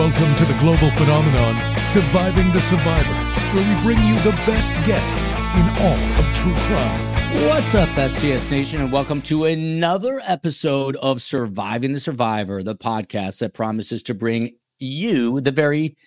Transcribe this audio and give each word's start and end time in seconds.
Welcome 0.00 0.34
to 0.36 0.46
the 0.46 0.58
global 0.60 0.88
phenomenon, 0.92 1.76
Surviving 1.80 2.50
the 2.52 2.60
Survivor, 2.62 3.12
where 3.52 3.76
we 3.76 3.82
bring 3.82 3.98
you 4.02 4.14
the 4.20 4.30
best 4.46 4.72
guests 4.86 5.34
in 5.34 5.68
all 5.84 6.18
of 6.18 6.24
true 6.32 6.54
crime. 6.54 7.46
What's 7.46 7.74
up, 7.74 7.90
STS 8.10 8.50
Nation, 8.50 8.80
and 8.80 8.90
welcome 8.90 9.20
to 9.20 9.44
another 9.44 10.22
episode 10.26 10.96
of 11.02 11.20
Surviving 11.20 11.92
the 11.92 12.00
Survivor, 12.00 12.62
the 12.62 12.74
podcast 12.74 13.40
that 13.40 13.52
promises 13.52 14.02
to 14.04 14.14
bring 14.14 14.56
you 14.78 15.42
the 15.42 15.50
very 15.50 15.98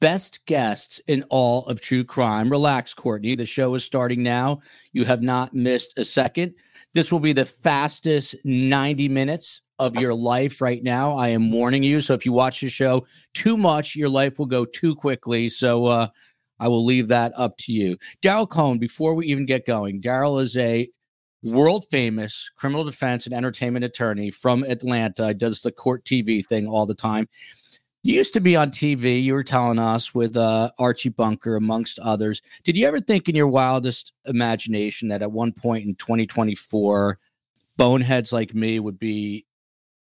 best 0.00 0.46
guests 0.46 1.02
in 1.06 1.22
all 1.28 1.66
of 1.66 1.82
true 1.82 2.02
crime. 2.02 2.48
Relax, 2.48 2.94
Courtney. 2.94 3.34
The 3.34 3.44
show 3.44 3.74
is 3.74 3.84
starting 3.84 4.22
now. 4.22 4.60
You 4.94 5.04
have 5.04 5.20
not 5.20 5.52
missed 5.52 5.98
a 5.98 6.04
second. 6.06 6.54
This 6.94 7.10
will 7.10 7.20
be 7.20 7.32
the 7.32 7.44
fastest 7.44 8.36
90 8.44 9.08
minutes 9.08 9.62
of 9.80 9.96
your 9.96 10.14
life 10.14 10.60
right 10.60 10.82
now. 10.82 11.14
I 11.14 11.30
am 11.30 11.50
warning 11.50 11.82
you. 11.82 12.00
So 12.00 12.14
if 12.14 12.24
you 12.24 12.32
watch 12.32 12.60
the 12.60 12.68
show 12.68 13.06
too 13.34 13.56
much, 13.56 13.96
your 13.96 14.08
life 14.08 14.38
will 14.38 14.46
go 14.46 14.64
too 14.64 14.94
quickly. 14.94 15.48
So 15.48 15.86
uh, 15.86 16.08
I 16.60 16.68
will 16.68 16.84
leave 16.84 17.08
that 17.08 17.32
up 17.36 17.56
to 17.58 17.72
you. 17.72 17.98
Daryl 18.22 18.48
Cohen, 18.48 18.78
before 18.78 19.14
we 19.14 19.26
even 19.26 19.44
get 19.44 19.66
going, 19.66 20.00
Daryl 20.00 20.40
is 20.40 20.56
a 20.56 20.88
world 21.42 21.84
famous 21.90 22.50
criminal 22.56 22.84
defense 22.84 23.26
and 23.26 23.34
entertainment 23.34 23.84
attorney 23.84 24.30
from 24.30 24.62
Atlanta. 24.62 25.28
He 25.28 25.34
does 25.34 25.60
the 25.60 25.72
court 25.72 26.04
TV 26.04 26.46
thing 26.46 26.66
all 26.68 26.86
the 26.86 26.94
time. 26.94 27.28
You 28.04 28.16
used 28.16 28.34
to 28.34 28.40
be 28.40 28.54
on 28.54 28.70
TV, 28.70 29.22
you 29.22 29.32
were 29.32 29.42
telling 29.42 29.78
us 29.78 30.14
with 30.14 30.36
uh, 30.36 30.70
Archie 30.78 31.08
Bunker, 31.08 31.56
amongst 31.56 31.98
others. 31.98 32.42
Did 32.62 32.76
you 32.76 32.86
ever 32.86 33.00
think 33.00 33.30
in 33.30 33.34
your 33.34 33.48
wildest 33.48 34.12
imagination 34.26 35.08
that 35.08 35.22
at 35.22 35.32
one 35.32 35.52
point 35.52 35.86
in 35.86 35.94
2024, 35.94 37.18
boneheads 37.78 38.30
like 38.30 38.54
me 38.54 38.78
would 38.78 38.98
be 38.98 39.46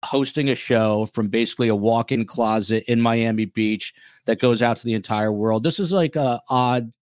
hosting 0.05 0.49
a 0.49 0.55
show 0.55 1.07
from 1.07 1.29
basically 1.29 1.67
a 1.67 1.75
walk-in 1.75 2.27
closet 2.27 2.83
in 2.87 3.01
Miami 3.01 3.45
Beach 3.45 3.95
that 4.25 4.39
goes 4.39 4.61
out 4.61 4.77
to 4.77 4.85
the 4.85 4.93
entire 4.93 5.33
world. 5.33 5.63
This 5.63 5.79
is 5.79 5.91
like 5.91 6.15
a 6.15 6.39
odd. 6.47 6.93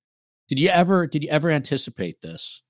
Did 0.48 0.58
you 0.58 0.70
ever 0.70 1.06
did 1.06 1.22
you 1.22 1.30
ever 1.30 1.50
anticipate 1.50 2.22
this? 2.22 2.62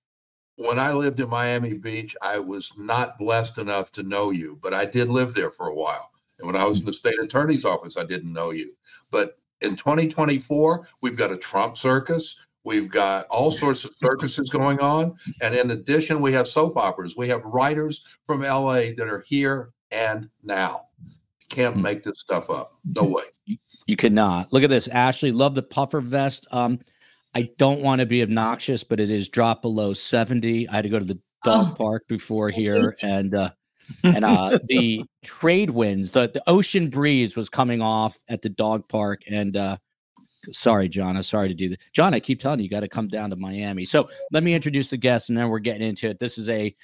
When 0.56 0.80
I 0.80 0.92
lived 0.92 1.20
in 1.20 1.30
Miami 1.30 1.76
Beach, 1.76 2.16
I 2.24 2.40
was 2.40 2.76
not 2.80 3.20
blessed 3.20 3.60
enough 3.60 3.92
to 3.92 4.02
know 4.02 4.32
you, 4.32 4.58
but 4.60 4.74
I 4.74 4.86
did 4.86 5.08
live 5.08 5.36
there 5.36 5.52
for 5.52 5.68
a 5.68 5.76
while. 5.76 6.10
And 6.40 6.48
when 6.48 6.56
I 6.56 6.66
was 6.66 6.80
in 6.80 6.86
the 6.86 6.94
state 6.94 7.20
attorney's 7.22 7.66
office, 7.66 7.98
I 7.98 8.06
didn't 8.06 8.34
know 8.34 8.52
you. 8.52 8.74
But 9.12 9.38
in 9.62 9.76
2024, 9.76 10.88
we've 11.02 11.18
got 11.18 11.32
a 11.32 11.38
Trump 11.38 11.78
circus. 11.78 12.40
We've 12.64 12.90
got 12.90 13.28
all 13.28 13.50
sorts 13.50 13.86
of 13.86 13.94
circuses 13.94 14.50
going 14.50 14.80
on. 14.80 15.16
And 15.42 15.56
in 15.56 15.72
addition, 15.72 16.22
we 16.22 16.34
have 16.34 16.48
soap 16.48 16.78
operas. 16.78 17.16
We 17.18 17.30
have 17.30 17.44
writers 17.46 18.20
from 18.26 18.42
LA 18.42 18.92
that 18.98 19.08
are 19.08 19.24
here 19.26 19.72
and 19.92 20.30
now. 20.44 20.82
Can't 21.50 21.76
hmm. 21.76 21.82
make 21.82 22.04
this 22.04 22.20
stuff 22.20 22.50
up. 22.50 22.72
No 22.86 23.06
way. 23.06 23.24
You, 23.46 23.58
you 23.88 23.96
cannot. 23.96 24.52
Look 24.52 24.64
at 24.64 24.70
this. 24.70 24.90
Ashley, 24.90 25.32
love 25.32 25.56
the 25.56 25.64
puffer 25.64 26.02
vest. 26.02 26.46
Um, 26.52 26.80
I 27.34 27.50
don't 27.58 27.82
want 27.82 28.02
to 28.02 28.06
be 28.06 28.22
obnoxious, 28.22 28.84
but 28.84 29.00
it 29.00 29.10
is 29.10 29.30
dropped 29.30 29.62
below 29.62 29.94
70. 29.94 30.68
I 30.68 30.76
had 30.76 30.84
to 30.84 30.90
go 30.90 31.00
to 31.00 31.06
the 31.06 31.20
dog 31.44 31.68
oh. 31.72 31.76
park 31.76 32.08
before 32.08 32.50
here 32.50 32.96
and 33.02 33.34
uh 33.36 33.52
and 34.04 34.24
uh 34.24 34.58
the 34.66 35.04
trade 35.24 35.72
winds, 35.72 36.12
the, 36.12 36.30
the 36.34 36.44
ocean 36.48 36.90
breeze 36.90 37.36
was 37.36 37.50
coming 37.50 37.82
off 37.82 38.18
at 38.30 38.42
the 38.42 38.50
dog 38.50 38.88
park 38.90 39.22
and 39.30 39.58
uh 39.58 39.78
sorry, 40.52 40.88
John. 40.88 41.16
I'm 41.16 41.24
sorry 41.24 41.48
to 41.50 41.54
do 41.54 41.70
that. 41.70 41.80
John, 41.94 42.14
I 42.14 42.20
keep 42.20 42.40
telling 42.40 42.60
you, 42.60 42.64
you 42.64 42.70
got 42.70 42.82
to 42.82 42.88
come 42.88 43.08
down 43.08 43.30
to 43.32 43.36
Miami. 43.36 43.86
So 43.86 44.10
let 44.32 44.44
me 44.44 44.54
introduce 44.54 44.90
the 44.90 44.98
guests 44.98 45.30
and 45.30 45.38
then 45.38 45.50
we're 45.50 45.60
getting 45.60 45.88
into 45.88 46.08
it. 46.08 46.20
This 46.20 46.38
is 46.38 46.50
a 46.50 46.76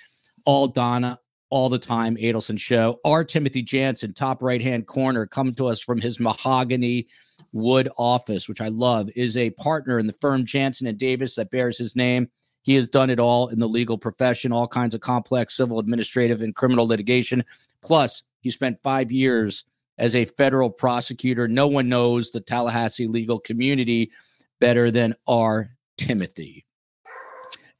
all 0.45 0.67
Donna 0.67 1.17
all 1.49 1.69
the 1.69 1.79
time 1.79 2.15
Adelson 2.17 2.59
show. 2.59 2.99
R. 3.05 3.23
Timothy 3.23 3.61
Jansen, 3.61 4.13
top 4.13 4.41
right 4.41 4.61
hand 4.61 4.87
corner, 4.87 5.25
coming 5.27 5.53
to 5.55 5.67
us 5.67 5.81
from 5.81 6.01
his 6.01 6.19
mahogany 6.19 7.07
wood 7.51 7.89
office, 7.97 8.49
which 8.49 8.59
I 8.59 8.69
love, 8.69 9.09
is 9.15 9.37
a 9.37 9.51
partner 9.51 9.99
in 9.99 10.07
the 10.07 10.13
firm 10.13 10.45
Jansen 10.45 10.87
and 10.87 10.97
Davis 10.97 11.35
that 11.35 11.51
bears 11.51 11.77
his 11.77 11.95
name. 11.95 12.27
He 12.63 12.75
has 12.75 12.89
done 12.89 13.09
it 13.09 13.19
all 13.19 13.49
in 13.49 13.59
the 13.59 13.67
legal 13.67 13.97
profession, 13.97 14.51
all 14.51 14.67
kinds 14.67 14.95
of 14.95 15.01
complex 15.01 15.55
civil, 15.55 15.79
administrative, 15.79 16.41
and 16.41 16.55
criminal 16.55 16.87
litigation. 16.87 17.43
Plus, 17.81 18.23
he 18.41 18.49
spent 18.49 18.81
five 18.81 19.11
years 19.11 19.65
as 19.97 20.15
a 20.15 20.25
federal 20.25 20.69
prosecutor. 20.69 21.47
No 21.47 21.67
one 21.67 21.89
knows 21.89 22.31
the 22.31 22.41
Tallahassee 22.41 23.07
legal 23.07 23.39
community 23.39 24.11
better 24.59 24.89
than 24.89 25.13
our 25.27 25.75
Timothy. 25.97 26.65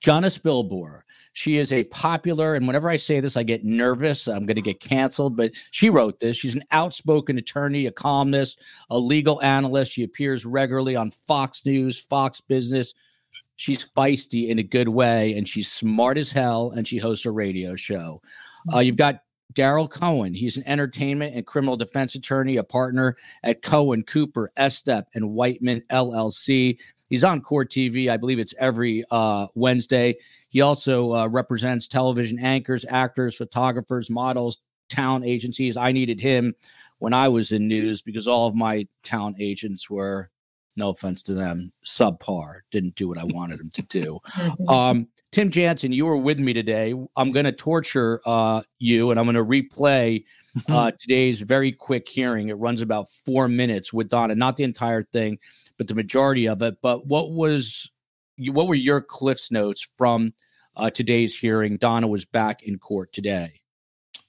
Jonna 0.04 0.28
Spilbor 0.28 1.04
she 1.34 1.58
is 1.58 1.74
a 1.74 1.84
popular, 1.86 2.54
and 2.54 2.68
whenever 2.68 2.90
I 2.90 2.98
say 2.98 3.20
this, 3.20 3.36
I 3.36 3.44
get 3.44 3.66
nervous. 3.66 4.28
I'm 4.28 4.46
going 4.46 4.56
to 4.56 4.62
get 4.62 4.80
canceled, 4.80 5.36
but 5.36 5.52
she 5.72 5.90
wrote 5.90 6.20
this. 6.20 6.38
She's 6.38 6.56
an 6.56 6.64
outspoken 6.72 7.40
attorney, 7.40 7.88
a 7.88 7.92
columnist, 7.92 8.62
a 8.92 8.98
legal 8.98 9.42
analyst. 9.42 9.92
She 9.92 10.04
appears 10.04 10.46
regularly 10.46 10.96
on 10.96 11.10
Fox 11.10 11.66
News, 11.66 12.00
Fox 12.00 12.40
Business. 12.40 12.94
She's 13.56 13.88
feisty 13.90 14.50
in 14.50 14.60
a 14.60 14.64
good 14.64 14.90
way, 14.90 15.34
and 15.34 15.48
she's 15.48 15.72
smart 15.72 16.18
as 16.18 16.32
hell, 16.32 16.72
and 16.72 16.88
she 16.88 16.98
hosts 16.98 17.26
a 17.26 17.32
radio 17.32 17.76
show. 17.76 18.22
Uh, 18.74 18.80
you've 18.80 18.98
got 18.98 19.20
Daryl 19.54 19.90
Cohen. 19.90 20.34
He's 20.34 20.58
an 20.58 20.64
entertainment 20.66 21.36
and 21.36 21.46
criminal 21.46 21.78
defense 21.78 22.16
attorney, 22.16 22.58
a 22.58 22.64
partner 22.64 23.16
at 23.44 23.62
Cohen, 23.62 24.04
Cooper, 24.04 24.52
Estep, 24.58 25.04
and 25.14 25.32
Whiteman 25.32 25.84
LLC. 25.92 26.78
He's 27.10 27.24
on 27.24 27.42
Court 27.42 27.70
TV. 27.70 28.10
I 28.10 28.18
believe 28.18 28.40
it's 28.40 28.56
every 28.58 29.04
uh, 29.12 29.48
Wednesday. 29.56 30.16
He 30.50 30.62
also 30.62 31.14
uh, 31.14 31.28
represents 31.28 31.88
television 31.88 32.40
anchors, 32.40 32.86
actors, 32.90 33.36
photographers, 33.36 34.10
models, 34.10 34.60
town 34.90 35.24
agencies. 35.24 35.78
I 35.78 35.92
needed 35.92 36.20
him 36.20 36.56
when 37.00 37.14
I 37.14 37.28
was 37.28 37.52
in 37.52 37.68
news 37.68 38.02
because 38.02 38.28
all 38.28 38.48
of 38.48 38.56
my 38.56 38.88
town 39.04 39.36
agents 39.40 39.90
were, 39.90 40.30
no 40.76 40.90
offense 40.90 41.22
to 41.24 41.34
them, 41.34 41.72
subpar. 41.86 42.60
Didn't 42.72 42.96
do 42.96 43.08
what 43.08 43.18
I 43.18 43.26
wanted 43.26 43.60
them 43.60 43.72
to 43.72 43.82
do. 43.84 44.20
Um, 44.68 45.08
Tim 45.32 45.50
Jansen, 45.50 45.92
you 45.92 46.06
were 46.06 46.18
with 46.18 46.40
me 46.40 46.54
today. 46.54 46.94
I'm 47.16 47.32
going 47.32 47.46
to 47.46 47.52
torture 47.52 48.22
uh, 48.26 48.62
you 48.78 49.10
and 49.10 49.20
I'm 49.20 49.26
going 49.26 49.36
to 49.36 49.44
replay 49.44 50.24
uh, 50.70 50.92
today's 51.00 51.42
very 51.42 51.72
quick 51.72 52.08
hearing. 52.08 52.50
It 52.50 52.54
runs 52.54 52.82
about 52.82 53.08
four 53.08 53.48
minutes 53.48 53.92
with 53.92 54.10
Donna, 54.10 54.36
not 54.36 54.58
the 54.58 54.64
entire 54.64 55.02
thing, 55.02 55.40
but 55.78 55.88
the 55.88 55.96
majority 55.96 56.48
of 56.48 56.62
it. 56.62 56.78
But 56.84 57.08
what 57.08 57.32
was 57.32 57.90
what 58.38 58.68
were 58.68 58.76
your 58.76 59.02
Cliff's 59.02 59.52
notes 59.52 59.90
from 59.98 60.34
uh, 60.76 60.92
today's 60.92 61.38
hearing? 61.38 61.78
Donna 61.78 62.08
was 62.08 62.26
back 62.26 62.62
in 62.62 62.78
court 62.78 63.12
today. 63.12 63.62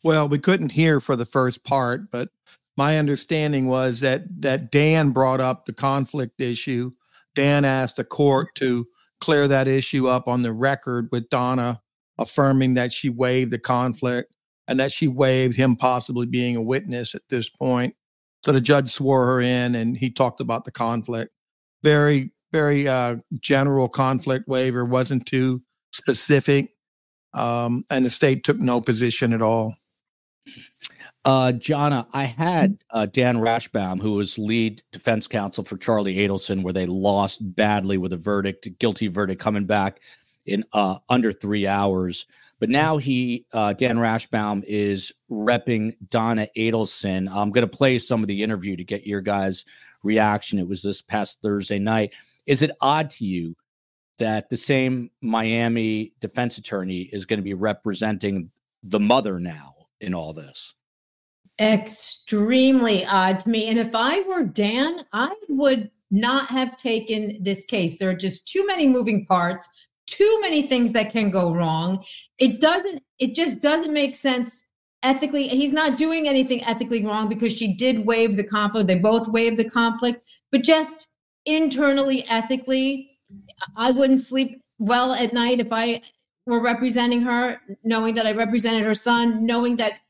Well, 0.03 0.27
we 0.27 0.39
couldn't 0.39 0.73
hear 0.73 1.01
for 1.01 1.17
the 1.17 1.27
first 1.27 1.65
part, 1.65 2.11
but 2.11 2.31
my 2.77 2.99
understanding 2.99 3.67
was 3.67 4.01
that 4.01 4.23
that 4.43 4.71
Dan 4.71 5.11
brought 5.11 5.41
up 5.41 5.67
the 5.67 5.73
conflict 5.73 6.41
issue. 6.41 6.93
Dan 7.35 7.65
asked 7.65 7.97
the 7.97 8.05
court 8.05 8.55
to 8.57 8.87
clear 9.21 9.49
that 9.49 9.69
issue 9.69 10.07
up 10.07 10.29
on 10.29 10.43
the 10.43 10.53
record 10.53 11.09
with 11.11 11.29
Donna 11.31 11.81
affirming 12.19 12.75
that 12.75 12.93
she 12.93 13.09
waived 13.09 13.51
the 13.51 13.59
conflict 13.59 14.35
and 14.69 14.79
that 14.79 14.93
she 14.93 15.09
waived 15.09 15.57
him 15.57 15.77
possibly 15.77 16.27
being 16.27 16.57
a 16.57 16.63
witness 16.63 17.15
at 17.15 17.23
this 17.29 17.49
point. 17.49 17.95
So 18.43 18.53
the 18.53 18.61
judge 18.61 18.91
swore 18.91 19.27
her 19.27 19.41
in 19.41 19.75
and 19.75 19.97
he 19.97 20.11
talked 20.11 20.41
about 20.41 20.65
the 20.65 20.71
conflict. 20.71 21.33
Very, 21.83 22.33
very 22.53 22.87
uh, 22.87 23.17
general 23.41 23.89
conflict 23.89 24.47
waiver, 24.47 24.85
wasn't 24.85 25.27
too 25.27 25.63
specific. 25.93 26.73
Um, 27.33 27.85
and 27.91 28.05
the 28.05 28.11
state 28.11 28.45
took 28.45 28.59
no 28.59 28.81
position 28.81 29.33
at 29.33 29.43
all. 29.43 29.75
Uh, 31.25 31.53
Jonna, 31.57 32.07
I 32.13 32.25
had 32.25 32.77
uh, 32.91 33.07
Dan 33.07 33.39
Rashbaum, 33.39 34.01
who 34.01 34.13
was 34.13 34.39
lead 34.39 34.83
defense 34.93 35.27
counsel 35.27 35.65
for 35.65 35.79
Charlie 35.79 36.17
Adelson, 36.17 36.63
where 36.63 36.73
they 36.75 36.85
lost 36.85 37.39
badly 37.55 37.97
with 37.97 38.13
a 38.13 38.19
verdict, 38.19 38.69
guilty 38.79 39.07
verdict 39.07 39.41
coming 39.41 39.65
back 39.65 40.03
in 40.45 40.65
uh, 40.75 40.99
under 41.09 41.33
three 41.33 41.67
hours. 41.67 42.27
But 42.61 42.69
now 42.69 42.99
he, 42.99 43.47
uh, 43.53 43.73
Dan 43.73 43.97
Rashbaum, 43.97 44.65
is 44.67 45.13
repping 45.31 45.97
Donna 46.11 46.47
Adelson. 46.57 47.29
I'm 47.31 47.51
going 47.51 47.69
to 47.69 47.77
play 47.77 47.99
some 47.99 48.23
of 48.23 48.27
the 48.27 48.43
interview 48.43 48.77
to 48.77 48.85
get 48.85 49.07
your 49.07 49.23
guys' 49.23 49.65
reaction. 50.03 50.59
It 50.59 50.69
was 50.69 50.83
this 50.83 51.01
past 51.01 51.41
Thursday 51.43 51.79
night. 51.79 52.13
Is 52.47 52.61
it 52.61 52.71
odd 52.83 53.09
to 53.11 53.25
you 53.25 53.57
that 54.19 54.51
the 54.51 54.57
same 54.59 55.11
Miami 55.23 56.13
defense 56.21 56.59
attorney 56.59 57.01
is 57.01 57.25
going 57.25 57.39
to 57.39 57.45
be 57.45 57.55
representing 57.55 58.51
the 58.83 59.01
mother 59.01 59.41
now 59.41 59.73
in 60.01 60.15
all 60.15 60.35
this? 60.35 60.75
Extremely 61.61 63.05
odd 63.05 63.41
to 63.41 63.51
me. 63.51 63.69
And 63.69 63.79
if 63.79 63.95
I 63.95 64.21
were 64.23 64.45
Dan, 64.45 65.05
I 65.13 65.35
would 65.49 65.91
not 66.11 66.47
have 66.49 66.77
taken 66.77 67.43
this 67.43 67.65
case. 67.65 67.99
There 67.99 68.11
are 68.11 68.15
just 68.15 68.47
too 68.49 68.67
many 68.67 68.89
moving 68.89 69.27
parts, 69.27 69.69
too 70.07 70.39
many 70.41 70.63
things 70.63 70.93
that 70.93 71.11
can 71.11 71.31
go 71.31 71.55
wrong. 71.55 72.05
It 72.39 72.61
doesn't, 72.61 73.03
it 73.19 73.35
just 73.35 73.61
doesn't 73.61 73.93
make 73.93 74.17
sense 74.17 74.65
ethically. 75.03 75.49
He's 75.49 75.73
not 75.73 75.97
doing 75.97 76.29
anything 76.29 76.65
ethically 76.65 77.05
wrong 77.05 77.29
because 77.29 77.53
she 77.53 77.75
did 77.75 78.07
waive 78.07 78.37
the 78.37 78.47
conflict. 78.47 78.87
They 78.89 78.99
both 78.99 79.29
waived 79.29 79.57
the 79.57 79.69
conflict, 79.69 80.27
but 80.51 80.63
just 80.63 81.09
internally, 81.47 82.25
ethically, 82.29 83.19
I 83.77 83.91
wouldn't 83.91 84.21
sleep 84.21 84.63
well 84.79 85.13
at 85.13 85.33
night 85.33 85.61
if 85.61 85.69
I 85.73 86.01
were 86.47 86.63
representing 86.63 87.23
her, 87.23 87.61
knowing 87.83 88.15
that 88.15 88.27
I 88.27 88.33
represented 88.33 88.85
her 88.85 88.95
son, 88.95 89.47
knowing 89.47 89.77
that 89.77 90.01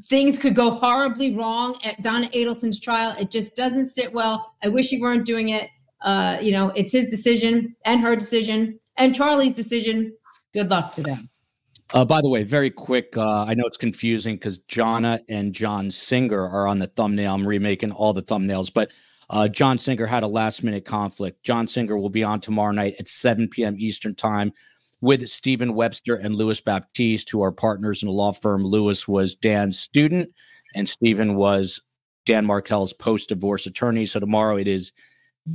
things 0.00 0.38
could 0.38 0.54
go 0.54 0.70
horribly 0.70 1.34
wrong 1.36 1.76
at 1.84 2.02
Donna 2.02 2.26
Adelson's 2.28 2.80
trial. 2.80 3.14
It 3.18 3.30
just 3.30 3.54
doesn't 3.54 3.88
sit 3.88 4.12
well. 4.12 4.54
I 4.62 4.68
wish 4.68 4.88
he 4.88 5.00
weren't 5.00 5.26
doing 5.26 5.50
it. 5.50 5.68
Uh, 6.00 6.38
you 6.40 6.52
know, 6.52 6.70
it's 6.74 6.92
his 6.92 7.06
decision 7.06 7.76
and 7.84 8.00
her 8.00 8.16
decision 8.16 8.78
and 8.96 9.14
Charlie's 9.14 9.54
decision. 9.54 10.12
Good 10.52 10.70
luck 10.70 10.94
to 10.94 11.02
them. 11.02 11.28
Uh, 11.94 12.04
by 12.04 12.22
the 12.22 12.28
way, 12.28 12.42
very 12.42 12.70
quick. 12.70 13.16
Uh, 13.16 13.44
I 13.46 13.54
know 13.54 13.64
it's 13.66 13.76
confusing 13.76 14.36
because 14.36 14.58
Jonna 14.60 15.20
and 15.28 15.52
John 15.52 15.90
Singer 15.90 16.48
are 16.48 16.66
on 16.66 16.78
the 16.78 16.86
thumbnail. 16.86 17.34
I'm 17.34 17.46
remaking 17.46 17.92
all 17.92 18.14
the 18.14 18.22
thumbnails, 18.22 18.72
but 18.72 18.90
uh, 19.28 19.46
John 19.48 19.78
Singer 19.78 20.06
had 20.06 20.22
a 20.22 20.28
last 20.28 20.64
minute 20.64 20.86
conflict. 20.86 21.42
John 21.42 21.66
Singer 21.66 21.98
will 21.98 22.10
be 22.10 22.24
on 22.24 22.40
tomorrow 22.40 22.72
night 22.72 22.94
at 22.98 23.08
7 23.08 23.48
p.m. 23.48 23.76
Eastern 23.78 24.14
Time 24.14 24.52
with 25.02 25.28
Stephen 25.28 25.74
Webster 25.74 26.14
and 26.14 26.36
Louis 26.36 26.60
Baptiste, 26.60 27.28
who 27.28 27.42
are 27.42 27.52
partners 27.52 28.02
in 28.02 28.08
a 28.08 28.12
law 28.12 28.32
firm. 28.32 28.64
Louis 28.64 29.06
was 29.06 29.34
Dan's 29.34 29.78
student, 29.78 30.30
and 30.74 30.88
Stephen 30.88 31.34
was 31.34 31.82
Dan 32.24 32.46
Markel's 32.46 32.92
post 32.94 33.28
divorce 33.28 33.66
attorney. 33.66 34.06
So 34.06 34.20
tomorrow 34.20 34.56
it 34.56 34.68
is 34.68 34.92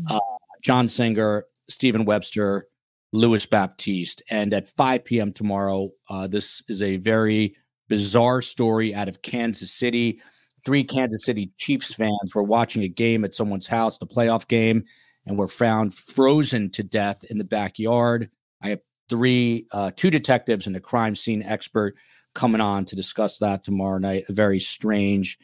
uh, 0.10 0.20
John 0.64 0.90
Singer, 0.90 1.46
Stephen 1.70 2.04
Webster, 2.04 2.68
Louis 3.14 3.46
Baptiste. 3.46 4.22
And 4.30 4.54
at 4.54 4.68
5 4.68 5.06
p.m. 5.06 5.32
tomorrow, 5.32 5.92
uh, 6.10 6.28
this 6.28 6.62
is 6.68 6.84
a 6.84 6.98
very 6.98 7.56
bizarre 7.88 8.42
story 8.42 8.94
out 8.94 9.08
of 9.08 9.22
Kansas 9.22 9.72
City. 9.72 10.20
Three 10.66 10.84
Kansas 10.84 11.24
City 11.24 11.52
Chiefs 11.58 11.94
fans 11.94 12.36
were 12.36 12.44
watching 12.44 12.84
a 12.84 12.90
game 12.90 13.24
at 13.24 13.34
someone's 13.34 13.68
house, 13.68 13.98
the 13.98 14.06
playoff 14.06 14.46
game, 14.50 14.84
and 15.26 15.40
were 15.40 15.48
found 15.48 15.94
frozen 15.94 16.70
to 16.72 16.84
death 16.84 17.24
in 17.30 17.38
the 17.38 17.46
backyard. 17.46 18.30
I 18.62 18.70
have 18.70 18.82
three, 19.10 19.68
uh, 19.72 19.92
two 19.96 20.10
detectives 20.10 20.68
and 20.68 20.76
a 20.76 20.82
crime 20.82 21.16
scene 21.16 21.44
expert 21.44 21.96
coming 22.34 22.62
on 22.62 22.86
to 22.86 22.96
discuss 22.96 23.38
that 23.40 23.64
tomorrow 23.64 23.98
night. 23.98 24.24
A 24.30 24.34
very 24.34 24.60
strange, 24.60 25.38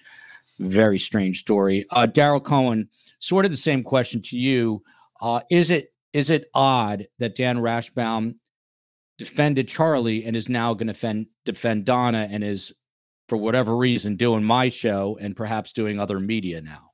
very 0.60 1.00
strange 1.00 1.40
story. 1.40 1.86
Uh, 1.92 2.08
Daryl 2.08 2.44
Cohen, 2.44 2.90
sort 3.20 3.46
of 3.46 3.52
the 3.52 3.58
same 3.58 3.84
question 3.84 4.22
to 4.24 4.38
you. 4.38 4.84
Uh, 5.22 5.42
is 5.50 5.72
it 5.72 5.94
is 6.14 6.30
it 6.30 6.50
odd 6.54 7.08
that 7.18 7.36
Dan 7.36 7.58
Rashbaum 7.58 8.36
defended 9.18 9.68
Charlie 9.68 10.26
and 10.26 10.36
is 10.36 10.48
now 10.48 10.74
going 10.74 10.88
to 10.88 10.94
defend, 10.94 11.28
defend 11.44 11.86
Donna 11.86 12.28
and 12.30 12.44
is, 12.44 12.74
for 13.28 13.38
whatever 13.38 13.76
reason, 13.76 14.16
doing 14.16 14.44
my 14.44 14.70
show 14.70 15.18
and 15.20 15.36
perhaps 15.36 15.74
doing 15.74 16.00
other 16.00 16.20
media 16.20 16.62
now? 16.62 16.90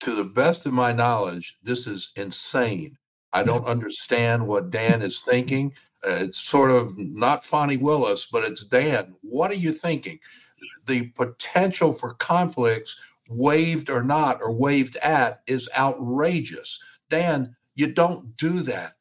To 0.00 0.14
the 0.14 0.24
best 0.24 0.66
of 0.66 0.72
my 0.72 0.92
knowledge, 0.92 1.58
this 1.62 1.86
is 1.86 2.10
insane. 2.16 2.96
I 3.36 3.42
don't 3.42 3.66
understand 3.66 4.46
what 4.46 4.70
Dan 4.70 5.02
is 5.02 5.20
thinking. 5.20 5.74
Uh, 6.02 6.20
it's 6.20 6.38
sort 6.38 6.70
of 6.70 6.96
not 6.96 7.44
Fani 7.44 7.76
Willis, 7.76 8.26
but 8.32 8.44
it's 8.44 8.64
Dan. 8.64 9.14
What 9.20 9.50
are 9.50 9.56
you 9.56 9.72
thinking? 9.72 10.20
The 10.86 11.08
potential 11.08 11.92
for 11.92 12.14
conflicts, 12.14 12.98
waived 13.28 13.90
or 13.90 14.02
not, 14.02 14.40
or 14.40 14.54
waived 14.54 14.96
at, 14.96 15.42
is 15.46 15.68
outrageous. 15.76 16.82
Dan, 17.10 17.54
you 17.74 17.92
don't 17.92 18.34
do 18.38 18.60
that. 18.60 18.92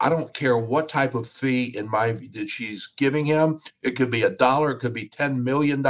I 0.00 0.10
don't 0.10 0.34
care 0.34 0.58
what 0.58 0.90
type 0.90 1.14
of 1.14 1.26
fee 1.26 1.74
in 1.74 1.90
my 1.90 2.12
that 2.12 2.50
she's 2.50 2.88
giving 2.88 3.24
him. 3.24 3.58
It 3.82 3.92
could 3.92 4.10
be 4.10 4.22
a 4.22 4.28
dollar, 4.30 4.72
it 4.72 4.80
could 4.80 4.92
be 4.92 5.08
$10 5.08 5.42
million, 5.42 5.80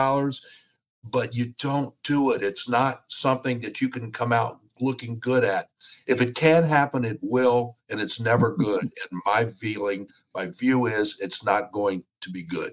but 1.02 1.34
you 1.34 1.52
don't 1.58 1.94
do 2.04 2.30
it. 2.30 2.44
It's 2.44 2.68
not 2.68 3.06
something 3.08 3.58
that 3.62 3.80
you 3.80 3.88
can 3.88 4.12
come 4.12 4.32
out 4.32 4.60
looking 4.80 5.18
good 5.18 5.44
at. 5.44 5.66
If 6.06 6.20
it 6.20 6.34
can 6.34 6.64
happen, 6.64 7.04
it 7.04 7.18
will, 7.22 7.76
and 7.90 8.00
it's 8.00 8.20
never 8.20 8.56
good. 8.56 8.82
And 8.82 9.22
my 9.26 9.46
feeling, 9.46 10.08
my 10.34 10.50
view 10.58 10.86
is 10.86 11.18
it's 11.20 11.44
not 11.44 11.72
going 11.72 12.04
to 12.20 12.30
be 12.30 12.42
good. 12.42 12.72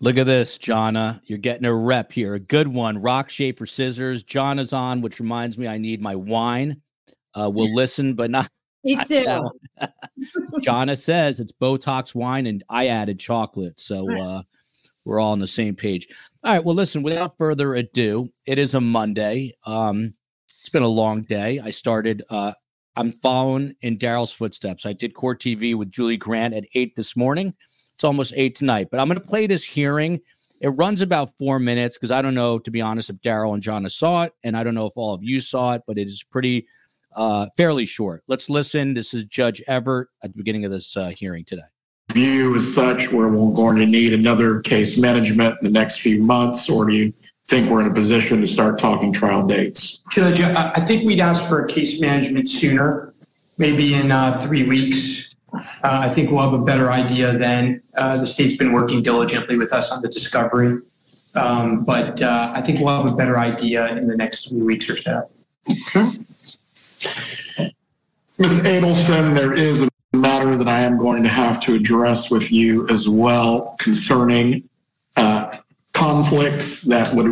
Look 0.00 0.18
at 0.18 0.26
this, 0.26 0.58
Jonna. 0.58 1.20
You're 1.24 1.38
getting 1.38 1.66
a 1.66 1.74
rep 1.74 2.12
here. 2.12 2.34
A 2.34 2.40
good 2.40 2.68
one. 2.68 3.00
Rock, 3.00 3.30
shaper, 3.30 3.64
scissors. 3.64 4.24
Jonna's 4.24 4.72
on, 4.72 5.00
which 5.00 5.20
reminds 5.20 5.56
me 5.56 5.68
I 5.68 5.78
need 5.78 6.02
my 6.02 6.16
wine. 6.16 6.82
Uh, 7.34 7.50
we'll 7.52 7.72
listen, 7.74 8.14
but 8.14 8.30
not 8.30 8.48
me 8.84 8.96
too. 8.96 9.50
Jonna 10.60 10.98
says 10.98 11.40
it's 11.40 11.52
Botox 11.52 12.14
wine, 12.14 12.46
and 12.46 12.62
I 12.68 12.88
added 12.88 13.18
chocolate. 13.18 13.80
So 13.80 14.06
uh, 14.12 14.42
we're 15.04 15.20
all 15.20 15.32
on 15.32 15.38
the 15.38 15.46
same 15.46 15.74
page. 15.74 16.08
All 16.42 16.52
right. 16.52 16.64
Well, 16.64 16.74
listen, 16.74 17.02
without 17.02 17.38
further 17.38 17.74
ado, 17.74 18.28
it 18.46 18.58
is 18.58 18.74
a 18.74 18.80
Monday. 18.80 19.54
Um, 19.64 20.14
it's 20.64 20.70
been 20.70 20.82
a 20.82 20.88
long 20.88 21.20
day. 21.20 21.60
I 21.62 21.68
started, 21.68 22.22
uh, 22.30 22.52
I'm 22.96 23.12
following 23.12 23.74
in 23.82 23.98
Daryl's 23.98 24.32
footsteps. 24.32 24.86
I 24.86 24.94
did 24.94 25.12
Court 25.12 25.38
TV 25.38 25.74
with 25.74 25.90
Julie 25.90 26.16
Grant 26.16 26.54
at 26.54 26.64
eight 26.74 26.96
this 26.96 27.14
morning. 27.14 27.52
It's 27.92 28.02
almost 28.02 28.32
eight 28.34 28.54
tonight, 28.54 28.88
but 28.90 28.98
I'm 28.98 29.06
going 29.06 29.20
to 29.20 29.26
play 29.26 29.46
this 29.46 29.62
hearing. 29.62 30.22
It 30.62 30.70
runs 30.70 31.02
about 31.02 31.36
four 31.38 31.58
minutes 31.58 31.98
because 31.98 32.10
I 32.10 32.22
don't 32.22 32.32
know, 32.32 32.58
to 32.58 32.70
be 32.70 32.80
honest, 32.80 33.10
if 33.10 33.20
Daryl 33.20 33.52
and 33.52 33.62
Jonna 33.62 33.90
saw 33.90 34.22
it, 34.22 34.32
and 34.42 34.56
I 34.56 34.64
don't 34.64 34.74
know 34.74 34.86
if 34.86 34.94
all 34.96 35.12
of 35.12 35.22
you 35.22 35.38
saw 35.38 35.74
it, 35.74 35.82
but 35.86 35.98
it 35.98 36.06
is 36.08 36.24
pretty 36.24 36.66
uh, 37.14 37.48
fairly 37.58 37.84
short. 37.84 38.22
Let's 38.26 38.48
listen. 38.48 38.94
This 38.94 39.12
is 39.12 39.26
Judge 39.26 39.62
Everett 39.68 40.08
at 40.22 40.32
the 40.32 40.38
beginning 40.38 40.64
of 40.64 40.70
this 40.70 40.96
uh, 40.96 41.08
hearing 41.14 41.44
today. 41.44 41.60
View 42.12 42.56
as 42.56 42.74
such, 42.74 43.12
where 43.12 43.28
we're 43.28 43.54
going 43.54 43.76
to 43.76 43.86
need 43.86 44.14
another 44.14 44.60
case 44.60 44.96
management 44.96 45.58
in 45.60 45.70
the 45.70 45.78
next 45.78 46.00
few 46.00 46.22
months, 46.22 46.70
or 46.70 46.86
do 46.86 46.96
you 46.96 47.12
think 47.46 47.70
we're 47.70 47.80
in 47.80 47.90
a 47.90 47.94
position 47.94 48.40
to 48.40 48.46
start 48.46 48.78
talking 48.78 49.12
trial 49.12 49.46
dates? 49.46 49.98
Judge, 50.10 50.40
I 50.40 50.80
think 50.80 51.04
we'd 51.04 51.20
ask 51.20 51.46
for 51.46 51.64
a 51.64 51.68
case 51.68 52.00
management 52.00 52.48
sooner, 52.48 53.12
maybe 53.58 53.94
in 53.94 54.10
uh, 54.10 54.32
three 54.32 54.64
weeks. 54.64 55.34
Uh, 55.52 55.60
I 55.82 56.08
think 56.08 56.30
we'll 56.30 56.42
have 56.42 56.58
a 56.58 56.64
better 56.64 56.90
idea 56.90 57.36
then. 57.36 57.82
Uh, 57.96 58.16
the 58.16 58.26
state's 58.26 58.56
been 58.56 58.72
working 58.72 59.02
diligently 59.02 59.56
with 59.56 59.72
us 59.72 59.92
on 59.92 60.02
the 60.02 60.08
discovery, 60.08 60.80
um, 61.34 61.84
but 61.84 62.20
uh, 62.22 62.52
I 62.54 62.60
think 62.60 62.80
we'll 62.80 63.02
have 63.02 63.12
a 63.12 63.16
better 63.16 63.38
idea 63.38 63.88
in 63.96 64.08
the 64.08 64.16
next 64.16 64.48
three 64.48 64.62
weeks 64.62 64.88
or 64.88 64.96
so. 64.96 65.28
Okay. 65.70 66.10
Ms. 68.36 68.58
Adelson, 68.60 69.32
there 69.32 69.52
is 69.52 69.82
a 69.82 69.88
matter 70.16 70.56
that 70.56 70.66
I 70.66 70.80
am 70.80 70.98
going 70.98 71.22
to 71.22 71.28
have 71.28 71.60
to 71.62 71.74
address 71.74 72.30
with 72.30 72.50
you 72.50 72.88
as 72.88 73.08
well 73.08 73.76
concerning 73.78 74.68
conflicts 76.14 76.82
that 76.82 77.12
would 77.12 77.26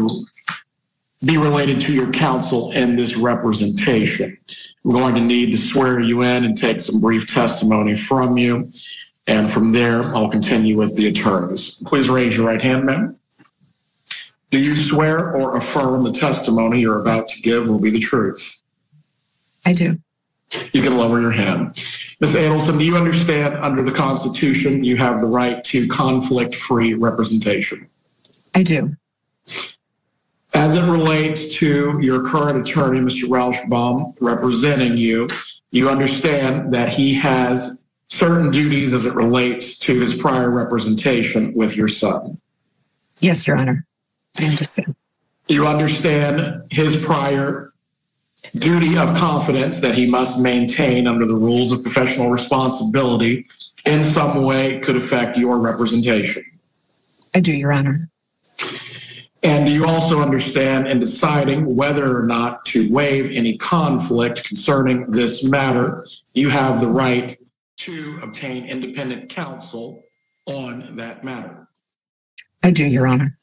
be 1.24 1.38
related 1.38 1.80
to 1.80 1.94
your 1.94 2.10
counsel 2.10 2.72
in 2.72 2.96
this 2.96 3.16
representation. 3.16 4.36
I'm 4.84 4.90
going 4.90 5.14
to 5.14 5.20
need 5.20 5.52
to 5.52 5.56
swear 5.56 6.00
you 6.00 6.22
in 6.22 6.44
and 6.44 6.56
take 6.56 6.80
some 6.80 7.00
brief 7.00 7.32
testimony 7.32 7.94
from 7.94 8.36
you. 8.36 8.68
And 9.28 9.48
from 9.48 9.70
there, 9.70 10.02
I'll 10.16 10.28
continue 10.28 10.76
with 10.76 10.96
the 10.96 11.06
attorneys. 11.06 11.76
Please 11.86 12.08
raise 12.08 12.36
your 12.36 12.48
right 12.48 12.60
hand, 12.60 12.84
ma'am. 12.84 13.16
Do 14.50 14.58
you 14.58 14.74
swear 14.74 15.32
or 15.36 15.56
affirm 15.56 16.02
the 16.02 16.10
testimony 16.10 16.80
you're 16.80 17.00
about 17.00 17.28
to 17.28 17.40
give 17.40 17.68
will 17.68 17.80
be 17.80 17.90
the 17.90 18.00
truth? 18.00 18.60
I 19.64 19.74
do. 19.74 19.96
You 20.72 20.82
can 20.82 20.96
lower 20.96 21.20
your 21.20 21.30
hand. 21.30 21.80
Ms. 22.20 22.34
Adelson, 22.34 22.80
do 22.80 22.84
you 22.84 22.96
understand 22.96 23.54
under 23.54 23.82
the 23.82 23.92
Constitution 23.92 24.82
you 24.82 24.96
have 24.96 25.20
the 25.20 25.28
right 25.28 25.62
to 25.64 25.86
conflict 25.86 26.56
free 26.56 26.94
representation? 26.94 27.88
I 28.54 28.62
do. 28.62 28.96
As 30.54 30.74
it 30.74 30.82
relates 30.82 31.54
to 31.56 31.98
your 32.00 32.24
current 32.24 32.68
attorney, 32.68 33.00
Mr. 33.00 33.24
Rashbaum, 33.24 34.14
representing 34.20 34.96
you, 34.96 35.28
you 35.70 35.88
understand 35.88 36.72
that 36.74 36.90
he 36.90 37.14
has 37.14 37.82
certain 38.08 38.50
duties 38.50 38.92
as 38.92 39.06
it 39.06 39.14
relates 39.14 39.78
to 39.78 39.98
his 39.98 40.14
prior 40.14 40.50
representation 40.50 41.54
with 41.54 41.76
your 41.76 41.88
son. 41.88 42.38
Yes, 43.20 43.46
Your 43.46 43.56
Honor. 43.56 43.86
I 44.38 44.44
understand. 44.44 44.94
You 45.48 45.66
understand 45.66 46.64
his 46.70 46.96
prior 46.96 47.72
duty 48.56 48.98
of 48.98 49.14
confidence 49.16 49.80
that 49.80 49.94
he 49.94 50.06
must 50.06 50.38
maintain 50.38 51.06
under 51.06 51.24
the 51.24 51.34
rules 51.34 51.72
of 51.72 51.80
professional 51.82 52.30
responsibility 52.30 53.46
in 53.86 54.04
some 54.04 54.42
way 54.42 54.78
could 54.80 54.96
affect 54.96 55.38
your 55.38 55.58
representation. 55.58 56.44
I 57.34 57.40
do, 57.40 57.52
Your 57.52 57.72
Honor. 57.72 58.10
And 59.42 59.66
do 59.66 59.72
you 59.72 59.86
also 59.86 60.20
understand 60.20 60.86
in 60.86 61.00
deciding 61.00 61.74
whether 61.74 62.16
or 62.16 62.24
not 62.26 62.64
to 62.66 62.90
waive 62.92 63.30
any 63.32 63.56
conflict 63.56 64.44
concerning 64.44 65.10
this 65.10 65.42
matter, 65.42 66.00
you 66.32 66.48
have 66.48 66.80
the 66.80 66.86
right 66.86 67.36
to 67.78 68.20
obtain 68.22 68.66
independent 68.66 69.30
counsel 69.30 70.04
on 70.46 70.96
that 70.96 71.24
matter? 71.24 71.66
I 72.62 72.70
do, 72.70 72.84
Your 72.84 73.08
Honor. 73.08 73.36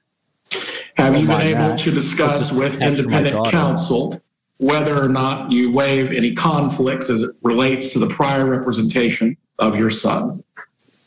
Have 0.95 1.19
you 1.19 1.27
been 1.27 1.41
able 1.41 1.77
to 1.77 1.91
discuss 1.91 2.51
with 2.51 2.81
independent 2.81 3.47
counsel 3.47 4.21
whether 4.57 5.03
or 5.03 5.09
not 5.09 5.51
you 5.51 5.71
waive 5.71 6.11
any 6.11 6.33
conflicts 6.33 7.09
as 7.09 7.21
it 7.21 7.35
relates 7.41 7.91
to 7.93 7.99
the 7.99 8.07
prior 8.07 8.49
representation 8.49 9.35
of 9.59 9.77
your 9.77 9.89
son? 9.89 10.43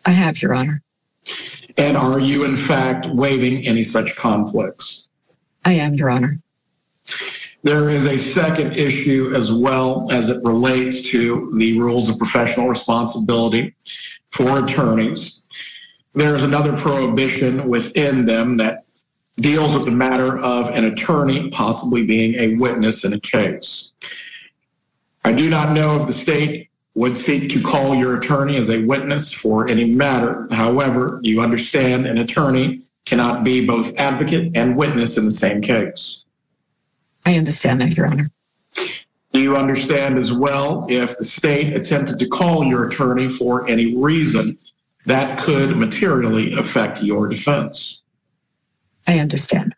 I 0.05 0.11
have, 0.11 0.43
Your 0.43 0.55
Honor. 0.55 0.83
And 1.76 1.97
are 1.97 2.21
you, 2.21 2.45
in 2.45 2.57
fact, 2.57 3.07
waiving 3.07 3.67
any 3.67 3.83
such 3.83 4.17
conflicts? 4.17 5.09
I 5.64 5.75
am, 5.75 5.95
Your 5.95 6.11
Honor. 6.11 6.38
There 7.62 7.88
is 7.88 8.07
a 8.07 8.19
second 8.19 8.76
issue 8.76 9.33
as 9.35 9.52
well 9.52 10.11
as 10.11 10.29
it 10.29 10.43
relates 10.45 11.02
to 11.11 11.57
the 11.59 11.79
rules 11.79 12.09
of 12.09 12.19
professional 12.19 12.69
responsibility 12.69 13.75
for 14.31 14.64
attorneys. 14.64 15.43
There 16.14 16.35
is 16.35 16.43
another 16.43 16.76
prohibition 16.76 17.69
within 17.69 18.26
them 18.26 18.57
that 18.57 18.85
deals 19.37 19.75
with 19.75 19.85
the 19.85 19.93
matter 19.93 20.38
of 20.38 20.71
an 20.71 20.85
attorney 20.85 21.50
possibly 21.50 22.05
being 22.05 22.35
a 22.35 22.57
witness 22.57 23.05
in 23.05 23.12
a 23.12 23.21
case. 23.21 23.93
I 25.25 25.33
do 25.33 25.49
not 25.49 25.73
know 25.73 25.97
if 25.97 26.07
the 26.07 26.12
state 26.12 26.69
would 26.95 27.17
seek 27.17 27.51
to 27.51 27.63
call 27.63 27.95
your 27.95 28.19
attorney 28.19 28.57
as 28.57 28.69
a 28.69 28.85
witness 28.85 29.33
for 29.33 29.69
any 29.69 29.85
matter. 29.85 30.47
However, 30.51 31.19
you 31.23 31.41
understand 31.41 32.07
an 32.07 32.19
attorney 32.19 32.83
cannot 33.07 33.45
be 33.45 33.67
both 33.67 33.97
advocate 33.97 34.53
and 34.55 34.77
witness 34.77 35.17
in 35.17 35.25
the 35.25 35.31
same 35.31 35.61
case. 35.63 36.25
I 37.25 37.37
understand 37.37 37.81
that, 37.81 37.97
Your 37.97 38.07
Honor. 38.07 38.31
Do 39.33 39.41
you 39.41 39.57
understand 39.57 40.19
as 40.19 40.33
well 40.33 40.87
if 40.91 41.17
the 41.17 41.25
state 41.25 41.75
attempted 41.75 42.19
to 42.19 42.29
call 42.29 42.65
your 42.65 42.87
attorney 42.87 43.29
for 43.29 43.67
any 43.67 43.97
reason 43.97 44.59
that 45.07 45.39
could 45.39 45.77
materially 45.77 46.53
affect 46.53 47.03
your 47.03 47.29
defense? 47.29 48.03
I 49.07 49.19
understand. 49.19 49.75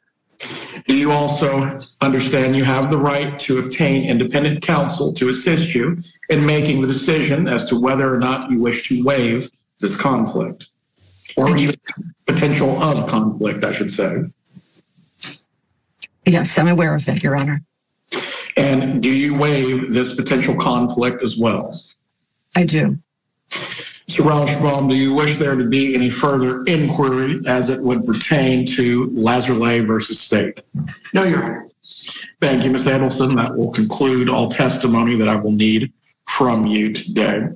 Do 0.86 0.94
you 0.94 1.12
also 1.12 1.78
understand 2.02 2.56
you 2.56 2.64
have 2.64 2.90
the 2.90 2.98
right 2.98 3.38
to 3.40 3.58
obtain 3.58 4.04
independent 4.08 4.62
counsel 4.62 5.14
to 5.14 5.28
assist 5.28 5.74
you 5.74 5.98
in 6.28 6.44
making 6.44 6.82
the 6.82 6.86
decision 6.86 7.48
as 7.48 7.68
to 7.70 7.80
whether 7.80 8.12
or 8.14 8.18
not 8.18 8.50
you 8.50 8.60
wish 8.60 8.88
to 8.88 9.02
waive 9.02 9.50
this 9.80 9.96
conflict 9.96 10.68
or 11.36 11.56
even 11.56 11.74
potential 12.26 12.82
of 12.82 13.06
conflict, 13.08 13.64
I 13.64 13.72
should 13.72 13.90
say? 13.90 14.24
Yes, 16.26 16.56
I'm 16.58 16.68
aware 16.68 16.94
of 16.94 17.04
that, 17.06 17.22
Your 17.22 17.36
Honor. 17.36 17.62
And 18.56 19.02
do 19.02 19.10
you 19.10 19.38
waive 19.38 19.92
this 19.92 20.14
potential 20.14 20.56
conflict 20.56 21.22
as 21.22 21.36
well? 21.36 21.78
I 22.56 22.64
do. 22.64 22.98
Mr. 24.08 24.24
Rashbaum, 24.24 24.88
do 24.90 24.96
you 24.96 25.14
wish 25.14 25.38
there 25.38 25.54
to 25.54 25.68
be 25.68 25.94
any 25.94 26.10
further 26.10 26.62
inquiry 26.64 27.40
as 27.48 27.70
it 27.70 27.80
would 27.80 28.04
pertain 28.04 28.66
to 28.66 29.06
Larzelere 29.10 29.86
versus 29.86 30.20
State? 30.20 30.60
No, 31.14 31.24
Your 31.24 31.42
Honor. 31.42 31.68
Thank 32.40 32.64
you, 32.64 32.70
Ms. 32.70 32.86
Adelson. 32.86 33.34
That 33.34 33.56
will 33.56 33.72
conclude 33.72 34.28
all 34.28 34.48
testimony 34.50 35.16
that 35.16 35.28
I 35.28 35.36
will 35.36 35.52
need 35.52 35.92
from 36.26 36.66
you 36.66 36.92
today. 36.92 37.48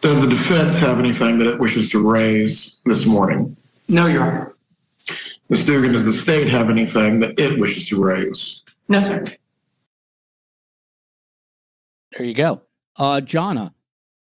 Does 0.00 0.20
the 0.20 0.28
defense 0.28 0.78
have 0.78 0.98
anything 0.98 1.38
that 1.38 1.48
it 1.48 1.58
wishes 1.58 1.88
to 1.90 2.08
raise 2.08 2.76
this 2.86 3.06
morning? 3.06 3.56
No, 3.88 4.06
Your 4.06 4.22
Honor. 4.22 4.52
Ms. 5.48 5.64
Dugan, 5.64 5.92
does 5.92 6.04
the 6.04 6.12
state 6.12 6.48
have 6.48 6.70
anything 6.70 7.18
that 7.20 7.38
it 7.38 7.58
wishes 7.58 7.88
to 7.88 8.02
raise? 8.02 8.62
No, 8.88 9.00
sir. 9.00 9.24
There 12.12 12.26
you 12.26 12.34
go. 12.34 12.62
Uh 12.98 13.20
Jonna, 13.20 13.72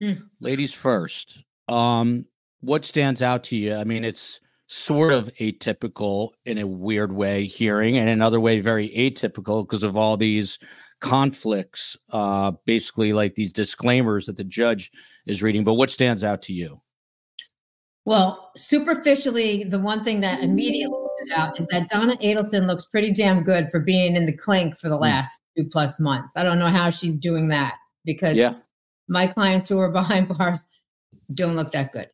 Hmm. 0.01 0.13
ladies 0.41 0.73
first. 0.73 1.43
Um, 1.69 2.27
what 2.61 2.85
stands 2.85 3.23
out 3.23 3.45
to 3.45 3.57
you? 3.57 3.75
I 3.75 3.85
mean, 3.85 4.05
it's 4.05 4.41
sort 4.69 5.13
of 5.13 5.29
atypical 5.41 6.31
in 6.45 6.59
a 6.59 6.67
weird 6.67 7.17
way 7.17 7.45
hearing, 7.47 7.99
and 7.99 8.09
another 8.09 8.39
way 8.41 8.61
very 8.61 8.89
atypical 8.91 9.65
because 9.67 9.83
of 9.83 9.97
all 9.97 10.17
these 10.17 10.59
conflicts, 11.01 11.97
uh, 12.11 12.53
basically 12.67 13.13
like 13.13 13.35
these 13.35 13.53
disclaimers 13.53 14.27
that 14.27 14.37
the 14.37 14.45
judge 14.45 14.91
is 15.27 15.43
reading. 15.43 15.65
But 15.65 15.75
what 15.75 15.91
stands 15.91 16.23
out 16.23 16.43
to 16.43 16.53
you? 16.53 16.81
Well, 18.05 18.51
superficially, 18.57 19.65
the 19.65 19.79
one 19.79 20.05
thing 20.05 20.21
that 20.21 20.43
immediately 20.43 20.97
stood 21.17 21.37
out 21.39 21.59
is 21.59 21.67
that 21.67 21.89
Donna 21.89 22.17
Adelson 22.19 22.67
looks 22.67 22.85
pretty 22.87 23.13
damn 23.13 23.43
good 23.43 23.71
for 23.71 23.81
being 23.81 24.17
in 24.17 24.27
the 24.27 24.37
clink 24.37 24.77
for 24.79 24.89
the 24.89 24.97
last 24.97 25.41
two 25.57 25.65
plus 25.65 25.99
months. 26.01 26.33
I 26.37 26.43
don't 26.43 26.59
know 26.59 26.69
how 26.69 26.91
she's 26.91 27.19
doing 27.19 27.49
that 27.49 27.75
because 28.13 28.37
Yeah. 28.37 28.55
my 29.09 29.27
clients 29.27 29.69
who 29.69 29.79
are 29.79 29.91
behind 30.01 30.29
bars 30.29 30.67
don't 31.33 31.57
look 31.57 31.71
that 31.73 31.93
good. 31.93 32.09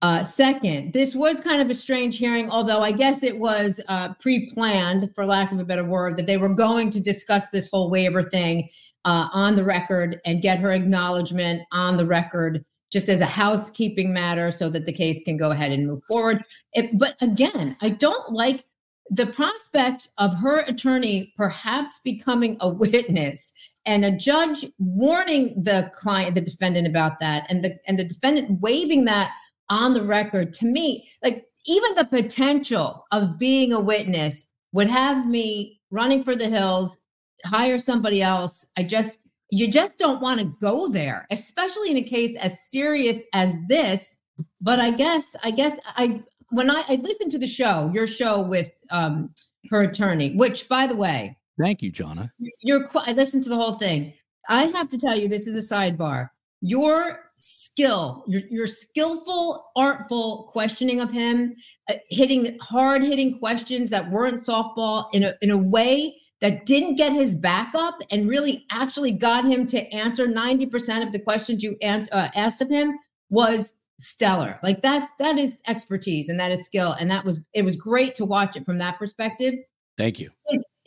Uh, 0.00 0.22
second, 0.22 0.92
this 0.92 1.14
was 1.14 1.40
kind 1.40 1.60
of 1.60 1.68
a 1.70 1.74
strange 1.74 2.18
hearing, 2.18 2.48
although 2.50 2.80
I 2.82 2.92
guess 2.92 3.24
it 3.24 3.36
was 3.38 3.80
uh, 3.88 4.14
pre 4.20 4.48
planned, 4.50 5.10
for 5.14 5.26
lack 5.26 5.50
of 5.50 5.58
a 5.58 5.64
better 5.64 5.84
word, 5.84 6.16
that 6.16 6.26
they 6.26 6.36
were 6.36 6.54
going 6.54 6.90
to 6.90 7.00
discuss 7.00 7.48
this 7.48 7.68
whole 7.68 7.90
waiver 7.90 8.22
thing 8.22 8.68
uh, 9.04 9.28
on 9.32 9.56
the 9.56 9.64
record 9.64 10.20
and 10.24 10.40
get 10.42 10.58
her 10.60 10.70
acknowledgement 10.70 11.62
on 11.72 11.96
the 11.96 12.06
record 12.06 12.64
just 12.92 13.08
as 13.08 13.20
a 13.20 13.26
housekeeping 13.26 14.12
matter 14.14 14.50
so 14.52 14.68
that 14.70 14.86
the 14.86 14.92
case 14.92 15.20
can 15.22 15.36
go 15.36 15.50
ahead 15.50 15.72
and 15.72 15.86
move 15.86 16.00
forward. 16.06 16.44
If, 16.74 16.96
but 16.96 17.16
again, 17.20 17.76
I 17.82 17.90
don't 17.90 18.32
like 18.32 18.64
the 19.10 19.26
prospect 19.26 20.08
of 20.18 20.34
her 20.36 20.60
attorney 20.60 21.32
perhaps 21.36 22.00
becoming 22.04 22.56
a 22.60 22.68
witness 22.84 23.52
and 23.88 24.04
a 24.04 24.10
judge 24.12 24.66
warning 24.78 25.60
the 25.62 25.90
client 25.94 26.34
the 26.34 26.40
defendant 26.40 26.86
about 26.86 27.18
that 27.18 27.44
and 27.48 27.64
the 27.64 27.76
and 27.88 27.98
the 27.98 28.04
defendant 28.04 28.60
waiving 28.60 29.06
that 29.06 29.32
on 29.70 29.94
the 29.94 30.02
record 30.02 30.52
to 30.52 30.66
me 30.66 31.08
like 31.24 31.46
even 31.66 31.94
the 31.94 32.04
potential 32.04 33.06
of 33.10 33.38
being 33.38 33.72
a 33.72 33.80
witness 33.80 34.46
would 34.72 34.88
have 34.88 35.26
me 35.26 35.80
running 35.90 36.22
for 36.22 36.36
the 36.36 36.48
hills 36.48 36.98
hire 37.44 37.78
somebody 37.78 38.22
else. 38.22 38.66
I 38.76 38.82
just 38.82 39.18
you 39.50 39.66
just 39.66 39.98
don't 39.98 40.20
want 40.20 40.40
to 40.40 40.54
go 40.60 40.88
there 40.88 41.26
especially 41.30 41.90
in 41.90 41.96
a 41.96 42.02
case 42.02 42.36
as 42.36 42.68
serious 42.68 43.24
as 43.32 43.54
this. 43.68 44.18
But 44.60 44.78
i 44.78 44.90
guess 44.90 45.34
i 45.42 45.50
guess 45.50 45.80
i 45.96 46.22
when 46.50 46.70
i, 46.70 46.84
I 46.88 46.94
listened 46.96 47.32
to 47.32 47.38
the 47.38 47.48
show 47.48 47.90
your 47.92 48.06
show 48.06 48.40
with 48.40 48.72
um 48.90 49.30
her 49.70 49.82
attorney 49.82 50.36
which 50.36 50.68
by 50.68 50.86
the 50.86 50.94
way 50.94 51.37
Thank 51.60 51.82
you, 51.82 51.92
Jonna. 51.92 52.30
you're 52.62 52.88
I 52.94 53.12
listened 53.12 53.42
to 53.44 53.48
the 53.48 53.56
whole 53.56 53.74
thing. 53.74 54.14
I 54.48 54.66
have 54.66 54.88
to 54.90 54.98
tell 54.98 55.16
you, 55.18 55.28
this 55.28 55.46
is 55.46 55.56
a 55.56 55.74
sidebar. 55.74 56.30
Your 56.60 57.30
skill, 57.36 58.24
your, 58.26 58.42
your 58.50 58.66
skillful, 58.66 59.70
artful 59.76 60.48
questioning 60.50 61.00
of 61.00 61.10
him, 61.10 61.54
uh, 61.88 61.94
hitting 62.08 62.56
hard 62.60 63.02
hitting 63.02 63.38
questions 63.38 63.90
that 63.90 64.10
weren't 64.10 64.38
softball 64.38 65.06
in 65.12 65.22
a 65.22 65.34
in 65.42 65.50
a 65.50 65.58
way 65.58 66.16
that 66.40 66.66
didn't 66.66 66.96
get 66.96 67.12
his 67.12 67.34
back 67.34 67.72
up 67.74 68.00
and 68.10 68.28
really 68.28 68.64
actually 68.70 69.12
got 69.12 69.44
him 69.44 69.66
to 69.66 69.82
answer 69.92 70.28
90% 70.28 71.02
of 71.02 71.12
the 71.12 71.18
questions 71.18 71.64
you 71.64 71.76
ans- 71.82 72.08
uh, 72.12 72.28
asked 72.36 72.62
of 72.62 72.70
him 72.70 72.96
was 73.28 73.74
stellar. 73.98 74.58
Like 74.62 74.82
that 74.82 75.08
that 75.18 75.38
is 75.38 75.60
expertise 75.66 76.28
and 76.28 76.38
that 76.38 76.52
is 76.52 76.64
skill 76.64 76.92
and 76.92 77.10
that 77.10 77.24
was 77.24 77.40
it 77.54 77.64
was 77.64 77.76
great 77.76 78.14
to 78.16 78.24
watch 78.24 78.56
it 78.56 78.64
from 78.64 78.78
that 78.78 78.98
perspective 78.98 79.54
Thank 79.98 80.20
you. 80.20 80.30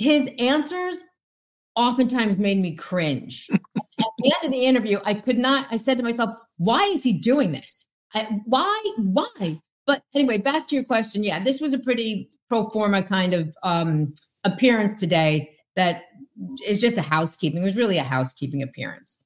His, 0.01 0.21
his 0.21 0.29
answers 0.39 1.03
oftentimes 1.75 2.39
made 2.39 2.57
me 2.57 2.75
cringe. 2.75 3.47
At 3.51 4.05
the 4.17 4.33
end 4.35 4.45
of 4.45 4.51
the 4.51 4.65
interview, 4.65 4.99
I 5.05 5.13
could 5.13 5.37
not, 5.37 5.67
I 5.71 5.77
said 5.77 5.97
to 5.97 6.03
myself, 6.03 6.31
why 6.57 6.83
is 6.85 7.03
he 7.03 7.13
doing 7.13 7.51
this? 7.51 7.87
I, 8.13 8.39
why? 8.45 8.93
Why? 8.97 9.59
But 9.87 10.03
anyway, 10.13 10.37
back 10.37 10.67
to 10.67 10.75
your 10.75 10.83
question. 10.83 11.23
Yeah, 11.23 11.43
this 11.43 11.61
was 11.61 11.73
a 11.73 11.79
pretty 11.79 12.29
pro 12.49 12.69
forma 12.69 13.01
kind 13.03 13.33
of 13.33 13.55
um, 13.63 14.13
appearance 14.43 14.95
today 14.95 15.55
that 15.75 16.03
is 16.65 16.81
just 16.81 16.97
a 16.97 17.01
housekeeping. 17.01 17.61
It 17.61 17.65
was 17.65 17.77
really 17.77 17.97
a 17.97 18.03
housekeeping 18.03 18.63
appearance. 18.63 19.23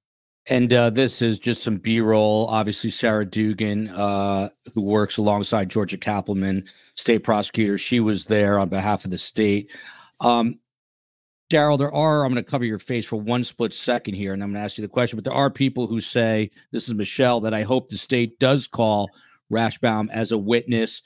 And 0.48 0.72
uh, 0.74 0.91
this 0.91 1.24
is 1.24 1.39
just 1.39 1.63
some 1.63 1.77
B 1.77 2.00
roll. 2.00 2.46
Obviously, 2.48 2.91
Sarah 2.91 3.25
Dugan, 3.25 3.89
uh, 3.89 4.50
who 4.74 4.84
works 4.84 5.17
alongside 5.17 5.70
Georgia 5.70 5.98
Cappleman, 5.98 6.65
state 6.94 7.24
prosecutor, 7.24 7.79
she 7.79 8.00
was 8.00 8.25
there 8.25 8.60
on 8.60 8.70
behalf 8.70 9.05
of 9.05 9.12
the 9.12 9.17
state. 9.17 9.72
Um, 10.22 10.60
Daryl, 11.52 11.78
there 11.78 11.94
are, 11.94 12.24
I'm 12.24 12.34
going 12.34 12.44
to 12.44 12.50
cover 12.50 12.66
your 12.66 12.80
face 12.80 13.06
for 13.06 13.18
one 13.18 13.44
split 13.44 13.74
second 13.74 14.16
here, 14.16 14.34
and 14.34 14.42
I'm 14.42 14.50
going 14.50 14.60
to 14.60 14.66
ask 14.66 14.78
you 14.78 14.82
the 14.82 14.88
question, 14.88 15.18
but 15.18 15.25
there 15.25 15.34
are 15.34 15.50
people 15.50 15.88
who 15.88 16.02
say, 16.02 16.50
this 16.72 16.88
is 16.88 16.96
Michelle, 16.96 17.40
that 17.42 17.54
I 17.54 17.62
hope 17.62 17.88
the 17.88 17.98
state 17.98 18.40
does 18.40 18.68
call 18.68 19.12
Rashbaum 19.52 20.10
as 20.12 20.32
a 20.32 20.38
witness. 20.38 21.04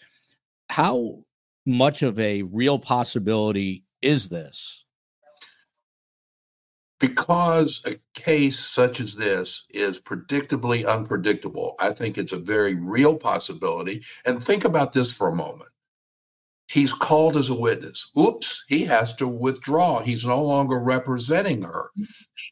How 0.69 1.23
much 1.65 2.03
of 2.03 2.17
a 2.19 2.43
real 2.43 2.79
possibility 2.79 3.83
is 4.01 4.29
this? 4.29 4.85
because 6.99 7.81
a 7.85 7.95
case 8.13 8.59
such 8.59 8.99
as 8.99 9.15
this 9.15 9.65
is 9.69 10.01
predictably 10.01 10.87
unpredictable, 10.87 11.75
I 11.79 11.91
think 11.91 12.17
it's 12.17 12.33
a 12.33 12.37
very 12.37 12.75
real 12.75 13.17
possibility. 13.17 14.03
And 14.25 14.43
think 14.43 14.65
about 14.65 14.93
this 14.93 15.11
for 15.11 15.29
a 15.29 15.35
moment. 15.35 15.69
He's 16.69 16.93
called 16.93 17.37
as 17.37 17.49
a 17.49 17.55
witness. 17.55 18.11
Oops, 18.19 18.65
he 18.69 18.85
has 18.85 19.15
to 19.17 19.27
withdraw. 19.27 20.01
He's 20.01 20.25
no 20.25 20.43
longer 20.43 20.79
representing 20.79 21.63
her. 21.63 21.91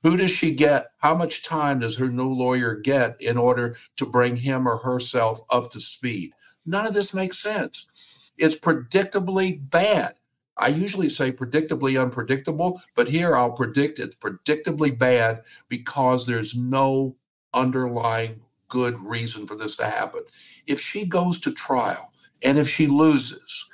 Who 0.03 0.17
does 0.17 0.31
she 0.31 0.53
get? 0.55 0.87
How 0.99 1.15
much 1.15 1.43
time 1.43 1.79
does 1.79 1.97
her 1.97 2.09
new 2.09 2.33
lawyer 2.33 2.75
get 2.75 3.21
in 3.21 3.37
order 3.37 3.75
to 3.97 4.05
bring 4.05 4.37
him 4.37 4.67
or 4.67 4.77
herself 4.77 5.41
up 5.51 5.71
to 5.71 5.79
speed? 5.79 6.33
None 6.65 6.87
of 6.87 6.93
this 6.93 7.13
makes 7.13 7.39
sense. 7.39 8.31
It's 8.37 8.57
predictably 8.59 9.59
bad. 9.69 10.15
I 10.57 10.69
usually 10.69 11.09
say 11.09 11.31
predictably 11.31 12.01
unpredictable, 12.01 12.81
but 12.95 13.09
here 13.09 13.35
I'll 13.35 13.53
predict 13.53 13.99
it's 13.99 14.17
predictably 14.17 14.97
bad 14.97 15.43
because 15.69 16.25
there's 16.25 16.55
no 16.55 17.15
underlying 17.53 18.41
good 18.69 18.97
reason 18.99 19.47
for 19.47 19.55
this 19.55 19.75
to 19.77 19.85
happen. 19.85 20.23
If 20.67 20.81
she 20.81 21.05
goes 21.05 21.39
to 21.41 21.53
trial 21.53 22.11
and 22.43 22.59
if 22.59 22.69
she 22.69 22.87
loses, 22.87 23.66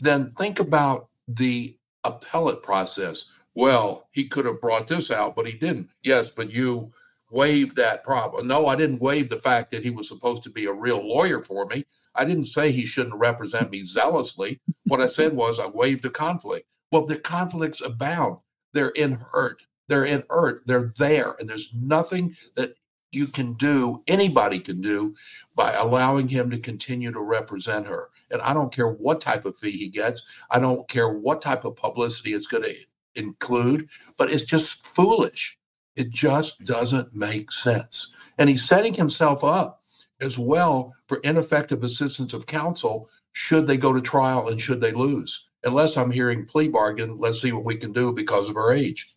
then 0.00 0.30
think 0.30 0.60
about 0.60 1.08
the 1.26 1.76
appellate 2.04 2.62
process. 2.62 3.32
Well, 3.54 4.08
he 4.12 4.26
could 4.26 4.44
have 4.44 4.60
brought 4.60 4.88
this 4.88 5.10
out, 5.10 5.34
but 5.34 5.46
he 5.46 5.58
didn't. 5.58 5.90
Yes, 6.02 6.32
but 6.32 6.52
you 6.52 6.90
waive 7.30 7.74
that 7.74 8.04
problem. 8.04 8.46
No, 8.46 8.66
I 8.66 8.76
didn't 8.76 9.02
waive 9.02 9.28
the 9.28 9.36
fact 9.36 9.70
that 9.70 9.82
he 9.82 9.90
was 9.90 10.08
supposed 10.08 10.42
to 10.44 10.50
be 10.50 10.66
a 10.66 10.72
real 10.72 11.06
lawyer 11.06 11.42
for 11.42 11.66
me. 11.66 11.84
I 12.14 12.24
didn't 12.24 12.46
say 12.46 12.72
he 12.72 12.86
shouldn't 12.86 13.16
represent 13.16 13.70
me 13.70 13.84
zealously. 13.84 14.60
What 14.86 15.00
I 15.00 15.06
said 15.06 15.34
was 15.34 15.60
I 15.60 15.66
waived 15.66 16.02
the 16.02 16.10
conflict. 16.10 16.66
Well, 16.90 17.06
the 17.06 17.18
conflicts 17.18 17.80
abound. 17.80 18.38
They're 18.72 18.90
inert. 18.90 19.62
They're 19.88 20.04
inert. 20.04 20.66
They're 20.66 20.90
there. 20.98 21.36
And 21.38 21.48
there's 21.48 21.74
nothing 21.74 22.34
that 22.56 22.74
you 23.12 23.26
can 23.26 23.54
do, 23.54 24.02
anybody 24.06 24.58
can 24.58 24.80
do, 24.80 25.14
by 25.54 25.72
allowing 25.72 26.28
him 26.28 26.50
to 26.50 26.58
continue 26.58 27.10
to 27.12 27.20
represent 27.20 27.86
her. 27.86 28.10
And 28.30 28.42
I 28.42 28.52
don't 28.54 28.72
care 28.72 28.88
what 28.88 29.20
type 29.20 29.44
of 29.44 29.56
fee 29.56 29.70
he 29.70 29.88
gets. 29.88 30.44
I 30.50 30.58
don't 30.58 30.88
care 30.88 31.08
what 31.08 31.42
type 31.42 31.64
of 31.64 31.76
publicity 31.76 32.34
it's 32.34 32.46
going 32.46 32.64
to 32.64 32.74
include, 33.14 33.88
but 34.16 34.30
it's 34.30 34.44
just 34.44 34.86
foolish. 34.86 35.58
It 35.96 36.10
just 36.10 36.64
doesn't 36.64 37.14
make 37.14 37.50
sense. 37.50 38.12
And 38.38 38.48
he's 38.48 38.64
setting 38.64 38.94
himself 38.94 39.42
up 39.42 39.82
as 40.20 40.38
well 40.38 40.94
for 41.06 41.18
ineffective 41.18 41.82
assistance 41.82 42.32
of 42.32 42.46
counsel 42.46 43.08
should 43.32 43.66
they 43.66 43.76
go 43.76 43.92
to 43.92 44.00
trial 44.00 44.48
and 44.48 44.60
should 44.60 44.80
they 44.80 44.92
lose. 44.92 45.48
Unless 45.64 45.96
I'm 45.96 46.10
hearing 46.10 46.46
plea 46.46 46.68
bargain, 46.68 47.18
let's 47.18 47.40
see 47.40 47.52
what 47.52 47.64
we 47.64 47.76
can 47.76 47.92
do 47.92 48.12
because 48.12 48.48
of 48.48 48.54
her 48.54 48.72
age. 48.72 49.08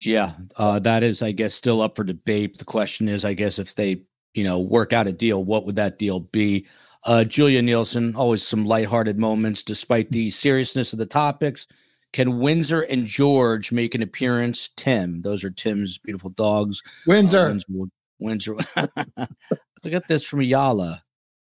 Yeah, 0.00 0.32
uh, 0.56 0.78
that 0.80 1.02
is, 1.02 1.22
I 1.22 1.32
guess, 1.32 1.54
still 1.54 1.82
up 1.82 1.96
for 1.96 2.04
debate. 2.04 2.58
The 2.58 2.64
question 2.64 3.08
is, 3.08 3.24
I 3.24 3.34
guess, 3.34 3.58
if 3.58 3.74
they, 3.74 4.02
you 4.34 4.44
know, 4.44 4.58
work 4.58 4.92
out 4.92 5.06
a 5.06 5.12
deal, 5.12 5.44
what 5.44 5.66
would 5.66 5.76
that 5.76 5.98
deal 5.98 6.20
be? 6.20 6.66
Uh, 7.04 7.24
Julia 7.24 7.62
Nielsen, 7.62 8.14
always 8.14 8.46
some 8.46 8.64
lighthearted 8.64 9.18
moments 9.18 9.62
despite 9.62 10.10
the 10.10 10.30
seriousness 10.30 10.92
of 10.92 10.98
the 10.98 11.06
topics. 11.06 11.66
Can 12.12 12.40
Windsor 12.40 12.82
and 12.82 13.06
George 13.06 13.72
make 13.72 13.94
an 13.94 14.02
appearance? 14.02 14.70
Tim, 14.76 15.22
those 15.22 15.44
are 15.44 15.50
Tim's 15.50 15.98
beautiful 15.98 16.30
dogs. 16.30 16.82
Windsor. 17.06 17.38
Uh, 17.38 17.48
Windsor. 17.48 17.90
Windsor. 18.18 18.54
Look 19.84 19.94
at 19.94 20.08
this 20.08 20.24
from 20.24 20.40
Yala. 20.40 21.00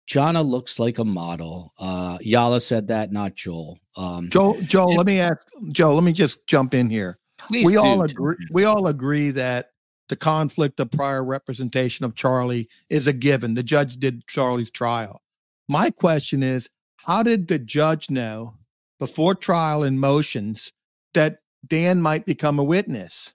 Jonna 0.08 0.46
looks 0.46 0.80
like 0.80 1.00
a 1.00 1.06
model. 1.06 1.74
Uh, 1.80 2.18
Yala 2.20 2.62
said 2.62 2.88
that, 2.88 3.12
not 3.12 3.36
Joel. 3.36 3.77
Um, 3.98 4.30
Joel, 4.30 4.60
Joel, 4.62 4.88
Tim, 4.88 4.98
let 4.98 5.06
me 5.06 5.20
ask 5.20 5.46
Joe. 5.72 5.94
Let 5.94 6.04
me 6.04 6.13
just 6.13 6.48
jump 6.48 6.74
in 6.74 6.89
here. 6.89 7.20
we 7.50 7.63
do, 7.66 7.80
all 7.80 8.01
agree. 8.01 8.36
Tim. 8.38 8.48
We 8.51 8.63
all 8.63 8.88
agree 8.88 9.32
that 9.32 9.72
the 10.08 10.16
conflict 10.16 10.80
of 10.80 10.92
prior 10.92 11.24
representation 11.24 12.06
of 12.06 12.16
Charlie 12.16 12.70
is 12.89 13.08
a 13.08 13.13
given. 13.13 13.54
The 13.54 13.63
judge 13.63 13.98
did 13.98 14.25
Charlie's 14.27 14.72
trial. 14.72 15.22
My 15.67 15.89
question 15.89 16.43
is, 16.43 16.69
how 17.05 17.24
did 17.24 17.47
the 17.47 17.59
judge 17.59 18.09
know 18.09 18.55
before 19.00 19.36
trial 19.36 19.83
and 19.83 20.00
motions 20.00 20.71
that 21.13 21.39
Dan 21.65 22.01
might 22.01 22.25
become 22.25 22.59
a 22.59 22.63
witness? 22.63 23.33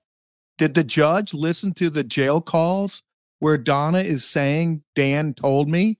Did 0.58 0.74
the 0.74 0.84
judge 0.84 1.34
listen 1.34 1.72
to 1.74 1.90
the 1.90 2.04
jail 2.04 2.40
calls 2.40 3.02
where 3.38 3.58
Donna 3.58 3.98
is 3.98 4.24
saying, 4.24 4.82
Dan 4.94 5.34
told 5.34 5.68
me? 5.68 5.98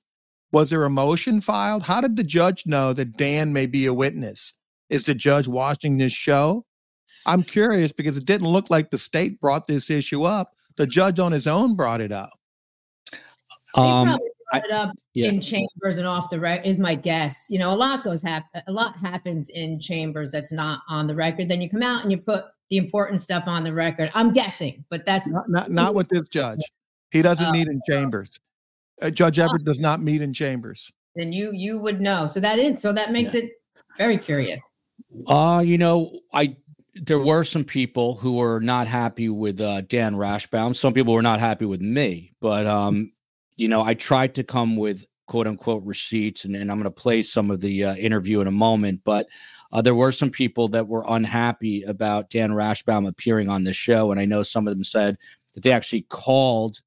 Was 0.52 0.70
there 0.70 0.84
a 0.84 0.90
motion 0.90 1.40
filed? 1.40 1.84
How 1.84 2.00
did 2.00 2.16
the 2.16 2.24
judge 2.24 2.66
know 2.66 2.92
that 2.92 3.16
Dan 3.16 3.52
may 3.52 3.66
be 3.66 3.86
a 3.86 3.94
witness? 3.94 4.52
Is 4.90 5.04
the 5.04 5.14
judge 5.14 5.48
watching 5.48 5.96
this 5.96 6.12
show? 6.12 6.66
I'm 7.26 7.42
curious 7.42 7.92
because 7.92 8.16
it 8.16 8.26
didn't 8.26 8.48
look 8.48 8.70
like 8.70 8.90
the 8.90 8.98
state 8.98 9.40
brought 9.40 9.66
this 9.66 9.90
issue 9.90 10.24
up. 10.24 10.54
The 10.76 10.86
judge 10.86 11.18
on 11.18 11.32
his 11.32 11.46
own 11.46 11.74
brought 11.74 12.00
it 12.00 12.12
up. 12.12 12.30
Um, 13.74 14.18
it 14.54 14.70
up 14.70 14.94
yeah. 15.14 15.28
in 15.28 15.40
chambers 15.40 15.98
and 15.98 16.06
off 16.06 16.30
the 16.30 16.40
record 16.40 16.66
is 16.66 16.80
my 16.80 16.94
guess. 16.94 17.46
You 17.48 17.58
know, 17.58 17.72
a 17.72 17.76
lot 17.76 18.04
goes 18.04 18.22
happen. 18.22 18.62
A 18.66 18.72
lot 18.72 18.96
happens 18.96 19.50
in 19.50 19.80
chambers 19.80 20.30
that's 20.30 20.52
not 20.52 20.80
on 20.88 21.06
the 21.06 21.14
record. 21.14 21.48
Then 21.48 21.60
you 21.60 21.68
come 21.68 21.82
out 21.82 22.02
and 22.02 22.10
you 22.10 22.18
put 22.18 22.44
the 22.70 22.76
important 22.76 23.20
stuff 23.20 23.44
on 23.46 23.64
the 23.64 23.72
record. 23.72 24.10
I'm 24.14 24.32
guessing, 24.32 24.84
but 24.90 25.04
that's 25.04 25.30
not 25.30 25.48
not, 25.48 25.70
not 25.70 25.94
with 25.94 26.08
this 26.08 26.28
judge. 26.28 26.60
He 27.10 27.22
doesn't 27.22 27.46
uh, 27.46 27.52
meet 27.52 27.68
in 27.68 27.80
chambers. 27.88 28.38
Uh, 29.00 29.10
judge 29.10 29.38
oh. 29.38 29.44
Everett 29.44 29.64
does 29.64 29.80
not 29.80 30.00
meet 30.00 30.22
in 30.22 30.32
chambers. 30.32 30.90
Then 31.14 31.32
you 31.32 31.50
you 31.52 31.80
would 31.82 32.00
know. 32.00 32.26
So 32.26 32.40
that 32.40 32.58
is 32.58 32.80
so 32.80 32.92
that 32.92 33.12
makes 33.12 33.34
yeah. 33.34 33.42
it 33.42 33.50
very 33.98 34.16
curious. 34.16 34.72
Uh, 35.26 35.62
you 35.64 35.76
know, 35.76 36.20
I 36.32 36.56
there 36.94 37.18
were 37.18 37.44
some 37.44 37.64
people 37.64 38.14
who 38.16 38.36
were 38.36 38.60
not 38.60 38.86
happy 38.86 39.28
with 39.28 39.60
uh, 39.60 39.82
Dan 39.82 40.14
Rashbaum. 40.14 40.76
Some 40.76 40.92
people 40.92 41.14
were 41.14 41.22
not 41.22 41.40
happy 41.40 41.64
with 41.64 41.80
me, 41.80 42.32
but 42.40 42.66
um, 42.66 43.12
you 43.56 43.68
know, 43.68 43.82
I 43.82 43.94
tried 43.94 44.34
to 44.36 44.44
come 44.44 44.76
with 44.76 45.04
quote 45.26 45.46
unquote 45.46 45.84
receipts, 45.84 46.44
and, 46.44 46.56
and 46.56 46.70
I'm 46.70 46.78
going 46.78 46.92
to 46.92 47.02
play 47.02 47.22
some 47.22 47.50
of 47.50 47.60
the 47.60 47.84
uh, 47.84 47.94
interview 47.96 48.40
in 48.40 48.46
a 48.46 48.52
moment. 48.52 49.00
But 49.04 49.28
uh, 49.72 49.82
there 49.82 49.94
were 49.94 50.12
some 50.12 50.30
people 50.30 50.68
that 50.68 50.88
were 50.88 51.04
unhappy 51.08 51.82
about 51.82 52.30
Dan 52.30 52.50
Rashbaum 52.50 53.08
appearing 53.08 53.48
on 53.48 53.64
the 53.64 53.72
show, 53.72 54.10
and 54.10 54.20
I 54.20 54.24
know 54.24 54.42
some 54.42 54.66
of 54.66 54.74
them 54.74 54.84
said 54.84 55.16
that 55.54 55.62
they 55.62 55.72
actually 55.72 56.02
called 56.08 56.80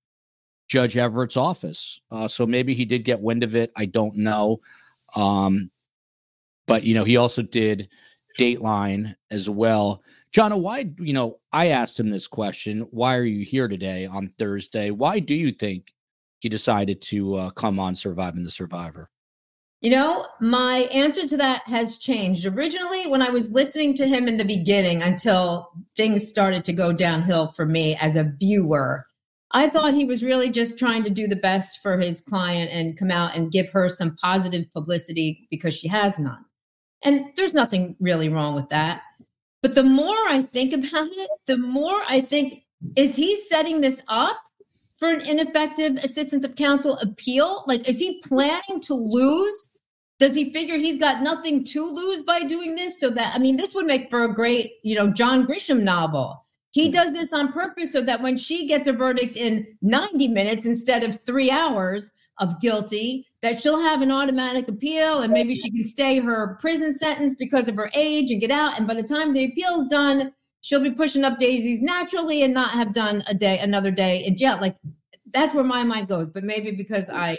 Judge 0.68 0.98
Everett's 0.98 1.38
office. 1.38 2.02
Uh, 2.12 2.28
so 2.28 2.46
maybe 2.46 2.74
he 2.74 2.86
did 2.86 3.04
get 3.04 3.22
wind 3.22 3.44
of 3.44 3.56
it. 3.56 3.72
I 3.76 3.86
don't 3.86 4.18
know. 4.18 4.60
Um, 5.16 5.72
but 6.68 6.84
you 6.84 6.96
know, 6.96 7.04
he 7.04 7.18
also 7.18 7.42
did 7.42 7.90
Dateline 8.40 9.16
as 9.32 9.50
well. 9.50 10.02
John, 10.32 10.62
why? 10.62 10.90
You 11.00 11.14
know, 11.14 11.40
I 11.54 11.70
asked 11.70 12.00
him 12.00 12.10
this 12.10 12.28
question: 12.28 12.82
Why 12.92 13.16
are 13.16 13.24
you 13.24 13.46
here 13.46 13.68
today 13.68 14.06
on 14.06 14.28
Thursday? 14.28 14.92
Why 14.92 15.20
do 15.20 15.34
you 15.34 15.52
think 15.52 15.94
he 16.46 16.50
decided 16.50 17.02
to 17.02 17.34
uh, 17.34 17.50
come 17.50 17.80
on 17.80 17.96
Surviving 17.96 18.44
the 18.44 18.52
Survivor? 18.52 19.10
You 19.82 19.90
know, 19.90 20.28
my 20.40 20.88
answer 20.92 21.28
to 21.28 21.38
that 21.38 21.64
has 21.66 21.98
changed. 21.98 22.46
Originally, 22.46 23.08
when 23.08 23.24
I 23.24 23.32
was 23.32 23.50
listening 23.50 23.96
to 23.96 24.06
him 24.06 24.28
in 24.28 24.38
the 24.38 24.46
beginning 24.46 25.02
until 25.02 25.72
things 25.98 26.28
started 26.28 26.64
to 26.66 26.74
go 26.74 26.94
downhill 26.94 27.48
for 27.48 27.66
me 27.66 27.96
as 28.00 28.16
a 28.16 28.32
viewer, 28.40 29.08
I 29.54 29.70
thought 29.70 29.96
he 29.96 30.06
was 30.06 30.24
really 30.24 30.52
just 30.52 30.78
trying 30.78 31.04
to 31.06 31.10
do 31.10 31.26
the 31.26 31.36
best 31.36 31.80
for 31.82 31.98
his 31.98 32.22
client 32.22 32.70
and 32.72 32.96
come 32.96 33.10
out 33.10 33.36
and 33.36 33.52
give 33.52 33.72
her 33.72 33.90
some 33.90 34.16
positive 34.16 34.72
publicity 34.72 35.48
because 35.50 35.74
she 35.74 35.88
has 35.88 36.20
none. 36.20 36.46
And 37.04 37.32
there's 37.36 37.56
nothing 37.56 37.96
really 38.00 38.30
wrong 38.30 38.54
with 38.54 38.70
that. 38.70 39.02
But 39.64 39.74
the 39.74 39.84
more 39.84 40.14
I 40.28 40.44
think 40.44 40.74
about 40.74 41.08
it, 41.10 41.30
the 41.48 41.58
more 41.58 42.04
I 42.08 42.22
think, 42.22 42.62
is 42.96 43.16
he 43.16 43.36
setting 43.36 43.82
this 43.82 44.04
up 44.08 44.38
for 44.98 45.10
an 45.10 45.28
ineffective 45.28 45.98
assistance 45.98 46.46
of 46.46 46.56
counsel 46.56 46.98
appeal? 46.98 47.64
Like, 47.68 47.88
is 47.88 48.00
he 48.00 48.22
planning 48.22 48.80
to 48.82 48.94
lose? 48.94 49.72
Does 50.18 50.36
he 50.36 50.54
figure 50.54 50.78
he's 50.78 50.98
got 50.98 51.22
nothing 51.22 51.64
to 51.66 51.90
lose 51.90 52.22
by 52.22 52.44
doing 52.44 52.76
this? 52.76 53.00
So 53.00 53.10
that, 53.10 53.36
I 53.36 53.40
mean, 53.40 53.58
this 53.58 53.76
would 53.76 53.86
make 53.86 54.10
for 54.10 54.24
a 54.24 54.34
great, 54.34 54.74
you 54.84 54.96
know, 54.96 55.12
John 55.12 55.46
Grisham 55.46 55.84
novel. 55.84 56.46
He 56.72 56.86
hmm. 56.86 56.92
does 56.92 57.14
this 57.14 57.34
on 57.34 57.52
purpose 57.52 57.92
so 57.92 58.02
that 58.02 58.22
when 58.22 58.38
she 58.38 58.68
gets 58.68 58.88
a 58.88 58.94
verdict 58.94 59.36
in 59.36 59.68
90 59.82 60.30
minutes 60.30 60.66
instead 60.66 61.04
of 61.04 61.20
three 61.26 61.52
hours 61.52 62.12
of 62.40 62.60
guilty, 62.62 63.26
that 63.42 63.62
she'll 63.62 63.80
have 63.80 64.02
an 64.02 64.12
automatic 64.12 64.68
appeal 64.68 65.22
and 65.22 65.32
maybe 65.32 65.56
she 65.56 65.70
can 65.70 65.86
stay 65.86 66.20
her 66.20 66.58
prison 66.60 66.94
sentence 66.96 67.36
because 67.36 67.68
of 67.68 67.76
her 67.76 67.90
age 67.94 68.32
and 68.32 68.42
get 68.42 68.52
out. 68.52 68.78
And 68.78 68.88
by 68.88 68.94
the 68.94 69.04
time 69.04 69.34
the 69.34 69.46
appeal 69.46 69.82
is 69.82 69.86
done, 69.86 70.34
she'll 70.66 70.80
be 70.80 70.90
pushing 70.90 71.24
up 71.24 71.38
daisies 71.38 71.80
naturally 71.80 72.42
and 72.42 72.52
not 72.52 72.72
have 72.72 72.92
done 72.92 73.24
a 73.28 73.36
day 73.36 73.60
another 73.60 73.92
day 73.92 74.24
in 74.26 74.36
jail 74.36 74.58
like 74.60 74.76
that's 75.32 75.54
where 75.54 75.64
my 75.64 75.84
mind 75.84 76.08
goes 76.08 76.28
but 76.28 76.44
maybe 76.44 76.72
because 76.72 77.08
i 77.10 77.38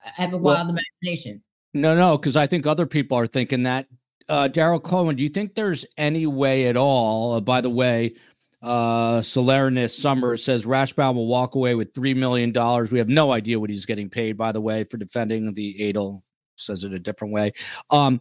have 0.00 0.32
a 0.32 0.38
wild 0.38 0.66
well, 0.66 0.78
imagination 1.02 1.40
no 1.72 1.96
no 1.96 2.18
because 2.18 2.36
i 2.36 2.46
think 2.46 2.66
other 2.66 2.86
people 2.86 3.16
are 3.16 3.28
thinking 3.28 3.62
that 3.62 3.86
uh, 4.28 4.48
daryl 4.48 4.82
cohen 4.82 5.14
do 5.14 5.22
you 5.22 5.28
think 5.28 5.54
there's 5.54 5.86
any 5.96 6.26
way 6.26 6.66
at 6.66 6.76
all 6.76 7.34
uh, 7.34 7.40
by 7.40 7.60
the 7.60 7.70
way 7.70 8.12
uh 8.60 9.20
Solernus 9.20 9.96
Summer 9.96 10.36
says 10.36 10.66
Rashbaum 10.66 11.14
will 11.14 11.28
walk 11.28 11.54
away 11.54 11.76
with 11.76 11.94
three 11.94 12.12
million 12.12 12.50
dollars. 12.50 12.90
We 12.90 12.98
have 12.98 13.08
no 13.08 13.30
idea 13.30 13.60
what 13.60 13.70
he's 13.70 13.86
getting 13.86 14.10
paid, 14.10 14.36
by 14.36 14.50
the 14.50 14.60
way, 14.60 14.82
for 14.82 14.96
defending 14.96 15.54
the 15.54 15.88
Adel. 15.88 16.24
Says 16.56 16.82
it 16.82 16.92
a 16.92 16.98
different 16.98 17.32
way. 17.32 17.52
Um, 17.90 18.20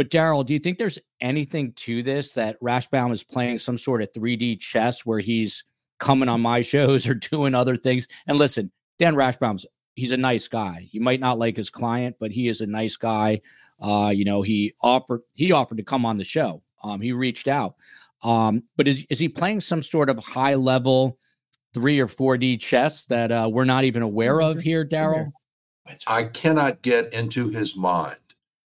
but 0.00 0.08
Daryl, 0.08 0.46
do 0.46 0.54
you 0.54 0.58
think 0.58 0.78
there's 0.78 0.98
anything 1.20 1.74
to 1.74 2.02
this 2.02 2.32
that 2.32 2.58
Rashbaum 2.62 3.12
is 3.12 3.22
playing 3.22 3.58
some 3.58 3.76
sort 3.76 4.00
of 4.00 4.10
3D 4.14 4.58
chess 4.58 5.04
where 5.04 5.18
he's 5.18 5.62
coming 5.98 6.26
on 6.26 6.40
my 6.40 6.62
shows 6.62 7.06
or 7.06 7.12
doing 7.12 7.54
other 7.54 7.76
things? 7.76 8.08
And 8.26 8.38
listen, 8.38 8.72
Dan 8.98 9.14
Rashbaum's 9.14 9.66
he's 9.96 10.10
a 10.10 10.16
nice 10.16 10.48
guy. 10.48 10.88
You 10.90 11.02
might 11.02 11.20
not 11.20 11.38
like 11.38 11.54
his 11.54 11.68
client, 11.68 12.16
but 12.18 12.30
he 12.30 12.48
is 12.48 12.62
a 12.62 12.66
nice 12.66 12.96
guy. 12.96 13.42
Uh, 13.78 14.10
you 14.14 14.24
know, 14.24 14.40
he 14.40 14.72
offered 14.80 15.20
he 15.34 15.52
offered 15.52 15.76
to 15.76 15.84
come 15.84 16.06
on 16.06 16.16
the 16.16 16.24
show. 16.24 16.62
Um, 16.82 17.02
he 17.02 17.12
reached 17.12 17.46
out. 17.46 17.74
Um, 18.24 18.62
but 18.78 18.88
is 18.88 19.04
is 19.10 19.18
he 19.18 19.28
playing 19.28 19.60
some 19.60 19.82
sort 19.82 20.08
of 20.08 20.18
high 20.18 20.54
level 20.54 21.18
three 21.74 22.00
or 22.00 22.08
four 22.08 22.38
D 22.38 22.56
chess 22.56 23.04
that 23.08 23.30
uh, 23.30 23.50
we're 23.52 23.66
not 23.66 23.84
even 23.84 24.00
aware 24.00 24.40
of 24.40 24.60
here, 24.60 24.82
Daryl? 24.82 25.30
I 26.06 26.24
cannot 26.24 26.80
get 26.80 27.12
into 27.12 27.50
his 27.50 27.76
mind. 27.76 28.16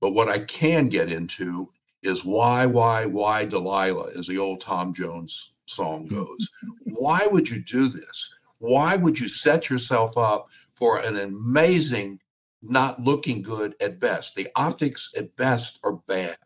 But 0.01 0.11
what 0.11 0.29
I 0.29 0.39
can 0.39 0.89
get 0.89 1.11
into 1.11 1.69
is 2.03 2.25
why, 2.25 2.65
why, 2.65 3.05
why 3.05 3.45
Delilah, 3.45 4.09
as 4.17 4.27
the 4.27 4.39
old 4.39 4.59
Tom 4.61 4.93
Jones 4.93 5.53
song 5.65 6.07
mm-hmm. 6.07 6.15
goes. 6.15 6.49
Why 6.83 7.27
would 7.31 7.49
you 7.49 7.61
do 7.61 7.87
this? 7.87 8.35
Why 8.57 8.95
would 8.95 9.19
you 9.19 9.27
set 9.27 9.69
yourself 9.69 10.17
up 10.17 10.49
for 10.75 10.99
an 10.99 11.17
amazing, 11.17 12.19
not 12.61 13.01
looking 13.01 13.41
good 13.41 13.75
at 13.81 13.99
best? 13.99 14.35
The 14.35 14.49
optics 14.55 15.11
at 15.17 15.35
best 15.35 15.79
are 15.83 15.93
bad. 16.07 16.37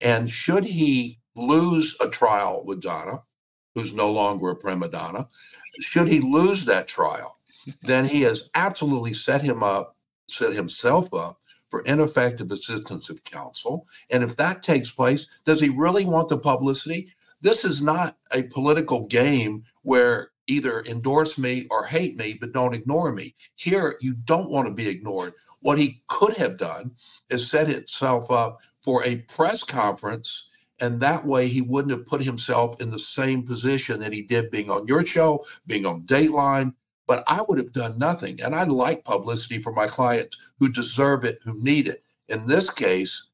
And 0.00 0.30
should 0.30 0.64
he 0.64 1.20
lose 1.34 1.96
a 2.00 2.08
trial 2.08 2.62
with 2.64 2.82
Donna, 2.82 3.22
who's 3.74 3.94
no 3.94 4.10
longer 4.10 4.50
a 4.50 4.56
prima 4.56 4.88
donna. 4.88 5.28
Should 5.80 6.08
he 6.08 6.20
lose 6.20 6.64
that 6.64 6.88
trial, 6.88 7.38
then 7.82 8.04
he 8.04 8.22
has 8.22 8.50
absolutely 8.54 9.14
set 9.14 9.42
him 9.42 9.62
up, 9.62 9.96
set 10.28 10.52
himself 10.52 11.12
up 11.14 11.39
for 11.70 11.80
ineffective 11.82 12.50
assistance 12.50 13.08
of 13.08 13.24
counsel. 13.24 13.86
And 14.10 14.22
if 14.22 14.36
that 14.36 14.62
takes 14.62 14.90
place, 14.90 15.26
does 15.44 15.60
he 15.60 15.68
really 15.68 16.04
want 16.04 16.28
the 16.28 16.38
publicity? 16.38 17.14
This 17.40 17.64
is 17.64 17.80
not 17.80 18.18
a 18.32 18.42
political 18.44 19.06
game 19.06 19.64
where 19.82 20.30
either 20.46 20.82
endorse 20.82 21.38
me 21.38 21.66
or 21.70 21.84
hate 21.84 22.18
me, 22.18 22.36
but 22.38 22.52
don't 22.52 22.74
ignore 22.74 23.12
me. 23.12 23.34
Here, 23.54 23.96
you 24.00 24.14
don't 24.24 24.50
want 24.50 24.68
to 24.68 24.74
be 24.74 24.88
ignored. 24.88 25.32
What 25.60 25.78
he 25.78 26.02
could 26.08 26.36
have 26.36 26.58
done 26.58 26.92
is 27.30 27.48
set 27.48 27.68
himself 27.68 28.30
up 28.30 28.58
for 28.82 29.04
a 29.04 29.16
press 29.28 29.62
conference. 29.62 30.50
And 30.80 31.00
that 31.00 31.24
way, 31.24 31.46
he 31.48 31.60
wouldn't 31.60 31.92
have 31.92 32.06
put 32.06 32.22
himself 32.22 32.80
in 32.80 32.90
the 32.90 32.98
same 32.98 33.44
position 33.44 34.00
that 34.00 34.12
he 34.12 34.22
did 34.22 34.50
being 34.50 34.70
on 34.70 34.86
your 34.86 35.04
show, 35.04 35.42
being 35.66 35.86
on 35.86 36.02
Dateline. 36.02 36.74
But 37.10 37.24
I 37.26 37.42
would 37.48 37.58
have 37.58 37.72
done 37.72 37.98
nothing. 37.98 38.40
And 38.40 38.54
I 38.54 38.62
like 38.62 39.02
publicity 39.02 39.60
for 39.60 39.72
my 39.72 39.88
clients 39.88 40.52
who 40.60 40.70
deserve 40.70 41.24
it, 41.24 41.40
who 41.42 41.60
need 41.60 41.88
it. 41.88 42.04
In 42.28 42.46
this 42.46 42.70
case, 42.70 43.30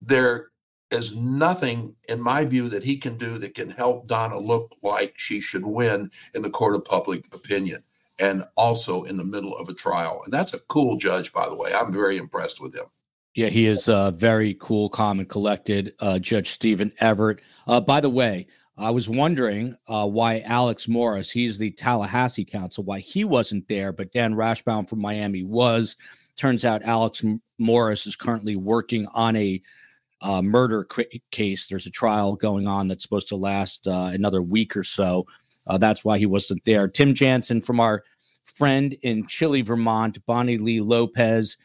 there 0.00 0.50
is 0.92 1.16
nothing, 1.16 1.96
in 2.08 2.20
my 2.20 2.44
view, 2.44 2.68
that 2.68 2.84
he 2.84 2.96
can 2.96 3.16
do 3.16 3.36
that 3.38 3.56
can 3.56 3.68
help 3.68 4.06
Donna 4.06 4.38
look 4.38 4.76
like 4.80 5.14
she 5.16 5.40
should 5.40 5.66
win 5.66 6.08
in 6.36 6.42
the 6.42 6.50
court 6.50 6.76
of 6.76 6.84
public 6.84 7.26
opinion 7.34 7.82
and 8.20 8.44
also 8.56 9.02
in 9.02 9.16
the 9.16 9.24
middle 9.24 9.56
of 9.56 9.68
a 9.68 9.74
trial. 9.74 10.22
And 10.24 10.32
that's 10.32 10.54
a 10.54 10.60
cool 10.68 10.96
judge, 10.96 11.32
by 11.32 11.48
the 11.48 11.56
way. 11.56 11.74
I'm 11.74 11.92
very 11.92 12.18
impressed 12.18 12.60
with 12.60 12.76
him. 12.76 12.86
Yeah, 13.34 13.48
he 13.48 13.66
is 13.66 13.88
uh, 13.88 14.12
very 14.12 14.54
cool, 14.60 14.88
calm, 14.88 15.18
and 15.18 15.28
collected. 15.28 15.94
Uh, 15.98 16.20
Judge 16.20 16.50
Stephen 16.50 16.92
Everett. 17.00 17.40
Uh, 17.66 17.80
by 17.80 18.00
the 18.00 18.08
way, 18.08 18.46
I 18.78 18.90
was 18.90 19.08
wondering 19.08 19.76
uh, 19.88 20.06
why 20.06 20.40
Alex 20.40 20.86
Morris, 20.86 21.30
he's 21.30 21.58
the 21.58 21.70
Tallahassee 21.70 22.44
council, 22.44 22.84
why 22.84 22.98
he 23.00 23.24
wasn't 23.24 23.68
there, 23.68 23.92
but 23.92 24.12
Dan 24.12 24.34
Rashbaum 24.34 24.88
from 24.88 25.00
Miami 25.00 25.42
was. 25.42 25.96
Turns 26.36 26.64
out 26.64 26.82
Alex 26.82 27.24
Morris 27.58 28.06
is 28.06 28.16
currently 28.16 28.56
working 28.56 29.06
on 29.14 29.34
a 29.36 29.62
uh, 30.20 30.42
murder 30.42 30.86
case. 31.30 31.68
There's 31.68 31.86
a 31.86 31.90
trial 31.90 32.36
going 32.36 32.68
on 32.68 32.88
that's 32.88 33.02
supposed 33.02 33.28
to 33.28 33.36
last 33.36 33.86
uh, 33.86 34.10
another 34.12 34.42
week 34.42 34.76
or 34.76 34.84
so. 34.84 35.26
Uh, 35.66 35.78
that's 35.78 36.04
why 36.04 36.18
he 36.18 36.26
wasn't 36.26 36.64
there. 36.64 36.86
Tim 36.88 37.14
Jansen 37.14 37.62
from 37.62 37.80
our 37.80 38.04
friend 38.44 38.94
in 39.02 39.26
Chile, 39.26 39.62
Vermont, 39.62 40.24
Bonnie 40.26 40.58
Lee 40.58 40.80
Lopez, 40.80 41.56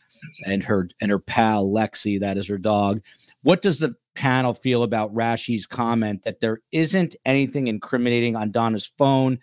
and 0.45 0.63
her 0.63 0.87
and 1.01 1.11
her 1.11 1.19
pal 1.19 1.69
Lexi, 1.69 2.19
that 2.19 2.37
is 2.37 2.47
her 2.47 2.57
dog. 2.57 3.01
What 3.43 3.61
does 3.61 3.79
the 3.79 3.95
panel 4.15 4.53
feel 4.53 4.83
about 4.83 5.13
Rashi's 5.13 5.65
comment 5.65 6.23
that 6.23 6.39
there 6.39 6.59
isn't 6.71 7.15
anything 7.25 7.67
incriminating 7.67 8.35
on 8.35 8.51
Donna's 8.51 8.91
phone? 8.97 9.39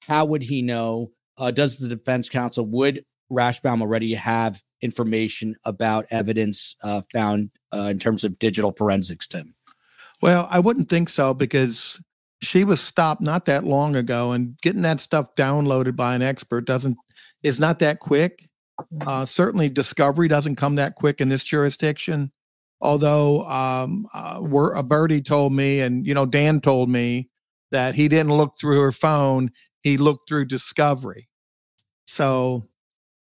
How 0.00 0.24
would 0.24 0.42
he 0.42 0.62
know? 0.62 1.10
Uh, 1.38 1.50
does 1.50 1.78
the 1.78 1.88
defense 1.88 2.28
counsel 2.28 2.64
would 2.66 3.04
Rashbaum 3.30 3.82
already 3.82 4.14
have 4.14 4.62
information 4.80 5.56
about 5.64 6.06
evidence 6.10 6.76
uh, 6.82 7.02
found 7.12 7.50
uh, 7.72 7.88
in 7.90 7.98
terms 7.98 8.24
of 8.24 8.38
digital 8.38 8.72
forensics, 8.72 9.26
Tim? 9.26 9.54
Well, 10.22 10.48
I 10.50 10.60
wouldn't 10.60 10.88
think 10.88 11.08
so 11.08 11.34
because 11.34 12.00
she 12.42 12.64
was 12.64 12.80
stopped 12.80 13.20
not 13.20 13.44
that 13.46 13.64
long 13.64 13.96
ago, 13.96 14.32
and 14.32 14.56
getting 14.62 14.82
that 14.82 15.00
stuff 15.00 15.34
downloaded 15.34 15.96
by 15.96 16.14
an 16.14 16.22
expert 16.22 16.66
doesn't 16.66 16.96
is 17.42 17.58
not 17.58 17.78
that 17.80 18.00
quick. 18.00 18.48
Uh, 19.06 19.24
certainly, 19.24 19.68
discovery 19.68 20.28
doesn't 20.28 20.56
come 20.56 20.76
that 20.76 20.94
quick 20.94 21.20
in 21.20 21.28
this 21.28 21.44
jurisdiction. 21.44 22.30
Although 22.80 23.42
um, 23.44 24.06
uh, 24.12 24.40
a 24.74 24.82
birdie 24.82 25.22
told 25.22 25.52
me, 25.52 25.80
and 25.80 26.06
you 26.06 26.14
know, 26.14 26.26
Dan 26.26 26.60
told 26.60 26.90
me 26.90 27.30
that 27.72 27.94
he 27.94 28.08
didn't 28.08 28.36
look 28.36 28.54
through 28.60 28.80
her 28.80 28.92
phone; 28.92 29.50
he 29.82 29.96
looked 29.96 30.28
through 30.28 30.46
discovery. 30.46 31.28
So 32.06 32.68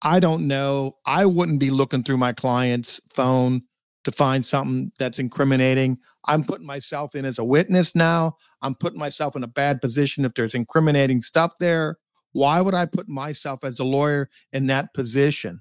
I 0.02 0.20
don't 0.20 0.48
know. 0.48 0.96
I 1.06 1.26
wouldn't 1.26 1.60
be 1.60 1.70
looking 1.70 2.02
through 2.02 2.16
my 2.16 2.32
client's 2.32 3.00
phone 3.14 3.62
to 4.04 4.10
find 4.10 4.44
something 4.44 4.90
that's 4.98 5.20
incriminating. 5.20 5.98
I'm 6.26 6.42
putting 6.42 6.66
myself 6.66 7.14
in 7.14 7.24
as 7.24 7.38
a 7.38 7.44
witness 7.44 7.94
now. 7.94 8.36
I'm 8.60 8.74
putting 8.74 8.98
myself 8.98 9.36
in 9.36 9.44
a 9.44 9.48
bad 9.48 9.80
position 9.80 10.24
if 10.24 10.34
there's 10.34 10.54
incriminating 10.56 11.20
stuff 11.20 11.52
there. 11.60 11.98
Why 12.32 12.60
would 12.60 12.74
I 12.74 12.86
put 12.86 13.08
myself 13.08 13.62
as 13.62 13.78
a 13.78 13.84
lawyer 13.84 14.28
in 14.52 14.66
that 14.66 14.92
position? 14.92 15.60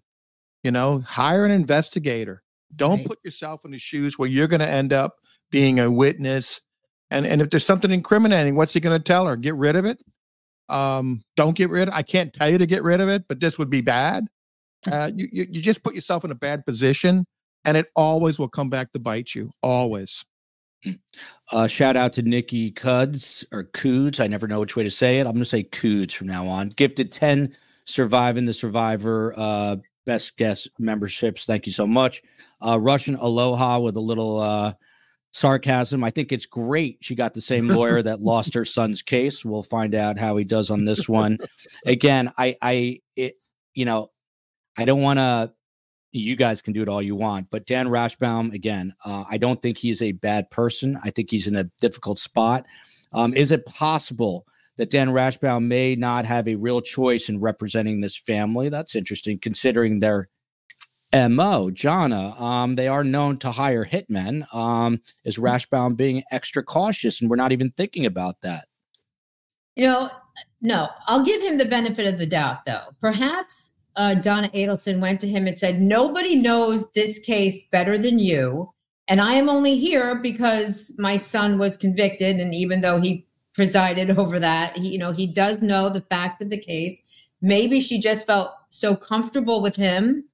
You 0.63 0.71
know, 0.71 1.01
hire 1.01 1.45
an 1.45 1.51
investigator. 1.51 2.43
Don't 2.75 2.97
right. 2.97 3.05
put 3.05 3.19
yourself 3.23 3.65
in 3.65 3.71
the 3.71 3.77
shoes 3.77 4.17
where 4.17 4.29
you're 4.29 4.47
going 4.47 4.61
to 4.61 4.69
end 4.69 4.93
up 4.93 5.17
being 5.49 5.79
a 5.79 5.89
witness. 5.89 6.61
And 7.09 7.25
and 7.25 7.41
if 7.41 7.49
there's 7.49 7.65
something 7.65 7.91
incriminating, 7.91 8.55
what's 8.55 8.73
he 8.73 8.79
going 8.79 8.97
to 8.97 9.03
tell 9.03 9.27
her? 9.27 9.35
Get 9.35 9.55
rid 9.55 9.75
of 9.75 9.85
it? 9.85 10.01
Um, 10.69 11.21
don't 11.35 11.55
get 11.55 11.69
rid 11.69 11.89
of 11.89 11.93
I 11.93 12.01
can't 12.01 12.33
tell 12.33 12.49
you 12.49 12.57
to 12.57 12.65
get 12.65 12.83
rid 12.83 13.01
of 13.01 13.09
it, 13.09 13.25
but 13.27 13.39
this 13.39 13.57
would 13.57 13.69
be 13.69 13.81
bad. 13.81 14.27
Uh, 14.91 15.11
you, 15.15 15.27
you, 15.31 15.45
you 15.51 15.61
just 15.61 15.83
put 15.83 15.93
yourself 15.93 16.25
in 16.25 16.31
a 16.31 16.35
bad 16.35 16.65
position 16.65 17.23
and 17.65 17.77
it 17.77 17.85
always 17.95 18.39
will 18.39 18.49
come 18.49 18.67
back 18.67 18.91
to 18.91 18.99
bite 18.99 19.35
you. 19.35 19.51
Always. 19.61 20.23
Uh, 21.51 21.67
shout 21.67 21.97
out 21.97 22.13
to 22.13 22.21
Nikki 22.21 22.71
Cuds 22.71 23.45
or 23.51 23.65
Coods. 23.65 24.21
I 24.21 24.27
never 24.27 24.47
know 24.47 24.61
which 24.61 24.77
way 24.77 24.83
to 24.83 24.89
say 24.89 25.19
it. 25.19 25.27
I'm 25.27 25.33
going 25.33 25.39
to 25.39 25.45
say 25.45 25.63
Coods 25.63 26.13
from 26.13 26.27
now 26.27 26.47
on. 26.47 26.69
Gifted 26.69 27.11
10 27.11 27.53
Surviving 27.85 28.45
the 28.45 28.53
Survivor 28.53 29.33
uh, 29.35 29.75
Best 30.05 30.37
Guest 30.37 30.69
memberships. 30.79 31.45
Thank 31.45 31.65
you 31.65 31.71
so 31.71 31.87
much. 31.87 32.21
Uh, 32.65 32.79
Russian 32.79 33.15
Aloha 33.15 33.79
with 33.79 33.95
a 33.95 34.01
little 34.01 34.39
uh, 34.39 34.73
sarcasm. 35.31 36.03
I 36.03 36.09
think 36.09 36.31
it's 36.31 36.45
great 36.45 36.97
she 37.01 37.15
got 37.15 37.33
the 37.33 37.41
same 37.41 37.67
lawyer 37.67 38.01
that 38.01 38.21
lost 38.21 38.53
her 38.53 38.65
son's 38.65 39.01
case. 39.01 39.45
We'll 39.45 39.63
find 39.63 39.95
out 39.95 40.17
how 40.17 40.37
he 40.37 40.43
does 40.43 40.69
on 40.71 40.85
this 40.85 41.07
one. 41.07 41.37
Again, 41.85 42.31
I, 42.37 42.57
I, 42.61 43.01
it, 43.15 43.35
you 43.73 43.85
know, 43.85 44.11
I 44.77 44.85
don't 44.85 45.01
want 45.01 45.19
to. 45.19 45.53
You 46.13 46.35
guys 46.35 46.61
can 46.61 46.73
do 46.73 46.81
it 46.81 46.89
all 46.89 47.01
you 47.01 47.15
want, 47.15 47.49
but 47.49 47.65
Dan 47.65 47.87
Rashbaum, 47.87 48.53
again, 48.53 48.93
uh, 49.05 49.23
I 49.31 49.37
don't 49.37 49.61
think 49.61 49.77
he's 49.77 50.01
a 50.01 50.11
bad 50.11 50.49
person. 50.49 50.99
I 51.01 51.09
think 51.09 51.31
he's 51.31 51.47
in 51.47 51.55
a 51.55 51.71
difficult 51.79 52.19
spot. 52.19 52.65
Um, 53.13 53.33
is 53.33 53.53
it 53.53 53.65
possible 53.65 54.45
that 54.77 54.89
Dan 54.89 55.09
Rashbaum 55.09 55.67
may 55.67 55.95
not 55.95 56.25
have 56.25 56.47
a 56.47 56.55
real 56.55 56.81
choice 56.81 57.29
in 57.29 57.39
representing 57.39 58.01
this 58.01 58.17
family? 58.17 58.69
That's 58.69 58.95
interesting, 58.95 59.39
considering 59.39 59.99
their 59.99 60.29
MO, 61.13 61.69
Jonna. 61.71 62.39
Um, 62.39 62.75
they 62.75 62.87
are 62.87 63.03
known 63.03 63.37
to 63.37 63.51
hire 63.51 63.85
hitmen. 63.85 64.43
Um, 64.53 65.01
is 65.25 65.37
Rashbaum 65.37 65.97
being 65.97 66.23
extra 66.31 66.63
cautious, 66.63 67.21
and 67.21 67.29
we're 67.29 67.35
not 67.35 67.51
even 67.51 67.71
thinking 67.71 68.05
about 68.05 68.41
that? 68.41 68.65
You 69.75 69.85
know, 69.85 70.09
no. 70.61 70.87
I'll 71.07 71.23
give 71.23 71.41
him 71.41 71.57
the 71.57 71.65
benefit 71.65 72.07
of 72.07 72.17
the 72.17 72.25
doubt, 72.25 72.65
though. 72.65 72.85
Perhaps 73.01 73.71
uh, 73.95 74.15
Donna 74.15 74.49
Adelson 74.49 74.99
went 74.99 75.19
to 75.21 75.27
him 75.27 75.47
and 75.47 75.57
said, 75.57 75.81
Nobody 75.81 76.35
knows 76.35 76.91
this 76.93 77.19
case 77.19 77.67
better 77.71 77.97
than 77.97 78.19
you. 78.19 78.71
And 79.07 79.19
I 79.19 79.33
am 79.33 79.49
only 79.49 79.77
here 79.77 80.15
because 80.15 80.93
my 80.97 81.17
son 81.17 81.57
was 81.57 81.75
convicted. 81.75 82.37
And 82.37 82.53
even 82.53 82.81
though 82.81 83.01
he 83.01 83.25
presided 83.53 84.11
over 84.17 84.39
that, 84.39 84.77
he, 84.77 84.89
you 84.89 84.97
know, 84.97 85.11
he 85.11 85.27
does 85.27 85.61
know 85.61 85.89
the 85.89 86.01
facts 86.01 86.41
of 86.41 86.49
the 86.49 86.59
case. 86.59 87.01
Maybe 87.41 87.79
she 87.79 87.99
just 87.99 88.27
felt 88.27 88.51
so 88.69 88.95
comfortable 88.95 89.61
with 89.61 89.75
him 89.75 90.25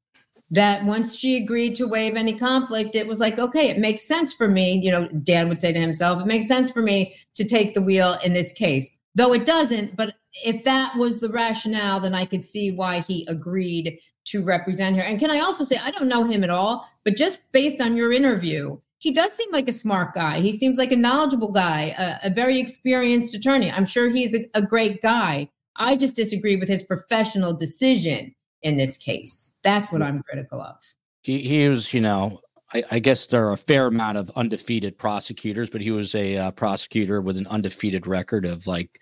that 0.50 0.86
once 0.86 1.16
she 1.16 1.36
agreed 1.36 1.76
to 1.76 1.88
waive 1.88 2.16
any 2.16 2.34
conflict, 2.34 2.96
it 2.96 3.08
was 3.08 3.20
like, 3.20 3.38
okay, 3.38 3.70
it 3.70 3.80
makes 3.80 4.08
sense 4.08 4.34
for 4.34 4.48
me. 4.48 4.80
You 4.82 4.92
know, 4.92 5.08
Dan 5.10 5.50
would 5.50 5.60
say 5.60 5.74
to 5.74 5.80
himself, 5.80 6.22
it 6.22 6.28
makes 6.28 6.48
sense 6.48 6.72
for 6.72 6.82
me 6.82 7.16
to 7.36 7.44
take 7.44 7.74
the 7.74 7.82
wheel 7.82 8.18
in 8.24 8.34
this 8.34 8.54
case 8.54 8.90
though 9.18 9.34
it 9.34 9.46
doesn't. 9.46 9.98
But 9.98 10.16
if 10.46 10.64
that 10.64 10.96
was 10.96 11.20
the 11.20 11.30
rationale, 11.30 12.00
then 12.00 12.14
I 12.14 12.26
could 12.26 12.46
see 12.46 12.72
why 12.72 13.00
he 13.00 13.26
agreed 13.28 13.98
to 14.26 14.44
represent 14.44 14.96
her. 14.96 15.02
And 15.02 15.20
can 15.20 15.32
I 15.32 15.40
also 15.40 15.64
say, 15.64 15.78
I 15.78 15.92
don't 15.92 16.08
know 16.08 16.24
him 16.24 16.44
at 16.44 16.50
all, 16.50 16.88
but 17.04 17.18
just 17.18 17.40
based 17.52 17.82
on 17.82 17.98
your 17.98 18.14
interview, 18.14 18.78
he 19.00 19.12
does 19.12 19.34
seem 19.34 19.52
like 19.52 19.68
a 19.68 19.74
smart 19.74 20.14
guy. 20.14 20.40
He 20.40 20.52
seems 20.52 20.78
like 20.78 20.92
a 20.92 20.96
knowledgeable 20.96 21.52
guy, 21.52 21.96
a, 21.98 22.28
a 22.28 22.30
very 22.30 22.60
experienced 22.60 23.36
attorney. 23.36 23.72
I'm 23.72 23.86
sure 23.86 24.10
he's 24.10 24.36
a, 24.36 24.50
a 24.56 24.62
great 24.62 25.02
guy. 25.02 25.50
I 25.76 25.96
just 25.96 26.16
disagree 26.16 26.56
with 26.56 26.68
his 26.68 26.82
professional 26.82 27.56
decision 27.56 28.34
in 28.64 28.78
this 28.78 28.98
case. 28.98 29.54
That's 29.64 29.92
what 29.92 30.02
I'm 30.02 30.24
critical 30.24 30.62
of. 30.62 30.78
He, 31.22 31.42
he 31.42 31.68
was, 31.68 31.94
you 31.94 32.02
know, 32.02 32.42
I, 32.74 32.84
I, 32.92 33.00
guess 33.00 33.28
there 33.28 33.46
are 33.48 33.54
a 33.54 33.58
fair 33.58 33.88
amount 33.88 34.18
of 34.18 34.32
undefeated 34.36 34.98
prosecutors, 34.98 35.70
but 35.70 35.82
he 35.82 35.92
was 35.92 36.16
a 36.16 36.38
uh, 36.38 36.52
prosecutor 36.52 37.22
with 37.22 37.38
an 37.38 37.48
undefeated 37.48 38.08
record 38.08 38.46
of 38.46 38.66
like 38.66 39.00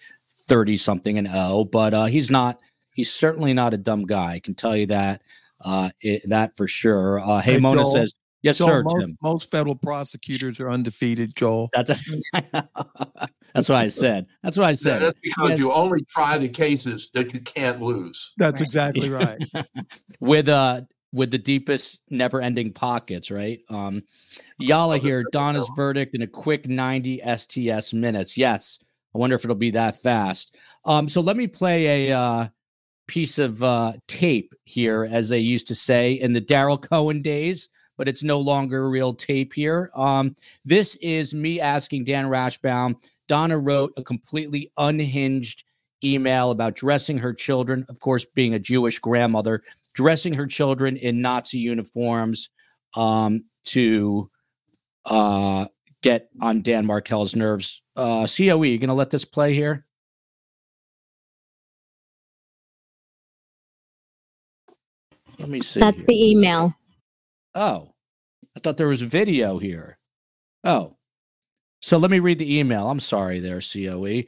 30 0.47 0.77
something 0.77 1.17
and 1.17 1.27
oh, 1.31 1.65
but 1.65 1.93
uh, 1.93 2.05
he's 2.05 2.29
not, 2.29 2.59
he's 2.93 3.11
certainly 3.11 3.53
not 3.53 3.73
a 3.73 3.77
dumb 3.77 4.05
guy. 4.05 4.33
I 4.33 4.39
can 4.39 4.55
tell 4.55 4.75
you 4.75 4.87
that, 4.87 5.21
uh, 5.63 5.89
it, 6.01 6.23
that 6.29 6.57
for 6.57 6.67
sure. 6.67 7.19
Uh, 7.19 7.41
hey, 7.41 7.53
hey 7.53 7.59
Mona 7.59 7.83
Joel, 7.83 7.91
says, 7.91 8.13
yes, 8.45 8.57
Joel, 8.59 8.67
sir, 8.67 8.83
most, 8.83 8.99
Tim. 8.99 9.17
Most 9.21 9.51
federal 9.51 9.75
prosecutors 9.75 10.59
are 10.59 10.69
undefeated, 10.69 11.35
Joel. 11.35 11.69
That's, 11.73 11.89
a, 11.89 12.39
that's 13.53 13.69
what 13.69 13.77
I 13.77 13.89
said. 13.89 14.27
That's 14.43 14.57
what 14.57 14.67
I 14.67 14.73
said. 14.75 15.01
That's 15.01 15.19
because 15.21 15.49
yes. 15.49 15.59
you 15.59 15.71
only 15.71 16.01
try 16.09 16.37
the 16.37 16.49
cases 16.49 17.09
that 17.13 17.33
you 17.33 17.41
can't 17.41 17.81
lose. 17.81 18.33
That's 18.37 18.61
right. 18.61 18.65
exactly 18.65 19.09
right. 19.09 19.37
with, 20.19 20.47
uh, 20.47 20.81
with 21.13 21.31
the 21.31 21.37
deepest 21.37 22.01
never 22.09 22.41
ending 22.41 22.71
pockets, 22.71 23.31
right? 23.31 23.59
Um, 23.69 24.03
Yala 24.61 24.99
here, 24.99 25.23
Donna's 25.31 25.69
verdict 25.75 26.13
in 26.13 26.21
a 26.21 26.27
quick 26.27 26.67
90 26.67 27.21
STS 27.37 27.93
minutes. 27.93 28.37
Yes, 28.37 28.79
I 29.13 29.17
wonder 29.17 29.35
if 29.35 29.45
it'll 29.45 29.55
be 29.55 29.71
that 29.71 29.95
fast. 29.95 30.57
Um, 30.83 31.07
so 31.07 31.21
let 31.21 31.37
me 31.37 31.47
play 31.47 32.09
a 32.09 32.17
uh, 32.17 32.47
piece 33.07 33.39
of 33.39 33.63
uh, 33.63 33.93
tape 34.07 34.53
here, 34.65 35.07
as 35.09 35.29
they 35.29 35.39
used 35.39 35.67
to 35.67 35.75
say 35.75 36.13
in 36.13 36.33
the 36.33 36.41
Daryl 36.41 36.81
Cohen 36.81 37.21
days, 37.21 37.69
but 37.97 38.07
it's 38.07 38.23
no 38.23 38.39
longer 38.39 38.89
real 38.89 39.13
tape 39.13 39.53
here. 39.53 39.89
Um, 39.95 40.35
this 40.63 40.95
is 40.95 41.33
me 41.33 41.59
asking 41.59 42.05
Dan 42.05 42.25
Rashbaum. 42.25 42.95
Donna 43.27 43.57
wrote 43.57 43.93
a 43.97 44.03
completely 44.03 44.71
unhinged 44.77 45.63
email 46.03 46.51
about 46.51 46.75
dressing 46.75 47.17
her 47.17 47.33
children, 47.33 47.85
of 47.89 47.99
course, 47.99 48.25
being 48.25 48.53
a 48.53 48.59
Jewish 48.59 48.99
grandmother, 48.99 49.63
dressing 49.93 50.33
her 50.33 50.47
children 50.47 50.97
in 50.97 51.21
Nazi 51.21 51.57
uniforms 51.57 52.49
um, 52.95 53.45
to 53.63 54.29
uh, 55.05 55.65
get 56.01 56.29
on 56.41 56.61
Dan 56.61 56.85
Markel's 56.85 57.35
nerves. 57.35 57.81
Uh, 57.95 58.27
COE, 58.27 58.63
you 58.63 58.77
going 58.77 58.89
to 58.89 58.93
let 58.93 59.09
this 59.09 59.25
play 59.25 59.53
here? 59.53 59.85
Let 65.39 65.49
me 65.49 65.61
see. 65.61 65.79
That's 65.79 66.01
here. 66.01 66.07
the 66.07 66.31
email. 66.31 66.73
Oh, 67.55 67.93
I 68.55 68.59
thought 68.59 68.77
there 68.77 68.87
was 68.87 69.01
a 69.01 69.07
video 69.07 69.57
here. 69.57 69.97
Oh, 70.63 70.97
so 71.81 71.97
let 71.97 72.11
me 72.11 72.19
read 72.19 72.39
the 72.39 72.57
email. 72.59 72.89
I'm 72.89 72.99
sorry 72.99 73.39
there, 73.39 73.61
COE. 73.61 74.23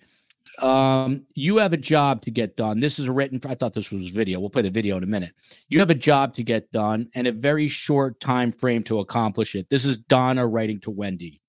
Um, 0.66 1.26
you 1.34 1.58
have 1.58 1.74
a 1.74 1.78
job 1.78 2.22
to 2.24 2.32
get 2.32 2.56
done. 2.56 2.80
This 2.80 3.00
is 3.00 3.08
a 3.08 3.12
written. 3.12 3.40
I 3.48 3.56
thought 3.56 3.74
this 3.74 3.92
was 3.92 4.10
video. 4.10 4.40
We'll 4.40 4.50
play 4.50 4.62
the 4.62 4.70
video 4.70 4.98
in 4.98 5.04
a 5.04 5.08
minute. 5.08 5.34
You 5.70 5.80
have 5.80 5.90
a 5.90 5.96
job 5.96 6.34
to 6.36 6.44
get 6.44 6.72
done 6.72 7.10
and 7.16 7.28
a 7.28 7.32
very 7.32 7.68
short 7.68 8.20
time 8.20 8.52
frame 8.52 8.84
to 8.84 9.00
accomplish 9.00 9.56
it. 9.56 9.70
This 9.70 9.86
is 9.86 9.98
Donna 9.98 10.48
writing 10.48 10.80
to 10.82 10.92
Wendy. 10.92 11.42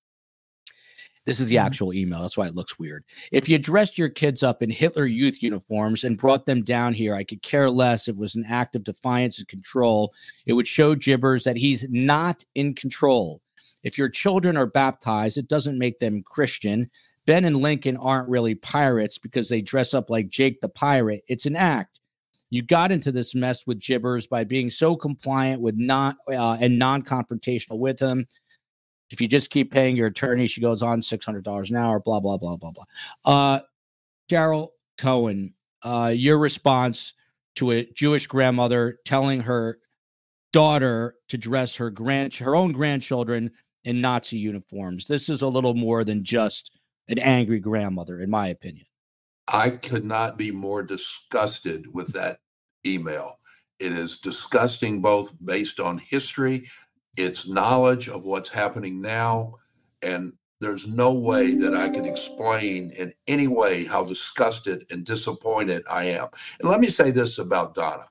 This 1.25 1.39
is 1.39 1.47
the 1.47 1.57
actual 1.57 1.93
email. 1.93 2.21
That's 2.21 2.37
why 2.37 2.47
it 2.47 2.55
looks 2.55 2.79
weird. 2.79 3.03
If 3.31 3.47
you 3.47 3.59
dressed 3.59 3.97
your 3.97 4.09
kids 4.09 4.41
up 4.41 4.63
in 4.63 4.69
Hitler 4.69 5.05
Youth 5.05 5.43
uniforms 5.43 6.03
and 6.03 6.17
brought 6.17 6.45
them 6.45 6.63
down 6.63 6.93
here, 6.93 7.13
I 7.13 7.23
could 7.23 7.43
care 7.43 7.69
less. 7.69 8.07
It 8.07 8.17
was 8.17 8.35
an 8.35 8.45
act 8.47 8.75
of 8.75 8.83
defiance 8.83 9.37
and 9.37 9.47
control. 9.47 10.13
It 10.45 10.53
would 10.53 10.67
show 10.67 10.95
Jibbers 10.95 11.43
that 11.43 11.57
he's 11.57 11.85
not 11.89 12.43
in 12.55 12.73
control. 12.73 13.41
If 13.83 13.97
your 13.97 14.09
children 14.09 14.57
are 14.57 14.65
baptized, 14.65 15.37
it 15.37 15.47
doesn't 15.47 15.77
make 15.77 15.99
them 15.99 16.23
Christian. 16.25 16.89
Ben 17.25 17.45
and 17.45 17.57
Lincoln 17.57 17.97
aren't 17.97 18.29
really 18.29 18.55
pirates 18.55 19.17
because 19.17 19.49
they 19.49 19.61
dress 19.61 19.93
up 19.93 20.09
like 20.09 20.29
Jake 20.29 20.61
the 20.61 20.69
pirate. 20.69 21.21
It's 21.27 21.45
an 21.45 21.55
act. 21.55 21.99
You 22.49 22.63
got 22.63 22.91
into 22.91 23.11
this 23.11 23.35
mess 23.35 23.67
with 23.67 23.79
Jibbers 23.79 24.27
by 24.27 24.43
being 24.43 24.71
so 24.71 24.95
compliant 24.95 25.61
with 25.61 25.75
not 25.77 26.17
uh, 26.27 26.57
and 26.59 26.79
non-confrontational 26.79 27.77
with 27.77 27.99
him. 27.99 28.25
If 29.11 29.21
you 29.21 29.27
just 29.27 29.49
keep 29.49 29.71
paying 29.71 29.95
your 29.95 30.07
attorney, 30.07 30.47
she 30.47 30.61
goes 30.61 30.83
on 30.83 31.01
six 31.01 31.25
hundred 31.25 31.43
dollars 31.43 31.69
an 31.71 31.77
hour. 31.77 31.99
Blah 31.99 32.19
blah 32.19 32.37
blah 32.37 32.57
blah 32.57 32.71
blah. 32.71 32.85
Uh, 33.25 33.59
Daryl 34.29 34.69
Cohen, 34.97 35.53
uh, 35.83 36.13
your 36.15 36.37
response 36.37 37.13
to 37.55 37.71
a 37.71 37.85
Jewish 37.95 38.27
grandmother 38.27 38.99
telling 39.05 39.41
her 39.41 39.79
daughter 40.51 41.15
to 41.27 41.37
dress 41.37 41.75
her 41.75 41.89
grand 41.89 42.33
her 42.35 42.55
own 42.55 42.71
grandchildren 42.71 43.51
in 43.83 44.01
Nazi 44.01 44.37
uniforms. 44.37 45.07
This 45.07 45.29
is 45.29 45.41
a 45.41 45.47
little 45.47 45.73
more 45.73 46.03
than 46.03 46.23
just 46.23 46.77
an 47.07 47.19
angry 47.19 47.59
grandmother, 47.59 48.21
in 48.21 48.29
my 48.29 48.49
opinion. 48.49 48.85
I 49.51 49.71
could 49.71 50.05
not 50.05 50.37
be 50.37 50.51
more 50.51 50.83
disgusted 50.83 51.91
with 51.93 52.13
that 52.13 52.39
email. 52.85 53.39
It 53.79 53.93
is 53.93 54.19
disgusting 54.19 55.01
both 55.01 55.33
based 55.43 55.79
on 55.79 55.97
history, 55.97 56.67
its 57.17 57.47
knowledge 57.47 58.07
of 58.09 58.25
what's 58.25 58.49
happening 58.49 59.01
now, 59.01 59.55
and 60.01 60.33
there's 60.61 60.87
no 60.87 61.13
way 61.13 61.55
that 61.55 61.73
I 61.73 61.89
can 61.89 62.05
explain 62.05 62.91
in 62.91 63.13
any 63.27 63.47
way 63.47 63.85
how 63.85 64.03
disgusted 64.03 64.85
and 64.89 65.05
disappointed 65.05 65.83
I 65.89 66.05
am. 66.05 66.27
And 66.59 66.69
let 66.69 66.81
me 66.81 66.87
say 66.87 67.11
this 67.11 67.37
about 67.37 67.75
Donna. 67.75 68.05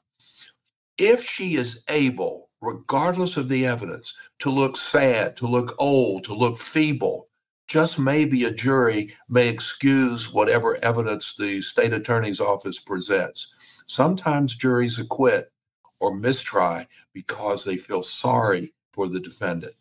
If 0.97 1.23
she 1.23 1.55
is 1.55 1.85
able, 1.89 2.49
regardless 2.63 3.37
of 3.37 3.49
the 3.49 3.67
evidence, 3.67 4.15
to 4.41 4.51
look 4.51 4.77
sad, 4.77 5.37
to 5.37 5.47
look 5.47 5.75
old, 5.79 6.25
to 6.25 6.35
look 6.35 6.59
feeble, 6.59 7.29
just 7.69 7.99
maybe 7.99 8.45
a 8.45 8.53
jury 8.53 9.11
may 9.29 9.49
excuse 9.49 10.33
whatever 10.33 10.77
evidence 10.83 11.37
the 11.37 11.61
state 11.61 11.93
attorney's 11.93 12.41
office 12.41 12.81
presents. 12.81 13.83
Sometimes 13.87 14.57
juries 14.57 14.99
acquit 14.99 15.53
or 16.01 16.17
mistry 16.17 16.87
because 17.13 17.65
they 17.65 17.77
feel 17.77 18.03
sorry 18.03 18.73
for 18.99 19.09
the 19.09 19.21
defendant. 19.21 19.75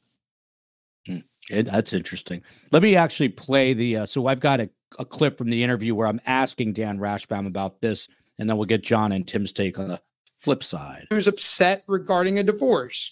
It, 1.49 1.63
that's 1.63 1.91
interesting. 1.91 2.43
Let 2.71 2.83
me 2.83 2.95
actually 2.95 3.29
play 3.29 3.73
the. 3.73 3.97
Uh, 3.97 4.05
so 4.05 4.27
I've 4.27 4.39
got 4.39 4.59
a, 4.59 4.69
a 4.99 5.05
clip 5.05 5.39
from 5.39 5.49
the 5.49 5.63
interview 5.63 5.95
where 5.95 6.05
I'm 6.05 6.19
asking 6.27 6.73
Dan 6.73 6.99
Rashbaum 6.99 7.47
about 7.47 7.81
this, 7.81 8.07
and 8.37 8.47
then 8.47 8.57
we'll 8.57 8.67
get 8.67 8.83
John 8.83 9.11
and 9.11 9.27
Tim's 9.27 9.51
take 9.51 9.79
on 9.79 9.87
the 9.87 9.99
flip 10.37 10.61
side. 10.61 11.07
Who's 11.09 11.25
upset 11.25 11.83
regarding 11.87 12.37
a 12.37 12.43
divorce? 12.43 13.11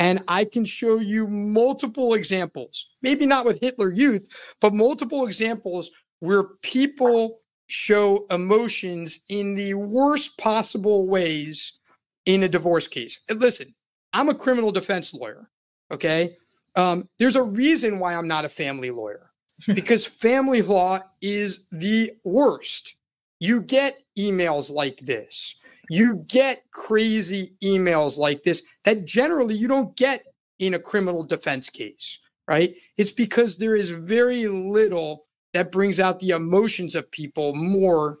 And 0.00 0.24
I 0.26 0.46
can 0.46 0.64
show 0.64 0.98
you 0.98 1.28
multiple 1.28 2.14
examples, 2.14 2.90
maybe 3.02 3.24
not 3.24 3.44
with 3.44 3.60
Hitler 3.60 3.92
Youth, 3.92 4.26
but 4.60 4.74
multiple 4.74 5.26
examples 5.26 5.90
where 6.18 6.44
people 6.62 7.40
show 7.68 8.26
emotions 8.30 9.20
in 9.28 9.54
the 9.54 9.74
worst 9.74 10.38
possible 10.38 11.06
ways 11.06 11.78
in 12.24 12.42
a 12.42 12.48
divorce 12.48 12.88
case. 12.88 13.22
And 13.28 13.40
listen, 13.40 13.75
I'm 14.16 14.28
a 14.28 14.34
criminal 14.34 14.72
defense 14.72 15.14
lawyer. 15.14 15.50
Okay. 15.90 16.36
Um, 16.74 17.08
there's 17.18 17.36
a 17.36 17.42
reason 17.42 17.98
why 17.98 18.14
I'm 18.14 18.28
not 18.28 18.44
a 18.44 18.48
family 18.48 18.90
lawyer 18.90 19.30
because 19.74 20.04
family 20.04 20.62
law 20.62 21.00
is 21.20 21.66
the 21.70 22.12
worst. 22.24 22.96
You 23.40 23.62
get 23.62 23.98
emails 24.18 24.70
like 24.72 24.98
this 24.98 25.56
you 25.88 26.24
get 26.28 26.64
crazy 26.70 27.52
emails 27.62 28.18
like 28.18 28.42
this 28.42 28.62
that 28.84 29.04
generally 29.04 29.54
you 29.54 29.68
don't 29.68 29.96
get 29.96 30.24
in 30.58 30.74
a 30.74 30.78
criminal 30.78 31.22
defense 31.22 31.68
case, 31.70 32.18
right? 32.48 32.74
It's 32.96 33.12
because 33.12 33.56
there 33.56 33.76
is 33.76 33.90
very 33.90 34.48
little 34.48 35.26
that 35.52 35.72
brings 35.72 36.00
out 36.00 36.20
the 36.20 36.30
emotions 36.30 36.94
of 36.94 37.10
people 37.10 37.54
more 37.54 38.18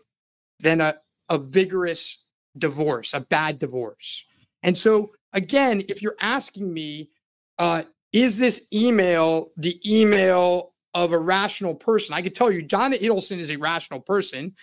than 0.60 0.80
a, 0.80 0.96
a 1.28 1.38
vigorous 1.38 2.24
divorce, 2.58 3.14
a 3.14 3.20
bad 3.20 3.58
divorce. 3.58 4.24
And 4.62 4.76
so, 4.76 5.10
again, 5.32 5.82
if 5.88 6.02
you're 6.02 6.16
asking 6.20 6.72
me, 6.72 7.10
uh, 7.58 7.82
is 8.12 8.38
this 8.38 8.66
email 8.72 9.50
the 9.56 9.80
email 9.86 10.72
of 10.94 11.12
a 11.12 11.18
rational 11.18 11.74
person? 11.74 12.14
I 12.14 12.22
could 12.22 12.34
tell 12.34 12.50
you, 12.50 12.62
Donna 12.62 12.96
Adelson 12.96 13.38
is 13.38 13.50
a 13.50 13.56
rational 13.56 14.00
person. 14.00 14.54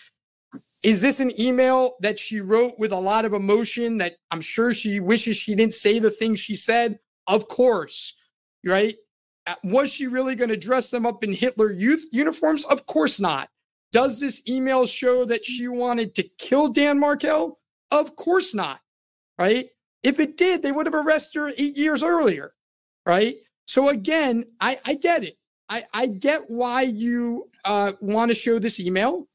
Is 0.82 1.02
this 1.02 1.20
an 1.20 1.40
email 1.40 1.96
that 2.02 2.20
she 2.20 2.42
wrote 2.42 2.74
with 2.78 2.92
a 2.92 3.00
lot 3.00 3.24
of 3.26 3.34
emotion 3.34 3.98
that 4.00 4.18
I'm 4.32 4.42
sure 4.42 4.74
she 4.74 5.00
wishes 5.00 5.38
she 5.38 5.56
didn't 5.56 5.74
say 5.74 6.00
the 6.00 6.12
things 6.12 6.40
she 6.40 6.56
said? 6.56 7.00
Of 7.28 7.48
course, 7.48 8.16
right? 8.66 8.96
Was 9.64 9.94
she 9.94 10.08
really 10.08 10.36
going 10.36 10.50
to 10.50 10.58
dress 10.58 10.90
them 10.90 11.06
up 11.06 11.24
in 11.24 11.34
Hitler 11.34 11.72
youth 11.72 12.10
uniforms? 12.12 12.66
Of 12.66 12.86
course 12.86 13.20
not. 13.20 13.50
Does 13.92 14.20
this 14.20 14.42
email 14.48 14.88
show 14.88 15.24
that 15.26 15.46
she 15.46 15.68
wanted 15.68 16.16
to 16.16 16.24
kill 16.40 16.70
Dan 16.70 17.00
Markel? 17.00 17.60
Of 17.92 18.16
course 18.16 18.54
not, 18.54 18.80
right? 19.38 19.68
If 20.04 20.20
it 20.20 20.38
did, 20.38 20.62
they 20.62 20.72
would 20.72 20.86
have 20.86 20.96
arrested 20.96 21.40
her 21.40 21.52
eight 21.58 21.78
years 21.78 22.04
earlier, 22.04 22.54
right? 23.06 23.36
So 23.68 23.90
again, 23.90 24.46
I, 24.60 24.78
I 24.86 24.96
get 24.96 25.24
it. 25.24 25.38
I, 25.70 25.84
I 25.94 26.08
get 26.08 26.44
why 26.48 26.82
you 26.84 27.50
uh, 27.66 27.94
want 28.02 28.30
to 28.30 28.36
show 28.36 28.60
this 28.60 28.80
email. 28.80 29.28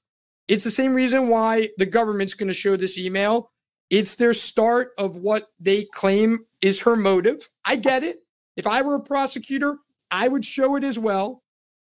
It's 0.47 0.65
the 0.65 0.71
same 0.71 0.95
reason 0.95 1.29
why 1.29 1.69
the 1.79 1.87
government's 1.87 2.35
going 2.35 2.49
to 2.49 2.55
show 2.55 2.77
this 2.77 2.99
email. 2.99 3.51
It's 3.91 4.17
their 4.17 4.35
start 4.35 4.91
of 4.99 5.17
what 5.17 5.49
they 5.59 5.85
claim 5.95 6.41
is 6.61 6.81
her 6.83 6.97
motive. 6.97 7.49
I 7.65 7.77
get 7.77 8.05
it. 8.05 8.19
If 8.57 8.67
I 8.67 8.83
were 8.83 8.97
a 8.97 9.01
prosecutor, 9.01 9.79
I 10.11 10.29
would 10.29 10.45
show 10.45 10.77
it 10.77 10.85
as 10.85 10.99
well. 10.99 11.43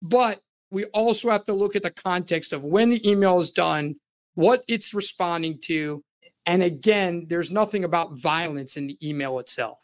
But 0.01 0.41
we 0.71 0.85
also 0.85 1.29
have 1.29 1.45
to 1.45 1.53
look 1.53 1.75
at 1.75 1.83
the 1.83 1.91
context 1.91 2.51
of 2.51 2.63
when 2.63 2.89
the 2.89 3.09
email 3.09 3.39
is 3.39 3.51
done, 3.51 3.95
what 4.35 4.63
it's 4.67 4.93
responding 4.93 5.59
to. 5.63 6.03
And 6.45 6.61
again, 6.61 7.25
there's 7.27 7.51
nothing 7.51 7.83
about 7.83 8.13
violence 8.17 8.77
in 8.77 8.87
the 8.87 8.97
email 9.07 9.39
itself. 9.39 9.79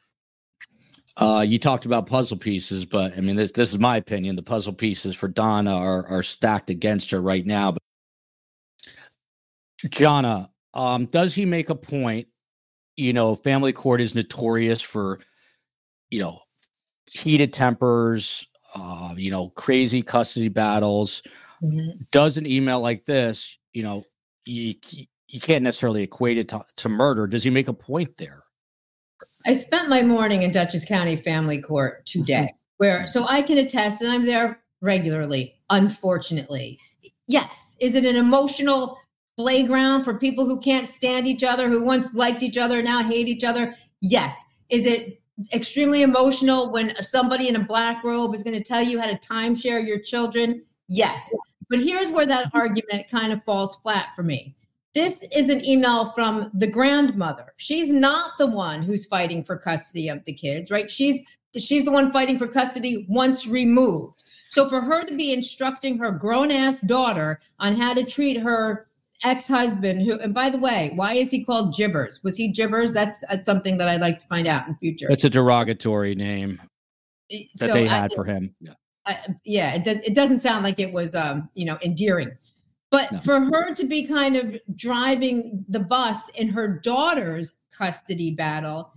Uh, 1.18 1.46
you 1.48 1.60
talked 1.60 1.86
about 1.86 2.06
puzzle 2.08 2.38
pieces, 2.38 2.86
but 2.86 3.18
I 3.18 3.22
mean, 3.22 3.36
this 3.36 3.52
this 3.52 3.72
is 3.72 3.80
my 3.80 3.98
opinion. 3.98 4.36
The 4.36 4.44
puzzle 4.44 4.74
pieces 4.74 5.16
for 5.16 5.28
Donna 5.28 5.76
are 5.76 6.08
are 6.08 6.24
stacked 6.24 6.70
against 6.70 7.12
her 7.12 7.22
right 7.22 7.46
now. 7.46 7.74
But 7.74 7.82
Jonna, 9.86 10.50
um, 10.74 11.06
does 11.08 11.34
he 11.34 11.46
make 11.46 11.70
a 11.70 11.76
point? 11.76 12.28
You 12.96 13.14
know, 13.14 13.36
family 13.36 13.74
court 13.74 14.00
is 14.00 14.16
notorious 14.16 14.82
for, 14.82 15.20
you 16.10 16.20
know, 16.20 16.40
heated 17.10 17.52
tempers, 17.52 18.46
uh, 18.76 19.14
you 19.18 19.32
know, 19.32 19.50
crazy 19.50 20.02
custody 20.02 20.50
battles. 20.50 21.24
Mhm. 21.64 22.10
Does 22.12 22.38
an 22.38 22.46
email 22.46 22.80
like 22.80 23.06
this, 23.06 23.58
you 23.74 23.84
know, 23.84 24.04
you 24.46 24.76
you 25.32 25.40
can't 25.40 25.64
necessarily 25.64 26.04
equate 26.04 26.38
it 26.38 26.50
to, 26.50 26.62
to 26.76 26.90
murder. 26.90 27.26
Does 27.26 27.44
he 27.44 27.50
make 27.50 27.68
a 27.68 27.74
point 27.74 28.18
there? 28.18 28.44
I 29.46 29.54
spent 29.54 29.90
my 29.90 30.04
morning 30.04 30.44
in 30.44 30.52
Dutchess 30.52 30.86
County 30.86 31.16
Family 31.16 31.62
Court 31.62 32.06
today, 32.06 32.36
mm-hmm. 32.36 32.56
where 32.78 33.08
so 33.08 33.26
I 33.28 33.42
can 33.42 33.58
attest, 33.58 34.02
and 34.02 34.12
I'm 34.12 34.26
there 34.26 34.62
regularly, 34.82 35.56
unfortunately. 35.70 36.80
Yes. 37.28 37.78
Is 37.80 37.96
it 37.96 38.06
an 38.06 38.16
emotional 38.16 39.00
playground 39.38 40.04
for 40.04 40.16
people 40.16 40.46
who 40.46 40.60
can't 40.60 40.88
stand 40.88 41.28
each 41.28 41.44
other, 41.44 41.70
who 41.70 41.84
once 41.84 42.14
liked 42.14 42.44
each 42.44 42.58
other, 42.58 42.84
now 42.84 43.04
hate 43.04 43.28
each 43.28 43.44
other? 43.44 43.74
Yes. 44.02 44.44
Is 44.70 44.86
it 44.86 45.22
extremely 45.54 46.02
emotional 46.02 46.72
when 46.72 46.94
somebody 46.98 47.48
in 47.48 47.56
a 47.56 47.64
black 47.64 48.04
robe 48.04 48.36
is 48.36 48.44
going 48.44 48.58
to 48.58 48.64
tell 48.64 48.82
you 48.82 49.00
how 49.00 49.08
to 49.08 49.18
timeshare 49.18 49.86
your 49.86 50.00
children? 50.00 50.64
Yes. 50.90 51.34
But 51.70 51.80
here's 51.80 52.12
where 52.12 52.26
that 52.26 52.48
mm-hmm. 52.48 52.58
argument 52.58 53.10
kind 53.10 53.32
of 53.32 53.44
falls 53.46 53.78
flat 53.78 54.10
for 54.16 54.24
me. 54.24 54.56
This 54.94 55.24
is 55.34 55.50
an 55.50 55.66
email 55.66 56.06
from 56.08 56.52
the 56.54 56.68
grandmother. 56.68 57.54
She's 57.58 57.94
not 57.94 58.38
the 58.38 58.48
one 58.48 58.84
who's 58.84 59.06
fighting 59.06 59.42
for 59.42 59.58
custody 59.58 60.10
of 60.10 60.24
the 60.26 60.34
kids, 60.34 60.70
right? 60.70 60.92
She's 60.92 61.22
she's 61.58 61.86
the 61.86 61.92
one 61.92 62.12
fighting 62.12 62.38
for 62.38 62.48
custody 62.48 63.06
once 63.10 63.48
removed. 63.48 64.24
So 64.44 64.68
for 64.68 64.82
her 64.82 65.06
to 65.06 65.16
be 65.16 65.32
instructing 65.32 65.98
her 66.00 66.12
grown 66.12 66.52
ass 66.52 66.82
daughter 66.82 67.40
on 67.60 67.76
how 67.76 67.94
to 67.94 68.04
treat 68.04 68.42
her 68.42 68.86
ex-husband 69.24 70.02
who 70.02 70.18
and 70.20 70.34
by 70.34 70.50
the 70.50 70.58
way 70.58 70.92
why 70.96 71.14
is 71.14 71.30
he 71.30 71.44
called 71.44 71.76
gibbers 71.76 72.24
was 72.24 72.36
he 72.36 72.52
gibbers 72.52 72.92
that's, 72.92 73.20
that's 73.30 73.46
something 73.46 73.78
that 73.78 73.88
i'd 73.88 74.02
like 74.02 74.18
to 74.18 74.26
find 74.26 74.48
out 74.48 74.68
in 74.68 74.76
future 74.78 75.06
it's 75.12 75.24
a 75.24 75.30
derogatory 75.30 76.16
name 76.16 76.60
that 77.30 77.46
so 77.56 77.68
they 77.68 77.86
had 77.86 78.12
I, 78.12 78.16
for 78.16 78.26
him 78.26 78.56
yeah, 78.60 78.74
I, 79.06 79.18
yeah 79.46 79.76
it, 79.76 79.86
it 79.86 80.16
doesn't 80.16 80.40
sound 80.40 80.64
like 80.64 80.80
it 80.80 80.92
was 80.92 81.14
um 81.14 81.50
you 81.54 81.66
know 81.66 81.78
endearing 81.84 82.36
but 82.92 83.12
no. 83.12 83.20
for 83.20 83.40
her 83.40 83.74
to 83.74 83.86
be 83.86 84.06
kind 84.06 84.36
of 84.36 84.60
driving 84.76 85.66
the 85.68 85.80
bus 85.80 86.30
in 86.30 86.50
her 86.50 86.68
daughter's 86.68 87.58
custody 87.76 88.32
battle 88.32 88.94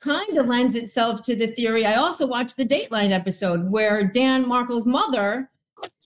kind 0.00 0.36
of 0.36 0.46
lends 0.46 0.76
itself 0.76 1.22
to 1.22 1.34
the 1.34 1.48
theory. 1.48 1.84
I 1.84 1.94
also 1.94 2.26
watched 2.26 2.56
the 2.56 2.66
Dateline 2.66 3.10
episode 3.10 3.70
where 3.70 4.04
Dan 4.04 4.46
Markel's 4.46 4.86
mother 4.86 5.50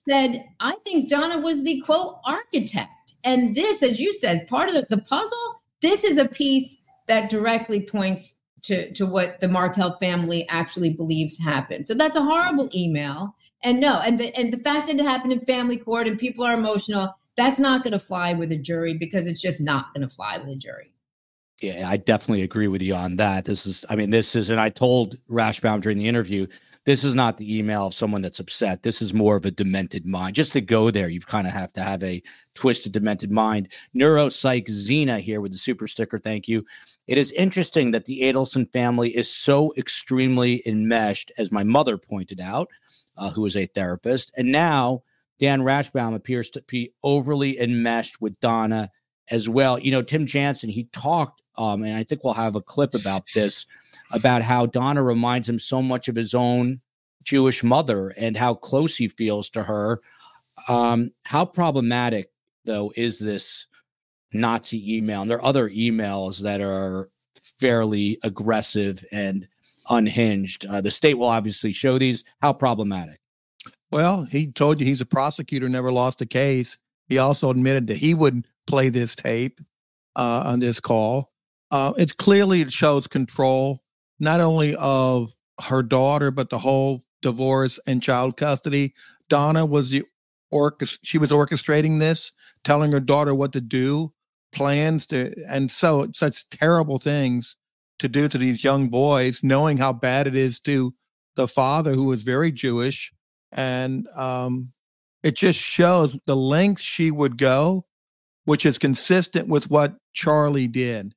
said, 0.09 0.45
I 0.61 0.77
think 0.85 1.09
Donna 1.09 1.41
was 1.41 1.63
the 1.63 1.81
quote 1.83 2.19
architect. 2.25 3.15
And 3.25 3.55
this, 3.55 3.83
as 3.83 4.01
you 4.01 4.13
said, 4.13 4.47
part 4.47 4.69
of 4.69 4.75
the, 4.75 4.87
the 4.89 5.03
puzzle, 5.03 5.63
this 5.83 6.05
is 6.05 6.17
a 6.17 6.29
piece 6.29 6.77
that 7.09 7.31
directly 7.31 7.85
points 7.87 8.37
to, 8.63 8.93
to 8.93 9.07
what 9.07 9.41
the 9.41 9.49
Markel 9.49 9.97
family 9.99 10.47
actually 10.49 10.91
believes 10.91 11.39
happened. 11.39 11.87
So 11.87 11.95
that's 11.95 12.17
a 12.17 12.23
horrible 12.23 12.69
email. 12.75 13.35
And 13.63 13.81
no, 13.81 14.01
and 14.01 14.21
the 14.21 14.35
and 14.39 14.53
the 14.53 14.59
fact 14.59 14.87
that 14.87 14.99
it 14.99 15.03
happened 15.03 15.33
in 15.33 15.41
family 15.41 15.77
court 15.77 16.07
and 16.07 16.19
people 16.19 16.45
are 16.45 16.55
emotional, 16.55 17.17
that's 17.37 17.59
not 17.59 17.83
going 17.83 17.93
to 17.93 17.99
fly 17.99 18.33
with 18.33 18.53
a 18.53 18.57
jury 18.57 18.95
because 18.95 19.27
it's 19.27 19.41
just 19.41 19.61
not 19.61 19.93
going 19.95 20.07
to 20.09 20.15
fly 20.15 20.39
with 20.39 20.49
a 20.49 20.57
jury. 20.57 20.93
Yeah, 21.61 21.89
I 21.89 21.97
definitely 21.97 22.43
agree 22.43 22.69
with 22.69 22.83
you 22.83 22.95
on 22.95 23.17
that. 23.17 23.45
This 23.45 23.67
is, 23.67 23.85
I 23.89 23.97
mean, 23.97 24.11
this 24.11 24.37
is, 24.37 24.49
and 24.49 24.61
I 24.61 24.69
told 24.69 25.17
Rashbaum 25.29 25.81
during 25.81 25.99
the 25.99 26.07
interview, 26.07 26.47
this 26.87 27.03
is 27.03 27.15
not 27.15 27.37
the 27.37 27.59
email 27.59 27.87
of 27.87 27.95
someone 27.95 28.23
that's 28.23 28.39
upset. 28.39 28.85
This 28.85 29.03
is 29.03 29.13
more 29.13 29.37
of 29.37 29.45
a 29.45 29.51
demented 29.51 30.07
mind. 30.07 30.37
Just 30.37 30.53
to 30.53 30.61
go 30.61 30.93
there, 30.93 31.09
you've 31.09 31.27
kind 31.27 31.49
of 31.49 31.53
have 31.53 31.73
to 31.73 31.83
have 31.83 32.03
a 32.05 32.23
twisted, 32.55 32.93
demented 32.93 33.33
mind. 33.33 33.69
Neuropsych 33.95 34.69
Xena 34.69 35.21
here 35.21 35.41
with 35.41 35.51
the 35.51 35.59
super 35.59 35.89
sticker. 35.89 36.21
Thank 36.21 36.47
you. 36.47 36.65
It 37.09 37.19
is 37.19 37.33
interesting 37.33 37.91
that 37.91 38.05
the 38.05 38.21
Adelson 38.21 38.73
family 38.73 39.15
is 39.15 39.29
so 39.29 39.75
extremely 39.77 40.63
enmeshed, 40.65 41.33
as 41.39 41.51
my 41.51 41.65
mother 41.65 41.99
pointed 41.99 42.41
out, 42.41 42.69
uh, 43.19 43.31
who 43.31 43.45
is 43.45 43.57
a 43.57 43.67
therapist. 43.67 44.33
And 44.37 44.51
now 44.51 45.03
Dan 45.39 45.61
Rashbaum 45.61 46.15
appears 46.15 46.51
to 46.51 46.63
be 46.63 46.93
overly 47.03 47.61
enmeshed 47.61 48.21
with 48.21 48.41
Donna 48.41 48.91
as 49.31 49.49
well. 49.49 49.79
You 49.79 49.91
know, 49.91 50.03
Tim 50.03 50.27
Jansen, 50.27 50.71
he 50.71 50.85
talked 50.85 51.43
um, 51.59 51.83
and 51.83 51.95
I 51.95 52.05
think 52.05 52.23
we'll 52.23 52.35
have 52.35 52.55
a 52.55 52.63
clip 52.63 52.95
about 52.95 53.25
this 53.35 53.67
about 54.13 54.43
how 54.43 54.65
Donna 54.65 55.03
reminds 55.03 55.49
him 55.49 55.59
so 55.59 55.83
much 55.83 56.09
of 56.09 56.15
his 56.15 56.33
own 56.33 56.81
Jewish 57.25 57.65
mother 57.65 58.15
and 58.17 58.37
how 58.37 58.55
close 58.55 58.97
he 58.97 59.09
feels 59.09 59.51
to 59.51 59.65
her. 59.65 60.01
Um, 60.69 61.11
how 61.27 61.45
problematic, 61.45 62.31
though, 62.65 62.93
is 62.97 63.19
this 63.19 63.67
Nazi 64.33 64.97
email? 64.97 65.23
And 65.23 65.31
there 65.31 65.39
are 65.39 65.45
other 65.45 65.69
emails 65.69 66.41
that 66.43 66.61
are 66.61 67.11
fairly 67.59 68.19
aggressive 68.23 69.05
and 69.11 69.49
unhinged. 69.91 70.67
Uh, 70.67 70.81
the 70.81 70.91
state 70.91 71.15
will 71.15 71.29
obviously 71.29 71.73
show 71.73 71.99
these. 71.99 72.25
How 72.41 72.53
problematic? 72.53 73.19
Well, 73.91 74.25
he 74.25 74.51
told 74.53 74.81
you 74.81 74.87
he's 74.87 75.01
a 75.01 75.07
prosecutor, 75.07 75.69
never 75.69 75.91
lost 75.91 76.21
a 76.21 76.27
case. 76.27 76.77
He 77.07 77.19
also 77.19 77.51
admitted 77.51 77.87
that 77.87 77.97
he 77.97 78.15
would 78.15 78.47
play 78.67 78.91
this 78.91 79.17
tape 79.17 79.61
uh, 80.17 80.43
on 80.47 80.61
this 80.61 80.79
call. 80.79 81.33
Uh, 81.71 81.93
it's 81.97 82.13
clearly 82.13 82.61
it 82.61 82.73
shows 82.73 83.07
control 83.07 83.83
not 84.21 84.41
only 84.41 84.75
of 84.77 85.35
her 85.67 85.83
daughter 85.83 86.31
but 86.31 86.51
the 86.51 86.59
whole 86.59 87.03
divorce 87.23 87.79
and 87.87 88.03
child 88.03 88.37
custody. 88.37 88.95
Donna 89.29 89.65
was 89.67 89.91
the 89.91 90.05
orchest- 90.53 91.01
she 91.03 91.19
was 91.19 91.31
orchestrating 91.31 91.99
this, 91.99 92.33
telling 92.65 92.93
her 92.93 93.01
daughter 93.01 93.35
what 93.35 93.53
to 93.53 93.61
do, 93.61 94.13
plans 94.53 95.07
to, 95.07 95.33
and 95.49 95.71
so 95.71 96.09
such 96.15 96.49
terrible 96.49 96.99
things 96.99 97.57
to 97.99 98.09
do 98.09 98.29
to 98.29 98.39
these 98.39 98.65
young 98.65 98.89
boys, 98.89 99.43
knowing 99.43 99.79
how 99.79 99.93
bad 99.93 100.27
it 100.27 100.37
is 100.37 100.61
to 100.61 100.95
the 101.37 101.49
father 101.49 101.93
who 101.93 102.05
was 102.05 102.23
very 102.23 102.53
Jewish, 102.53 103.13
and 103.53 104.07
um, 104.17 104.73
it 105.23 105.37
just 105.37 105.59
shows 105.59 106.19
the 106.27 106.37
lengths 106.37 106.83
she 106.83 107.11
would 107.11 107.39
go, 107.39 107.87
which 108.45 108.65
is 108.67 108.79
consistent 108.79 109.49
with 109.49 109.71
what 109.71 109.97
Charlie 110.13 110.69
did. 110.69 111.15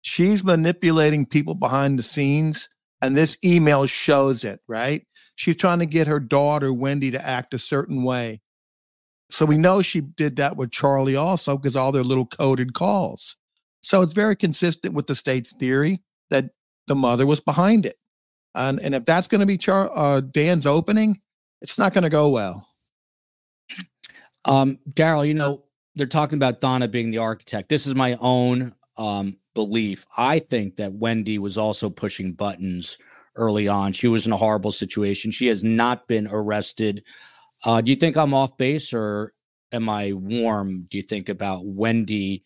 She's 0.00 0.44
manipulating 0.44 1.26
people 1.26 1.54
behind 1.54 1.98
the 1.98 2.02
scenes 2.02 2.68
and 3.00 3.16
this 3.16 3.36
email 3.44 3.86
shows 3.86 4.44
it 4.44 4.60
right? 4.66 5.06
She's 5.36 5.56
trying 5.56 5.78
to 5.78 5.86
get 5.86 6.06
her 6.06 6.20
daughter 6.20 6.72
wendy 6.72 7.10
to 7.12 7.24
act 7.24 7.54
a 7.54 7.58
certain 7.58 8.02
way. 8.02 8.40
So 9.30 9.44
we 9.44 9.58
know 9.58 9.82
she 9.82 10.00
did 10.00 10.36
that 10.36 10.56
with 10.56 10.70
charlie 10.70 11.16
also 11.16 11.56
because 11.56 11.76
all 11.76 11.92
their 11.92 12.02
little 12.02 12.26
coded 12.26 12.74
calls. 12.74 13.36
So 13.82 14.02
it's 14.02 14.14
very 14.14 14.34
consistent 14.36 14.94
with 14.94 15.06
the 15.06 15.14
state's 15.14 15.52
theory 15.52 16.00
that 16.30 16.50
the 16.86 16.94
mother 16.94 17.26
was 17.26 17.40
behind 17.40 17.86
it 17.86 17.98
and, 18.54 18.80
and 18.80 18.94
if 18.94 19.04
that's 19.04 19.28
going 19.28 19.40
to 19.40 19.46
be 19.46 19.56
Char- 19.56 19.90
uh, 19.94 20.20
dan's 20.20 20.66
opening 20.66 21.20
it's 21.60 21.78
not 21.78 21.92
going 21.92 22.04
to 22.04 22.10
go 22.10 22.28
well 22.28 22.66
um, 24.44 24.78
daryl 24.90 25.26
you 25.26 25.34
know 25.34 25.64
they're 25.94 26.06
talking 26.06 26.36
about 26.36 26.60
donna 26.60 26.88
being 26.88 27.10
the 27.10 27.18
architect 27.18 27.68
this 27.68 27.86
is 27.86 27.94
my 27.94 28.16
own 28.20 28.74
um, 28.98 29.38
belief. 29.58 30.06
I 30.16 30.38
think 30.38 30.76
that 30.76 30.92
Wendy 30.92 31.38
was 31.38 31.56
also 31.56 31.90
pushing 31.90 32.32
buttons 32.32 32.98
early 33.36 33.66
on. 33.66 33.92
She 33.92 34.08
was 34.08 34.26
in 34.26 34.32
a 34.32 34.36
horrible 34.36 34.72
situation. 34.72 35.30
She 35.30 35.46
has 35.46 35.64
not 35.64 36.06
been 36.08 36.28
arrested. 36.30 37.04
Uh, 37.64 37.80
do 37.80 37.90
you 37.90 37.96
think 37.96 38.16
I'm 38.16 38.34
off 38.34 38.56
base 38.56 38.92
or 38.92 39.32
am 39.72 39.88
I 39.88 40.12
warm? 40.12 40.86
Do 40.88 40.96
you 40.96 41.02
think 41.02 41.28
about 41.28 41.64
Wendy 41.64 42.44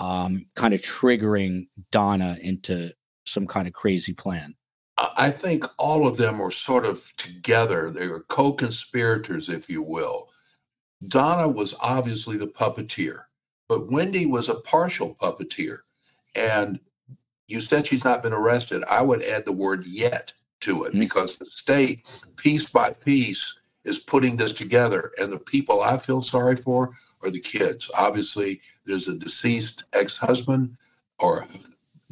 um, 0.00 0.46
kind 0.54 0.72
of 0.72 0.80
triggering 0.80 1.66
Donna 1.90 2.36
into 2.42 2.90
some 3.26 3.46
kind 3.46 3.66
of 3.66 3.74
crazy 3.74 4.12
plan? 4.12 4.54
I 4.98 5.30
think 5.30 5.64
all 5.78 6.06
of 6.06 6.16
them 6.16 6.38
were 6.38 6.50
sort 6.50 6.86
of 6.86 7.12
together. 7.18 7.90
They 7.90 8.08
were 8.08 8.22
co 8.28 8.52
conspirators, 8.52 9.48
if 9.50 9.68
you 9.68 9.82
will. 9.82 10.30
Donna 11.06 11.48
was 11.48 11.74
obviously 11.80 12.38
the 12.38 12.46
puppeteer, 12.46 13.24
but 13.68 13.90
Wendy 13.90 14.24
was 14.24 14.48
a 14.48 14.54
partial 14.54 15.14
puppeteer. 15.20 15.80
And 16.34 16.80
you 17.46 17.60
said 17.60 17.86
she's 17.86 18.04
not 18.04 18.22
been 18.22 18.32
arrested. 18.32 18.84
I 18.88 19.02
would 19.02 19.22
add 19.22 19.44
the 19.44 19.52
word 19.52 19.84
yet 19.86 20.32
to 20.60 20.84
it 20.84 20.90
mm-hmm. 20.90 21.00
because 21.00 21.36
the 21.36 21.46
state, 21.46 22.08
piece 22.36 22.70
by 22.70 22.94
piece, 22.94 23.58
is 23.84 23.98
putting 23.98 24.36
this 24.36 24.52
together. 24.52 25.12
And 25.18 25.30
the 25.30 25.38
people 25.38 25.82
I 25.82 25.98
feel 25.98 26.22
sorry 26.22 26.56
for 26.56 26.92
are 27.22 27.30
the 27.30 27.40
kids. 27.40 27.90
Obviously, 27.96 28.62
there's 28.86 29.08
a 29.08 29.14
deceased 29.16 29.84
ex 29.92 30.16
husband 30.16 30.76
or 31.18 31.46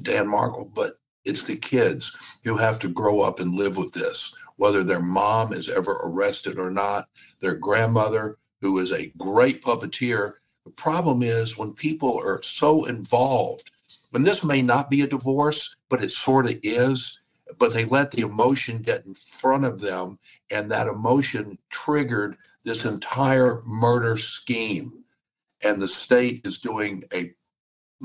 Dan 0.03 0.29
Markel, 0.29 0.71
but 0.75 0.99
it's 1.25 1.45
the 1.45 1.57
kids 1.57 2.17
who 2.45 2.57
have 2.57 2.79
to 2.81 2.89
grow 2.89 3.21
up 3.21 3.41
and 3.41 3.55
live 3.55 3.77
with 3.77 3.93
this, 3.93 4.35
whether 4.57 4.83
their 4.83 5.01
mom 5.01 5.53
is 5.53 5.71
ever 5.71 6.01
arrested 6.03 6.59
or 6.59 6.71
not, 6.71 7.09
their 7.41 7.55
grandmother, 7.55 8.39
who 8.61 8.79
is 8.79 8.93
a 8.93 9.13
great 9.19 9.63
puppeteer. 9.63 10.35
The 10.65 10.71
problem 10.71 11.23
is 11.23 11.59
when 11.59 11.75
people 11.75 12.19
are 12.19 12.43
so 12.43 12.85
involved 12.85 13.71
and 14.15 14.25
this 14.25 14.45
may 14.45 14.63
not 14.63 14.91
be 14.91 15.01
a 15.01 15.09
divorce, 15.09 15.77
but 15.91 16.03
it 16.03 16.11
sort 16.11 16.47
of 16.47 16.59
is. 16.63 17.21
But 17.59 17.75
they 17.75 17.85
let 17.85 18.11
the 18.11 18.23
emotion 18.23 18.79
get 18.79 19.05
in 19.05 19.15
front 19.15 19.65
of 19.65 19.81
them, 19.81 20.19
and 20.51 20.71
that 20.71 20.87
emotion 20.87 21.59
triggered 21.69 22.37
this 22.65 22.85
entire 22.85 23.61
murder 23.67 24.17
scheme. 24.17 25.05
And 25.63 25.79
the 25.79 25.89
state 25.89 26.47
is 26.47 26.59
doing 26.59 27.05
a 27.13 27.33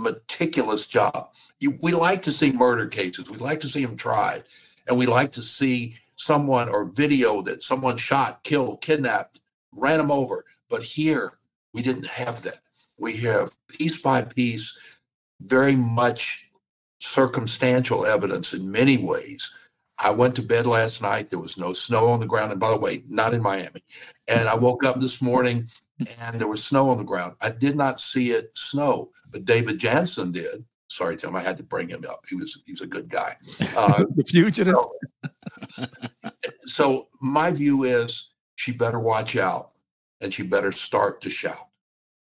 meticulous 0.04 0.88
job. 0.88 1.30
You, 1.60 1.78
we 1.82 1.92
like 1.92 2.22
to 2.24 2.32
see 2.32 2.52
murder 2.52 2.88
cases, 2.88 3.30
we 3.30 3.38
like 3.38 3.60
to 3.62 3.68
see 3.68 3.86
them 3.86 3.98
tried, 3.98 4.44
and 4.88 4.98
we 4.98 5.06
like 5.06 5.32
to 5.34 5.42
see 5.42 5.96
someone 6.16 6.70
or 6.70 6.86
video 6.86 7.42
that 7.44 7.64
someone 7.64 7.98
shot, 7.98 8.44
killed, 8.44 8.82
kidnapped, 8.82 9.40
ran 9.74 9.98
them 9.98 10.12
over. 10.12 10.46
But 10.70 10.84
here, 10.84 11.34
we 11.74 11.82
didn't 11.82 12.08
have 12.08 12.42
that. 12.44 12.60
We 12.98 13.18
have 13.18 13.52
piece 13.70 14.02
by 14.02 14.24
piece 14.24 14.98
very 15.42 15.76
much 15.76 16.50
circumstantial 17.00 18.06
evidence 18.06 18.54
in 18.54 18.70
many 18.72 18.98
ways 18.98 19.54
I 20.02 20.12
went 20.12 20.36
to 20.38 20.42
bed 20.42 20.66
last 20.66 21.02
night. 21.02 21.30
There 21.30 21.40
was 21.40 21.58
no 21.58 21.74
snow 21.74 22.08
on 22.08 22.22
the 22.22 22.26
ground. 22.26 22.52
And 22.52 22.60
by 22.60 22.72
the 22.72 22.78
way, 22.80 23.04
not 23.08 23.34
in 23.34 23.42
Miami. 23.42 23.82
And 24.28 24.48
I 24.48 24.56
woke 24.56 24.86
up 24.86 25.00
this 25.00 25.22
morning 25.22 25.68
and 26.20 26.40
there 26.40 26.48
was 26.48 26.64
snow 26.64 26.90
on 26.90 26.98
the 26.98 27.04
ground. 27.04 27.36
I 27.42 27.50
did 27.50 27.76
not 27.76 28.00
see 28.00 28.32
it 28.32 28.52
snow, 28.56 29.12
but 29.32 29.46
David 29.46 29.80
Janssen 29.80 30.32
did. 30.32 30.64
Sorry, 30.90 31.18
Tim, 31.18 31.36
I 31.36 31.42
had 31.42 31.58
to 31.58 31.64
bring 31.64 31.88
him 31.88 32.04
up. 32.10 32.26
He 32.28 32.36
was 32.36 32.62
he 32.66 32.72
was 32.72 32.82
a 32.82 32.88
good 32.88 33.10
guy. 33.10 33.36
Uh, 33.76 34.06
the 34.16 34.24
fugitive. 34.24 34.76
So, 35.72 35.86
so 36.66 37.08
my 37.22 37.52
view 37.52 37.84
is 37.84 38.34
she 38.56 38.72
better 38.72 39.00
watch 39.00 39.36
out 39.36 39.72
and 40.22 40.34
she 40.34 40.44
better 40.44 40.72
start 40.72 41.22
to 41.22 41.30
shout. 41.30 41.68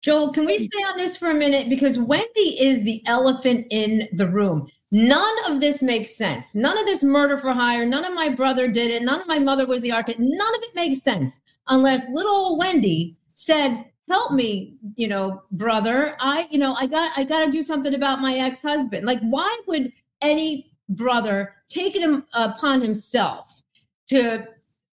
Joel, 0.02 0.32
can 0.32 0.46
we 0.46 0.58
stay 0.58 0.80
on 0.80 0.98
this 0.98 1.16
for 1.16 1.30
a 1.30 1.34
minute? 1.34 1.70
Because 1.70 1.98
Wendy 2.00 2.60
is 2.60 2.84
the 2.84 3.04
elephant 3.06 3.68
in 3.70 4.08
the 4.14 4.28
room. 4.28 4.68
None 4.92 5.34
of 5.48 5.62
this 5.62 5.82
makes 5.82 6.16
sense. 6.18 6.54
None 6.54 6.78
of 6.78 6.86
this 6.86 7.04
murder 7.04 7.38
for 7.38 7.54
hire. 7.54 7.86
None 7.86 8.04
of 8.04 8.14
my 8.14 8.28
brother 8.28 8.68
did 8.68 8.92
it. 8.92 9.04
None 9.04 9.22
of 9.22 9.28
my 9.28 9.40
mother 9.40 9.66
was 9.66 9.82
the 9.82 9.92
architect. 9.92 10.20
None 10.20 10.56
of 10.56 10.64
it 10.64 10.76
makes 10.76 11.02
sense 11.02 11.40
unless 11.68 12.10
little 12.10 12.32
old 12.32 12.60
Wendy 12.60 13.16
said, 13.46 13.86
"Help 14.10 14.32
me, 14.32 14.78
you 14.98 15.08
know, 15.08 15.44
brother. 15.52 16.16
I, 16.20 16.48
you 16.50 16.58
know, 16.58 16.74
I 16.76 16.88
got, 16.88 17.12
I 17.18 17.24
got 17.24 17.46
to 17.46 17.52
do 17.52 17.64
something 17.64 17.94
about 17.94 18.22
my 18.22 18.36
ex-husband." 18.36 19.06
Like, 19.06 19.20
why 19.22 19.60
would 19.68 19.92
any 20.22 20.72
brother 20.90 21.56
take 21.70 21.96
it 21.96 22.24
upon 22.34 22.82
himself 22.82 23.62
to 24.08 24.48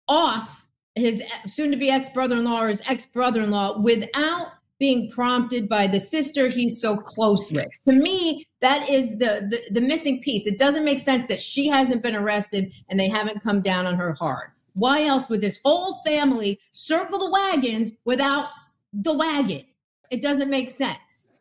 off 0.09 0.67
his 0.95 1.23
soon-to-be 1.47 1.91
ex-brother-in-law 1.91 2.63
or 2.63 2.69
his 2.69 2.83
ex-brother-in-law 2.89 3.81
without 3.81 4.49
being 4.79 5.11
prompted 5.11 5.69
by 5.69 5.87
the 5.87 5.99
sister 5.99 6.49
he's 6.49 6.81
so 6.81 6.97
close 6.97 7.51
with. 7.51 7.69
To 7.89 7.95
me, 7.95 8.47
that 8.61 8.89
is 8.89 9.09
the, 9.11 9.47
the, 9.51 9.81
the 9.81 9.81
missing 9.81 10.21
piece. 10.21 10.47
It 10.47 10.59
doesn't 10.59 10.85
make 10.85 10.99
sense 10.99 11.27
that 11.29 11.41
she 11.41 11.67
hasn't 11.67 12.03
been 12.03 12.15
arrested 12.15 12.73
and 12.91 13.01
they 13.01 13.09
haven't 13.09 13.43
come 13.43 13.63
down 13.63 13.87
on 13.87 13.95
her 13.95 14.13
hard. 14.15 14.51
Why 14.77 15.05
else 15.05 15.29
would 15.31 15.41
this 15.41 15.59
whole 15.65 16.03
family 16.05 16.61
circle 16.71 17.19
the 17.19 17.31
wagons 17.31 17.93
without 18.05 18.51
the 18.93 19.15
wagon? 19.15 19.65
It 20.11 20.21
doesn't 20.21 20.51
make 20.51 20.69
sense. 20.69 21.35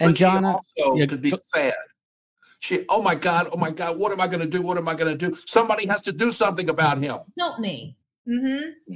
And 0.00 0.10
But 0.10 0.16
John, 0.16 0.44
also 0.44 0.96
yeah, 0.96 1.06
could 1.06 1.22
be 1.22 1.30
go- 1.30 1.40
sad. 1.44 1.74
She, 2.60 2.84
oh 2.88 3.02
my 3.02 3.14
God, 3.14 3.48
oh 3.52 3.58
my 3.58 3.70
God, 3.70 3.98
what 3.98 4.10
am 4.10 4.20
I 4.20 4.26
going 4.26 4.40
to 4.40 4.48
do? 4.48 4.62
What 4.62 4.78
am 4.78 4.88
I 4.88 4.94
going 4.94 5.16
to 5.16 5.28
do? 5.28 5.34
Somebody 5.34 5.86
has 5.86 6.00
to 6.02 6.12
do 6.12 6.32
something 6.32 6.68
about 6.70 6.98
him. 6.98 7.18
Help 7.38 7.60
me. 7.60 7.96
Mm-hmm. 8.26 8.94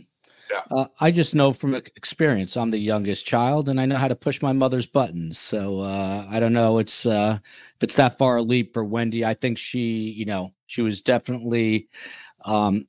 Uh, 0.70 0.86
I 1.01 1.11
just 1.11 1.34
know 1.34 1.53
from 1.53 1.74
experience. 1.74 2.57
I'm 2.57 2.70
the 2.70 2.78
youngest 2.78 3.24
child, 3.24 3.68
and 3.68 3.80
I 3.80 3.86
know 3.86 3.97
how 3.97 4.09
to 4.09 4.16
push 4.16 4.43
my 4.43 4.53
mother's 4.53 4.86
buttons. 4.86 5.38
So 5.38 5.80
uh, 5.80 6.26
I 6.28 6.40
don't 6.40 6.53
know. 6.53 6.78
It's 6.78 7.07
uh, 7.07 7.38
if 7.76 7.82
it's 7.82 7.97
that 7.97 8.18
far 8.18 8.36
a 8.36 8.43
leap 8.43 8.74
for 8.74 8.84
Wendy. 8.84 9.24
I 9.24 9.34
think 9.34 9.59
she, 9.59 10.11
you 10.11 10.24
know, 10.24 10.53
she 10.66 10.82
was 10.82 11.03
definitely 11.03 11.88
um, 12.45 12.86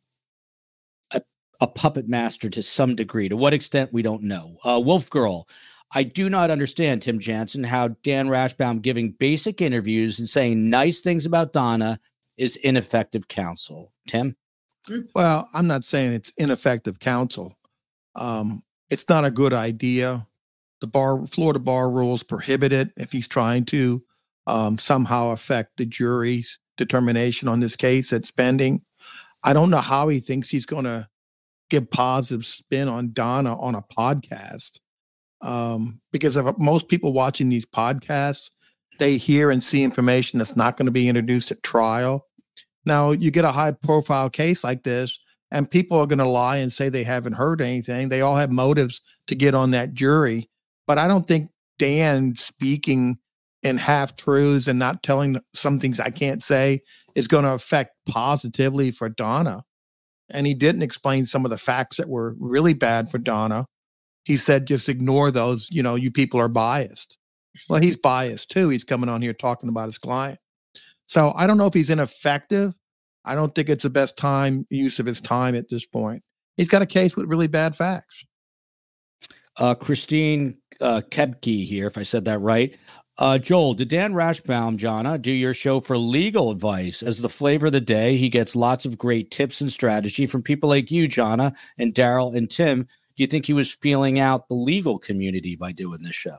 a, 1.64 1.68
puppet 1.68 2.08
master 2.08 2.50
to 2.50 2.62
some 2.62 2.96
degree. 2.96 3.30
To 3.30 3.38
what 3.38 3.54
extent, 3.54 3.94
we 3.94 4.02
don't 4.02 4.24
know. 4.24 4.58
Uh, 4.64 4.82
Wolf 4.84 5.10
Girl. 5.10 5.48
I 5.96 6.04
do 6.04 6.30
not 6.30 6.50
understand 6.50 7.02
Tim 7.02 7.20
Jansen 7.20 7.64
how 7.64 7.90
Dan 8.04 8.28
Rashbaum 8.28 8.82
giving 8.82 9.12
basic 9.12 9.62
interviews 9.62 10.18
and 10.18 10.28
saying 10.28 10.70
nice 10.70 11.02
things 11.02 11.26
about 11.26 11.54
Donna 11.54 12.00
is 12.38 12.56
ineffective 12.58 13.28
counsel. 13.28 13.94
Tim. 14.08 14.36
Well, 15.16 15.48
I'm 15.54 15.68
not 15.68 15.84
saying 15.84 16.14
it's 16.14 16.32
ineffective 16.38 17.00
counsel. 17.00 17.56
Um, 18.16 18.64
it's 18.90 19.08
not 19.08 19.26
a 19.26 19.32
good 19.32 19.54
idea. 19.54 20.28
The 20.82 20.88
bar, 20.88 21.26
Florida 21.26 21.60
bar 21.60 21.90
rules 21.90 22.24
prohibit 22.24 22.74
it 22.74 22.90
if 22.98 23.12
he's 23.12 23.28
trying 23.28 23.66
to 23.66 24.04
um, 24.48 24.78
somehow 24.78 25.30
affect 25.30 25.78
the 25.78 25.86
jury's 25.86 26.60
determination 26.78 27.48
on 27.48 27.60
this 27.60 27.76
case 27.76 28.12
at 28.12 28.26
spending. 28.26 28.82
I 29.44 29.54
don't 29.54 29.70
know 29.70 29.78
how 29.78 30.08
he 30.08 30.20
thinks 30.20 30.50
he's 30.50 30.66
going 30.66 30.86
to 30.86 31.08
give 31.70 31.90
positive 31.90 32.46
spin 32.46 32.88
on 32.88 33.14
Donna 33.14 33.60
on 33.60 33.76
a 33.76 33.82
podcast. 33.82 34.80
Um, 35.42 36.00
because 36.12 36.36
of 36.36 36.58
most 36.58 36.88
people 36.88 37.12
watching 37.14 37.50
these 37.50 37.66
podcasts, 37.66 38.50
they 39.00 39.18
hear 39.18 39.52
and 39.52 39.62
see 39.62 39.84
information 39.84 40.40
that's 40.40 40.56
not 40.56 40.78
going 40.78 40.86
to 40.86 40.92
be 40.92 41.10
introduced 41.10 41.52
at 41.52 41.64
trial. 41.64 42.28
Now, 42.86 43.12
you 43.12 43.32
get 43.32 43.46
a 43.46 43.52
high 43.52 43.72
profile 43.72 44.30
case 44.30 44.64
like 44.64 44.84
this, 44.84 45.20
and 45.52 45.70
people 45.70 45.98
are 45.98 46.08
going 46.08 46.20
to 46.20 46.28
lie 46.28 46.58
and 46.58 46.72
say 46.72 46.90
they 46.90 47.04
haven't 47.04 47.34
heard 47.34 47.62
anything. 47.62 48.10
They 48.10 48.22
all 48.22 48.36
have 48.36 48.52
motives 48.52 49.02
to 49.28 49.36
get 49.36 49.56
on 49.56 49.72
that 49.72 49.94
jury. 49.94 50.50
But 50.88 50.98
I 50.98 51.08
don't 51.08 51.28
think 51.28 51.50
Dan 51.80 52.36
speaking 52.36 53.18
in 53.62 53.78
half 53.78 54.16
truths 54.16 54.68
and 54.68 54.78
not 54.78 55.04
telling 55.04 55.40
some 55.54 55.80
things 55.80 56.00
I 56.00 56.10
can't 56.10 56.44
say 56.44 56.82
is 57.16 57.28
going 57.28 57.46
to 57.46 57.54
affect 57.54 57.96
positively 58.08 58.92
for 58.92 59.10
Donna. 59.10 59.64
And 60.34 60.48
he 60.48 60.54
didn't 60.54 60.82
explain 60.82 61.26
some 61.26 61.46
of 61.46 61.52
the 61.52 61.58
facts 61.58 61.98
that 61.98 62.10
were 62.10 62.36
really 62.40 62.74
bad 62.74 63.10
for 63.10 63.18
Donna. 63.18 63.66
He 64.26 64.38
said, 64.38 64.66
just 64.66 64.90
ignore 64.90 65.32
those. 65.32 65.70
You 65.72 65.84
know, 65.84 65.96
you 65.96 66.12
people 66.12 66.40
are 66.40 66.48
biased. 66.48 67.18
Well, 67.70 67.82
he's 67.82 67.98
biased 67.98 68.50
too. 68.50 68.70
He's 68.70 68.84
coming 68.84 69.10
on 69.10 69.22
here 69.22 69.34
talking 69.34 69.70
about 69.70 69.86
his 69.86 69.98
client. 69.98 70.40
So 71.08 71.34
I 71.36 71.46
don't 71.46 71.58
know 71.58 71.68
if 71.68 71.74
he's 71.74 71.90
ineffective. 71.90 72.74
I 73.26 73.36
don't 73.36 73.54
think 73.54 73.70
it's 73.70 73.84
the 73.84 73.90
best 73.90 74.18
time 74.18 74.66
use 74.70 75.00
of 75.00 75.06
his 75.06 75.22
time 75.22 75.56
at 75.56 75.70
this 75.70 75.86
point. 75.86 76.24
He's 76.58 76.70
got 76.70 76.82
a 76.82 76.88
case 76.88 77.16
with 77.16 77.28
really 77.28 77.48
bad 77.48 77.76
facts. 77.76 78.26
Uh, 79.58 79.76
Christine 79.76 80.58
uh, 80.82 81.02
Kebke 81.10 81.66
here, 81.66 81.88
if 81.88 81.98
I 81.98 82.04
said 82.04 82.26
that 82.26 82.40
right. 82.40 82.76
Uh, 83.20 83.38
Joel, 83.38 83.76
did 83.76 83.90
Dan 83.90 84.14
Rashbaum, 84.14 84.78
Jonna, 84.78 85.22
do 85.22 85.32
your 85.32 85.54
show 85.54 85.80
for 85.80 85.98
legal 85.98 86.50
advice? 86.50 87.04
As 87.04 87.22
the 87.22 87.30
flavor 87.30 87.68
of 87.68 87.72
the 87.72 87.82
day, 87.82 88.18
he 88.18 88.28
gets 88.28 88.56
lots 88.56 88.86
of 88.86 88.98
great 88.98 89.30
tips 89.30 89.62
and 89.62 89.72
strategy 89.72 90.26
from 90.26 90.42
people 90.42 90.68
like 90.68 90.90
you, 90.90 91.08
Jonna, 91.08 91.56
and 91.78 91.94
Daryl 91.94 92.36
and 92.36 92.50
Tim. 92.50 92.88
Do 93.16 93.24
you 93.24 93.28
think 93.28 93.46
he 93.46 93.54
was 93.54 93.72
feeling 93.72 94.20
out 94.20 94.48
the 94.48 94.56
legal 94.56 94.98
community 94.98 95.56
by 95.56 95.72
doing 95.72 96.02
this 96.02 96.16
show? 96.16 96.38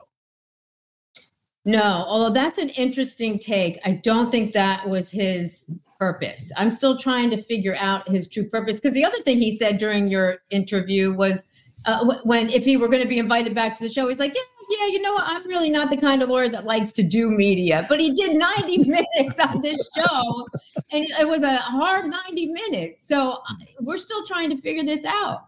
No, 1.63 1.81
although 1.81 2.33
that's 2.33 2.57
an 2.57 2.69
interesting 2.69 3.39
take. 3.39 3.79
I 3.85 3.91
don't 3.91 4.29
think 4.29 4.51
that 4.51 4.87
was 4.87 5.09
his 5.09 5.65
purpose. 5.97 6.51
I'm 6.57 6.69
still 6.71 6.97
trying 6.97 7.29
to 7.29 7.41
figure 7.41 7.75
out 7.79 8.07
his 8.09 8.27
true 8.27 8.47
purpose 8.49 8.81
because 8.81 8.95
the 8.95 9.05
other 9.05 9.17
thing 9.19 9.39
he 9.39 9.57
said 9.57 9.77
during 9.77 10.09
your 10.09 10.39
interview 10.49 11.13
was 11.13 11.43
uh, 11.85 12.17
when 12.23 12.49
if 12.49 12.65
he 12.65 12.77
were 12.77 12.87
going 12.87 13.01
to 13.01 13.07
be 13.07 13.17
invited 13.17 13.55
back 13.55 13.75
to 13.75 13.83
the 13.83 13.89
show, 13.89 14.07
he's 14.07 14.19
like, 14.19 14.35
yeah, 14.35 14.41
yeah, 14.69 14.87
you 14.87 15.01
know 15.01 15.13
what? 15.13 15.23
I'm 15.25 15.47
really 15.47 15.69
not 15.69 15.89
the 15.89 15.97
kind 15.97 16.21
of 16.21 16.29
lawyer 16.29 16.49
that 16.49 16.65
likes 16.65 16.91
to 16.93 17.03
do 17.03 17.29
media, 17.29 17.85
but 17.89 17.99
he 17.99 18.13
did 18.13 18.37
90 18.37 18.77
minutes 18.85 19.39
on 19.39 19.61
this 19.61 19.89
show, 19.95 20.47
and 20.91 21.05
it 21.19 21.27
was 21.27 21.41
a 21.41 21.57
hard 21.57 22.05
90 22.07 22.47
minutes. 22.47 23.07
So 23.07 23.33
uh, 23.33 23.53
we're 23.81 23.97
still 23.97 24.25
trying 24.25 24.49
to 24.49 24.57
figure 24.57 24.83
this 24.83 25.05
out. 25.05 25.47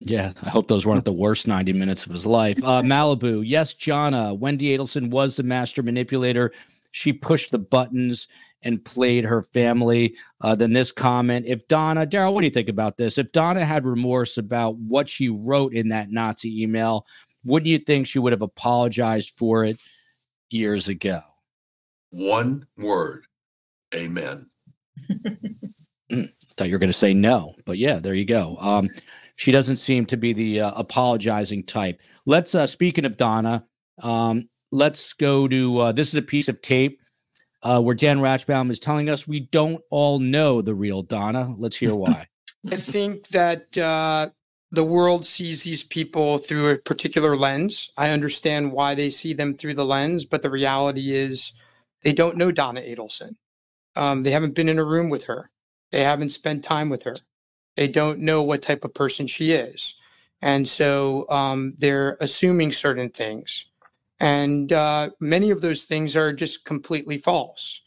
Yeah, 0.00 0.32
I 0.42 0.50
hope 0.50 0.66
those 0.66 0.84
weren't 0.84 1.04
the 1.04 1.12
worst 1.12 1.46
90 1.46 1.72
minutes 1.74 2.06
of 2.06 2.12
his 2.12 2.26
life. 2.26 2.58
Uh, 2.64 2.82
Malibu, 2.84 3.42
yes, 3.46 3.72
Jonna. 3.72 4.36
Wendy 4.36 4.76
Adelson 4.76 5.10
was 5.10 5.36
the 5.36 5.44
master 5.44 5.82
manipulator. 5.82 6.52
She 6.90 7.12
pushed 7.12 7.52
the 7.52 7.58
buttons 7.58 8.26
and 8.64 8.84
played 8.84 9.24
her 9.24 9.42
family. 9.42 10.16
Uh, 10.40 10.54
then 10.54 10.72
this 10.72 10.92
comment 10.92 11.46
if 11.46 11.66
Donna, 11.68 12.06
Daryl, 12.06 12.34
what 12.34 12.40
do 12.40 12.46
you 12.46 12.50
think 12.50 12.68
about 12.68 12.96
this? 12.96 13.18
If 13.18 13.32
Donna 13.32 13.64
had 13.64 13.84
remorse 13.84 14.38
about 14.38 14.76
what 14.76 15.08
she 15.08 15.28
wrote 15.28 15.74
in 15.74 15.88
that 15.88 16.10
Nazi 16.10 16.62
email, 16.62 17.06
wouldn't 17.44 17.68
you 17.68 17.78
think 17.78 18.06
she 18.06 18.18
would 18.18 18.32
have 18.32 18.42
apologized 18.42 19.30
for 19.36 19.64
it 19.64 19.78
years 20.50 20.88
ago? 20.88 21.20
One 22.10 22.66
word. 22.76 23.26
Amen. 23.94 24.50
I 26.12 26.28
thought 26.56 26.68
you 26.68 26.74
were 26.74 26.78
going 26.78 26.92
to 26.92 26.98
say 26.98 27.14
no, 27.14 27.54
but 27.64 27.78
yeah, 27.78 27.98
there 27.98 28.14
you 28.14 28.24
go. 28.24 28.56
Um, 28.60 28.90
she 29.36 29.50
doesn't 29.50 29.76
seem 29.76 30.06
to 30.06 30.16
be 30.16 30.32
the 30.32 30.60
uh, 30.60 30.72
apologizing 30.76 31.64
type. 31.64 32.00
Let's, 32.26 32.54
uh, 32.54 32.66
speaking 32.66 33.04
of 33.04 33.16
Donna, 33.16 33.66
um, 34.02 34.44
let's 34.70 35.12
go 35.14 35.48
to 35.48 35.78
uh, 35.78 35.92
this 35.92 36.08
is 36.08 36.14
a 36.16 36.22
piece 36.22 36.48
of 36.48 36.60
tape 36.60 37.00
uh, 37.62 37.80
where 37.80 37.94
Dan 37.94 38.18
Rashbaum 38.18 38.70
is 38.70 38.78
telling 38.78 39.08
us 39.08 39.26
we 39.26 39.40
don't 39.40 39.80
all 39.90 40.18
know 40.18 40.60
the 40.60 40.74
real 40.74 41.02
Donna. 41.02 41.54
Let's 41.56 41.76
hear 41.76 41.94
why. 41.94 42.26
I 42.70 42.76
think 42.76 43.28
that 43.28 43.76
uh, 43.78 44.30
the 44.72 44.84
world 44.84 45.26
sees 45.26 45.64
these 45.64 45.84
people 45.84 46.38
through 46.38 46.70
a 46.70 46.78
particular 46.78 47.36
lens. 47.36 47.92
I 47.98 48.10
understand 48.10 48.72
why 48.72 48.96
they 48.96 49.10
see 49.10 49.34
them 49.34 49.54
through 49.54 49.74
the 49.74 49.86
lens, 49.86 50.24
but 50.26 50.42
the 50.42 50.50
reality 50.50 51.14
is 51.14 51.52
they 52.02 52.14
don't 52.14 52.38
know 52.38 52.52
Donna 52.52 52.80
Adelson. 52.80 53.36
Um, 53.96 54.22
they 54.22 54.30
haven't 54.32 54.54
been 54.54 54.68
in 54.70 54.78
a 54.78 54.84
room 54.84 55.10
with 55.10 55.24
her. 55.26 55.50
They 55.92 56.02
haven't 56.02 56.30
spent 56.30 56.64
time 56.64 56.88
with 56.88 57.04
her. 57.04 57.16
They 57.76 57.88
don't 57.88 58.20
know 58.20 58.42
what 58.42 58.62
type 58.62 58.84
of 58.84 58.94
person 58.94 59.26
she 59.26 59.52
is. 59.52 59.94
And 60.42 60.66
so 60.66 61.28
um, 61.30 61.74
they're 61.78 62.16
assuming 62.20 62.72
certain 62.72 63.10
things. 63.10 63.66
And 64.20 64.72
uh, 64.72 65.10
many 65.20 65.50
of 65.50 65.60
those 65.60 65.84
things 65.84 66.16
are 66.16 66.32
just 66.32 66.64
completely 66.64 67.18
false. 67.18 67.82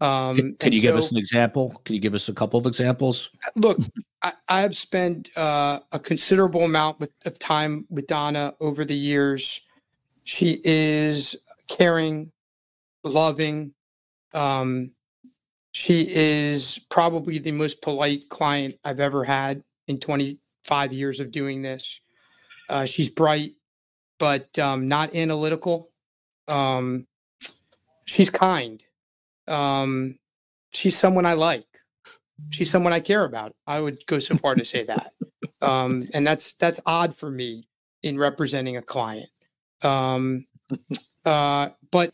Um, 0.00 0.36
Can, 0.36 0.54
can 0.56 0.72
you 0.72 0.80
give 0.80 0.96
us 0.96 1.10
an 1.10 1.18
example? 1.18 1.80
Can 1.84 1.94
you 1.94 2.00
give 2.00 2.14
us 2.14 2.28
a 2.28 2.32
couple 2.32 2.58
of 2.58 2.66
examples? 2.66 3.30
look, 3.56 3.78
I, 4.22 4.32
I've 4.48 4.74
spent 4.74 5.36
uh, 5.36 5.80
a 5.92 5.98
considerable 5.98 6.64
amount 6.64 7.00
with, 7.00 7.12
of 7.26 7.38
time 7.38 7.86
with 7.90 8.06
Donna 8.06 8.54
over 8.60 8.84
the 8.84 8.94
years. 8.94 9.60
She 10.24 10.60
is 10.64 11.36
caring, 11.68 12.32
loving, 13.04 13.74
um, 14.34 14.92
She 15.72 16.06
is 16.08 16.78
probably 16.90 17.38
the 17.38 17.52
most 17.52 17.82
polite 17.82 18.28
client 18.28 18.74
I've 18.84 19.00
ever 19.00 19.24
had 19.24 19.62
in 19.86 19.98
25 19.98 20.92
years 20.92 21.20
of 21.20 21.30
doing 21.30 21.62
this. 21.62 22.00
Uh, 22.68 22.86
she's 22.86 23.08
bright, 23.08 23.52
but 24.18 24.56
um, 24.58 24.88
not 24.88 25.14
analytical. 25.14 25.90
Um, 26.48 27.06
she's 28.04 28.30
kind. 28.30 28.82
Um, 29.48 30.18
she's 30.70 30.96
someone 30.96 31.26
I 31.26 31.34
like. 31.34 31.66
She's 32.50 32.70
someone 32.70 32.92
I 32.92 33.00
care 33.00 33.24
about. 33.24 33.54
I 33.66 33.80
would 33.80 33.98
go 34.06 34.18
so 34.18 34.36
far 34.36 34.54
to 34.54 34.64
say 34.64 34.84
that. 34.84 35.12
Um, 35.60 36.08
and 36.14 36.26
that's 36.26 36.54
that's 36.54 36.80
odd 36.86 37.14
for 37.14 37.30
me 37.30 37.64
in 38.02 38.18
representing 38.18 38.76
a 38.76 38.82
client. 38.82 39.28
Um, 39.84 40.46
uh, 41.24 41.70
but 41.90 42.12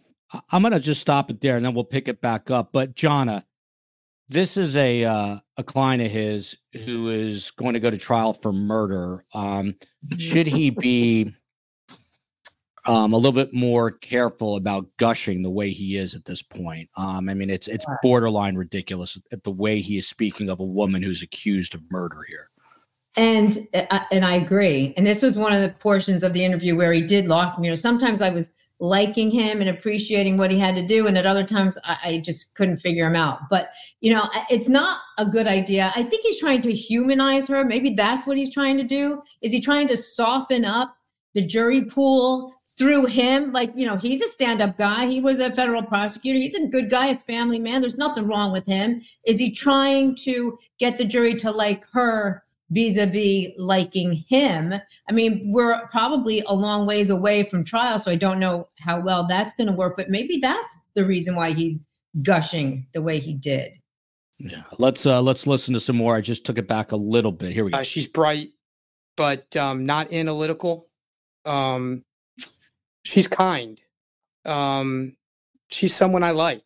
I'm 0.51 0.63
gonna 0.63 0.81
just 0.81 1.01
stop 1.01 1.31
it 1.31 1.41
there, 1.41 1.57
and 1.57 1.65
then 1.65 1.75
we'll 1.75 1.85
pick 1.85 2.09
it 2.09 2.21
back 2.21 2.51
up. 2.51 2.71
But 2.73 2.95
Jonna, 2.95 3.45
this 4.29 4.57
is 4.57 4.77
a 4.77 5.05
uh, 5.05 5.37
a 5.57 5.63
client 5.63 6.03
of 6.03 6.11
his 6.11 6.57
who 6.73 7.11
is 7.11 7.51
going 7.53 7.75
to 7.75 7.81
go 7.81 7.91
to 7.91 7.99
trial 7.99 8.33
for 8.33 8.53
murder. 8.53 9.25
Um, 9.35 9.77
should 10.19 10.47
he 10.47 10.71
be 10.71 11.33
um, 12.87 13.13
a 13.13 13.17
little 13.17 13.33
bit 13.33 13.53
more 13.53 13.91
careful 13.91 14.57
about 14.57 14.87
gushing 14.97 15.43
the 15.43 15.51
way 15.51 15.71
he 15.71 15.97
is 15.97 16.15
at 16.15 16.25
this 16.25 16.43
point? 16.43 16.89
Um, 16.97 17.29
I 17.29 17.35
mean, 17.35 17.51
it's 17.51 17.69
it's 17.69 17.87
borderline 18.03 18.57
ridiculous 18.57 19.19
at 19.33 19.43
the 19.45 19.51
way 19.51 19.81
he 19.81 19.99
is 19.99 20.09
speaking 20.09 20.49
of 20.49 20.61
a 20.61 20.65
woman 20.65 21.03
who's 21.03 21.23
accused 21.23 21.75
of 21.75 21.83
murder 21.91 22.23
here. 22.29 22.51
And 23.17 23.59
uh, 23.75 24.01
and 24.11 24.25
I 24.25 24.35
agree. 24.35 24.95
And 24.97 25.07
this 25.07 25.23
was 25.23 25.39
one 25.39 25.53
of 25.53 25.63
the 25.63 25.71
portions 25.71 26.23
of 26.23 26.33
the 26.33 26.45
interview 26.45 26.77
where 26.77 26.93
he 26.93 27.03
did 27.03 27.27
lost 27.27 27.59
me. 27.59 27.67
You 27.67 27.73
know, 27.73 27.77
sometimes 27.77 28.23
I 28.23 28.31
was 28.31 28.53
liking 28.79 29.31
him 29.31 29.61
and 29.61 29.71
appreciating 29.71 30.37
what 30.37 30.51
he 30.51 30.59
had 30.59 30.75
to 30.75 30.87
do, 30.87 31.07
and 31.07 31.17
at 31.17 31.27
other 31.27 31.45
times 31.45 31.79
I, 31.85 31.97
I 32.05 32.21
just 32.23 32.55
couldn't 32.55 32.77
figure 32.79 33.07
him 33.07 33.17
out. 33.17 33.49
But 33.49 33.71
you 34.01 34.13
know, 34.13 34.25
it's 34.51 34.69
not 34.69 35.01
a 35.19 35.27
good 35.27 35.47
idea. 35.47 35.93
I 35.97 36.03
think 36.03 36.23
he's 36.23 36.39
trying 36.39 36.63
to 36.63 36.73
humanize 36.73 37.49
her. 37.49 37.65
Maybe 37.65 37.91
that's 37.91 38.27
what 38.27 38.37
he's 38.37 38.53
trying 38.53 38.77
to 38.77 38.85
do. 38.85 39.23
Is 39.43 39.53
he 39.53 39.61
trying 39.61 39.89
to 39.89 39.97
soften 39.97 40.65
up 40.65 40.96
the 41.37 41.47
jury 41.47 41.85
pool 41.85 42.53
through 42.77 43.07
him? 43.07 43.53
Like 43.53 43.73
you 43.77 43.87
know, 43.87 43.97
he's 43.97 44.23
a 44.25 44.29
stand-up 44.29 44.77
guy. 44.77 45.07
He 45.07 45.21
was 45.21 45.39
a 45.39 45.55
federal 45.55 45.83
prosecutor. 45.83 46.41
He's 46.41 46.57
a 46.57 46.67
good 46.67 46.91
guy, 46.91 47.09
a 47.09 47.19
family 47.19 47.61
man. 47.61 47.81
There's 47.81 47.99
nothing 47.99 48.27
wrong 48.27 48.51
with 48.51 48.67
him. 48.67 49.03
Is 49.25 49.39
he 49.39 49.53
trying 49.53 50.17
to 50.17 50.59
get 50.79 50.99
the 50.99 51.05
jury 51.05 51.35
to 51.37 51.53
like 51.53 51.85
her? 51.93 52.43
vis-a-vis 52.71 53.49
liking 53.59 54.25
him. 54.29 54.75
I 55.09 55.13
mean, 55.13 55.41
we're 55.53 55.87
probably 55.89 56.43
a 56.47 56.55
long 56.55 56.87
ways 56.87 57.11
away 57.11 57.45
from 57.45 57.65
trial, 57.65 57.99
so 57.99 58.11
I 58.11 58.17
don't 58.17 58.41
know 58.41 58.69
how 58.81 59.01
well 59.01 59.27
that's 59.27 59.55
going 59.55 59.69
to 59.69 59.73
work, 59.73 59.97
but 59.97 60.09
maybe 60.09 60.39
that's 60.39 60.77
the 60.95 61.05
reason 61.05 61.37
why 61.37 61.53
he's 61.53 61.85
gushing 62.23 62.87
the 62.93 63.03
way 63.03 63.19
he 63.19 63.35
did. 63.35 63.77
Yeah, 64.39 64.65
let's 64.79 65.07
uh, 65.07 65.23
let's 65.23 65.47
listen 65.47 65.75
to 65.75 65.81
some 65.81 65.97
more. 65.97 66.15
I 66.15 66.21
just 66.21 66.45
took 66.45 66.59
it 66.59 66.69
back 66.69 66.93
a 66.93 66.97
little 66.97 67.33
bit. 67.33 67.53
Here 67.53 67.65
we 67.65 67.71
go. 67.71 67.79
uh, 67.79 67.83
she's 67.83 68.07
bright, 68.07 68.49
but 69.17 69.57
um, 69.57 69.87
not 69.87 70.13
analytical. 70.13 70.89
Um, 71.47 72.05
she's 73.05 73.29
kind. 73.29 73.81
Um, 74.45 75.17
she's 75.69 75.95
someone 75.95 76.23
I 76.23 76.33
like. 76.33 76.63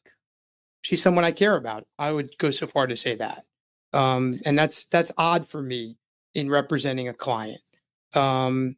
She's 0.82 1.02
someone 1.02 1.24
I 1.24 1.32
care 1.32 1.56
about. 1.56 1.86
I 1.98 2.12
would 2.12 2.36
go 2.38 2.50
so 2.50 2.66
far 2.66 2.86
to 2.86 2.96
say 2.96 3.14
that. 3.16 3.44
Um, 3.92 4.38
and 4.46 4.58
that's 4.58 4.84
that's 4.86 5.12
odd 5.18 5.46
for 5.46 5.62
me 5.62 5.96
in 6.34 6.48
representing 6.48 7.08
a 7.08 7.14
client. 7.14 7.60
Um, 8.14 8.76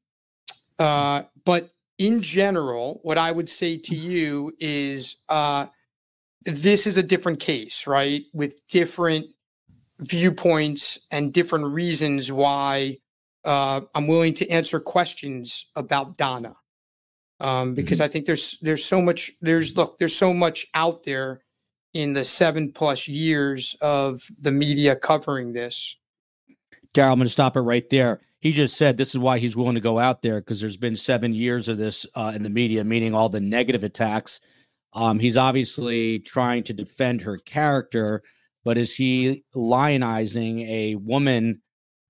uh, 0.79 1.25
but 1.45 1.71
in 1.99 2.23
general, 2.23 3.01
what 3.03 3.19
I 3.19 3.31
would 3.31 3.49
say 3.49 3.77
to 3.79 3.95
you 3.95 4.53
is 4.59 5.17
uh, 5.29 5.67
this 6.45 6.87
is 6.87 6.97
a 6.97 7.03
different 7.03 7.41
case, 7.41 7.87
right? 7.87 8.25
With 8.33 8.67
different 8.69 9.27
viewpoints 10.01 10.99
and 11.11 11.33
different 11.33 11.67
reasons 11.67 12.33
why 12.33 12.99
uh, 13.45 13.81
I'm 13.95 14.07
willing 14.07 14.35
to 14.35 14.49
answer 14.49 14.81
questions 14.81 15.71
about 15.77 16.17
Donna. 16.17 16.55
Um, 17.41 17.75
because 17.75 18.01
I 18.01 18.07
think 18.07 18.27
there's 18.27 18.57
there's 18.63 18.85
so 18.85 19.03
much 19.03 19.33
there's 19.41 19.77
look 19.77 19.99
there's 19.99 20.17
so 20.17 20.33
much 20.33 20.65
out 20.75 21.03
there 21.03 21.43
in 21.93 22.13
the 22.13 22.25
seven 22.25 22.71
plus 22.71 23.09
years 23.09 23.77
of 23.81 24.23
the 24.41 24.53
media 24.53 24.95
covering 24.95 25.53
this. 25.53 25.97
Daryl, 26.95 27.13
I'm 27.13 27.19
going 27.19 27.27
to 27.27 27.31
stop 27.31 27.57
it 27.57 27.63
right 27.63 27.89
there. 27.91 28.21
He 28.41 28.53
just 28.53 28.77
said 28.77 28.97
this 28.97 29.15
is 29.15 29.19
why 29.19 29.39
he's 29.39 29.57
willing 29.57 29.75
to 29.75 29.81
go 29.81 29.99
out 29.99 30.23
there 30.23 30.41
because 30.41 30.61
there's 30.61 30.77
been 30.77 30.97
seven 30.97 31.33
years 31.33 31.69
of 31.69 31.79
this 31.79 32.07
uh, 32.15 32.33
in 32.35 32.43
the 32.43 32.51
media, 32.51 32.85
meaning 32.85 33.15
all 33.15 33.29
the 33.29 33.41
negative 33.41 33.85
attacks. 33.85 34.41
Um, 34.95 35.19
he's 35.19 35.37
obviously 35.37 36.19
trying 36.19 36.65
to 36.65 36.75
defend 36.75 37.23
her 37.23 37.39
character, 37.39 38.23
but 38.65 38.77
is 38.77 38.95
he 38.95 39.45
lionizing 39.55 40.69
a 40.69 40.97
woman 40.97 41.62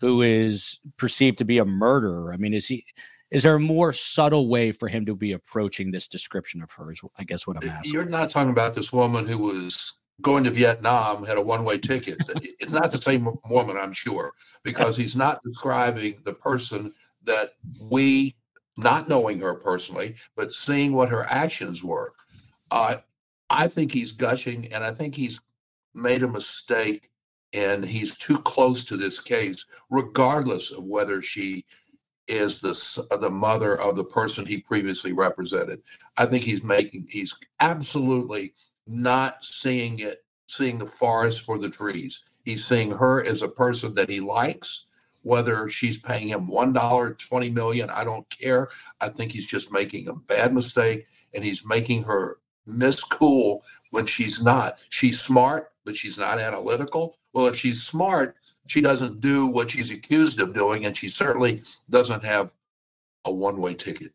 who 0.02 0.20
is 0.20 0.80
perceived 0.98 1.38
to 1.38 1.44
be 1.44 1.58
a 1.58 1.64
murderer? 1.64 2.32
I 2.34 2.36
mean, 2.36 2.52
is 2.52 2.66
he? 2.66 2.84
Is 3.30 3.44
there 3.44 3.54
a 3.54 3.60
more 3.60 3.94
subtle 3.94 4.48
way 4.48 4.72
for 4.72 4.88
him 4.88 5.06
to 5.06 5.16
be 5.16 5.32
approaching 5.32 5.90
this 5.90 6.06
description 6.06 6.62
of 6.62 6.70
her? 6.72 6.90
Is 6.90 7.00
I 7.18 7.24
guess 7.24 7.46
what 7.46 7.56
I'm 7.56 7.68
asking. 7.70 7.92
You're 7.92 8.04
not 8.04 8.28
talking 8.28 8.50
about 8.50 8.74
this 8.74 8.92
woman 8.92 9.26
who 9.26 9.38
was 9.38 9.94
going 10.20 10.44
to 10.44 10.50
Vietnam, 10.50 11.24
had 11.24 11.38
a 11.38 11.42
one 11.42 11.64
way 11.64 11.78
ticket. 11.78 12.18
It's 12.60 12.72
not 12.72 12.90
the 12.90 12.98
same 12.98 13.28
woman, 13.48 13.76
I'm 13.78 13.92
sure, 13.92 14.32
because 14.64 14.96
he's 14.96 15.16
not 15.16 15.42
describing 15.44 16.16
the 16.24 16.34
person 16.34 16.92
that 17.24 17.54
we, 17.80 18.34
not 18.76 19.08
knowing 19.08 19.40
her 19.40 19.54
personally, 19.54 20.16
but 20.36 20.52
seeing 20.52 20.92
what 20.92 21.08
her 21.08 21.24
actions 21.30 21.82
were. 21.82 22.12
Uh, 22.70 22.96
I 23.48 23.68
think 23.68 23.92
he's 23.92 24.12
gushing, 24.12 24.72
and 24.72 24.82
I 24.82 24.92
think 24.92 25.14
he's 25.14 25.40
made 25.94 26.22
a 26.22 26.28
mistake, 26.28 27.10
and 27.54 27.84
he's 27.84 28.16
too 28.18 28.38
close 28.38 28.84
to 28.86 28.96
this 28.96 29.20
case, 29.20 29.66
regardless 29.90 30.70
of 30.70 30.86
whether 30.86 31.22
she 31.22 31.64
is 32.28 32.60
the 32.60 33.06
uh, 33.10 33.16
the 33.16 33.30
mother 33.30 33.78
of 33.80 33.96
the 33.96 34.04
person 34.04 34.46
he 34.46 34.58
previously 34.58 35.12
represented. 35.12 35.82
I 36.16 36.26
think 36.26 36.44
he's 36.44 36.62
making 36.64 37.06
he's 37.10 37.34
absolutely 37.60 38.54
not 38.86 39.44
seeing 39.44 39.98
it 39.98 40.24
seeing 40.46 40.78
the 40.78 40.86
forest 40.86 41.44
for 41.44 41.58
the 41.58 41.70
trees. 41.70 42.24
He's 42.44 42.64
seeing 42.64 42.90
her 42.92 43.24
as 43.24 43.42
a 43.42 43.48
person 43.48 43.94
that 43.94 44.08
he 44.08 44.20
likes. 44.20 44.86
Whether 45.22 45.68
she's 45.70 46.00
paying 46.02 46.28
him 46.28 46.48
one 46.48 46.72
dollar, 46.72 47.14
twenty 47.14 47.48
million, 47.50 47.90
I 47.90 48.04
don't 48.04 48.28
care. 48.30 48.68
I 49.00 49.08
think 49.08 49.32
he's 49.32 49.46
just 49.46 49.72
making 49.72 50.08
a 50.08 50.14
bad 50.14 50.52
mistake, 50.52 51.06
and 51.34 51.44
he's 51.44 51.64
making 51.66 52.02
her 52.04 52.38
miss 52.66 53.02
cool 53.02 53.62
when 53.90 54.06
she's 54.06 54.42
not. 54.42 54.84
She's 54.90 55.20
smart, 55.20 55.72
but 55.84 55.96
she's 55.96 56.18
not 56.18 56.38
analytical. 56.38 57.16
Well, 57.32 57.46
if 57.46 57.56
she's 57.56 57.82
smart, 57.82 58.36
she 58.66 58.80
doesn't 58.80 59.20
do 59.20 59.46
what 59.46 59.70
she's 59.70 59.90
accused 59.90 60.40
of 60.40 60.54
doing, 60.54 60.86
and 60.86 60.96
she 60.96 61.08
certainly 61.08 61.62
doesn't 61.90 62.22
have 62.24 62.54
a 63.24 63.32
one-way 63.32 63.74
ticket. 63.74 64.12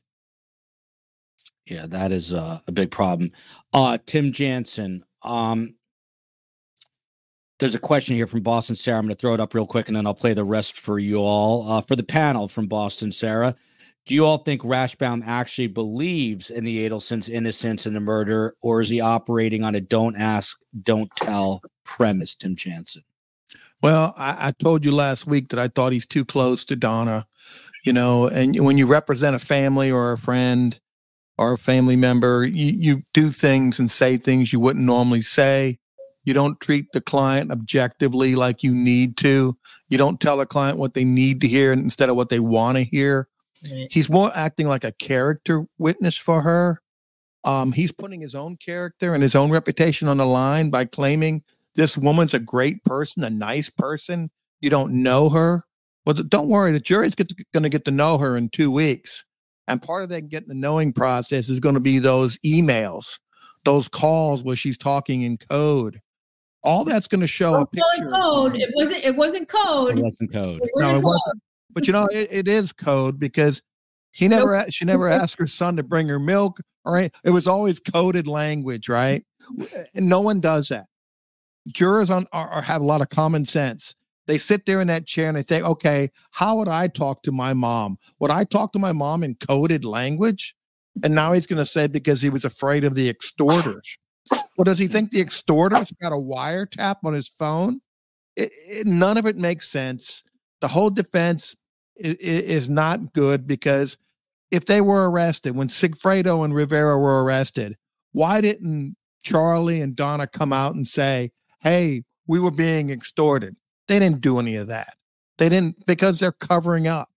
Yeah, 1.65 1.85
that 1.87 2.11
is 2.11 2.33
uh, 2.33 2.59
a 2.67 2.71
big 2.71 2.91
problem. 2.91 3.31
Uh, 3.73 3.97
Tim 4.05 4.31
Jansen, 4.31 5.03
um, 5.23 5.75
there's 7.59 7.75
a 7.75 7.79
question 7.79 8.15
here 8.15 8.27
from 8.27 8.41
Boston 8.41 8.75
Sarah. 8.75 8.99
I'm 8.99 9.05
going 9.05 9.15
to 9.15 9.19
throw 9.19 9.33
it 9.33 9.39
up 9.39 9.53
real 9.53 9.65
quick 9.65 9.87
and 9.87 9.97
then 9.97 10.05
I'll 10.05 10.13
play 10.13 10.33
the 10.33 10.43
rest 10.43 10.79
for 10.79 10.99
you 10.99 11.17
all. 11.17 11.69
Uh, 11.69 11.81
for 11.81 11.95
the 11.95 12.03
panel 12.03 12.47
from 12.47 12.67
Boston 12.67 13.11
Sarah, 13.11 13.55
do 14.07 14.15
you 14.15 14.25
all 14.25 14.37
think 14.37 14.61
Rashbaum 14.61 15.21
actually 15.27 15.67
believes 15.67 16.49
in 16.49 16.63
the 16.63 16.87
Adelson's 16.87 17.27
innocence 17.27 17.85
in 17.85 17.93
the 17.93 17.99
murder, 17.99 18.55
or 18.61 18.79
is 18.79 18.89
he 18.89 19.01
operating 19.01 19.65
on 19.65 19.75
a 19.75 19.81
don't 19.81 20.15
ask, 20.15 20.57
don't 20.81 21.11
tell 21.17 21.61
premise, 21.83 22.33
Tim 22.33 22.55
Jansen? 22.55 23.03
Well, 23.81 24.13
I, 24.17 24.47
I 24.47 24.51
told 24.51 24.85
you 24.85 24.91
last 24.93 25.27
week 25.27 25.49
that 25.49 25.59
I 25.59 25.67
thought 25.67 25.91
he's 25.91 26.05
too 26.05 26.23
close 26.23 26.63
to 26.65 26.75
Donna, 26.77 27.27
you 27.85 27.91
know, 27.91 28.27
and 28.27 28.57
when 28.65 28.77
you 28.77 28.87
represent 28.87 29.35
a 29.35 29.39
family 29.39 29.91
or 29.91 30.13
a 30.13 30.17
friend 30.17 30.79
or 31.37 31.53
a 31.53 31.57
family 31.57 31.97
member, 31.97 32.45
you, 32.45 32.65
you 32.65 33.01
do 33.13 33.29
things 33.29 33.77
and 33.77 33.91
say 33.91 34.15
things 34.15 34.53
you 34.53 34.61
wouldn't 34.61 34.85
normally 34.85 35.21
say. 35.21 35.79
You 36.23 36.33
don't 36.33 36.59
treat 36.59 36.91
the 36.93 37.01
client 37.01 37.51
objectively 37.51 38.35
like 38.35 38.63
you 38.63 38.73
need 38.73 39.17
to. 39.17 39.57
You 39.89 39.97
don't 39.97 40.19
tell 40.19 40.39
a 40.39 40.45
client 40.45 40.77
what 40.77 40.93
they 40.93 41.05
need 41.05 41.41
to 41.41 41.47
hear 41.47 41.73
instead 41.73 42.09
of 42.09 42.15
what 42.15 42.29
they 42.29 42.39
want 42.39 42.77
to 42.77 42.83
hear. 42.83 43.27
He's 43.89 44.09
more 44.09 44.31
acting 44.35 44.67
like 44.67 44.83
a 44.83 44.91
character 44.91 45.65
witness 45.77 46.17
for 46.17 46.41
her. 46.41 46.81
Um, 47.43 47.71
he's 47.71 47.91
putting 47.91 48.21
his 48.21 48.35
own 48.35 48.57
character 48.57 49.13
and 49.13 49.23
his 49.23 49.35
own 49.35 49.51
reputation 49.51 50.07
on 50.07 50.17
the 50.17 50.25
line 50.25 50.69
by 50.69 50.85
claiming 50.85 51.43
this 51.75 51.97
woman's 51.97 52.33
a 52.33 52.39
great 52.39 52.83
person, 52.83 53.23
a 53.23 53.29
nice 53.29 53.69
person. 53.69 54.29
You 54.59 54.69
don't 54.69 55.01
know 55.03 55.29
her. 55.29 55.63
Well, 56.05 56.15
don't 56.15 56.47
worry. 56.49 56.71
The 56.71 56.79
jury's 56.79 57.15
going 57.15 57.63
to 57.63 57.69
get 57.69 57.85
to 57.85 57.91
know 57.91 58.17
her 58.17 58.35
in 58.37 58.49
two 58.49 58.71
weeks. 58.71 59.23
And 59.67 59.81
part 59.81 60.03
of 60.03 60.09
that 60.09 60.29
getting 60.29 60.47
the 60.49 60.55
knowing 60.55 60.93
process 60.93 61.49
is 61.49 61.59
going 61.59 61.75
to 61.75 61.81
be 61.81 61.99
those 61.99 62.37
emails, 62.39 63.19
those 63.65 63.87
calls 63.87 64.43
where 64.43 64.55
she's 64.55 64.77
talking 64.77 65.21
in 65.21 65.37
code. 65.37 65.99
All 66.63 66.83
that's 66.85 67.07
going 67.07 67.21
to 67.21 67.27
show 67.27 67.55
a 67.55 67.65
picture. 67.65 68.09
code. 68.09 68.55
It 68.57 68.69
wasn't. 68.75 69.03
It 69.05 69.15
wasn't 69.15 69.43
It 69.43 69.49
code. 69.49 69.99
wasn't 69.99 70.31
code. 70.33 70.59
It 70.63 70.69
wasn't 70.73 70.99
it 70.99 71.03
code. 71.03 71.21
But 71.73 71.87
you 71.87 71.93
know, 71.93 72.07
it, 72.11 72.29
it 72.31 72.47
is 72.47 72.71
code 72.73 73.19
because 73.19 73.61
he 74.15 74.27
never 74.27 74.53
a- 74.53 74.71
she 74.71 74.85
never 74.85 75.07
asked 75.09 75.37
her 75.39 75.47
son 75.47 75.75
to 75.77 75.83
bring 75.83 76.07
her 76.09 76.19
milk 76.19 76.61
or 76.85 76.99
it 76.99 77.11
was 77.25 77.47
always 77.47 77.79
coded 77.79 78.27
language, 78.27 78.87
right? 78.89 79.25
Eh, 79.59 79.65
and 79.95 80.07
no 80.07 80.21
one 80.21 80.39
does 80.39 80.69
that. 80.69 80.85
jurors 81.67 82.09
on 82.09 82.25
are, 82.31 82.47
are, 82.49 82.61
have 82.61 82.81
a 82.81 82.85
lot 82.85 83.01
of 83.01 83.09
common 83.09 83.45
sense. 83.45 83.95
They 84.27 84.37
sit 84.37 84.65
there 84.65 84.81
in 84.81 84.87
that 84.87 85.05
chair 85.05 85.27
and 85.27 85.37
they 85.37 85.43
think, 85.43 85.65
okay, 85.65 86.11
how 86.31 86.57
would 86.57 86.67
I 86.67 86.87
talk 86.87 87.23
to 87.23 87.31
my 87.31 87.53
mom? 87.53 87.97
Would 88.19 88.31
I 88.31 88.43
talk 88.43 88.73
to 88.73 88.79
my 88.79 88.91
mom 88.91 89.23
in 89.23 89.35
coded 89.35 89.85
language? 89.85 90.55
And 91.03 91.13
now 91.15 91.31
he's 91.33 91.45
going 91.45 91.59
to 91.59 91.65
say 91.65 91.87
because 91.87 92.21
he 92.21 92.29
was 92.29 92.43
afraid 92.43 92.83
of 92.83 92.95
the 92.95 93.07
extorters. 93.09 93.97
Well, 94.57 94.65
does 94.65 94.79
he 94.79 94.87
think 94.89 95.11
the 95.11 95.21
extorters 95.21 95.93
got 96.01 96.11
a 96.11 96.17
wiretap 96.17 96.97
on 97.05 97.13
his 97.13 97.29
phone? 97.29 97.81
It, 98.35 98.51
it, 98.69 98.87
none 98.87 99.17
of 99.17 99.25
it 99.25 99.37
makes 99.37 99.69
sense. 99.69 100.23
The 100.61 100.67
whole 100.67 100.89
defense 100.89 101.55
is, 101.95 102.15
is 102.15 102.69
not 102.69 103.13
good 103.13 103.47
because 103.47 103.97
if 104.51 104.65
they 104.65 104.81
were 104.81 105.09
arrested, 105.09 105.55
when 105.55 105.67
Sigfredo 105.67 106.43
and 106.43 106.53
Rivera 106.53 106.97
were 106.97 107.23
arrested, 107.23 107.75
why 108.11 108.41
didn't 108.41 108.95
Charlie 109.23 109.81
and 109.81 109.95
Donna 109.95 110.27
come 110.27 110.53
out 110.53 110.73
and 110.73 110.87
say, 110.87 111.31
hey, 111.61 112.03
we 112.27 112.39
were 112.39 112.51
being 112.51 112.89
extorted? 112.89 113.55
They 113.87 113.99
didn't 113.99 114.21
do 114.21 114.39
any 114.39 114.55
of 114.55 114.67
that. 114.67 114.95
They 115.37 115.49
didn't 115.49 115.85
because 115.85 116.19
they're 116.19 116.31
covering 116.31 116.87
up. 116.87 117.09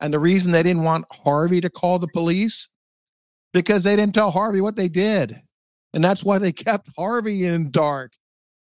And 0.00 0.12
the 0.12 0.18
reason 0.18 0.52
they 0.52 0.62
didn't 0.62 0.84
want 0.84 1.06
Harvey 1.10 1.60
to 1.60 1.70
call 1.70 1.98
the 1.98 2.08
police 2.08 2.68
because 3.52 3.82
they 3.82 3.96
didn't 3.96 4.14
tell 4.14 4.30
Harvey 4.30 4.60
what 4.60 4.76
they 4.76 4.88
did. 4.88 5.40
And 5.94 6.04
that's 6.04 6.22
why 6.22 6.38
they 6.38 6.52
kept 6.52 6.90
Harvey 6.98 7.44
in 7.44 7.70
dark. 7.70 8.12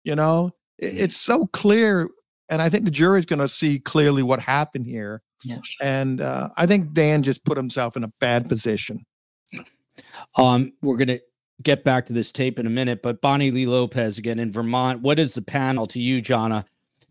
You 0.05 0.17
know, 0.17 0.51
mm-hmm. 0.83 0.97
it's 1.05 1.17
so 1.17 1.47
clear. 1.47 2.09
And 2.53 2.61
I 2.61 2.69
think 2.69 2.85
the 2.85 2.91
jury's 2.91 3.25
going 3.25 3.39
to 3.39 3.49
see 3.49 3.79
clearly 3.79 4.23
what 4.23 4.39
happened 4.39 4.87
here. 4.87 5.23
Yeah. 5.43 5.57
And 5.81 6.21
uh, 6.21 6.51
I 6.59 6.67
think 6.67 6.93
Dan 6.93 7.23
just 7.23 7.47
put 7.47 7.57
himself 7.57 7.97
in 7.97 8.05
a 8.05 8.09
bad 8.21 8.47
position. 8.47 9.07
Um, 10.37 10.75
we're 10.83 10.99
going 10.99 11.09
to 11.09 11.21
get 11.63 11.83
back 11.83 12.05
to 12.07 12.13
this 12.13 12.31
tape 12.31 12.59
in 12.59 12.67
a 12.67 12.71
minute, 12.71 13.01
but 13.03 13.23
Bonnie 13.23 13.51
Lee 13.51 13.65
Lopez 13.65 14.19
again 14.19 14.39
in 14.39 14.53
Vermont. 14.53 15.01
What 15.01 15.19
is 15.19 15.33
the 15.33 15.41
panel 15.41 15.87
to 15.89 15.99
you, 15.99 16.21
Jonna? 16.21 16.67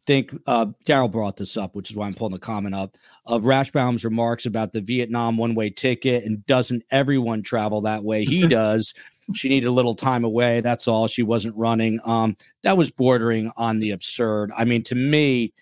Think 0.05 0.31
uh, 0.45 0.67
Daryl 0.87 1.11
brought 1.11 1.37
this 1.37 1.57
up, 1.57 1.75
which 1.75 1.89
is 1.89 1.97
why 1.97 2.05
I'm 2.05 2.13
pulling 2.13 2.33
the 2.33 2.39
comment 2.39 2.75
up 2.75 2.95
of 3.25 3.43
Rashbaum's 3.43 4.05
remarks 4.05 4.45
about 4.45 4.73
the 4.73 4.81
Vietnam 4.81 5.37
one 5.37 5.55
way 5.55 5.71
ticket 5.71 6.23
and 6.23 6.45
doesn't 6.45 6.83
everyone 6.91 7.41
travel 7.41 7.81
that 7.81 8.03
way? 8.03 8.25
He 8.25 8.47
does. 8.47 8.93
She 9.33 9.49
needed 9.49 9.67
a 9.67 9.71
little 9.71 9.95
time 9.95 10.23
away. 10.23 10.61
That's 10.61 10.87
all. 10.87 11.07
She 11.07 11.23
wasn't 11.23 11.55
running. 11.55 11.99
Um, 12.05 12.35
that 12.63 12.77
was 12.77 12.91
bordering 12.91 13.51
on 13.57 13.79
the 13.79 13.91
absurd. 13.91 14.51
I 14.57 14.65
mean, 14.65 14.83
to 14.83 14.95
me, 14.95 15.53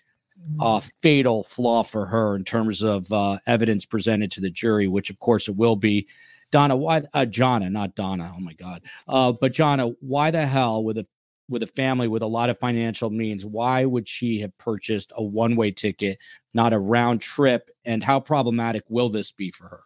a 0.60 0.80
fatal 0.80 1.44
flaw 1.44 1.82
for 1.82 2.06
her 2.06 2.36
in 2.36 2.44
terms 2.44 2.82
of 2.82 3.10
uh, 3.12 3.38
evidence 3.46 3.86
presented 3.86 4.30
to 4.32 4.40
the 4.40 4.50
jury, 4.50 4.88
which 4.88 5.10
of 5.10 5.18
course 5.18 5.48
it 5.48 5.56
will 5.56 5.76
be. 5.76 6.08
Donna, 6.50 6.76
why, 6.76 7.02
uh, 7.14 7.26
Jonna, 7.26 7.70
not 7.70 7.94
Donna. 7.94 8.32
Oh 8.34 8.40
my 8.40 8.54
God. 8.54 8.82
Uh, 9.06 9.32
but 9.32 9.52
Jonna, 9.52 9.94
why 10.00 10.30
the 10.30 10.44
hell 10.44 10.82
with 10.82 10.98
a 10.98 11.06
with 11.48 11.62
a 11.64 11.66
family 11.66 12.06
with 12.06 12.22
a 12.22 12.26
lot 12.26 12.48
of 12.48 12.58
financial 12.58 13.10
means, 13.10 13.44
why 13.44 13.84
would 13.84 14.06
she 14.06 14.40
have 14.40 14.56
purchased 14.56 15.12
a 15.16 15.22
one 15.22 15.56
way 15.56 15.70
ticket, 15.70 16.18
not 16.54 16.72
a 16.72 16.78
round 16.78 17.20
trip? 17.20 17.70
And 17.84 18.02
how 18.02 18.20
problematic 18.20 18.84
will 18.88 19.08
this 19.08 19.32
be 19.32 19.50
for 19.50 19.66
her? 19.68 19.82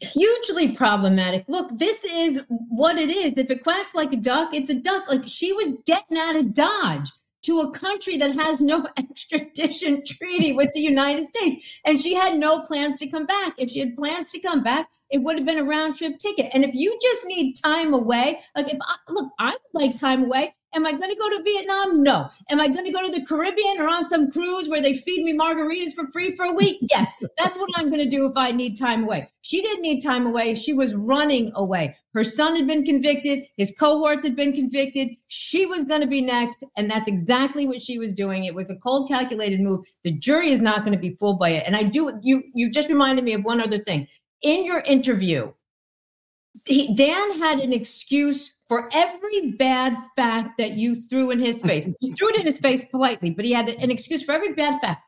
Hugely 0.00 0.72
problematic. 0.72 1.44
Look, 1.48 1.78
this 1.78 2.04
is 2.04 2.42
what 2.48 2.96
it 2.96 3.10
is. 3.10 3.36
If 3.36 3.50
it 3.50 3.62
quacks 3.62 3.94
like 3.94 4.12
a 4.12 4.16
duck, 4.16 4.54
it's 4.54 4.70
a 4.70 4.74
duck. 4.74 5.08
Like 5.08 5.22
she 5.26 5.52
was 5.52 5.74
getting 5.86 6.18
out 6.18 6.36
of 6.36 6.54
Dodge 6.54 7.10
to 7.42 7.60
a 7.60 7.70
country 7.70 8.16
that 8.18 8.34
has 8.34 8.60
no 8.60 8.86
extradition 8.98 10.02
treaty 10.04 10.52
with 10.52 10.72
the 10.74 10.80
United 10.80 11.26
States. 11.28 11.80
And 11.84 11.98
she 11.98 12.14
had 12.14 12.38
no 12.38 12.60
plans 12.60 12.98
to 13.00 13.08
come 13.08 13.26
back. 13.26 13.54
If 13.58 13.70
she 13.70 13.80
had 13.80 13.96
plans 13.96 14.30
to 14.32 14.40
come 14.40 14.62
back, 14.62 14.88
it 15.10 15.18
would 15.18 15.36
have 15.36 15.46
been 15.46 15.58
a 15.58 15.64
round 15.64 15.96
trip 15.96 16.18
ticket. 16.18 16.50
And 16.52 16.64
if 16.64 16.74
you 16.74 16.96
just 17.00 17.26
need 17.26 17.54
time 17.54 17.94
away, 17.94 18.40
like 18.56 18.72
if 18.72 18.78
I 18.80 18.96
look, 19.08 19.30
I 19.38 19.50
would 19.50 19.82
like 19.82 19.96
time 19.96 20.24
away. 20.24 20.54
Am 20.72 20.86
I 20.86 20.92
going 20.92 21.10
to 21.10 21.16
go 21.16 21.28
to 21.30 21.42
Vietnam? 21.42 22.02
No. 22.02 22.28
Am 22.48 22.60
I 22.60 22.68
going 22.68 22.84
to 22.84 22.92
go 22.92 23.04
to 23.04 23.10
the 23.10 23.26
Caribbean 23.26 23.80
or 23.80 23.88
on 23.88 24.08
some 24.08 24.30
cruise 24.30 24.68
where 24.68 24.80
they 24.80 24.94
feed 24.94 25.24
me 25.24 25.36
margaritas 25.36 25.94
for 25.94 26.06
free 26.08 26.36
for 26.36 26.44
a 26.44 26.52
week? 26.52 26.78
Yes. 26.90 27.12
That's 27.38 27.58
what 27.58 27.70
I'm 27.76 27.90
going 27.90 28.02
to 28.02 28.08
do 28.08 28.26
if 28.26 28.36
I 28.36 28.52
need 28.52 28.76
time 28.76 29.02
away. 29.02 29.28
She 29.40 29.62
didn't 29.62 29.82
need 29.82 30.00
time 30.00 30.26
away. 30.26 30.54
She 30.54 30.72
was 30.72 30.94
running 30.94 31.50
away. 31.56 31.96
Her 32.14 32.22
son 32.22 32.54
had 32.54 32.68
been 32.68 32.84
convicted. 32.84 33.46
His 33.56 33.72
cohorts 33.76 34.22
had 34.22 34.36
been 34.36 34.52
convicted. 34.52 35.08
She 35.26 35.66
was 35.66 35.84
going 35.84 36.02
to 36.02 36.06
be 36.06 36.20
next. 36.20 36.62
And 36.76 36.88
that's 36.88 37.08
exactly 37.08 37.66
what 37.66 37.80
she 37.80 37.98
was 37.98 38.12
doing. 38.12 38.44
It 38.44 38.54
was 38.54 38.70
a 38.70 38.76
cold, 38.76 39.08
calculated 39.08 39.60
move. 39.60 39.84
The 40.04 40.12
jury 40.12 40.50
is 40.50 40.62
not 40.62 40.84
going 40.84 40.94
to 40.94 41.00
be 41.00 41.16
fooled 41.16 41.40
by 41.40 41.50
it. 41.50 41.64
And 41.66 41.76
I 41.76 41.82
do, 41.82 42.16
you, 42.22 42.44
you 42.54 42.70
just 42.70 42.88
reminded 42.88 43.24
me 43.24 43.32
of 43.32 43.44
one 43.44 43.60
other 43.60 43.78
thing. 43.78 44.06
In 44.42 44.64
your 44.64 44.82
interview, 44.86 45.52
he, 46.66 46.94
Dan 46.94 47.38
had 47.38 47.60
an 47.60 47.72
excuse 47.72 48.52
for 48.68 48.88
every 48.94 49.52
bad 49.52 49.96
fact 50.16 50.58
that 50.58 50.74
you 50.74 50.94
threw 50.94 51.30
in 51.30 51.38
his 51.38 51.62
face. 51.62 51.88
you 52.00 52.14
threw 52.14 52.28
it 52.28 52.40
in 52.40 52.46
his 52.46 52.58
face 52.58 52.84
politely, 52.84 53.30
but 53.30 53.44
he 53.44 53.52
had 53.52 53.68
an 53.68 53.90
excuse 53.90 54.22
for 54.22 54.32
every 54.32 54.52
bad 54.52 54.80
fact. 54.80 55.02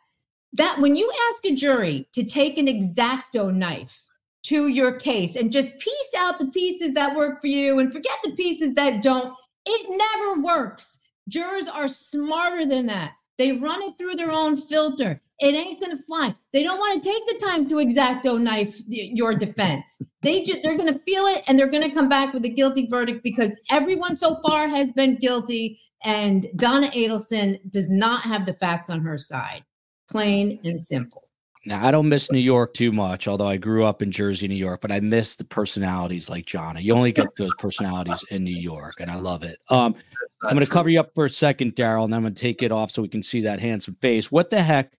That 0.54 0.80
when 0.80 0.96
you 0.96 1.10
ask 1.30 1.46
a 1.46 1.54
jury 1.54 2.08
to 2.12 2.24
take 2.24 2.58
an 2.58 2.68
X-Acto 2.68 3.54
knife 3.54 4.06
to 4.44 4.68
your 4.68 4.92
case 4.92 5.36
and 5.36 5.52
just 5.52 5.78
piece 5.78 6.14
out 6.16 6.38
the 6.38 6.46
pieces 6.46 6.92
that 6.92 7.16
work 7.16 7.40
for 7.40 7.46
you 7.46 7.78
and 7.78 7.92
forget 7.92 8.18
the 8.24 8.32
pieces 8.32 8.74
that 8.74 9.02
don't, 9.02 9.34
it 9.64 9.86
never 9.88 10.42
works. 10.42 10.98
Jurors 11.28 11.68
are 11.68 11.88
smarter 11.88 12.66
than 12.66 12.86
that. 12.86 13.14
They 13.38 13.52
run 13.52 13.80
it 13.82 13.96
through 13.96 14.16
their 14.16 14.32
own 14.32 14.56
filter. 14.56 15.22
It 15.42 15.56
ain't 15.56 15.80
going 15.80 15.96
to 15.96 16.02
fly. 16.04 16.34
They 16.52 16.62
don't 16.62 16.78
want 16.78 17.02
to 17.02 17.08
take 17.08 17.26
the 17.26 17.44
time 17.44 17.66
to 17.66 17.80
X-Acto 17.80 18.40
knife 18.40 18.80
your 18.86 19.34
defense. 19.34 20.00
They 20.22 20.44
ju- 20.44 20.60
they're 20.62 20.76
going 20.76 20.92
to 20.92 20.98
feel 21.00 21.26
it 21.26 21.42
and 21.48 21.58
they're 21.58 21.66
going 21.66 21.82
to 21.82 21.92
come 21.92 22.08
back 22.08 22.32
with 22.32 22.44
a 22.44 22.48
guilty 22.48 22.86
verdict 22.86 23.24
because 23.24 23.52
everyone 23.68 24.14
so 24.14 24.40
far 24.46 24.68
has 24.68 24.92
been 24.92 25.16
guilty 25.16 25.80
and 26.04 26.46
Donna 26.56 26.86
Adelson 26.88 27.58
does 27.70 27.90
not 27.90 28.22
have 28.22 28.46
the 28.46 28.52
facts 28.52 28.88
on 28.88 29.00
her 29.00 29.18
side. 29.18 29.64
Plain 30.08 30.60
and 30.64 30.80
simple. 30.80 31.24
Now, 31.64 31.86
I 31.86 31.90
don't 31.90 32.08
miss 32.08 32.30
New 32.30 32.40
York 32.40 32.74
too 32.74 32.90
much, 32.90 33.28
although 33.28 33.46
I 33.46 33.56
grew 33.56 33.84
up 33.84 34.02
in 34.02 34.10
Jersey, 34.10 34.48
New 34.48 34.54
York, 34.54 34.80
but 34.80 34.90
I 34.90 34.98
miss 34.98 35.36
the 35.36 35.44
personalities 35.44 36.28
like 36.28 36.44
Jonna. 36.44 36.82
You 36.82 36.92
only 36.94 37.12
get 37.12 37.28
those 37.36 37.54
personalities 37.58 38.24
in 38.30 38.42
New 38.42 38.56
York, 38.56 38.94
and 38.98 39.08
I 39.08 39.16
love 39.16 39.44
it. 39.44 39.58
Um, 39.70 39.94
I'm 40.42 40.54
going 40.54 40.64
to 40.64 40.70
cover 40.70 40.88
you 40.88 40.98
up 40.98 41.12
for 41.14 41.26
a 41.26 41.30
second, 41.30 41.76
Daryl, 41.76 42.04
and 42.04 42.14
I'm 42.14 42.22
going 42.22 42.34
to 42.34 42.40
take 42.40 42.64
it 42.64 42.72
off 42.72 42.90
so 42.90 43.00
we 43.00 43.08
can 43.08 43.22
see 43.22 43.42
that 43.42 43.60
handsome 43.60 43.96
face. 44.00 44.32
What 44.32 44.50
the 44.50 44.60
heck, 44.60 44.92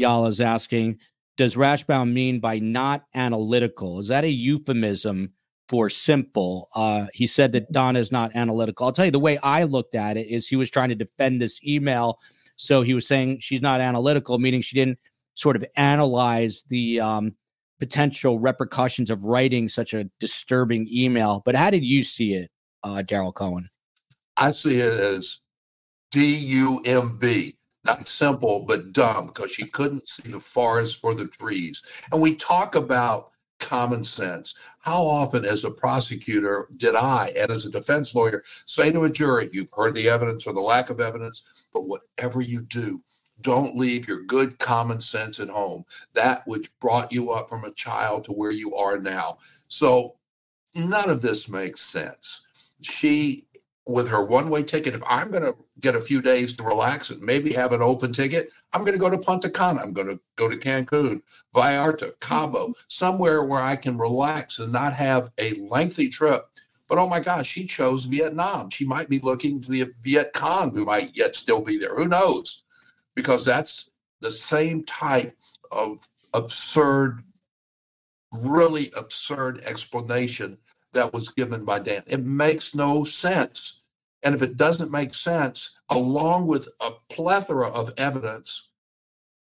y'all 0.00 0.26
is 0.26 0.40
asking, 0.40 0.98
does 1.36 1.54
Rashbaum 1.54 2.12
mean 2.12 2.40
by 2.40 2.58
not 2.58 3.04
analytical? 3.14 4.00
Is 4.00 4.08
that 4.08 4.24
a 4.24 4.30
euphemism 4.30 5.32
for 5.68 5.88
simple? 5.88 6.68
Uh, 6.74 7.06
he 7.14 7.26
said 7.26 7.52
that 7.52 7.70
Donna 7.70 7.98
is 7.98 8.10
not 8.10 8.34
analytical. 8.34 8.86
I'll 8.86 8.92
tell 8.92 9.04
you 9.04 9.10
the 9.10 9.20
way 9.20 9.38
I 9.38 9.62
looked 9.62 9.94
at 9.94 10.16
it 10.16 10.26
is 10.26 10.48
he 10.48 10.56
was 10.56 10.70
trying 10.70 10.88
to 10.88 10.94
defend 10.94 11.40
this 11.40 11.60
email. 11.64 12.18
So 12.56 12.82
he 12.82 12.92
was 12.92 13.06
saying 13.06 13.38
she's 13.40 13.62
not 13.62 13.80
analytical, 13.80 14.38
meaning 14.38 14.60
she 14.60 14.74
didn't 14.74 14.98
sort 15.34 15.56
of 15.56 15.64
analyze 15.76 16.64
the 16.68 17.00
um, 17.00 17.36
potential 17.78 18.38
repercussions 18.38 19.08
of 19.08 19.24
writing 19.24 19.68
such 19.68 19.94
a 19.94 20.10
disturbing 20.18 20.88
email. 20.92 21.40
But 21.46 21.54
how 21.54 21.70
did 21.70 21.84
you 21.84 22.04
see 22.04 22.34
it, 22.34 22.50
uh, 22.82 23.02
Daryl 23.06 23.32
Cohen? 23.32 23.70
I 24.36 24.50
see 24.50 24.76
it 24.78 24.92
as 24.92 25.40
D 26.10 26.34
U 26.34 26.82
M 26.84 27.16
B, 27.18 27.56
not 27.84 28.06
simple, 28.06 28.64
but 28.66 28.92
dumb, 28.92 29.26
because 29.26 29.50
she 29.50 29.66
couldn't 29.66 30.08
see 30.08 30.30
the 30.30 30.40
forest 30.40 31.00
for 31.00 31.14
the 31.14 31.26
trees. 31.28 31.82
And 32.12 32.20
we 32.20 32.34
talk 32.36 32.74
about 32.74 33.30
common 33.58 34.02
sense. 34.02 34.54
How 34.80 35.02
often, 35.02 35.44
as 35.44 35.64
a 35.64 35.70
prosecutor, 35.70 36.68
did 36.76 36.94
I, 36.94 37.32
and 37.36 37.50
as 37.50 37.66
a 37.66 37.70
defense 37.70 38.14
lawyer, 38.14 38.42
say 38.44 38.90
to 38.92 39.04
a 39.04 39.10
jury, 39.10 39.48
You've 39.52 39.72
heard 39.76 39.94
the 39.94 40.08
evidence 40.08 40.46
or 40.46 40.52
the 40.52 40.60
lack 40.60 40.90
of 40.90 41.00
evidence, 41.00 41.68
but 41.72 41.82
whatever 41.82 42.40
you 42.40 42.62
do, 42.62 43.02
don't 43.42 43.76
leave 43.76 44.08
your 44.08 44.22
good 44.24 44.58
common 44.58 45.00
sense 45.00 45.40
at 45.40 45.48
home, 45.48 45.84
that 46.14 46.42
which 46.46 46.78
brought 46.80 47.12
you 47.12 47.30
up 47.30 47.48
from 47.48 47.64
a 47.64 47.72
child 47.72 48.24
to 48.24 48.32
where 48.32 48.50
you 48.50 48.74
are 48.74 48.98
now. 48.98 49.38
So, 49.68 50.16
none 50.76 51.08
of 51.08 51.22
this 51.22 51.48
makes 51.48 51.80
sense. 51.80 52.42
She 52.82 53.46
with 53.90 54.08
her 54.08 54.24
one 54.24 54.50
way 54.50 54.62
ticket, 54.62 54.94
if 54.94 55.02
I'm 55.06 55.30
going 55.30 55.42
to 55.42 55.56
get 55.80 55.96
a 55.96 56.00
few 56.00 56.22
days 56.22 56.56
to 56.56 56.62
relax 56.62 57.10
and 57.10 57.20
maybe 57.20 57.52
have 57.52 57.72
an 57.72 57.82
open 57.82 58.12
ticket, 58.12 58.52
I'm 58.72 58.82
going 58.82 58.92
to 58.92 58.98
go 58.98 59.10
to 59.10 59.18
Punta 59.18 59.50
Cana. 59.50 59.80
I'm 59.82 59.92
going 59.92 60.08
to 60.08 60.20
go 60.36 60.48
to 60.48 60.56
Cancun, 60.56 61.22
Vallarta, 61.54 62.18
Cabo, 62.20 62.68
mm-hmm. 62.68 62.72
somewhere 62.88 63.42
where 63.42 63.60
I 63.60 63.76
can 63.76 63.98
relax 63.98 64.58
and 64.58 64.72
not 64.72 64.92
have 64.94 65.30
a 65.38 65.54
lengthy 65.54 66.08
trip. 66.08 66.42
But 66.88 66.98
oh 66.98 67.08
my 67.08 67.20
gosh, 67.20 67.46
she 67.46 67.66
chose 67.66 68.04
Vietnam. 68.04 68.70
She 68.70 68.84
might 68.84 69.08
be 69.08 69.20
looking 69.20 69.62
for 69.62 69.70
the 69.70 69.92
Viet 70.02 70.32
Cong, 70.32 70.74
who 70.74 70.84
might 70.84 71.16
yet 71.16 71.36
still 71.36 71.62
be 71.62 71.78
there. 71.78 71.94
Who 71.94 72.08
knows? 72.08 72.64
Because 73.14 73.44
that's 73.44 73.90
the 74.20 74.30
same 74.32 74.84
type 74.84 75.36
of 75.70 75.98
absurd, 76.34 77.22
really 78.32 78.90
absurd 78.96 79.62
explanation 79.64 80.58
that 80.92 81.12
was 81.12 81.28
given 81.28 81.64
by 81.64 81.78
Dan. 81.78 82.02
It 82.06 82.24
makes 82.24 82.74
no 82.74 83.04
sense. 83.04 83.79
And 84.22 84.34
if 84.34 84.42
it 84.42 84.56
doesn't 84.56 84.90
make 84.90 85.14
sense, 85.14 85.78
along 85.88 86.46
with 86.46 86.68
a 86.80 86.90
plethora 87.08 87.68
of 87.68 87.92
evidence, 87.96 88.70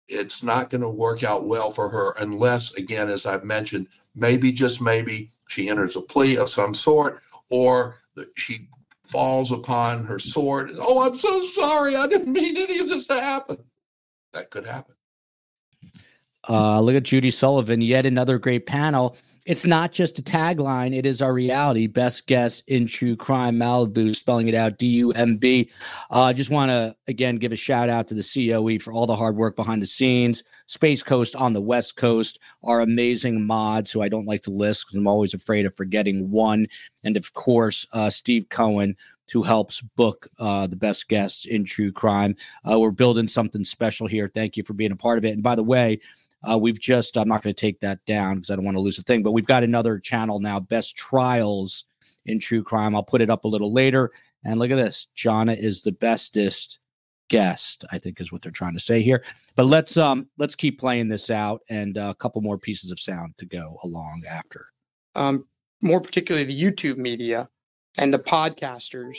it's 0.09 0.43
not 0.43 0.71
going 0.71 0.81
to 0.81 0.89
work 0.89 1.23
out 1.23 1.47
well 1.47 1.71
for 1.71 1.89
her 1.89 2.15
unless, 2.19 2.75
again, 2.75 3.09
as 3.09 3.27
I've 3.27 3.45
mentioned, 3.45 3.89
maybe 4.15 4.53
just 4.53 4.81
maybe 4.81 5.29
she 5.49 5.69
enters 5.69 5.97
a 5.97 6.01
plea 6.01 6.37
of 6.37 6.49
some 6.49 6.75
sort 6.75 7.21
or 7.49 7.97
she 8.37 8.69
falls 9.05 9.51
upon 9.53 10.05
her 10.05 10.19
sword. 10.19 10.73
Oh, 10.79 11.03
I'm 11.03 11.15
so 11.15 11.43
sorry. 11.43 11.97
I 11.97 12.07
didn't 12.07 12.33
mean 12.33 12.57
any 12.57 12.79
of 12.79 12.89
this 12.89 13.07
to 13.07 13.21
happen. 13.21 13.59
That 14.33 14.51
could 14.51 14.67
happen. 14.67 14.95
Uh, 16.49 16.81
look 16.81 16.95
at 16.95 17.03
Judy 17.03 17.31
Sullivan, 17.31 17.81
yet 17.81 18.07
another 18.07 18.39
great 18.39 18.67
panel. 18.67 19.17
It's 19.47 19.65
not 19.65 19.91
just 19.91 20.19
a 20.19 20.23
tagline, 20.23 20.95
it 20.95 21.07
is 21.07 21.23
our 21.23 21.33
reality. 21.33 21.87
Best 21.87 22.27
guess 22.27 22.61
in 22.67 22.87
true 22.87 23.17
crime, 23.17 23.57
Malibu, 23.57 24.15
spelling 24.15 24.49
it 24.49 24.55
out 24.55 24.77
D 24.77 24.87
U 24.87 25.13
M 25.13 25.39
B. 25.39 25.71
I 26.11 26.31
uh, 26.31 26.33
just 26.35 26.51
want 26.51 26.71
to 26.71 26.95
again 27.09 27.37
give 27.37 27.51
a 27.51 27.57
shout 27.57 27.89
out 27.89 28.07
to 28.09 28.15
the 28.15 28.23
COE 28.23 28.79
for 28.79 28.93
all 28.93 29.07
the 29.07 29.17
hard 29.17 29.37
work 29.37 29.57
behind 29.57 29.81
the 29.81 29.87
scenes. 29.87 30.45
Space 30.67 31.03
Coast 31.03 31.35
on 31.35 31.55
the 31.55 31.61
West 31.61 31.97
Coast, 31.97 32.39
our 32.63 32.81
amazing 32.81 33.47
mods 33.47 33.91
who 33.91 34.03
I 34.03 34.09
don't 34.11 34.27
like 34.27 34.43
to 34.43 34.51
list 34.51 34.85
because 34.87 34.97
I'm 34.97 35.09
always 35.09 35.33
afraid 35.33 35.65
of 35.65 35.75
forgetting 35.75 36.31
one. 36.31 36.67
And 37.03 37.17
of 37.17 37.33
course, 37.33 37.87
uh, 37.93 38.11
Steve 38.11 38.51
Cohen, 38.51 38.95
who 39.33 39.43
helps 39.43 39.81
book 39.97 40.29
uh, 40.39 40.67
the 40.67 40.77
best 40.77 41.09
guests 41.09 41.45
in 41.45 41.65
true 41.65 41.93
crime. 41.93 42.35
Uh, 42.71 42.79
we're 42.79 42.91
building 42.91 43.29
something 43.29 43.65
special 43.65 44.07
here. 44.07 44.31
Thank 44.33 44.57
you 44.57 44.65
for 44.65 44.75
being 44.75 44.93
a 44.93 44.97
part 44.97 45.19
of 45.19 45.25
it. 45.25 45.33
And 45.33 45.43
by 45.43 45.55
the 45.55 45.65
way, 45.65 46.01
uh, 46.49 46.59
we've 46.59 46.81
just, 46.81 47.17
I'm 47.17 47.29
not 47.29 47.43
going 47.43 47.55
to 47.55 47.61
take 47.61 47.81
that 47.81 48.05
down 48.07 48.37
because 48.37 48.51
I 48.51 48.57
don't 48.57 48.65
want 48.65 48.77
to 48.77 48.83
lose 48.83 48.99
a 48.99 49.03
thing, 49.03 49.23
but 49.23 49.33
we've 49.33 49.47
got 49.47 49.63
another 49.63 49.99
channel 49.99 50.41
now, 50.41 50.59
Best 50.59 50.97
Trials 50.97 51.85
in 52.27 52.39
True 52.39 52.63
Crime. 52.63 52.95
I'll 52.95 53.03
put 53.03 53.21
it 53.21 53.31
up 53.31 53.45
a 53.45 53.49
little 53.49 53.73
later. 53.73 54.11
And 54.45 54.59
look 54.59 54.71
at 54.71 54.77
this. 54.77 55.09
Jonna 55.17 55.57
is 55.57 55.83
the 55.83 55.93
bestest 55.93 56.79
guest, 57.29 57.85
I 57.93 57.99
think 57.99 58.21
is 58.21 58.33
what 58.33 58.43
they're 58.43 58.53
trying 58.53 58.75
to 58.75 58.81
say 58.81 59.01
here. 59.01 59.23
But 59.55 59.67
let's 59.67 59.97
um 59.97 60.29
let's 60.39 60.55
keep 60.55 60.79
playing 60.81 61.09
this 61.09 61.31
out 61.31 61.63
and 61.71 61.97
uh, 61.97 62.09
a 62.11 62.15
couple 62.15 62.43
more 62.43 62.59
pieces 62.59 62.91
of 62.91 62.99
sound 62.99 63.35
to 63.39 63.47
go 63.47 63.77
along 63.85 64.23
after. 64.29 64.67
Um, 65.15 65.47
more 65.83 66.01
particularly 66.01 66.45
the 66.45 66.61
YouTube 66.61 66.97
media 66.97 67.49
and 67.99 68.13
the 68.13 68.19
podcasters 68.19 69.17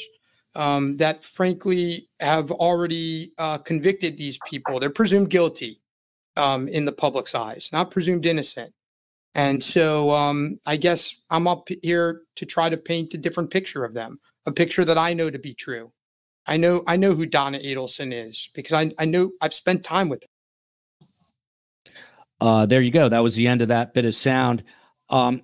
um, 0.55 0.97
that 0.97 1.23
frankly 1.23 2.09
have 2.19 2.51
already 2.51 3.31
uh, 3.37 3.57
convicted 3.59 4.17
these 4.17 4.37
people. 4.45 4.79
They're 4.79 4.89
presumed 4.89 5.29
guilty 5.29 5.81
um, 6.37 6.67
in 6.67 6.85
the 6.85 6.91
public's 6.91 7.35
eyes, 7.35 7.69
not 7.71 7.91
presumed 7.91 8.25
innocent. 8.25 8.73
And 9.33 9.63
so 9.63 10.11
um, 10.11 10.59
I 10.67 10.75
guess 10.75 11.15
I'm 11.29 11.47
up 11.47 11.69
here 11.81 12.23
to 12.35 12.45
try 12.45 12.69
to 12.69 12.77
paint 12.77 13.13
a 13.13 13.17
different 13.17 13.49
picture 13.49 13.85
of 13.85 13.93
them, 13.93 14.19
a 14.45 14.51
picture 14.51 14.83
that 14.83 14.97
I 14.97 15.13
know 15.13 15.29
to 15.29 15.39
be 15.39 15.53
true. 15.53 15.91
I 16.47 16.57
know 16.57 16.83
I 16.87 16.97
know 16.97 17.13
who 17.13 17.25
Donna 17.25 17.59
Adelson 17.59 18.11
is 18.11 18.49
because 18.53 18.73
I, 18.73 18.91
I 18.97 19.05
know 19.05 19.31
I've 19.41 19.53
spent 19.53 19.83
time 19.83 20.09
with 20.09 20.23
her. 20.23 20.27
Uh, 22.41 22.65
there 22.65 22.81
you 22.81 22.91
go. 22.91 23.07
That 23.07 23.23
was 23.23 23.35
the 23.35 23.47
end 23.47 23.61
of 23.61 23.67
that 23.67 23.93
bit 23.93 24.05
of 24.05 24.15
sound. 24.15 24.63
Um, 25.09 25.43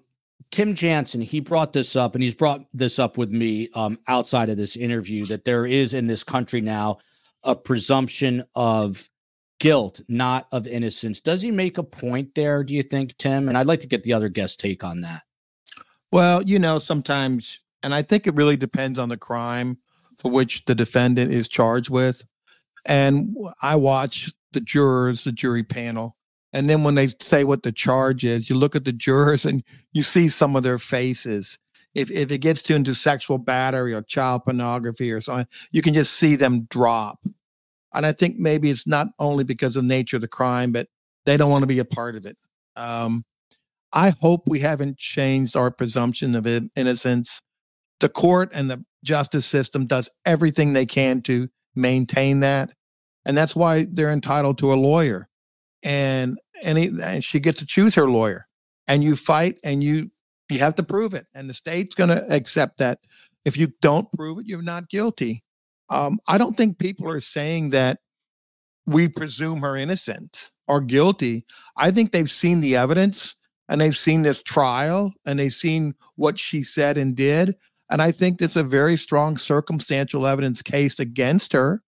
Tim 0.52 0.74
Jansen, 0.74 1.22
he 1.22 1.40
brought 1.40 1.74
this 1.74 1.96
up, 1.96 2.16
and 2.16 2.24
he's 2.24 2.36
brought 2.36 2.62
this 2.74 3.00
up 3.00 3.18
with 3.18 3.32
me 3.32 3.70
um, 3.74 4.00
outside 4.08 4.50
of 4.50 4.58
this 4.58 4.76
interview 4.76 5.26
that 5.26 5.46
there 5.46 5.66
is 5.66 5.94
in 5.94 6.08
this 6.08 6.24
country 6.24 6.62
now 6.62 6.98
a 7.44 7.56
presumption 7.56 8.44
of 8.56 9.10
guilt, 9.60 10.02
not 10.08 10.48
of 10.52 10.68
innocence. 10.68 11.20
Does 11.20 11.42
he 11.42 11.52
make 11.52 11.78
a 11.78 11.84
point 11.84 12.36
there, 12.36 12.64
do 12.64 12.74
you 12.74 12.84
think, 12.84 13.18
Tim? 13.18 13.50
And 13.50 13.58
I'd 13.58 13.66
like 13.66 13.80
to 13.82 13.88
get 13.88 14.04
the 14.04 14.14
other 14.14 14.30
guest 14.30 14.60
take 14.60 14.84
on 14.84 15.02
that. 15.02 15.22
Well, 16.12 16.44
you 16.44 16.60
know, 16.60 16.80
sometimes, 16.80 17.60
and 17.84 17.94
I 17.94 18.02
think 18.02 18.28
it 18.28 18.36
really 18.36 18.58
depends 18.58 19.00
on 19.00 19.10
the 19.10 19.18
crime 19.18 19.78
for 20.18 20.32
which 20.32 20.66
the 20.66 20.76
defendant 20.76 21.32
is 21.32 21.48
charged 21.48 21.90
with. 21.90 22.24
And 22.86 23.36
I 23.62 23.76
watch 23.76 24.32
the 24.54 24.62
jurors, 24.62 25.24
the 25.24 25.32
jury 25.32 25.64
panel. 25.64 26.17
And 26.58 26.68
then 26.68 26.84
when 26.84 26.96
they 26.96 27.06
say 27.06 27.44
what 27.44 27.62
the 27.62 27.72
charge 27.72 28.26
is, 28.26 28.50
you 28.50 28.56
look 28.56 28.76
at 28.76 28.84
the 28.84 28.92
jurors 28.92 29.46
and 29.46 29.64
you 29.94 30.02
see 30.02 30.28
some 30.28 30.56
of 30.56 30.64
their 30.64 30.80
faces. 30.80 31.60
If, 31.94 32.10
if 32.10 32.32
it 32.32 32.40
gets 32.40 32.64
to 32.64 32.74
into 32.74 32.96
sexual 32.96 33.38
battery 33.38 33.94
or 33.94 34.02
child 34.02 34.44
pornography 34.44 35.12
or 35.12 35.22
something, 35.22 35.46
you 35.72 35.84
can 35.84 35.94
just 35.94 36.14
see 36.14 36.36
them 36.36 36.62
drop. 36.64 37.20
And 37.94 38.08
I 38.08 38.12
think 38.12 38.38
maybe 38.38 38.72
it's 38.72 38.88
not 38.88 39.10
only 39.20 39.44
because 39.44 39.76
of 39.76 39.84
the 39.84 39.88
nature 39.88 40.18
of 40.18 40.22
the 40.22 40.28
crime, 40.28 40.72
but 40.72 40.88
they 41.28 41.38
don't 41.38 41.52
want 41.52 41.62
to 41.62 41.68
be 41.68 41.78
a 41.78 41.86
part 41.86 42.16
of 42.16 42.26
it. 42.26 42.38
Um, 42.76 43.24
I 43.94 44.10
hope 44.20 44.48
we 44.48 44.62
haven't 44.62 44.98
changed 44.98 45.56
our 45.56 45.70
presumption 45.70 46.34
of 46.34 46.48
innocence. 46.76 47.40
The 48.00 48.10
court 48.10 48.50
and 48.52 48.68
the 48.68 48.84
justice 49.04 49.46
system 49.46 49.86
does 49.86 50.10
everything 50.26 50.74
they 50.74 50.88
can 50.88 51.22
to 51.22 51.50
maintain 51.76 52.40
that. 52.40 52.72
And 53.28 53.38
that's 53.38 53.56
why 53.56 53.86
they're 53.88 54.12
entitled 54.12 54.58
to 54.58 54.74
a 54.74 54.76
lawyer. 54.76 55.30
And 55.84 56.38
and, 56.64 56.78
and 56.78 57.24
she 57.24 57.40
gets 57.40 57.60
to 57.60 57.66
choose 57.66 57.96
her 57.96 58.10
lawyer. 58.10 58.48
And 58.88 59.04
you 59.04 59.16
fight 59.16 59.58
and 59.64 59.84
you 59.84 60.12
you 60.50 60.60
have 60.60 60.76
to 60.76 60.84
prove 60.84 61.14
it. 61.14 61.26
And 61.36 61.50
the 61.50 61.54
state's 61.54 61.96
going 61.96 62.10
to 62.10 62.26
accept 62.34 62.78
that. 62.78 63.00
If 63.46 63.58
you 63.58 63.74
don't 63.82 64.12
prove 64.14 64.40
it, 64.40 64.46
you're 64.48 64.62
not 64.62 64.90
guilty. 64.90 65.44
Um, 65.90 66.20
I 66.28 66.38
don't 66.38 66.58
think 66.58 66.80
people 66.80 67.10
are 67.10 67.20
saying 67.20 67.70
that 67.70 68.00
we 68.86 69.08
presume 69.08 69.62
her 69.62 69.76
innocent 69.76 70.52
or 70.68 70.82
guilty. 70.82 71.46
I 71.76 71.92
think 71.92 72.12
they've 72.12 72.32
seen 72.32 72.62
the 72.62 72.76
evidence 72.76 73.36
and 73.70 73.80
they've 73.80 73.98
seen 73.98 74.22
this 74.22 74.44
trial 74.44 75.14
and 75.26 75.40
they've 75.40 75.52
seen 75.52 75.94
what 76.16 76.40
she 76.40 76.64
said 76.64 76.98
and 76.98 77.16
did. 77.16 77.56
And 77.90 78.02
I 78.02 78.12
think 78.12 78.42
it's 78.42 78.56
a 78.56 78.64
very 78.64 78.96
strong 78.96 79.38
circumstantial 79.38 80.28
evidence 80.28 80.62
case 80.62 81.00
against 81.00 81.54
her. 81.54 81.82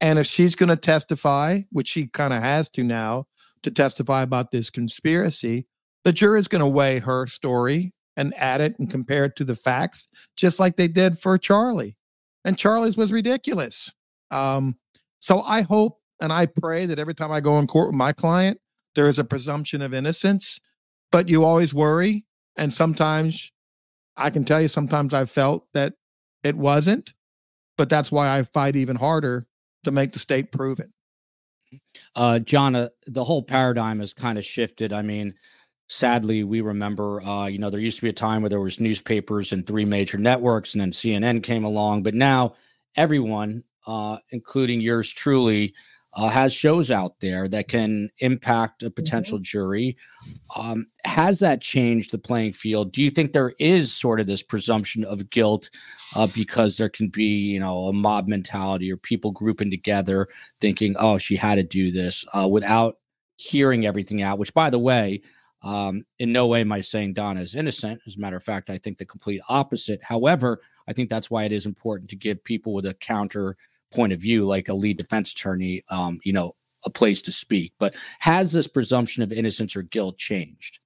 And 0.00 0.18
if 0.18 0.26
she's 0.26 0.54
going 0.54 0.68
to 0.68 0.76
testify, 0.76 1.62
which 1.70 1.88
she 1.88 2.06
kind 2.06 2.32
of 2.32 2.42
has 2.42 2.68
to 2.70 2.82
now, 2.82 3.26
to 3.62 3.70
testify 3.70 4.22
about 4.22 4.50
this 4.50 4.70
conspiracy, 4.70 5.66
the 6.04 6.12
jury 6.12 6.38
is 6.38 6.48
going 6.48 6.60
to 6.60 6.66
weigh 6.66 6.98
her 7.00 7.26
story 7.26 7.92
and 8.16 8.32
add 8.36 8.60
it 8.60 8.78
and 8.78 8.90
compare 8.90 9.24
it 9.24 9.36
to 9.36 9.44
the 9.44 9.54
facts, 9.54 10.08
just 10.36 10.60
like 10.60 10.76
they 10.76 10.88
did 10.88 11.18
for 11.18 11.36
Charlie. 11.38 11.96
And 12.44 12.56
Charlie's 12.56 12.96
was 12.96 13.12
ridiculous. 13.12 13.92
Um, 14.30 14.76
so 15.20 15.40
I 15.40 15.62
hope 15.62 15.98
and 16.20 16.32
I 16.32 16.46
pray 16.46 16.86
that 16.86 16.98
every 16.98 17.14
time 17.14 17.32
I 17.32 17.40
go 17.40 17.58
in 17.58 17.66
court 17.66 17.88
with 17.88 17.96
my 17.96 18.12
client, 18.12 18.60
there 18.94 19.08
is 19.08 19.18
a 19.18 19.24
presumption 19.24 19.82
of 19.82 19.92
innocence, 19.92 20.58
but 21.12 21.28
you 21.28 21.44
always 21.44 21.74
worry. 21.74 22.24
And 22.56 22.72
sometimes 22.72 23.52
I 24.16 24.30
can 24.30 24.44
tell 24.44 24.62
you, 24.62 24.68
sometimes 24.68 25.12
I 25.12 25.26
felt 25.26 25.66
that 25.74 25.94
it 26.42 26.56
wasn't, 26.56 27.12
but 27.76 27.90
that's 27.90 28.10
why 28.10 28.38
I 28.38 28.44
fight 28.44 28.76
even 28.76 28.96
harder 28.96 29.44
to 29.86 29.92
make 29.92 30.12
the 30.12 30.18
state 30.18 30.52
prove 30.52 30.78
it. 30.80 30.90
Uh, 32.14 32.38
John, 32.38 32.76
uh, 32.76 32.88
the 33.06 33.24
whole 33.24 33.42
paradigm 33.42 34.00
has 34.00 34.12
kind 34.12 34.38
of 34.38 34.44
shifted. 34.44 34.92
I 34.92 35.02
mean, 35.02 35.34
sadly, 35.88 36.44
we 36.44 36.60
remember, 36.60 37.20
uh, 37.22 37.46
you 37.46 37.58
know, 37.58 37.70
there 37.70 37.80
used 37.80 37.96
to 37.98 38.04
be 38.04 38.10
a 38.10 38.14
time 38.14 38.42
where 38.42 38.48
there 38.48 38.60
was 38.60 38.80
newspapers 38.80 39.52
and 39.52 39.66
three 39.66 39.84
major 39.84 40.18
networks, 40.18 40.74
and 40.74 40.80
then 40.80 40.90
CNN 40.90 41.42
came 41.42 41.64
along. 41.64 42.02
But 42.02 42.14
now, 42.14 42.54
everyone, 42.96 43.64
uh, 43.86 44.18
including 44.30 44.80
yours 44.80 45.12
truly, 45.12 45.74
uh, 46.16 46.28
has 46.28 46.52
shows 46.52 46.90
out 46.90 47.20
there 47.20 47.46
that 47.46 47.68
can 47.68 48.08
impact 48.18 48.82
a 48.82 48.86
mm-hmm. 48.86 48.94
potential 48.94 49.38
mm-hmm. 49.38 49.44
jury. 49.44 49.96
Um, 50.56 50.86
has 51.04 51.38
that 51.40 51.60
changed 51.60 52.10
the 52.10 52.18
playing 52.18 52.54
field? 52.54 52.92
Do 52.92 53.02
you 53.02 53.10
think 53.10 53.32
there 53.32 53.52
is 53.58 53.92
sort 53.92 54.18
of 54.18 54.26
this 54.26 54.42
presumption 54.42 55.04
of 55.04 55.30
guilt 55.30 55.70
uh, 56.16 56.26
because 56.34 56.76
there 56.76 56.88
can 56.88 57.08
be, 57.08 57.24
you 57.24 57.60
know, 57.60 57.84
a 57.84 57.92
mob 57.92 58.28
mentality 58.28 58.90
or 58.90 58.96
people 58.96 59.30
grouping 59.30 59.70
together 59.70 60.28
thinking, 60.60 60.96
oh, 60.98 61.18
she 61.18 61.36
had 61.36 61.56
to 61.56 61.62
do 61.62 61.90
this 61.90 62.24
uh, 62.32 62.48
without 62.50 62.96
hearing 63.36 63.84
everything 63.84 64.22
out, 64.22 64.38
which, 64.38 64.54
by 64.54 64.70
the 64.70 64.78
way, 64.78 65.20
um, 65.62 66.04
in 66.18 66.32
no 66.32 66.46
way 66.46 66.60
am 66.60 66.72
I 66.72 66.80
saying 66.80 67.14
Donna 67.14 67.40
is 67.40 67.54
innocent. 67.54 68.00
As 68.06 68.16
a 68.16 68.20
matter 68.20 68.36
of 68.36 68.42
fact, 68.42 68.70
I 68.70 68.78
think 68.78 68.98
the 68.98 69.04
complete 69.04 69.40
opposite. 69.48 70.02
However, 70.02 70.60
I 70.88 70.92
think 70.92 71.10
that's 71.10 71.30
why 71.30 71.44
it 71.44 71.52
is 71.52 71.66
important 71.66 72.08
to 72.10 72.16
give 72.16 72.42
people 72.44 72.72
with 72.72 72.86
a 72.86 72.94
counter 72.94 73.56
point 73.96 74.12
of 74.12 74.20
view, 74.20 74.44
like 74.44 74.68
a 74.68 74.74
lead 74.74 74.98
defense 74.98 75.32
attorney, 75.32 75.82
um, 75.90 76.20
you 76.22 76.32
know, 76.32 76.52
a 76.84 76.90
place 76.90 77.22
to 77.22 77.32
speak. 77.32 77.72
But 77.78 77.94
has 78.20 78.52
this 78.52 78.68
presumption 78.68 79.22
of 79.22 79.32
innocence 79.32 79.74
or 79.74 79.82
guilt 79.82 80.18
changed? 80.18 80.78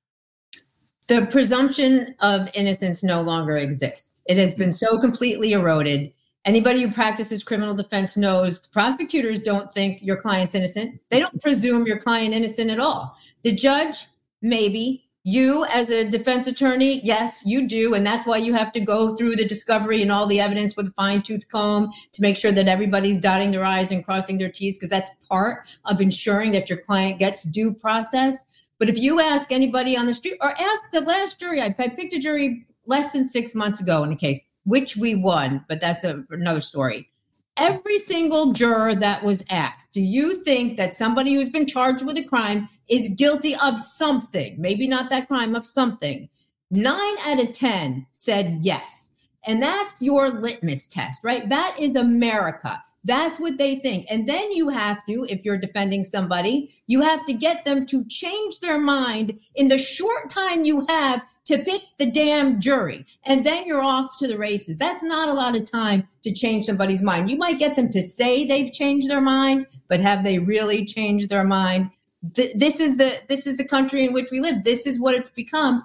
The 1.08 1.26
presumption 1.26 2.14
of 2.20 2.48
innocence 2.54 3.02
no 3.02 3.20
longer 3.20 3.56
exists. 3.56 4.22
It 4.26 4.36
has 4.36 4.54
been 4.54 4.70
so 4.70 4.96
completely 4.98 5.52
eroded. 5.52 6.12
Anybody 6.44 6.82
who 6.82 6.90
practices 6.92 7.42
criminal 7.42 7.74
defense 7.74 8.16
knows 8.16 8.66
prosecutors 8.68 9.42
don't 9.42 9.70
think 9.72 10.00
your 10.02 10.16
client's 10.16 10.54
innocent. 10.54 11.00
They 11.10 11.18
don't 11.18 11.42
presume 11.42 11.86
your 11.86 11.98
client 11.98 12.32
innocent 12.32 12.70
at 12.70 12.78
all. 12.78 13.16
The 13.42 13.52
judge, 13.52 14.06
maybe, 14.40 15.09
you 15.22 15.66
as 15.66 15.90
a 15.90 16.08
defense 16.08 16.46
attorney 16.46 17.00
yes 17.04 17.42
you 17.44 17.68
do 17.68 17.92
and 17.92 18.06
that's 18.06 18.26
why 18.26 18.38
you 18.38 18.54
have 18.54 18.72
to 18.72 18.80
go 18.80 19.14
through 19.14 19.36
the 19.36 19.44
discovery 19.44 20.00
and 20.00 20.10
all 20.10 20.26
the 20.26 20.40
evidence 20.40 20.74
with 20.76 20.88
a 20.88 20.90
fine 20.92 21.20
tooth 21.20 21.46
comb 21.48 21.90
to 22.10 22.22
make 22.22 22.38
sure 22.38 22.52
that 22.52 22.68
everybody's 22.68 23.18
dotting 23.18 23.50
their 23.50 23.64
i's 23.64 23.92
and 23.92 24.02
crossing 24.02 24.38
their 24.38 24.48
t's 24.48 24.78
because 24.78 24.88
that's 24.88 25.10
part 25.28 25.68
of 25.84 26.00
ensuring 26.00 26.52
that 26.52 26.70
your 26.70 26.78
client 26.78 27.18
gets 27.18 27.42
due 27.42 27.72
process. 27.72 28.46
But 28.78 28.88
if 28.88 28.96
you 28.96 29.20
ask 29.20 29.52
anybody 29.52 29.94
on 29.94 30.06
the 30.06 30.14
street 30.14 30.38
or 30.40 30.58
ask 30.58 30.90
the 30.90 31.02
last 31.02 31.38
jury 31.38 31.60
i, 31.60 31.68
picked 31.68 32.14
a 32.14 32.18
jury 32.18 32.66
less 32.86 33.12
than 33.12 33.28
six 33.28 33.54
months 33.54 33.78
ago 33.78 34.02
in 34.02 34.12
a 34.12 34.16
case 34.16 34.40
which 34.64 34.96
we 34.96 35.14
won 35.14 35.62
but 35.68 35.82
that's 35.82 36.02
a, 36.02 36.24
another 36.30 36.62
story. 36.62 37.10
Every 37.58 37.98
single 37.98 38.54
juror 38.54 38.94
that 38.94 39.22
was 39.22 39.44
asked, 39.50 39.92
do 39.92 40.00
you 40.00 40.36
think 40.36 40.78
that 40.78 40.94
somebody 40.94 41.34
who's 41.34 41.50
been 41.50 41.66
charged 41.66 42.06
with 42.06 42.16
a 42.16 42.24
crime 42.24 42.70
is 42.90 43.08
guilty 43.16 43.54
of 43.56 43.78
something? 43.78 44.56
Maybe 44.58 44.88
not 44.88 45.08
that 45.10 45.28
crime, 45.28 45.54
of 45.54 45.64
something. 45.64 46.28
Nine 46.70 47.18
out 47.24 47.40
of 47.40 47.52
10 47.52 48.06
said 48.12 48.58
yes. 48.60 49.12
And 49.46 49.62
that's 49.62 50.00
your 50.02 50.28
litmus 50.28 50.86
test, 50.86 51.20
right? 51.24 51.48
That 51.48 51.76
is 51.80 51.96
America. 51.96 52.82
That's 53.04 53.40
what 53.40 53.56
they 53.56 53.76
think. 53.76 54.04
And 54.10 54.28
then 54.28 54.52
you 54.52 54.68
have 54.68 55.04
to, 55.06 55.26
if 55.30 55.44
you're 55.44 55.56
defending 55.56 56.04
somebody, 56.04 56.74
you 56.86 57.00
have 57.00 57.24
to 57.24 57.32
get 57.32 57.64
them 57.64 57.86
to 57.86 58.04
change 58.06 58.60
their 58.60 58.78
mind 58.78 59.38
in 59.54 59.68
the 59.68 59.78
short 59.78 60.28
time 60.28 60.64
you 60.64 60.86
have 60.86 61.22
to 61.46 61.58
pick 61.58 61.82
the 61.98 62.10
damn 62.10 62.60
jury. 62.60 63.06
And 63.24 63.44
then 63.44 63.66
you're 63.66 63.82
off 63.82 64.18
to 64.18 64.28
the 64.28 64.36
races. 64.36 64.76
That's 64.76 65.02
not 65.02 65.28
a 65.28 65.32
lot 65.32 65.56
of 65.56 65.68
time 65.68 66.06
to 66.22 66.32
change 66.32 66.66
somebody's 66.66 67.02
mind. 67.02 67.30
You 67.30 67.38
might 67.38 67.58
get 67.58 67.74
them 67.74 67.88
to 67.90 68.02
say 68.02 68.44
they've 68.44 68.72
changed 68.72 69.08
their 69.08 69.22
mind, 69.22 69.66
but 69.88 70.00
have 70.00 70.22
they 70.22 70.38
really 70.38 70.84
changed 70.84 71.30
their 71.30 71.44
mind? 71.44 71.90
Th- 72.34 72.54
this 72.54 72.80
is 72.80 72.96
the 72.98 73.20
this 73.28 73.46
is 73.46 73.56
the 73.56 73.64
country 73.64 74.04
in 74.04 74.12
which 74.12 74.30
we 74.30 74.40
live. 74.40 74.64
This 74.64 74.86
is 74.86 75.00
what 75.00 75.14
it's 75.14 75.30
become 75.30 75.82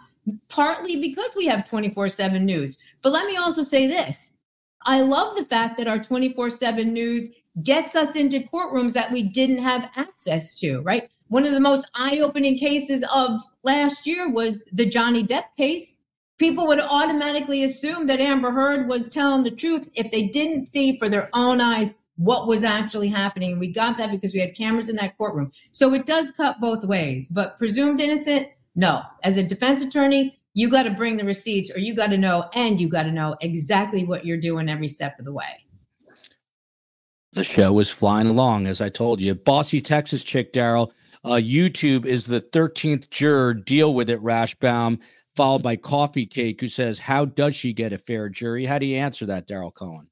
partly 0.50 0.96
because 0.96 1.36
we 1.38 1.46
have 1.46 1.66
24/7 1.66 2.44
news. 2.44 2.78
But 3.02 3.14
let 3.14 3.26
me 3.28 3.38
also 3.38 3.64
say 3.64 3.88
this 3.88 4.32
I 4.86 5.02
love 5.02 5.36
the 5.36 5.46
fact 5.46 5.78
that 5.78 5.88
our 5.88 6.00
24 6.00 6.50
7 6.50 6.94
news 6.94 7.30
gets 7.64 7.96
us 7.96 8.16
into 8.16 8.40
courtrooms 8.40 8.94
that 8.94 9.12
we 9.12 9.24
didn't 9.24 9.60
have 9.60 9.90
access 9.96 10.56
to, 10.56 10.82
right? 10.82 11.10
One 11.28 11.46
of 11.46 11.54
the 11.54 11.60
most 11.60 11.90
eye 11.96 12.20
opening 12.20 12.58
cases 12.58 13.04
of 13.14 13.42
last 13.64 14.06
year 14.06 14.30
was 14.30 14.62
the 14.72 14.86
Johnny 14.86 15.24
Depp 15.24 15.46
case. 15.58 16.00
People 16.38 16.68
would 16.68 16.80
automatically 16.80 17.64
assume 17.64 18.08
that 18.08 18.20
Amber 18.20 18.52
Heard 18.52 18.90
was 18.90 19.08
telling 19.08 19.44
the 19.44 19.52
truth 19.52 19.90
if 19.96 20.12
they 20.12 20.24
didn't 20.24 20.68
see 20.72 20.98
for 20.98 21.08
their 21.08 21.30
own 21.34 21.62
eyes 21.62 21.94
what 22.18 22.48
was 22.48 22.64
actually 22.64 23.08
happening. 23.08 23.60
We 23.60 23.68
got 23.68 23.98
that 23.98 24.12
because 24.12 24.34
we 24.34 24.40
had 24.40 24.56
cameras 24.56 24.90
in 24.90 24.96
that 24.98 25.18
courtroom. 25.18 25.52
So 25.72 25.94
it 25.94 26.06
does 26.06 26.32
cut 26.32 26.60
both 26.60 26.86
ways, 26.86 27.30
but 27.30 27.58
presumed 27.58 28.00
innocent, 28.00 28.50
no. 28.76 29.02
As 29.24 29.38
a 29.38 29.44
defense 29.44 29.82
attorney, 29.82 30.40
you 30.54 30.70
got 30.70 30.84
to 30.84 30.92
bring 30.92 31.18
the 31.18 31.26
receipts 31.26 31.70
or 31.72 31.80
you 31.80 31.94
got 31.94 32.12
to 32.12 32.18
know 32.18 32.50
and 32.54 32.80
you 32.80 32.88
got 32.88 33.04
to 33.04 33.12
know 33.12 33.36
exactly 33.42 34.06
what 34.06 34.26
you're 34.26 34.38
doing 34.38 34.70
every 34.70 34.88
step 34.88 35.20
of 35.20 35.26
the 35.26 35.34
way. 35.34 35.66
The 37.34 37.44
show 37.44 37.74
was 37.74 37.92
flying 37.92 38.28
along 38.28 38.66
as 38.66 38.80
i 38.80 38.88
told 38.88 39.20
you. 39.20 39.36
Bossy 39.36 39.82
texas 39.82 40.24
chick 40.24 40.54
daryl. 40.54 40.92
Uh, 41.26 41.32
youtube 41.32 42.06
is 42.06 42.26
the 42.26 42.40
13th 42.40 43.10
juror. 43.10 43.54
Deal 43.54 43.94
with 43.94 44.10
it 44.10 44.24
rashbaum. 44.24 45.02
Followed 45.36 45.62
by 45.62 45.76
coffee 45.76 46.26
cake 46.26 46.62
who 46.62 46.70
says 46.70 46.98
how 46.98 47.26
does 47.26 47.54
she 47.54 47.74
get 47.74 47.92
a 47.92 47.98
fair 47.98 48.30
jury? 48.30 48.66
How 48.66 48.80
do 48.80 48.86
you 48.86 48.96
answer 48.96 49.26
that 49.26 49.50
daryl 49.50 49.74
cohen 49.74 50.08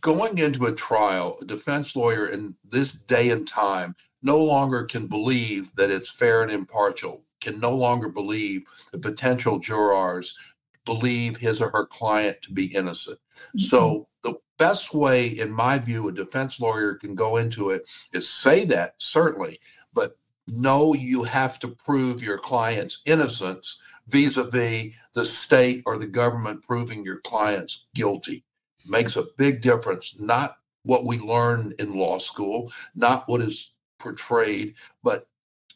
going 0.00 0.38
into 0.38 0.66
a 0.66 0.74
trial 0.74 1.38
a 1.40 1.44
defense 1.44 1.94
lawyer 1.94 2.26
in 2.26 2.54
this 2.70 2.92
day 2.92 3.30
and 3.30 3.46
time 3.46 3.94
no 4.22 4.38
longer 4.38 4.84
can 4.84 5.06
believe 5.06 5.74
that 5.74 5.90
it's 5.90 6.10
fair 6.10 6.42
and 6.42 6.50
impartial 6.50 7.24
can 7.40 7.58
no 7.58 7.74
longer 7.74 8.08
believe 8.08 8.62
the 8.92 8.98
potential 8.98 9.58
jurors 9.58 10.38
believe 10.84 11.36
his 11.36 11.60
or 11.60 11.70
her 11.70 11.86
client 11.86 12.40
to 12.42 12.52
be 12.52 12.66
innocent. 12.74 13.18
Mm-hmm. 13.18 13.58
So 13.58 14.08
the 14.22 14.34
best 14.58 14.94
way, 14.94 15.26
in 15.26 15.50
my 15.50 15.78
view, 15.78 16.08
a 16.08 16.12
defense 16.12 16.60
lawyer 16.60 16.94
can 16.94 17.14
go 17.14 17.36
into 17.36 17.70
it 17.70 17.90
is 18.12 18.28
say 18.28 18.64
that, 18.66 18.94
certainly, 18.98 19.60
but 19.94 20.18
know 20.48 20.94
you 20.94 21.22
have 21.22 21.58
to 21.60 21.68
prove 21.68 22.22
your 22.22 22.38
client's 22.38 23.02
innocence 23.06 23.80
vis-a-vis 24.08 24.94
the 25.14 25.24
state 25.24 25.82
or 25.86 25.98
the 25.98 26.06
government 26.06 26.62
proving 26.62 27.04
your 27.04 27.20
client's 27.20 27.88
guilty. 27.94 28.44
Makes 28.88 29.16
a 29.16 29.24
big 29.38 29.62
difference, 29.62 30.16
not 30.20 30.58
what 30.84 31.04
we 31.06 31.18
learn 31.18 31.74
in 31.78 31.98
law 31.98 32.18
school, 32.18 32.72
not 32.94 33.24
what 33.28 33.40
is 33.40 33.72
portrayed, 33.98 34.74
but 35.04 35.26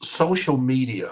social 0.03 0.57
media 0.57 1.11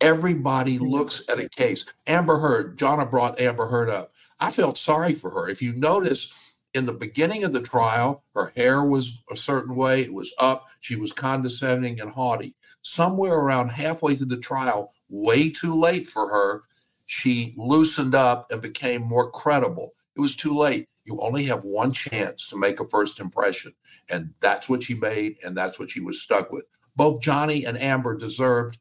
Everybody 0.00 0.78
looks 0.78 1.24
at 1.28 1.40
a 1.40 1.50
case. 1.50 1.86
Amber 2.06 2.38
Heard, 2.38 2.78
Jonna 2.78 3.10
brought 3.10 3.40
Amber 3.40 3.66
Heard 3.66 3.90
up. 3.90 4.12
I 4.40 4.52
felt 4.52 4.78
sorry 4.78 5.14
for 5.14 5.32
her. 5.32 5.50
If 5.50 5.60
you 5.60 5.74
notice, 5.74 6.56
in 6.76 6.86
the 6.86 6.94
beginning 6.94 7.44
of 7.44 7.54
the 7.54 7.62
trial, 7.62 8.24
her 8.36 8.52
hair 8.56 8.84
was 8.84 9.24
a 9.32 9.36
certain 9.36 9.76
way, 9.76 10.02
it 10.02 10.14
was 10.14 10.32
up, 10.38 10.68
she 10.82 10.96
was 10.96 11.12
condescending 11.12 12.00
and 12.00 12.12
haughty. 12.12 12.54
Somewhere 12.84 13.34
around 13.40 13.70
halfway 13.70 14.14
through 14.16 14.28
the 14.28 14.38
trial, 14.40 14.94
way 15.10 15.50
too 15.50 15.74
late 15.74 16.06
for 16.06 16.30
her, 16.30 16.62
she 17.08 17.56
loosened 17.58 18.14
up 18.14 18.52
and 18.52 18.62
became 18.62 19.02
more 19.02 19.32
credible. 19.32 19.94
It 20.20 20.24
was 20.24 20.36
too 20.36 20.54
late. 20.54 20.86
You 21.06 21.18
only 21.22 21.44
have 21.44 21.64
one 21.64 21.92
chance 21.92 22.46
to 22.48 22.58
make 22.58 22.78
a 22.78 22.86
first 22.86 23.20
impression. 23.20 23.72
And 24.10 24.34
that's 24.42 24.68
what 24.68 24.82
she 24.82 24.92
made, 24.92 25.38
and 25.42 25.56
that's 25.56 25.80
what 25.80 25.88
she 25.88 26.00
was 26.00 26.20
stuck 26.20 26.52
with. 26.52 26.66
Both 26.94 27.22
Johnny 27.22 27.64
and 27.64 27.80
Amber 27.80 28.18
deserved 28.18 28.78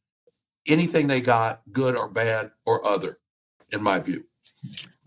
anything 0.67 1.07
they 1.07 1.21
got, 1.21 1.61
good 1.71 1.95
or 1.95 2.09
bad 2.09 2.51
or 2.65 2.85
other, 2.85 3.19
in 3.71 3.81
my 3.81 3.99
view. 3.99 4.25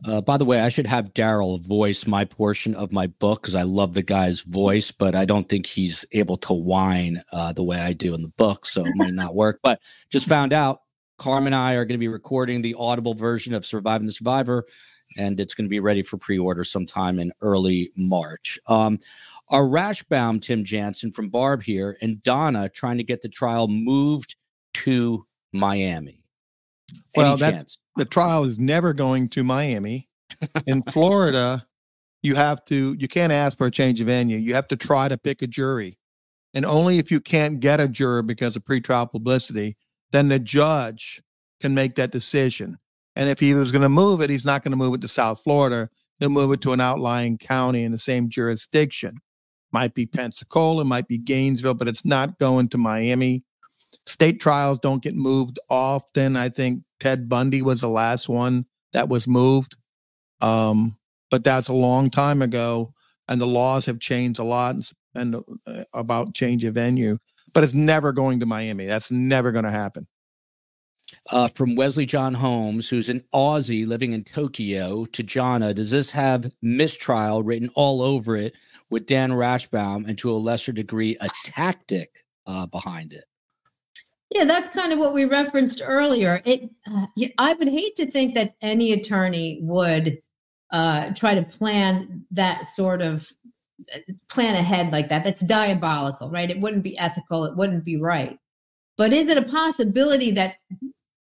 Uh, 0.07 0.23
by 0.23 0.39
the 0.39 0.47
way, 0.47 0.63
I 0.63 0.71
should 0.71 0.87
have 0.87 1.13
Daryl 1.13 1.63
voice 1.63 2.07
my 2.07 2.25
portion 2.25 2.75
of 2.77 2.93
my 2.93 3.09
book 3.09 3.43
because 3.43 3.55
I 3.55 3.65
love 3.65 3.93
the 3.93 4.03
guy's 4.03 4.41
voice, 4.41 4.91
but 4.91 5.15
I 5.15 5.27
don't 5.27 5.51
think 5.51 5.67
he's 5.67 6.07
able 6.13 6.39
to 6.39 6.55
whine 6.55 7.23
uh, 7.31 7.53
the 7.53 7.63
way 7.63 7.79
I 7.79 7.93
do 7.93 8.15
in 8.15 8.23
the 8.23 8.33
book, 8.39 8.65
so 8.65 8.87
it 8.87 8.97
might 8.97 9.13
not 9.13 9.35
work. 9.35 9.61
But 9.63 9.83
just 10.11 10.27
found 10.27 10.55
out 10.55 10.81
Carm 11.19 11.47
and 11.47 11.55
I 11.55 11.75
are 11.75 11.85
going 11.85 11.95
to 11.95 11.99
be 11.99 12.09
recording 12.09 12.63
the 12.63 12.75
audible 12.77 13.15
version 13.15 13.55
of 13.55 13.65
Surviving 13.65 14.07
the 14.07 14.13
Survivor, 14.13 14.65
and 15.17 15.39
it's 15.41 15.55
going 15.55 15.65
to 15.65 15.71
be 15.71 15.81
ready 15.81 16.03
for 16.03 16.17
pre-order 16.17 16.65
sometime 16.65 17.19
in 17.19 17.33
early 17.41 17.93
March. 17.97 18.59
Um, 18.67 18.99
our 19.51 19.65
Rashbaum, 19.65 20.41
Tim 20.41 20.65
Jansen 20.65 21.13
from 21.13 21.29
Barb 21.29 21.63
here, 21.63 21.97
and 22.01 22.23
Donna 22.23 22.69
trying 22.69 22.99
to 22.99 23.05
get 23.05 23.23
the 23.23 23.29
trial 23.29 23.69
moved 23.69 24.37
to 24.75 25.27
Miami. 25.53 26.25
Any 27.15 27.25
well, 27.25 27.37
that's 27.37 27.61
chance? 27.61 27.79
the 27.97 28.05
trial 28.05 28.45
is 28.45 28.59
never 28.59 28.93
going 28.93 29.29
to 29.29 29.45
Miami. 29.45 30.09
In 30.67 30.83
Florida, 30.83 31.67
you 32.23 32.35
have 32.35 32.65
to 32.67 32.97
you 32.99 33.09
can't 33.09 33.33
ask 33.33 33.59
for 33.59 33.67
a 33.67 33.71
change 33.71 34.01
of 34.01 34.07
venue. 34.07 34.39
You 34.39 34.55
have 34.55 34.69
to 34.69 34.77
try 34.77 35.09
to 35.09 35.19
pick 35.19 35.43
a 35.43 35.47
jury. 35.47 35.99
And 36.55 36.65
only 36.67 36.99
if 36.99 37.11
you 37.11 37.21
can't 37.21 37.61
get 37.61 37.81
a 37.81 37.89
juror 37.89 38.23
because 38.23 38.57
of 38.57 38.65
pretrial 38.65 39.11
publicity, 39.11 39.77
then 40.11 40.29
the 40.29 40.39
judge 40.39 41.23
can 41.61 41.75
make 41.75 41.95
that 41.95 42.11
decision. 42.11 42.79
And 43.15 43.29
if 43.29 43.41
he 43.41 43.55
was 43.55 43.73
going 43.73 43.83
to 43.83 43.89
move 43.89 44.21
it, 44.21 44.31
he's 44.31 44.47
not 44.47 44.63
going 44.63 44.73
to 44.73 44.77
move 44.77 44.95
it 44.95 45.01
to 45.03 45.09
South 45.09 45.43
Florida. 45.43 45.91
He'll 46.19 46.31
move 46.31 46.53
it 46.53 46.61
to 46.63 46.73
an 46.73 46.81
outlying 46.81 47.37
county 47.39 47.85
in 47.85 47.93
the 47.93 47.99
same 47.99 48.29
jurisdiction. 48.29 49.19
Might 49.73 49.95
be 49.95 50.07
Pensacola, 50.07 50.85
might 50.85 51.09
be 51.09 51.19
Gainesville, 51.19 51.75
but 51.75 51.89
it's 51.89 52.05
not 52.05 52.39
going 52.39 52.69
to 52.69 52.79
Miami. 52.79 53.43
State 54.07 54.41
trials 54.41 54.79
don't 54.79 55.03
get 55.03 55.15
moved 55.15 55.59
often. 55.69 56.37
I 56.37 56.49
think 56.49 56.83
Ted 57.01 57.29
Bundy 57.29 57.63
was 57.63 57.81
the 57.81 57.89
last 57.89 58.29
one 58.29 58.67
that 58.93 59.09
was 59.09 59.27
moved. 59.27 59.77
Um, 60.41 60.99
but 61.31 61.45
that's 61.45 61.69
a 61.69 61.73
long 61.73 62.11
time 62.11 62.43
ago, 62.43 62.93
and 63.29 63.41
the 63.41 63.47
laws 63.47 63.87
have 63.87 64.01
changed 64.01 64.39
a 64.39 64.45
lot 64.45 64.75
and, 64.75 64.91
and 65.15 65.37
uh, 65.67 65.85
about 65.95 66.35
change 66.35 66.65
of 66.65 66.75
venue. 66.75 67.19
But 67.55 67.65
it's 67.65 67.75
never 67.75 68.13
going 68.13 68.41
to 68.41 68.47
Miami. 68.47 68.87
That's 68.87 69.11
never 69.11 69.53
going 69.53 69.65
to 69.65 69.71
happen. 69.71 70.07
Uh, 71.31 71.49
from 71.49 71.77
Wesley 71.77 72.05
John 72.05 72.35
Holmes, 72.35 72.89
who's 72.89 73.09
an 73.09 73.23
Aussie 73.33 73.87
living 73.87 74.13
in 74.13 74.25
Tokyo, 74.25 75.05
to 75.07 75.23
Jonna. 75.23 75.73
does 75.73 75.91
this 75.91 76.11
have 76.11 76.51
mistrial 76.63 77.45
written 77.45 77.71
all 77.75 78.03
over 78.03 78.37
it 78.37 78.57
with 78.91 79.07
Dan 79.07 79.31
Rashbaum 79.31 80.09
and 80.09 80.19
to 80.19 80.33
a 80.33 80.35
lesser 80.35 80.73
degree 80.73 81.17
a 81.21 81.29
tactic 81.45 82.25
uh, 82.47 82.67
behind 82.67 83.13
it? 83.13 83.25
Yeah, 84.35 84.45
that's 84.45 84.71
kind 84.71 84.93
of 84.93 84.99
what 84.99 85.13
we 85.13 85.25
referenced 85.25 85.83
earlier. 85.85 86.41
It, 86.45 86.71
uh, 86.91 87.07
I 87.39 87.53
would 87.53 87.69
hate 87.69 87.95
to 87.97 88.11
think 88.11 88.35
that 88.35 88.55
any 88.63 88.93
attorney 88.93 89.61
would 89.63 90.19
uh, 90.73 91.13
try 91.15 91.35
to 91.35 91.43
plan 91.43 92.25
that 92.31 92.65
sort 92.65 93.03
of 93.03 93.29
uh, 93.95 93.99
plan 94.29 94.55
ahead 94.55 94.91
like 94.91 95.11
that. 95.11 95.23
That's 95.23 95.43
diabolical, 95.43 96.31
right? 96.31 96.51
It 96.51 96.61
wouldn't 96.61 96.83
be 96.83 96.99
ethical. 96.99 97.45
It 97.45 97.57
wouldn't 97.57 97.85
be 97.85 97.97
right. 97.97 98.39
But 98.97 99.13
is 99.13 99.29
it 99.29 99.37
a 99.37 99.43
possibility 99.43 100.31
that 100.33 100.57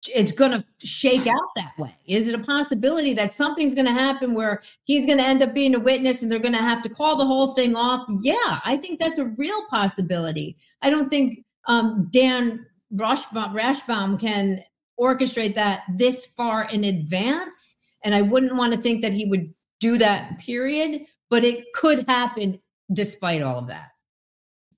it's 0.09 0.33
going 0.33 0.51
to 0.51 0.65
shake 0.79 1.27
out 1.27 1.49
that 1.57 1.73
way? 1.79 1.95
Is 2.07 2.29
it 2.29 2.35
a 2.35 2.43
possibility 2.43 3.15
that 3.15 3.33
something's 3.33 3.75
going 3.75 3.87
to 3.87 3.93
happen 3.93 4.35
where 4.35 4.63
he's 4.85 5.07
going 5.07 5.19
to 5.19 5.25
end 5.25 5.43
up 5.43 5.55
being 5.55 5.75
a 5.75 5.81
witness 5.81 6.23
and 6.23 6.31
they're 6.31 6.39
going 6.39 6.55
to 6.55 6.61
have 6.61 6.83
to 6.83 6.89
call 6.89 7.17
the 7.17 7.27
whole 7.27 7.49
thing 7.49 7.77
off? 7.77 8.07
Yeah, 8.21 8.61
I 8.65 8.77
think 8.77 8.99
that's 8.99 9.19
a 9.19 9.27
real 9.27 9.67
possibility. 9.69 10.57
I 10.83 10.91
don't 10.91 11.09
think 11.09 11.45
um, 11.69 12.09
Dan 12.11 12.67
Rashbaum, 12.95 13.55
Rashbaum 13.55 14.21
can 14.21 14.63
orchestrate 15.01 15.55
that 15.55 15.83
this 15.97 16.27
far 16.27 16.69
in 16.73 16.85
advance. 16.85 17.77
And 18.05 18.15
I 18.15 18.23
wouldn't 18.23 18.57
want 18.57 18.73
to 18.73 18.79
think 18.79 19.03
that 19.03 19.13
he 19.13 19.27
would 19.27 19.53
do 19.81 19.99
that, 19.99 20.39
period, 20.39 21.03
but 21.31 21.45
it 21.45 21.65
could 21.75 22.05
happen 22.09 22.61
despite 22.93 23.43
all 23.43 23.59
of 23.59 23.69
that. 23.69 23.91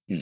Hmm. 0.08 0.18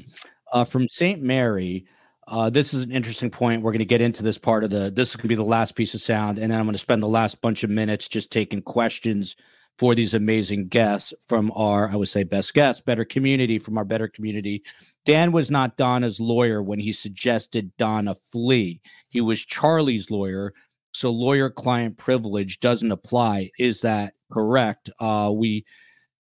Uh, 0.53 0.65
from 0.65 0.89
St. 0.89 1.23
Mary, 1.23 1.87
uh, 2.33 2.49
this 2.49 2.73
is 2.73 2.83
an 2.83 2.91
interesting 2.91 3.31
point. 3.31 3.63
We're 3.63 3.73
going 3.73 3.81
to 3.81 3.85
get 3.85 4.01
into 4.01 4.23
this 4.23 4.39
part 4.39 4.65
of 4.65 4.71
the. 4.71 4.91
This 4.91 5.11
is 5.11 5.17
going 5.17 5.25
to 5.25 5.29
be 5.29 5.35
the 5.35 5.45
last 5.45 5.77
piece 5.77 5.93
of 5.93 6.01
sound, 6.01 6.39
and 6.39 6.51
then 6.51 6.59
I'm 6.59 6.65
going 6.65 6.73
to 6.73 6.79
spend 6.79 7.03
the 7.03 7.09
last 7.09 7.43
bunch 7.43 7.63
of 7.63 7.69
minutes 7.69 8.09
just 8.09 8.33
taking 8.33 8.63
questions 8.63 9.37
for 9.79 9.95
these 9.95 10.15
amazing 10.15 10.69
guests 10.69 11.13
from 11.29 11.53
our, 11.55 11.91
I 11.91 11.97
would 11.97 12.09
say, 12.09 12.23
best 12.25 12.55
guests, 12.55 12.81
better 12.81 13.05
community 13.05 13.59
from 13.59 13.77
our 13.77 13.85
better 13.85 14.09
community. 14.09 14.63
Dan 15.05 15.31
was 15.33 15.51
not 15.51 15.77
Donna's 15.77 16.21
lawyer 16.21 16.63
when 16.63 16.79
he 16.79 16.91
suggested 16.91 17.77
Donna 17.77 18.15
flee. 18.15 18.81
He 19.09 19.21
was 19.21 19.45
Charlie's 19.45 20.11
lawyer. 20.11 20.55
So 20.95 21.11
lawyer 21.11 21.51
client 21.51 21.99
privilege 21.99 22.61
doesn't 22.61 22.93
apply. 22.93 23.51
Is 23.59 23.83
that 23.83 24.15
correct. 24.31 24.89
Uh, 25.01 25.33
we, 25.35 25.67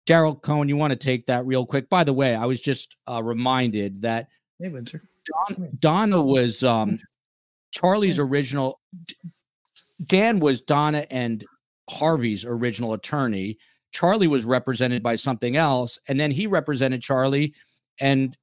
Daryl 0.08 0.42
Cohen, 0.42 0.70
you 0.70 0.78
want 0.78 0.92
to 0.92 0.98
take 0.98 1.28
that 1.28 1.46
real 1.46 1.68
quick? 1.68 1.88
By 1.88 2.04
the 2.04 2.14
way, 2.14 2.36
I 2.36 2.46
was 2.46 2.62
just 2.62 2.98
uh, 3.08 3.22
reminded 3.22 4.02
that 4.02 4.30
Hey, 4.60 4.68
Windsor. 4.68 5.09
Don, 5.48 5.70
Donna 5.80 6.22
was 6.22 6.64
um, 6.64 7.00
Charlie's 7.72 8.20
original. 8.20 8.80
Dan 10.06 10.40
was 10.40 10.62
Donna 10.62 11.06
and 11.10 11.44
Harvey's 11.90 12.46
original 12.46 12.94
attorney. 12.94 13.58
Charlie 13.92 14.28
was 14.28 14.46
represented 14.46 15.02
by 15.02 15.16
something 15.16 15.58
else, 15.58 16.00
and 16.08 16.20
then 16.20 16.32
he 16.32 16.48
represented 16.48 17.02
Charlie 17.02 17.54
and 18.00 18.38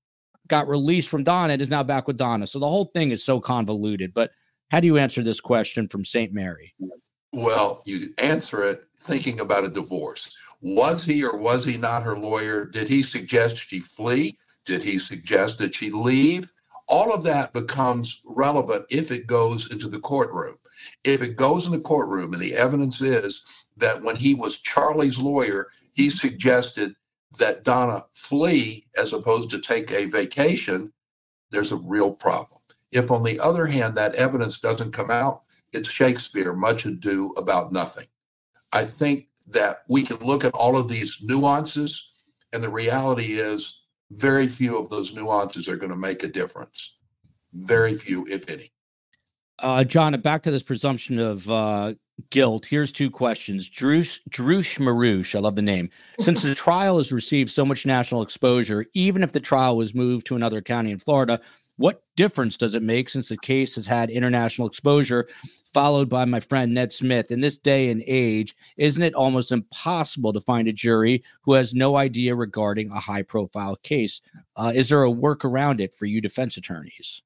got 0.49 0.69
released 0.69 1.09
from 1.09 1.25
Donna 1.25 1.55
and 1.55 1.63
is 1.63 1.71
now 1.71 1.83
back 1.83 2.07
with 2.07 2.17
Donna. 2.17 2.47
So 2.47 2.59
the 2.59 2.69
whole 2.69 2.87
thing 2.87 3.11
is 3.11 3.25
so 3.25 3.41
convoluted. 3.41 4.13
But 4.15 4.33
how 4.71 4.81
do 4.81 4.87
you 4.87 4.97
answer 4.97 5.23
this 5.23 5.41
question 5.41 5.89
from 5.89 6.05
St. 6.05 6.33
Mary? 6.33 6.75
Well, 7.33 7.83
you 7.87 8.15
answer 8.19 8.65
it 8.65 8.85
thinking 8.99 9.41
about 9.41 9.65
a 9.65 9.69
divorce. 9.69 10.37
Was 10.61 11.05
he 11.05 11.25
or 11.25 11.37
was 11.37 11.65
he 11.65 11.77
not 11.77 12.03
her 12.03 12.19
lawyer? 12.19 12.65
Did 12.65 12.89
he 12.89 13.03
suggest 13.03 13.57
she 13.57 13.81
flee? 13.81 14.39
Did 14.65 14.83
he 14.83 14.99
suggest 14.99 15.59
that 15.59 15.75
she 15.75 15.91
leave? 15.91 16.51
All 16.89 17.13
of 17.13 17.25
that 17.25 17.53
becomes 17.53 18.23
relevant 18.25 18.87
if 18.91 19.11
it 19.11 19.27
goes 19.27 19.71
into 19.71 19.89
the 19.89 19.99
courtroom. 19.99 20.57
If 21.05 21.21
it 21.23 21.37
goes 21.37 21.67
in 21.67 21.73
the 21.73 21.81
courtroom 21.81 22.33
and 22.33 22.41
the 22.41 22.55
evidence 22.55 23.01
is 23.01 23.67
that 23.77 24.03
when 24.03 24.17
he 24.17 24.35
was 24.35 24.61
Charlie's 24.61 25.19
lawyer, 25.19 25.69
he 25.95 26.07
mm-hmm. 26.07 26.17
suggested 26.17 26.95
that 27.39 27.65
Donna 27.65 28.05
flee 28.15 28.87
as 28.97 29.13
opposed 29.13 29.51
to 29.51 29.61
take 29.61 29.91
a 29.91 30.07
vacation, 30.07 30.93
there's 31.51 31.73
a 31.73 31.77
real 31.77 32.13
problem. 32.13 32.61
If, 32.93 33.11
on 33.11 33.25
the 33.25 33.41
other 33.41 33.67
hand, 33.67 33.95
that 33.95 34.15
evidence 34.15 34.61
doesn't 34.61 34.93
come 34.93 35.11
out, 35.11 35.43
it's 35.73 35.91
Shakespeare, 35.91 36.53
much 36.53 36.87
ado 36.87 37.35
about 37.37 37.73
nothing. 37.73 38.07
I 38.73 38.85
think 38.85 39.27
that 39.49 39.83
we 39.89 40.03
can 40.03 40.19
look 40.19 40.45
at 40.45 40.55
all 40.55 40.77
of 40.77 40.89
these 40.89 41.19
nuances, 41.23 42.13
and 42.53 42.63
the 42.63 42.69
reality 42.69 43.39
is 43.39 43.83
very 44.11 44.47
few 44.47 44.79
of 44.79 44.89
those 44.91 45.15
nuances 45.15 45.69
are 45.69 45.77
going 45.77 45.91
to 45.91 45.97
make 45.97 46.23
a 46.23 46.29
difference. 46.29 46.99
Very 47.53 47.95
few, 47.95 48.27
if 48.27 48.49
any. 48.51 48.71
Uh, 49.59 49.85
John, 49.85 50.19
back 50.21 50.43
to 50.43 50.51
this 50.51 50.63
presumption 50.63 51.19
of 51.19 51.49
uh, 51.51 51.95
guilt. 52.31 52.67
Here's 52.67 52.93
two 52.93 53.11
questions. 53.11 53.69
Drush, 53.69 54.21
Drush 54.31 54.79
Marush, 54.79 55.35
I 55.35 55.39
love 55.39 55.57
the 55.57 55.63
name. 55.63 55.91
Since 56.19 56.43
the 56.43 56.55
trial 56.67 56.99
has 56.99 57.13
received 57.13 57.51
so 57.51 57.65
much 57.65 57.87
national 57.87 58.23
exposure, 58.23 58.87
even 58.95 59.23
if 59.23 59.33
the 59.33 59.41
trial 59.41 59.77
was 59.77 59.95
moved 59.95 60.27
to 60.27 60.37
another 60.37 60.61
county 60.61 60.91
in 60.91 60.99
Florida, 60.99 61.41
what 61.77 62.03
difference 62.17 62.57
does 62.57 62.75
it 62.75 62.83
make 62.83 63.09
since 63.09 63.29
the 63.29 63.37
case 63.37 63.75
has 63.75 63.87
had 63.87 64.11
international 64.11 64.67
exposure? 64.67 65.29
Followed 65.75 66.09
by 66.09 66.25
my 66.25 66.41
friend 66.41 66.73
Ned 66.73 66.93
Smith. 66.93 67.31
In 67.31 67.41
this 67.41 67.59
day 67.59 67.91
and 67.91 68.03
age, 68.07 68.55
isn't 68.79 69.03
it 69.03 69.15
almost 69.15 69.53
impossible 69.53 70.33
to 70.33 70.41
find 70.41 70.69
a 70.69 70.73
jury 70.73 71.23
who 71.43 71.53
has 71.53 71.75
no 71.75 71.97
idea 71.97 72.35
regarding 72.35 72.91
a 72.91 73.01
high 73.01 73.23
profile 73.23 73.77
case? 73.83 74.21
Uh, 74.57 74.73
is 74.75 74.89
there 74.89 75.03
a 75.03 75.11
work 75.11 75.45
around 75.45 75.81
it 75.81 75.95
for 75.95 76.07
you 76.07 76.21
defense 76.21 76.57
attorneys? 76.57 77.23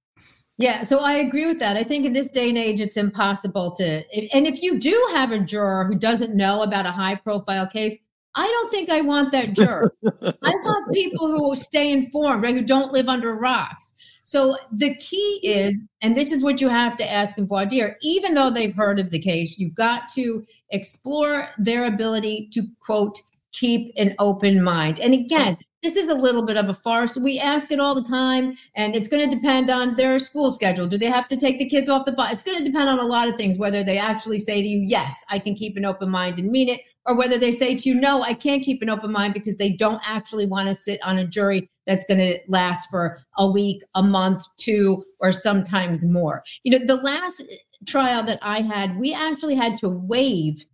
Yeah, 0.59 0.82
so 0.82 0.98
I 0.98 1.14
agree 1.14 1.46
with 1.46 1.59
that. 1.61 1.78
I 1.78 1.82
think 1.82 2.05
in 2.05 2.12
this 2.12 2.30
day 2.30 2.51
and 2.51 2.59
age, 2.59 2.80
it's 2.80 2.98
impossible 2.98 3.70
to. 3.76 4.05
And 4.34 4.46
if 4.46 4.62
you 4.62 4.78
do 4.78 5.09
have 5.12 5.32
a 5.32 5.38
juror 5.38 5.84
who 5.84 5.94
doesn't 5.94 6.34
know 6.34 6.62
about 6.62 6.84
a 6.84 6.90
high 6.90 7.14
profile 7.14 7.66
case, 7.66 7.96
I 8.34 8.46
don't 8.46 8.70
think 8.70 8.90
I 8.90 9.01
want 9.01 9.32
that 9.32 9.55
juror. 9.55 9.94
I 10.05 10.51
want 10.51 10.92
people 10.92 11.28
who 11.28 11.55
stay 11.57 11.90
informed, 11.90 12.42
right? 12.42 12.55
Who 12.55 12.62
don't 12.62 12.92
live 12.92 13.09
under 13.09 13.34
rocks. 13.34 13.94
So 14.30 14.56
the 14.70 14.94
key 14.94 15.40
is, 15.42 15.82
and 16.02 16.16
this 16.16 16.30
is 16.30 16.44
what 16.44 16.60
you 16.60 16.68
have 16.68 16.94
to 16.98 17.12
ask 17.12 17.36
in 17.36 17.48
voir 17.48 17.66
dire, 17.66 17.96
even 18.00 18.34
though 18.34 18.48
they've 18.48 18.72
heard 18.72 19.00
of 19.00 19.10
the 19.10 19.18
case, 19.18 19.58
you've 19.58 19.74
got 19.74 20.08
to 20.10 20.46
explore 20.70 21.48
their 21.58 21.84
ability 21.84 22.48
to 22.52 22.62
quote, 22.78 23.18
keep 23.50 23.92
an 23.96 24.14
open 24.20 24.62
mind. 24.62 25.00
And 25.00 25.14
again, 25.14 25.58
this 25.82 25.96
is 25.96 26.08
a 26.08 26.14
little 26.14 26.46
bit 26.46 26.56
of 26.56 26.68
a 26.68 26.74
farce. 26.74 27.16
We 27.16 27.40
ask 27.40 27.72
it 27.72 27.80
all 27.80 27.96
the 27.96 28.08
time, 28.08 28.56
and 28.76 28.94
it's 28.94 29.08
going 29.08 29.28
to 29.28 29.34
depend 29.34 29.68
on 29.68 29.96
their 29.96 30.16
school 30.20 30.52
schedule. 30.52 30.86
Do 30.86 30.96
they 30.96 31.06
have 31.06 31.26
to 31.26 31.36
take 31.36 31.58
the 31.58 31.68
kids 31.68 31.88
off 31.88 32.06
the 32.06 32.12
bus? 32.12 32.32
It's 32.32 32.44
going 32.44 32.58
to 32.58 32.64
depend 32.64 32.88
on 32.88 33.00
a 33.00 33.06
lot 33.06 33.28
of 33.28 33.34
things, 33.34 33.58
whether 33.58 33.82
they 33.82 33.98
actually 33.98 34.38
say 34.38 34.62
to 34.62 34.68
you, 34.68 34.78
Yes, 34.78 35.24
I 35.28 35.40
can 35.40 35.56
keep 35.56 35.76
an 35.76 35.84
open 35.84 36.08
mind 36.08 36.38
and 36.38 36.52
mean 36.52 36.68
it, 36.68 36.82
or 37.04 37.16
whether 37.18 37.36
they 37.36 37.50
say 37.50 37.74
to 37.74 37.88
you, 37.88 37.96
No, 37.96 38.22
I 38.22 38.34
can't 38.34 38.62
keep 38.62 38.80
an 38.80 38.90
open 38.90 39.10
mind 39.10 39.34
because 39.34 39.56
they 39.56 39.72
don't 39.72 40.00
actually 40.06 40.46
want 40.46 40.68
to 40.68 40.74
sit 40.76 41.00
on 41.02 41.18
a 41.18 41.26
jury 41.26 41.68
that's 41.91 42.05
going 42.05 42.18
to 42.20 42.38
last 42.47 42.88
for 42.88 43.18
a 43.36 43.51
week, 43.51 43.82
a 43.97 44.03
month, 44.03 44.45
two, 44.59 45.05
or 45.18 45.32
sometimes 45.32 46.05
more. 46.05 46.45
You 46.62 46.78
know, 46.78 46.86
the 46.86 47.03
last 47.03 47.43
trial 47.86 48.22
that 48.22 48.38
I 48.43 48.61
had, 48.61 48.97
we 48.97 49.12
actually 49.12 49.57
had 49.57 49.76
to 49.78 49.88
waive. 49.88 50.64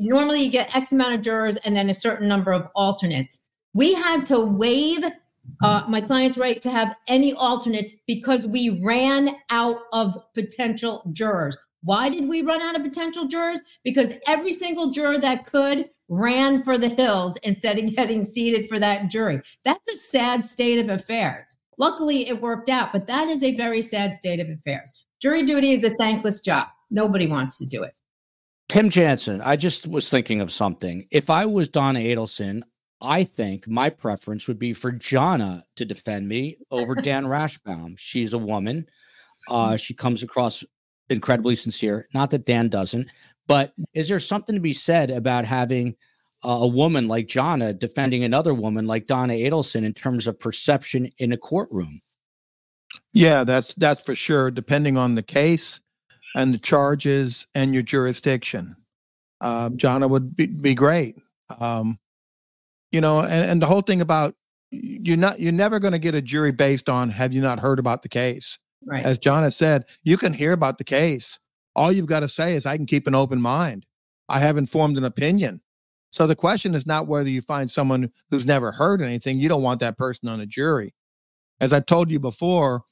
Normally, 0.00 0.42
you 0.42 0.50
get 0.50 0.74
X 0.74 0.90
amount 0.90 1.14
of 1.14 1.20
jurors 1.20 1.56
and 1.58 1.76
then 1.76 1.88
a 1.88 1.94
certain 1.94 2.26
number 2.26 2.52
of 2.52 2.66
alternates. 2.74 3.40
We 3.74 3.94
had 3.94 4.24
to 4.24 4.40
waive 4.40 5.04
uh, 5.62 5.84
my 5.88 6.00
client's 6.00 6.36
right 6.36 6.60
to 6.62 6.70
have 6.70 6.96
any 7.06 7.32
alternates 7.32 7.92
because 8.06 8.46
we 8.46 8.80
ran 8.84 9.36
out 9.50 9.78
of 9.92 10.18
potential 10.34 11.08
jurors. 11.12 11.56
Why 11.82 12.08
did 12.08 12.28
we 12.28 12.42
run 12.42 12.62
out 12.62 12.76
of 12.76 12.82
potential 12.82 13.26
jurors? 13.26 13.60
Because 13.84 14.14
every 14.26 14.52
single 14.52 14.90
juror 14.90 15.18
that 15.18 15.44
could 15.44 15.88
ran 16.08 16.62
for 16.62 16.78
the 16.78 16.88
hills 16.88 17.36
instead 17.38 17.78
of 17.78 17.94
getting 17.94 18.24
seated 18.24 18.68
for 18.68 18.78
that 18.78 19.10
jury. 19.10 19.40
That's 19.64 19.88
a 19.92 19.96
sad 19.96 20.44
state 20.46 20.78
of 20.78 20.90
affairs. 20.90 21.56
Luckily, 21.78 22.28
it 22.28 22.40
worked 22.40 22.70
out, 22.70 22.92
but 22.92 23.06
that 23.06 23.28
is 23.28 23.42
a 23.42 23.56
very 23.56 23.82
sad 23.82 24.14
state 24.14 24.40
of 24.40 24.48
affairs. 24.48 24.92
Jury 25.20 25.42
duty 25.42 25.72
is 25.72 25.84
a 25.84 25.94
thankless 25.96 26.40
job. 26.40 26.68
Nobody 26.90 27.26
wants 27.26 27.58
to 27.58 27.66
do 27.66 27.82
it. 27.82 27.92
Tim 28.68 28.90
Jansen, 28.90 29.40
I 29.42 29.56
just 29.56 29.86
was 29.86 30.08
thinking 30.08 30.40
of 30.40 30.50
something. 30.50 31.06
If 31.10 31.30
I 31.30 31.46
was 31.46 31.68
Donna 31.68 32.00
Adelson, 32.00 32.62
I 33.00 33.24
think 33.24 33.68
my 33.68 33.90
preference 33.90 34.48
would 34.48 34.58
be 34.58 34.72
for 34.72 34.90
Jonna 34.90 35.62
to 35.76 35.84
defend 35.84 36.28
me 36.28 36.56
over 36.70 36.94
Dan 37.02 37.26
Rashbaum. 37.26 37.98
She's 37.98 38.32
a 38.32 38.38
woman. 38.38 38.86
Uh, 39.48 39.76
she 39.76 39.94
comes 39.94 40.22
across 40.22 40.64
incredibly 41.08 41.56
sincere. 41.56 42.08
Not 42.14 42.30
that 42.30 42.46
Dan 42.46 42.68
doesn't, 42.68 43.08
but 43.46 43.72
is 43.94 44.08
there 44.08 44.20
something 44.20 44.54
to 44.54 44.60
be 44.60 44.72
said 44.72 45.10
about 45.10 45.44
having 45.44 45.96
a 46.44 46.66
woman 46.66 47.08
like 47.08 47.26
Jonna 47.26 47.78
defending 47.78 48.24
another 48.24 48.54
woman 48.54 48.86
like 48.86 49.06
Donna 49.06 49.34
Adelson 49.34 49.84
in 49.84 49.94
terms 49.94 50.26
of 50.26 50.38
perception 50.38 51.10
in 51.18 51.32
a 51.32 51.36
courtroom? 51.36 52.00
Yeah, 53.12 53.44
that's 53.44 53.74
that's 53.74 54.02
for 54.02 54.14
sure. 54.14 54.50
Depending 54.50 54.96
on 54.96 55.14
the 55.14 55.22
case 55.22 55.80
and 56.34 56.52
the 56.52 56.58
charges 56.58 57.46
and 57.54 57.72
your 57.74 57.82
jurisdiction, 57.82 58.76
uh, 59.40 59.70
Jonna 59.70 60.08
would 60.08 60.36
be, 60.36 60.46
be 60.46 60.74
great. 60.74 61.16
Um, 61.60 61.98
you 62.92 63.00
know, 63.00 63.20
and, 63.20 63.50
and 63.50 63.62
the 63.62 63.66
whole 63.66 63.82
thing 63.82 64.00
about 64.00 64.34
you're 64.70 65.16
not 65.16 65.40
you're 65.40 65.52
never 65.52 65.78
going 65.78 65.92
to 65.92 65.98
get 65.98 66.14
a 66.14 66.22
jury 66.22 66.52
based 66.52 66.88
on 66.88 67.10
have 67.10 67.32
you 67.32 67.40
not 67.40 67.60
heard 67.60 67.78
about 67.78 68.02
the 68.02 68.08
case. 68.08 68.58
Right. 68.84 69.04
As 69.04 69.18
John 69.18 69.42
has 69.42 69.56
said, 69.56 69.84
you 70.02 70.16
can 70.16 70.32
hear 70.32 70.52
about 70.52 70.78
the 70.78 70.84
case. 70.84 71.38
All 71.74 71.92
you've 71.92 72.06
got 72.06 72.20
to 72.20 72.28
say 72.28 72.54
is 72.54 72.66
I 72.66 72.76
can 72.76 72.86
keep 72.86 73.06
an 73.06 73.14
open 73.14 73.40
mind. 73.40 73.86
I 74.28 74.38
haven't 74.38 74.66
formed 74.66 74.96
an 74.96 75.04
opinion. 75.04 75.60
So 76.10 76.26
the 76.26 76.36
question 76.36 76.74
is 76.74 76.86
not 76.86 77.06
whether 77.06 77.28
you 77.28 77.40
find 77.40 77.70
someone 77.70 78.10
who's 78.30 78.46
never 78.46 78.72
heard 78.72 79.02
anything. 79.02 79.38
You 79.38 79.48
don't 79.48 79.62
want 79.62 79.80
that 79.80 79.98
person 79.98 80.28
on 80.28 80.40
a 80.40 80.46
jury. 80.46 80.94
As 81.60 81.72
I 81.72 81.80
told 81.80 82.10
you 82.10 82.18
before, 82.18 82.82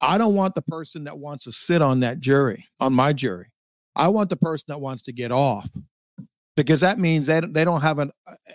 I 0.00 0.18
don't 0.18 0.34
want 0.34 0.54
the 0.54 0.62
person 0.62 1.04
that 1.04 1.18
wants 1.18 1.44
to 1.44 1.52
sit 1.52 1.80
on 1.80 2.00
that 2.00 2.20
jury, 2.20 2.66
on 2.80 2.92
my 2.92 3.12
jury. 3.12 3.50
I 3.94 4.08
want 4.08 4.28
the 4.30 4.36
person 4.36 4.66
that 4.68 4.80
wants 4.80 5.02
to 5.02 5.12
get 5.12 5.32
off 5.32 5.70
because 6.54 6.80
that 6.80 6.98
means 6.98 7.26
they, 7.26 7.40
they 7.40 7.64
don't 7.64 7.80
have 7.80 7.98
an, 7.98 8.10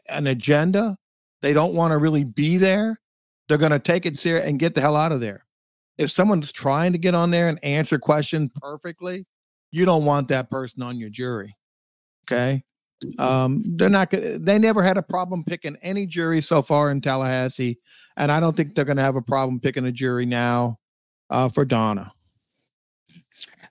an 0.09 0.27
agenda. 0.27 0.97
They 1.41 1.53
don't 1.53 1.73
want 1.73 1.91
to 1.91 1.97
really 1.97 2.23
be 2.23 2.57
there. 2.57 2.97
They're 3.47 3.57
going 3.57 3.71
to 3.71 3.79
take 3.79 4.05
it 4.05 4.17
serious 4.17 4.45
and 4.45 4.59
get 4.59 4.75
the 4.75 4.81
hell 4.81 4.95
out 4.95 5.11
of 5.11 5.19
there. 5.19 5.45
If 6.01 6.09
someone's 6.09 6.51
trying 6.51 6.93
to 6.93 6.97
get 6.97 7.13
on 7.13 7.29
there 7.29 7.47
and 7.47 7.63
answer 7.63 7.99
questions 7.99 8.49
perfectly, 8.55 9.27
you 9.71 9.85
don't 9.85 10.03
want 10.03 10.29
that 10.29 10.49
person 10.49 10.81
on 10.81 10.97
your 10.97 11.11
jury. 11.11 11.55
Okay. 12.25 12.63
Um, 13.19 13.63
they're 13.77 13.89
not 13.89 14.09
they 14.11 14.57
never 14.57 14.81
had 14.81 14.97
a 14.97 15.03
problem 15.03 15.43
picking 15.43 15.77
any 15.83 16.07
jury 16.07 16.41
so 16.41 16.63
far 16.63 16.89
in 16.89 17.01
Tallahassee. 17.01 17.77
And 18.17 18.31
I 18.31 18.39
don't 18.39 18.57
think 18.57 18.73
they're 18.73 18.85
going 18.85 18.97
to 18.97 19.03
have 19.03 19.15
a 19.15 19.21
problem 19.21 19.59
picking 19.59 19.85
a 19.85 19.91
jury 19.91 20.25
now 20.25 20.79
uh, 21.29 21.49
for 21.49 21.65
Donna. 21.65 22.11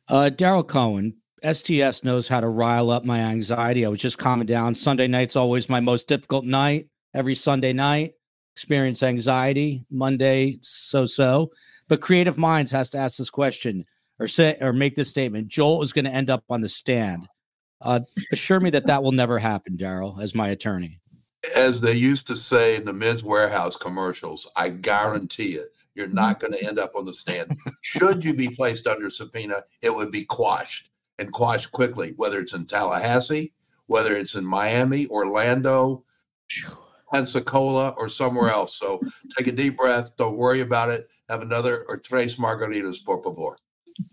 Uh, 0.09 0.31
Daryl 0.33 0.67
Cohen, 0.67 1.17
STS 1.45 2.05
knows 2.05 2.29
how 2.29 2.41
to 2.41 2.49
rile 2.49 2.91
up 2.91 3.05
my 3.05 3.19
anxiety. 3.19 3.85
I 3.85 3.89
was 3.89 4.01
just 4.01 4.19
calming 4.19 4.47
down. 4.47 4.75
Sunday 4.75 5.09
night's 5.09 5.37
always 5.37 5.69
my 5.69 5.81
most 5.81 6.07
difficult 6.07 6.45
night. 6.45 6.87
Every 7.13 7.35
Sunday 7.35 7.73
night, 7.73 8.15
experience 8.55 9.03
anxiety. 9.03 9.85
Monday, 9.91 10.59
so 10.63 11.07
so. 11.07 11.51
But 11.91 12.01
Creative 12.01 12.39
Minds 12.39 12.71
has 12.71 12.89
to 12.91 12.99
ask 12.99 13.19
this 13.19 13.31
question 13.31 13.85
or 14.21 14.29
say 14.29 14.57
or 14.61 14.73
make 14.73 14.95
this 14.95 15.11
statement. 15.11 15.49
Joel 15.49 15.83
is 15.83 15.93
going 15.93 16.05
to 16.05 16.13
end 16.13 16.31
up 16.31 16.45
on 16.49 16.61
the 16.61 16.69
stand. 16.69 17.29
Uh, 17.83 18.01
assure 18.33 18.61
me 18.61 18.71
that 18.71 18.87
that 18.87 19.03
will 19.03 19.11
never 19.11 19.41
happen, 19.41 19.77
Daryl, 19.77 20.23
as 20.23 20.33
my 20.33 20.51
attorney. 20.51 21.01
As 21.57 21.81
they 21.81 21.95
used 21.95 22.29
to 22.29 22.37
say 22.37 22.77
in 22.77 22.85
the 22.85 22.93
Men's 22.93 23.25
Wearhouse 23.25 23.79
commercials, 23.79 24.49
I 24.55 24.69
guarantee 24.69 25.57
it, 25.57 25.71
you're 25.97 26.07
not 26.07 26.39
going 26.39 26.53
to 26.53 26.65
end 26.65 26.79
up 26.79 26.93
on 26.95 27.07
the 27.07 27.13
stand. 27.13 27.59
Should 27.83 28.25
you 28.25 28.35
be 28.37 28.49
placed 28.49 28.87
under 28.87 29.11
subpoena, 29.11 29.65
it 29.83 29.93
would 29.93 30.13
be 30.13 30.25
quashed 30.25 30.91
and 31.19 31.33
quashed 31.33 31.73
quickly, 31.73 32.15
whether 32.17 32.39
it's 32.39 32.55
in 32.55 32.67
Tallahassee, 32.67 33.53
whether 33.87 34.15
it's 34.15 34.37
in 34.37 34.45
Miami, 34.45 35.09
Orlando, 35.09 36.05
Pensacola, 37.13 37.95
or 37.97 38.09
somewhere 38.09 38.51
else. 38.51 38.75
So 38.77 39.01
take 39.37 39.47
a 39.47 39.53
deep 39.53 39.77
breath. 39.77 40.17
Don't 40.17 40.37
worry 40.37 40.61
about 40.61 40.91
it. 40.91 41.13
Have 41.29 41.43
another 41.43 41.85
or 41.89 41.99
tres 41.99 42.37
margaritas, 42.37 43.05
por 43.05 43.23
favor. 43.23 43.57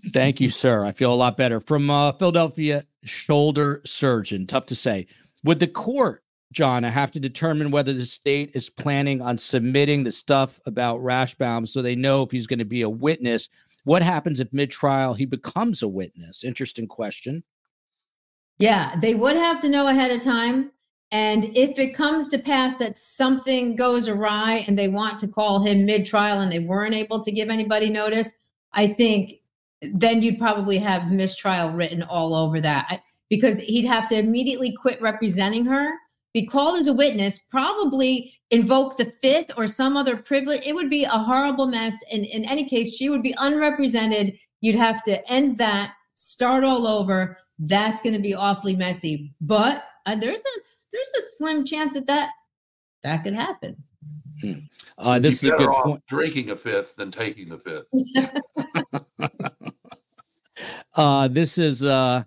Thank 0.07 0.41
you, 0.41 0.49
sir. 0.49 0.83
I 0.83 0.91
feel 0.91 1.13
a 1.13 1.15
lot 1.15 1.37
better. 1.37 1.59
From 1.59 1.89
uh, 1.89 2.11
Philadelphia 2.13 2.83
shoulder 3.03 3.81
surgeon. 3.85 4.47
Tough 4.47 4.65
to 4.67 4.75
say. 4.75 5.07
Would 5.43 5.59
the 5.59 5.67
court, 5.67 6.23
John, 6.51 6.83
I 6.83 6.89
have 6.89 7.11
to 7.11 7.19
determine 7.19 7.71
whether 7.71 7.93
the 7.93 8.05
state 8.05 8.51
is 8.53 8.69
planning 8.69 9.21
on 9.21 9.37
submitting 9.37 10.03
the 10.03 10.11
stuff 10.11 10.59
about 10.65 11.01
Rashbaum 11.01 11.67
so 11.67 11.81
they 11.81 11.95
know 11.95 12.23
if 12.23 12.31
he's 12.31 12.47
going 12.47 12.59
to 12.59 12.65
be 12.65 12.81
a 12.81 12.89
witness? 12.89 13.49
What 13.83 14.01
happens 14.01 14.39
if 14.39 14.51
mid 14.51 14.71
trial 14.71 15.13
he 15.13 15.25
becomes 15.25 15.83
a 15.83 15.87
witness? 15.87 16.43
Interesting 16.43 16.87
question. 16.87 17.43
Yeah, 18.59 18.95
they 18.99 19.13
would 19.13 19.35
have 19.35 19.61
to 19.61 19.69
know 19.69 19.87
ahead 19.87 20.11
of 20.11 20.21
time. 20.21 20.71
And 21.11 21.55
if 21.57 21.79
it 21.79 21.93
comes 21.93 22.27
to 22.29 22.37
pass 22.37 22.77
that 22.77 22.99
something 22.99 23.75
goes 23.75 24.07
awry 24.09 24.65
and 24.67 24.77
they 24.77 24.89
want 24.89 25.19
to 25.19 25.27
call 25.27 25.65
him 25.65 25.85
mid 25.85 26.05
trial 26.05 26.39
and 26.39 26.51
they 26.51 26.59
weren't 26.59 26.95
able 26.95 27.23
to 27.23 27.31
give 27.31 27.49
anybody 27.49 27.89
notice, 27.89 28.31
I 28.73 28.87
think 28.87 29.33
then 29.81 30.21
you'd 30.21 30.39
probably 30.39 30.77
have 30.79 31.11
mistrial 31.11 31.69
written 31.69 32.03
all 32.03 32.35
over 32.35 32.59
that 32.61 33.01
because 33.29 33.59
he'd 33.59 33.85
have 33.85 34.07
to 34.09 34.17
immediately 34.17 34.73
quit 34.73 35.01
representing 35.01 35.65
her, 35.65 35.91
be 36.33 36.45
called 36.45 36.77
as 36.77 36.87
a 36.87 36.93
witness, 36.93 37.39
probably 37.39 38.33
invoke 38.51 38.97
the 38.97 39.05
fifth 39.05 39.51
or 39.57 39.67
some 39.67 39.97
other 39.97 40.17
privilege. 40.17 40.65
It 40.65 40.75
would 40.75 40.89
be 40.89 41.03
a 41.03 41.09
horrible 41.09 41.67
mess. 41.67 41.95
And 42.11 42.25
in 42.25 42.45
any 42.45 42.65
case, 42.65 42.95
she 42.95 43.09
would 43.09 43.23
be 43.23 43.35
unrepresented. 43.37 44.37
You'd 44.61 44.75
have 44.75 45.03
to 45.03 45.31
end 45.31 45.57
that, 45.57 45.93
start 46.15 46.63
all 46.63 46.87
over. 46.87 47.37
That's 47.59 48.01
going 48.01 48.15
to 48.15 48.21
be 48.21 48.33
awfully 48.33 48.75
messy. 48.75 49.33
But 49.41 49.83
uh, 50.07 50.15
there's 50.15 50.39
a 50.39 50.59
there's 50.91 51.11
a 51.17 51.21
slim 51.37 51.65
chance 51.65 51.93
that 51.93 52.07
that 52.07 52.29
that 53.03 53.23
could 53.23 53.33
happen. 53.33 53.75
Hmm. 54.41 54.53
Uh, 54.97 55.19
this 55.19 55.43
is 55.43 55.51
a 55.51 55.57
good 55.57 55.69
point. 55.69 56.03
Drinking 56.07 56.49
a 56.51 56.55
fifth 56.55 56.95
than 56.95 57.11
taking 57.11 57.49
the 57.49 57.59
fifth. 57.59 57.87
uh, 60.95 61.27
this 61.27 61.57
is 61.57 61.83
uh, 61.83 62.23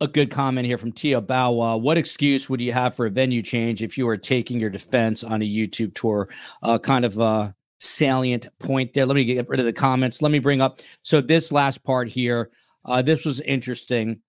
a 0.00 0.08
good 0.08 0.30
comment 0.30 0.66
here 0.66 0.78
from 0.78 0.92
Tia 0.92 1.20
Bawa. 1.20 1.80
What 1.80 1.96
excuse 1.96 2.50
would 2.50 2.60
you 2.60 2.72
have 2.72 2.94
for 2.94 3.06
a 3.06 3.10
venue 3.10 3.42
change 3.42 3.82
if 3.82 3.96
you 3.96 4.06
were 4.06 4.16
taking 4.16 4.58
your 4.58 4.70
defense 4.70 5.22
on 5.22 5.42
a 5.42 5.44
YouTube 5.44 5.94
tour? 5.94 6.28
Uh, 6.62 6.78
kind 6.78 7.04
of 7.04 7.18
a 7.18 7.54
salient 7.78 8.48
point 8.58 8.92
there. 8.94 9.06
Let 9.06 9.14
me 9.14 9.24
get 9.24 9.48
rid 9.48 9.60
of 9.60 9.66
the 9.66 9.72
comments. 9.72 10.22
Let 10.22 10.32
me 10.32 10.38
bring 10.40 10.60
up. 10.60 10.80
So 11.02 11.20
this 11.20 11.52
last 11.52 11.84
part 11.84 12.08
here. 12.08 12.50
Uh, 12.84 13.02
this 13.02 13.26
was 13.26 13.40
interesting 13.42 14.20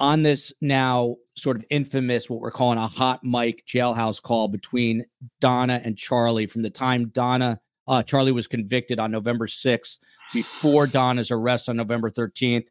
on 0.00 0.22
this 0.22 0.52
now 0.60 1.16
sort 1.38 1.56
of 1.56 1.64
infamous, 1.70 2.28
what 2.28 2.40
we're 2.40 2.50
calling 2.50 2.78
a 2.78 2.86
hot 2.86 3.22
mic 3.24 3.66
jailhouse 3.66 4.20
call 4.22 4.48
between 4.48 5.04
Donna 5.40 5.80
and 5.84 5.96
Charlie 5.96 6.46
from 6.46 6.62
the 6.62 6.70
time 6.70 7.08
Donna, 7.08 7.58
uh, 7.86 8.02
Charlie 8.02 8.32
was 8.32 8.46
convicted 8.46 8.98
on 8.98 9.10
November 9.10 9.46
6th, 9.46 9.98
before 10.32 10.86
Donna's 10.86 11.30
arrest 11.30 11.68
on 11.68 11.76
November 11.76 12.10
13th. 12.10 12.68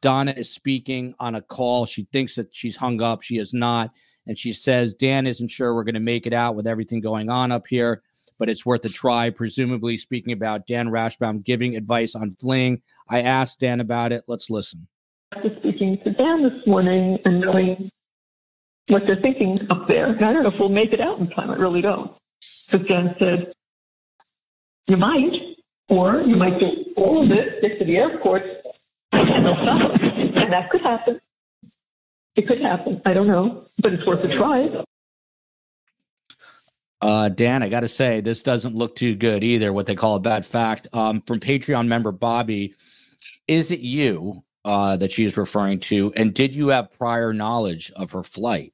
Donna 0.00 0.32
is 0.36 0.52
speaking 0.52 1.14
on 1.18 1.34
a 1.34 1.42
call. 1.42 1.84
She 1.84 2.06
thinks 2.12 2.36
that 2.36 2.54
she's 2.54 2.76
hung 2.76 3.02
up. 3.02 3.22
She 3.22 3.38
is 3.38 3.52
not. 3.52 3.90
And 4.26 4.36
she 4.36 4.52
says, 4.52 4.94
Dan 4.94 5.26
isn't 5.26 5.48
sure 5.48 5.74
we're 5.74 5.84
going 5.84 5.94
to 5.94 6.00
make 6.00 6.26
it 6.26 6.34
out 6.34 6.54
with 6.54 6.66
everything 6.66 7.00
going 7.00 7.30
on 7.30 7.50
up 7.50 7.66
here, 7.66 8.02
but 8.38 8.48
it's 8.48 8.66
worth 8.66 8.84
a 8.84 8.88
try. 8.88 9.30
Presumably 9.30 9.96
speaking 9.96 10.32
about 10.32 10.66
Dan 10.66 10.88
Rashbaum 10.88 11.42
giving 11.44 11.76
advice 11.76 12.14
on 12.14 12.36
fling. 12.38 12.82
I 13.08 13.22
asked 13.22 13.60
Dan 13.60 13.80
about 13.80 14.12
it. 14.12 14.24
Let's 14.28 14.50
listen. 14.50 14.86
After 15.34 15.54
speaking 15.56 15.98
to 15.98 16.10
Dan 16.10 16.42
this 16.42 16.66
morning 16.66 17.18
and 17.24 17.40
knowing 17.40 17.90
what 18.88 19.06
they're 19.06 19.16
thinking 19.16 19.66
up 19.70 19.86
there, 19.86 20.06
and 20.06 20.24
I 20.24 20.32
don't 20.32 20.42
know 20.42 20.50
if 20.50 20.58
we'll 20.58 20.68
make 20.68 20.92
it 20.92 21.00
out 21.00 21.18
in 21.18 21.28
time. 21.30 21.50
I 21.50 21.56
really 21.56 21.80
don't. 21.80 22.10
Because 22.70 22.86
Dan 22.86 23.14
said, 23.18 23.52
you 24.86 24.96
might, 24.96 25.32
or 25.88 26.22
you 26.22 26.36
might 26.36 26.58
do 26.58 26.84
all 26.96 27.24
of 27.24 27.30
it, 27.30 27.60
get 27.60 27.78
to 27.78 27.84
the 27.84 27.96
airport, 27.96 28.44
and 29.12 29.46
they'll 29.46 29.54
stop. 29.54 30.00
And 30.00 30.52
that 30.52 30.70
could 30.70 30.82
happen. 30.82 31.20
It 32.36 32.46
could 32.46 32.60
happen. 32.60 33.02
I 33.04 33.14
don't 33.14 33.26
know, 33.26 33.64
but 33.80 33.92
it's 33.92 34.06
worth 34.06 34.24
a 34.24 34.36
try. 34.36 34.82
Uh, 37.00 37.28
Dan, 37.28 37.62
I 37.62 37.68
got 37.68 37.80
to 37.80 37.88
say, 37.88 38.20
this 38.20 38.42
doesn't 38.42 38.74
look 38.74 38.96
too 38.96 39.14
good 39.14 39.44
either. 39.44 39.72
What 39.72 39.86
they 39.86 39.94
call 39.94 40.16
a 40.16 40.20
bad 40.20 40.44
fact. 40.44 40.88
Um, 40.92 41.22
from 41.22 41.40
Patreon 41.40 41.86
member 41.86 42.12
Bobby, 42.12 42.74
is 43.46 43.70
it 43.70 43.80
you 43.80 44.42
uh, 44.64 44.96
that 44.96 45.12
she 45.12 45.24
is 45.24 45.36
referring 45.36 45.78
to? 45.80 46.12
And 46.16 46.34
did 46.34 46.54
you 46.54 46.68
have 46.68 46.92
prior 46.92 47.32
knowledge 47.32 47.92
of 47.96 48.12
her 48.12 48.22
flight? 48.22 48.72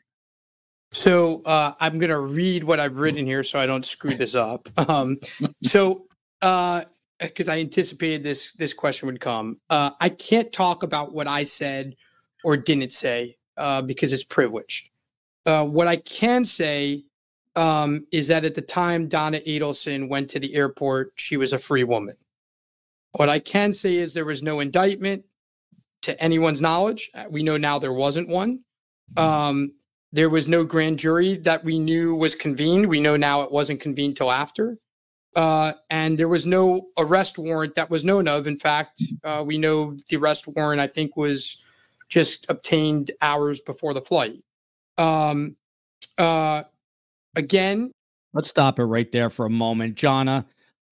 So 0.95 1.43
uh, 1.43 1.73
I'm 1.81 1.99
going 1.99 2.11
to 2.11 2.21
read 2.21 2.63
what 2.63 2.79
I've 2.79 2.99
written 2.99 3.27
here 3.27 3.43
so 3.43 3.59
I 3.59 3.67
don't 3.67 3.85
screw 3.85 4.15
this 4.15 4.35
up. 4.35 4.69
Um, 4.89 5.19
so, 5.63 6.05
because 6.41 7.49
uh, 7.49 7.53
I 7.53 7.59
anticipated 7.59 8.23
this 8.23 8.53
this 8.53 8.75
question 8.75 9.07
would 9.07 9.21
come, 9.21 9.59
uh, 9.71 9.91
I 10.01 10.11
can't 10.11 10.53
talk 10.53 10.83
about 10.83 11.15
what 11.15 11.27
I 11.27 11.45
said 11.45 11.97
or 12.45 12.57
didn't 12.57 12.93
say 12.93 13.37
uh, 13.57 13.81
because 13.83 14.13
it's 14.13 14.23
privileged. 14.23 14.91
Uh, 15.47 15.65
what 15.65 15.89
I 15.89 15.97
can 15.97 16.45
say 16.45 17.05
um, 17.57 18.07
is 18.13 18.29
that 18.29 18.45
at 18.45 18.55
the 18.55 18.63
time 18.63 19.09
Donna 19.09 19.41
Adelson 19.47 20.09
went 20.09 20.29
to 20.31 20.39
the 20.39 20.55
airport, 20.55 21.13
she 21.17 21.37
was 21.39 21.53
a 21.53 21.59
free 21.59 21.85
woman. 21.85 22.15
What 23.13 23.31
I 23.31 23.39
can 23.39 23.73
say 23.73 23.97
is 23.97 24.13
there 24.13 24.27
was 24.27 24.43
no 24.43 24.61
indictment 24.61 25.25
to 26.03 26.21
anyone's 26.23 26.61
knowledge. 26.61 27.11
Uh, 27.15 27.25
we 27.31 27.43
know 27.43 27.57
now 27.57 27.79
there 27.79 27.93
wasn't 27.93 28.29
one. 28.29 28.65
Um, 29.17 29.73
there 30.15 30.31
was 30.31 30.49
no 30.49 30.65
grand 30.65 30.97
jury 30.97 31.35
that 31.35 31.65
we 31.65 31.77
knew 31.77 32.15
was 32.15 32.37
convened. 32.37 32.87
We 32.87 33.01
know 33.01 33.17
now 33.17 33.43
it 33.43 33.51
wasn't 33.51 33.81
convened 33.81 34.17
till 34.17 34.31
after. 34.31 34.79
Uh, 35.35 35.73
and 35.91 36.17
there 36.17 36.29
was 36.29 36.47
no 36.47 36.87
arrest 36.97 37.37
warrant 37.37 37.75
that 37.75 37.91
was 37.91 38.05
known 38.05 38.29
of. 38.29 38.47
In 38.47 38.57
fact, 38.57 39.03
uh, 39.25 39.43
we 39.45 39.59
know 39.59 39.93
the 40.09 40.17
arrest 40.17 40.47
warrant, 40.47 40.81
I 40.81 40.87
think, 40.87 41.17
was 41.17 41.61
just 42.09 42.47
obtained 42.49 43.11
hours 43.21 43.59
before 43.59 43.93
the 43.93 44.01
flight. 44.01 44.39
Um, 44.99 45.57
uh, 46.17 46.63
again, 47.35 47.91
let's 48.33 48.49
stop 48.49 48.79
it 48.79 48.85
right 48.85 49.11
there 49.11 49.31
for 49.31 49.47
a 49.47 49.51
moment. 49.51 49.97
Jonna, 49.97 50.45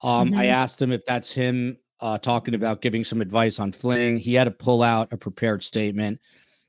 um, 0.03 0.31
mm-hmm. 0.31 0.39
I 0.41 0.47
asked 0.47 0.83
him 0.83 0.91
if 0.91 1.05
that's 1.05 1.31
him 1.31 1.79
uh, 2.01 2.19
talking 2.19 2.55
about 2.55 2.81
giving 2.81 3.05
some 3.05 3.21
advice 3.21 3.61
on 3.61 3.71
fling. 3.71 4.17
He 4.17 4.35
had 4.35 4.45
to 4.45 4.51
pull 4.51 4.83
out 4.83 5.13
a 5.13 5.17
prepared 5.17 5.63
statement. 5.63 6.19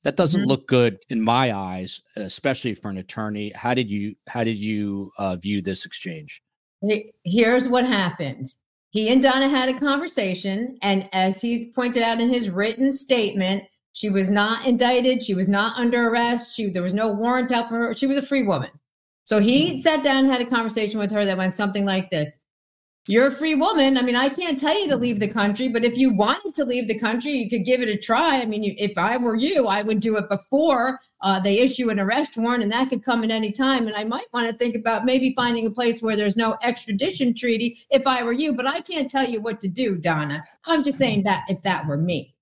That 0.04 0.18
doesn't 0.18 0.42
mm-hmm. 0.42 0.50
look 0.50 0.68
good 0.68 1.00
in 1.10 1.22
my 1.22 1.54
eyes, 1.54 2.02
especially 2.18 2.76
for 2.76 2.90
an 2.90 2.98
attorney. 2.98 3.52
How 3.56 3.74
did 3.74 3.90
you 3.90 4.16
how 4.28 4.44
did 4.44 4.60
you 4.60 5.12
uh, 5.18 5.38
view 5.38 5.62
this 5.62 5.86
exchange? 5.86 6.42
Here's 7.24 7.70
what 7.70 7.86
happened. 7.86 8.48
He 8.90 9.10
and 9.10 9.22
Donna 9.22 9.48
had 9.48 9.70
a 9.70 9.74
conversation, 9.74 10.78
and 10.82 11.10
as 11.14 11.42
he's 11.42 11.66
pointed 11.74 12.04
out 12.04 12.22
in 12.22 12.32
his 12.32 12.50
written 12.50 12.92
statement, 12.92 13.64
she 13.94 14.10
was 14.10 14.30
not 14.30 14.68
indicted. 14.68 15.24
She 15.24 15.34
was 15.34 15.48
not 15.48 15.78
under 15.78 16.10
arrest. 16.10 16.56
She 16.56 16.70
there 16.70 16.84
was 16.84 16.94
no 16.94 17.12
warrant 17.12 17.52
out 17.52 17.70
for 17.70 17.78
her. 17.78 17.94
She 17.94 18.08
was 18.08 18.18
a 18.18 18.22
free 18.22 18.44
woman. 18.44 18.70
So 19.24 19.40
he 19.40 19.70
mm-hmm. 19.70 19.78
sat 19.78 20.04
down 20.04 20.26
and 20.26 20.28
had 20.28 20.42
a 20.42 20.46
conversation 20.46 21.00
with 21.00 21.12
her 21.12 21.24
that 21.24 21.38
went 21.38 21.54
something 21.54 21.86
like 21.86 22.12
this 22.12 22.40
you're 23.06 23.28
a 23.28 23.32
free 23.32 23.56
woman. 23.56 23.98
I 23.98 24.02
mean, 24.02 24.16
I 24.16 24.30
can't 24.30 24.58
tell 24.58 24.80
you 24.80 24.88
to 24.88 24.96
leave 24.96 25.20
the 25.20 25.28
country, 25.28 25.68
but 25.68 25.84
if 25.84 25.98
you 25.98 26.14
wanted 26.14 26.54
to 26.54 26.64
leave 26.64 26.88
the 26.88 26.98
country, 26.98 27.32
you 27.32 27.50
could 27.50 27.66
give 27.66 27.82
it 27.82 27.90
a 27.90 27.98
try. 27.98 28.40
I 28.40 28.46
mean, 28.46 28.76
if 28.78 28.98
I 28.98 29.18
were 29.18 29.36
you, 29.36 29.68
I 29.68 29.82
would 29.82 30.00
do 30.00 30.16
it 30.16 30.30
before 30.30 31.00
uh, 31.22 31.40
they 31.42 31.60
issue 31.60 31.90
an 31.90 32.00
arrest 32.00 32.38
warrant, 32.38 32.64
and 32.64 32.72
that 32.72 32.90
could 32.90 33.04
come 33.04 33.24
at 33.24 33.30
any 33.30 33.52
time. 33.52 33.88
And 33.88 33.96
I 33.96 34.06
might 34.06 34.28
want 34.34 34.50
to 34.50 34.56
think 34.56 34.76
about 34.76 35.04
maybe 35.04 35.34
finding 35.36 35.66
a 35.66 35.72
place 35.72 36.02
where 36.02 36.16
there's 36.16 36.38
no 36.38 36.58
extradition 36.64 37.36
treaty 37.36 37.78
if 37.90 38.08
I 38.08 38.24
were 38.24 38.32
you, 38.32 38.56
but 38.56 38.68
I 38.68 38.80
can't 38.80 39.10
tell 39.10 39.28
you 39.28 39.42
what 39.42 39.60
to 39.62 39.68
do, 39.68 39.98
Donna. 39.98 40.42
I'm 40.66 40.84
just 40.84 40.98
saying 40.98 41.24
that 41.24 41.44
if 41.50 41.62
that 41.64 41.86
were 41.86 41.98
me. 41.98 42.36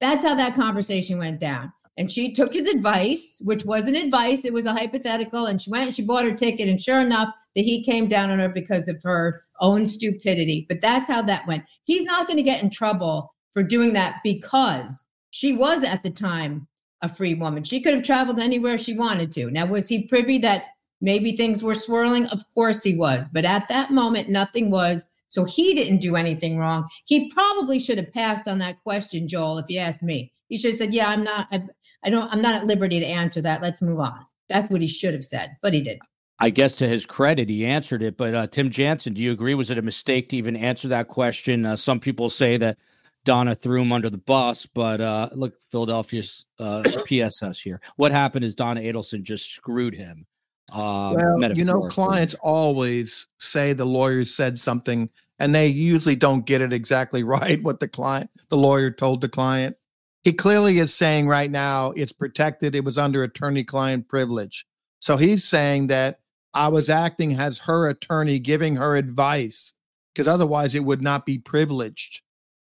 That's 0.00 0.24
how 0.24 0.34
that 0.34 0.54
conversation 0.54 1.18
went 1.18 1.38
down. 1.38 1.72
And 1.96 2.10
she 2.10 2.32
took 2.32 2.52
his 2.52 2.68
advice, 2.68 3.40
which 3.44 3.64
wasn't 3.64 3.96
advice, 3.96 4.44
it 4.44 4.52
was 4.52 4.66
a 4.66 4.72
hypothetical. 4.72 5.46
And 5.46 5.60
she 5.60 5.70
went 5.70 5.86
and 5.86 5.94
she 5.94 6.02
bought 6.02 6.24
her 6.24 6.32
ticket. 6.32 6.68
And 6.68 6.80
sure 6.80 7.00
enough, 7.00 7.28
that 7.56 7.64
he 7.64 7.82
came 7.82 8.06
down 8.06 8.30
on 8.30 8.38
her 8.38 8.48
because 8.48 8.88
of 8.88 9.02
her 9.02 9.42
own 9.60 9.86
stupidity. 9.86 10.66
But 10.68 10.80
that's 10.80 11.08
how 11.08 11.22
that 11.22 11.46
went. 11.46 11.64
He's 11.84 12.04
not 12.04 12.26
going 12.26 12.36
to 12.36 12.42
get 12.42 12.62
in 12.62 12.70
trouble 12.70 13.34
for 13.52 13.62
doing 13.62 13.92
that 13.94 14.20
because 14.22 15.06
she 15.30 15.54
was 15.54 15.84
at 15.84 16.02
the 16.02 16.10
time 16.10 16.66
a 17.02 17.08
free 17.08 17.34
woman. 17.34 17.62
She 17.62 17.80
could 17.80 17.94
have 17.94 18.04
traveled 18.04 18.40
anywhere 18.40 18.78
she 18.78 18.94
wanted 18.94 19.32
to. 19.32 19.50
Now, 19.50 19.66
was 19.66 19.88
he 19.88 20.06
privy 20.06 20.38
that 20.38 20.66
maybe 21.00 21.32
things 21.32 21.62
were 21.62 21.74
swirling? 21.74 22.26
Of 22.26 22.42
course 22.54 22.82
he 22.82 22.96
was. 22.96 23.28
But 23.28 23.44
at 23.44 23.68
that 23.68 23.90
moment, 23.90 24.28
nothing 24.28 24.70
was. 24.70 25.06
So 25.28 25.44
he 25.44 25.74
didn't 25.74 25.98
do 25.98 26.16
anything 26.16 26.58
wrong. 26.58 26.88
He 27.04 27.30
probably 27.30 27.78
should 27.78 27.98
have 27.98 28.12
passed 28.12 28.48
on 28.48 28.58
that 28.58 28.82
question, 28.82 29.28
Joel, 29.28 29.58
if 29.58 29.66
you 29.68 29.78
ask 29.78 30.02
me. 30.02 30.32
He 30.48 30.56
should 30.56 30.70
have 30.70 30.78
said, 30.78 30.94
Yeah, 30.94 31.10
I'm 31.10 31.22
not, 31.22 31.46
I, 31.52 31.62
I 32.04 32.10
don't, 32.10 32.32
I'm 32.32 32.42
not 32.42 32.54
at 32.54 32.66
liberty 32.66 32.98
to 33.00 33.06
answer 33.06 33.40
that. 33.42 33.62
Let's 33.62 33.82
move 33.82 34.00
on. 34.00 34.18
That's 34.48 34.70
what 34.70 34.80
he 34.80 34.88
should 34.88 35.12
have 35.12 35.24
said, 35.24 35.56
but 35.60 35.74
he 35.74 35.82
did. 35.82 35.98
I 36.40 36.50
guess 36.50 36.76
to 36.76 36.88
his 36.88 37.04
credit, 37.04 37.48
he 37.48 37.66
answered 37.66 38.02
it. 38.02 38.16
But 38.16 38.34
uh, 38.34 38.46
Tim 38.46 38.70
Jansen, 38.70 39.14
do 39.14 39.22
you 39.22 39.32
agree? 39.32 39.54
Was 39.54 39.70
it 39.70 39.78
a 39.78 39.82
mistake 39.82 40.28
to 40.28 40.36
even 40.36 40.56
answer 40.56 40.88
that 40.88 41.08
question? 41.08 41.66
Uh, 41.66 41.76
some 41.76 41.98
people 41.98 42.30
say 42.30 42.56
that 42.58 42.78
Donna 43.24 43.54
threw 43.54 43.82
him 43.82 43.92
under 43.92 44.08
the 44.08 44.18
bus, 44.18 44.64
but 44.66 45.00
uh, 45.00 45.28
look, 45.34 45.60
Philadelphia's 45.60 46.46
uh, 46.58 46.82
PSS 47.06 47.60
here. 47.60 47.80
What 47.96 48.12
happened 48.12 48.44
is 48.44 48.54
Donna 48.54 48.80
Adelson 48.80 49.22
just 49.22 49.50
screwed 49.52 49.94
him. 49.94 50.26
Uh, 50.72 51.14
well, 51.16 51.52
you 51.52 51.64
know, 51.64 51.80
clients 51.80 52.34
always 52.40 53.26
say 53.38 53.72
the 53.72 53.86
lawyer 53.86 54.24
said 54.24 54.58
something, 54.58 55.10
and 55.38 55.54
they 55.54 55.66
usually 55.66 56.16
don't 56.16 56.46
get 56.46 56.60
it 56.60 56.72
exactly 56.72 57.22
right. 57.24 57.62
What 57.62 57.80
the 57.80 57.88
client, 57.88 58.30
the 58.48 58.56
lawyer 58.56 58.90
told 58.90 59.20
the 59.20 59.28
client. 59.28 59.76
He 60.22 60.32
clearly 60.32 60.78
is 60.78 60.94
saying 60.94 61.26
right 61.26 61.50
now 61.50 61.92
it's 61.92 62.12
protected. 62.12 62.74
It 62.74 62.84
was 62.84 62.98
under 62.98 63.22
attorney-client 63.22 64.08
privilege. 64.08 64.66
So 65.00 65.16
he's 65.16 65.44
saying 65.44 65.86
that 65.86 66.20
I 66.54 66.68
was 66.68 66.88
acting 66.88 67.34
as 67.34 67.58
her 67.60 67.88
attorney, 67.88 68.38
giving 68.38 68.76
her 68.76 68.96
advice, 68.96 69.74
because 70.12 70.26
otherwise 70.26 70.74
it 70.74 70.84
would 70.84 71.02
not 71.02 71.26
be 71.26 71.38
privileged. 71.38 72.22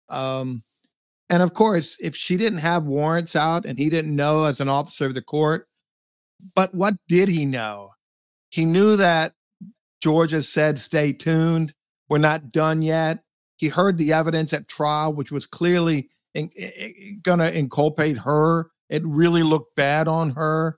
Um, 0.09 0.63
and 1.29 1.41
of 1.41 1.53
course, 1.53 1.97
if 2.01 2.15
she 2.15 2.37
didn't 2.37 2.59
have 2.59 2.85
warrants 2.85 3.35
out 3.35 3.65
and 3.65 3.79
he 3.79 3.89
didn't 3.89 4.15
know 4.15 4.45
as 4.45 4.59
an 4.59 4.69
officer 4.69 5.05
of 5.05 5.13
the 5.13 5.21
court, 5.21 5.67
but 6.53 6.73
what 6.75 6.95
did 7.07 7.29
he 7.29 7.45
know? 7.45 7.91
He 8.49 8.65
knew 8.65 8.97
that 8.97 9.33
Georgia 10.01 10.43
said, 10.43 10.77
stay 10.77 11.13
tuned. 11.13 11.73
We're 12.09 12.19
not 12.19 12.51
done 12.51 12.81
yet. 12.81 13.23
He 13.57 13.69
heard 13.69 13.97
the 13.97 14.13
evidence 14.13 14.53
at 14.53 14.67
trial, 14.67 15.13
which 15.13 15.31
was 15.31 15.47
clearly 15.47 16.09
in, 16.33 16.49
in, 16.55 17.19
going 17.23 17.39
to 17.39 17.55
inculpate 17.55 18.19
her. 18.19 18.69
It 18.89 19.01
really 19.05 19.43
looked 19.43 19.75
bad 19.75 20.07
on 20.07 20.31
her. 20.31 20.77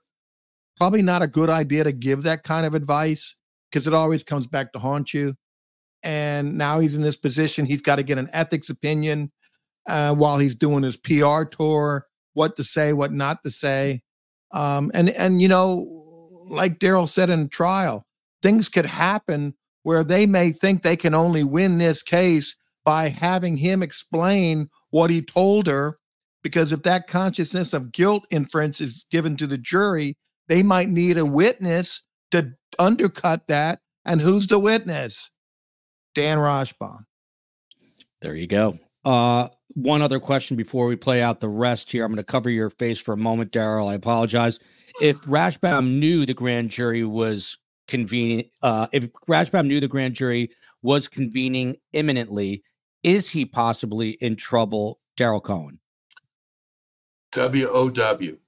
Probably 0.77 1.01
not 1.01 1.21
a 1.21 1.27
good 1.27 1.49
idea 1.49 1.83
to 1.83 1.91
give 1.91 2.23
that 2.23 2.43
kind 2.43 2.65
of 2.65 2.75
advice 2.75 3.35
because 3.69 3.87
it 3.87 3.93
always 3.93 4.23
comes 4.23 4.47
back 4.47 4.73
to 4.73 4.79
haunt 4.79 5.13
you. 5.13 5.35
And 6.03 6.57
now 6.57 6.79
he's 6.79 6.95
in 6.95 7.01
this 7.01 7.17
position. 7.17 7.65
He's 7.65 7.81
got 7.81 7.95
to 7.95 8.03
get 8.03 8.19
an 8.19 8.29
ethics 8.31 8.69
opinion 8.69 9.31
uh, 9.87 10.13
while 10.13 10.37
he's 10.37 10.55
doing 10.55 10.83
his 10.83 10.97
PR 10.97 11.43
tour, 11.43 12.05
what 12.33 12.55
to 12.57 12.63
say, 12.63 12.93
what 12.93 13.11
not 13.11 13.41
to 13.43 13.49
say. 13.49 14.01
Um, 14.51 14.91
and 14.93 15.09
and 15.09 15.41
you 15.41 15.47
know, 15.47 15.87
like 16.49 16.79
Daryl 16.79 17.09
said 17.09 17.29
in 17.29 17.49
trial, 17.49 18.05
things 18.41 18.69
could 18.69 18.85
happen 18.85 19.55
where 19.83 20.03
they 20.03 20.25
may 20.25 20.51
think 20.51 20.83
they 20.83 20.95
can 20.95 21.13
only 21.13 21.43
win 21.43 21.77
this 21.77 22.03
case 22.03 22.55
by 22.85 23.09
having 23.09 23.57
him 23.57 23.81
explain 23.81 24.69
what 24.91 25.09
he 25.09 25.21
told 25.21 25.67
her. 25.67 25.97
Because 26.43 26.71
if 26.71 26.83
that 26.83 27.07
consciousness 27.07 27.73
of 27.73 27.91
guilt 27.91 28.23
inference 28.29 28.79
is 28.79 29.05
given 29.11 29.35
to 29.37 29.47
the 29.47 29.57
jury, 29.57 30.17
they 30.47 30.63
might 30.63 30.89
need 30.89 31.17
a 31.17 31.25
witness 31.25 32.03
to 32.31 32.53
undercut 32.79 33.47
that. 33.47 33.79
And 34.05 34.21
who's 34.21 34.47
the 34.47 34.59
witness? 34.59 35.29
Dan 36.15 36.37
Rashbaum. 36.37 37.05
There 38.21 38.35
you 38.35 38.47
go. 38.47 38.79
Uh, 39.05 39.49
one 39.75 40.01
other 40.01 40.19
question 40.19 40.57
before 40.57 40.87
we 40.87 40.95
play 40.95 41.21
out 41.21 41.39
the 41.39 41.49
rest 41.49 41.91
here. 41.91 42.03
I'm 42.03 42.11
going 42.11 42.17
to 42.17 42.23
cover 42.23 42.49
your 42.49 42.69
face 42.69 42.99
for 42.99 43.13
a 43.13 43.17
moment, 43.17 43.51
Daryl. 43.51 43.89
I 43.89 43.93
apologize 43.93 44.59
if 45.01 45.21
Rashbaum 45.21 45.99
knew 45.99 46.25
the 46.25 46.33
grand 46.33 46.71
jury 46.71 47.03
was 47.03 47.57
convening, 47.87 48.49
uh, 48.63 48.87
if 48.91 49.11
Rashbaum 49.29 49.67
knew 49.67 49.79
the 49.79 49.87
grand 49.87 50.15
jury 50.15 50.49
was 50.81 51.07
convening 51.07 51.75
imminently, 51.93 52.63
is 53.03 53.29
he 53.29 53.45
possibly 53.45 54.11
in 54.11 54.35
trouble, 54.35 54.99
Daryl 55.15 55.43
Cohen? 55.43 55.79
W 57.33 57.67
O 57.69 57.89
W. 57.89 58.39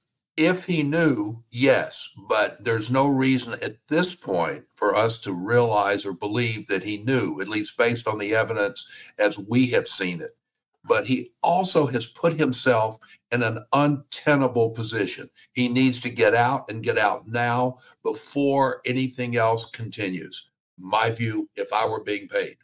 If 0.42 0.66
he 0.66 0.84
knew, 0.84 1.44
yes, 1.52 2.16
but 2.30 2.64
there's 2.64 2.90
no 2.90 3.08
reason 3.10 3.60
at 3.62 3.76
this 3.90 4.16
point 4.16 4.64
for 4.76 4.96
us 4.96 5.20
to 5.22 5.34
realize 5.34 6.06
or 6.06 6.14
believe 6.14 6.68
that 6.68 6.84
he 6.84 7.04
knew, 7.04 7.42
at 7.42 7.50
least 7.50 7.78
based 7.78 8.08
on 8.08 8.20
the 8.20 8.34
evidence 8.34 8.90
as 9.20 9.38
we 9.38 9.68
have 9.72 9.86
seen 9.86 10.22
it 10.22 10.38
but 10.86 11.06
he 11.06 11.32
also 11.44 11.86
has 11.88 12.06
put 12.06 12.34
himself 12.34 12.98
in 13.32 13.44
an 13.44 13.64
untenable 13.74 14.72
position. 14.72 15.30
He 15.54 15.68
needs 15.68 16.00
to 16.02 16.10
get 16.10 16.34
out 16.34 16.70
and 16.70 16.84
get 16.84 16.98
out 16.98 17.28
now 17.28 17.78
before 18.04 18.82
anything 18.86 19.36
else 19.36 19.70
continues. 19.70 20.50
My 20.78 21.12
view, 21.12 21.50
if 21.56 21.72
I 21.74 21.86
were 21.86 22.04
being 22.04 22.28
paid. 22.28 22.58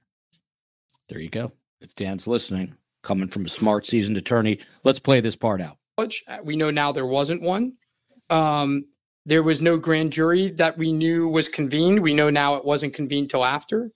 There 1.09 1.19
you 1.19 1.29
go. 1.29 1.51
If 1.81 1.93
Dan's 1.93 2.25
listening, 2.25 2.75
coming 3.03 3.27
from 3.27 3.45
a 3.45 3.49
smart, 3.49 3.85
seasoned 3.85 4.17
attorney, 4.17 4.59
let's 4.83 4.99
play 4.99 5.19
this 5.19 5.35
part 5.35 5.61
out. 5.61 5.77
We 6.43 6.55
know 6.55 6.71
now 6.71 6.91
there 6.91 7.05
wasn't 7.05 7.41
one. 7.41 7.77
Um, 8.29 8.85
there 9.25 9.43
was 9.43 9.61
no 9.61 9.77
grand 9.77 10.11
jury 10.11 10.49
that 10.49 10.77
we 10.77 10.91
knew 10.91 11.29
was 11.29 11.47
convened. 11.47 11.99
We 11.99 12.13
know 12.13 12.29
now 12.29 12.55
it 12.55 12.65
wasn't 12.65 12.93
convened 12.93 13.29
till 13.29 13.45
after 13.45 13.91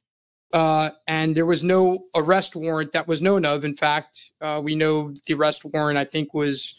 uh, 0.54 0.90
and 1.08 1.36
there 1.36 1.46
was 1.46 1.64
no 1.64 2.06
arrest 2.16 2.56
warrant 2.56 2.92
that 2.94 3.08
was 3.08 3.22
known 3.22 3.46
of. 3.46 3.64
In 3.64 3.76
fact, 3.76 4.32
uh, 4.42 4.60
we 4.64 4.76
know 4.76 5.14
the 5.28 5.34
arrest 5.36 5.64
warrant, 5.66 5.98
I 5.98 6.06
think, 6.06 6.34
was 6.34 6.76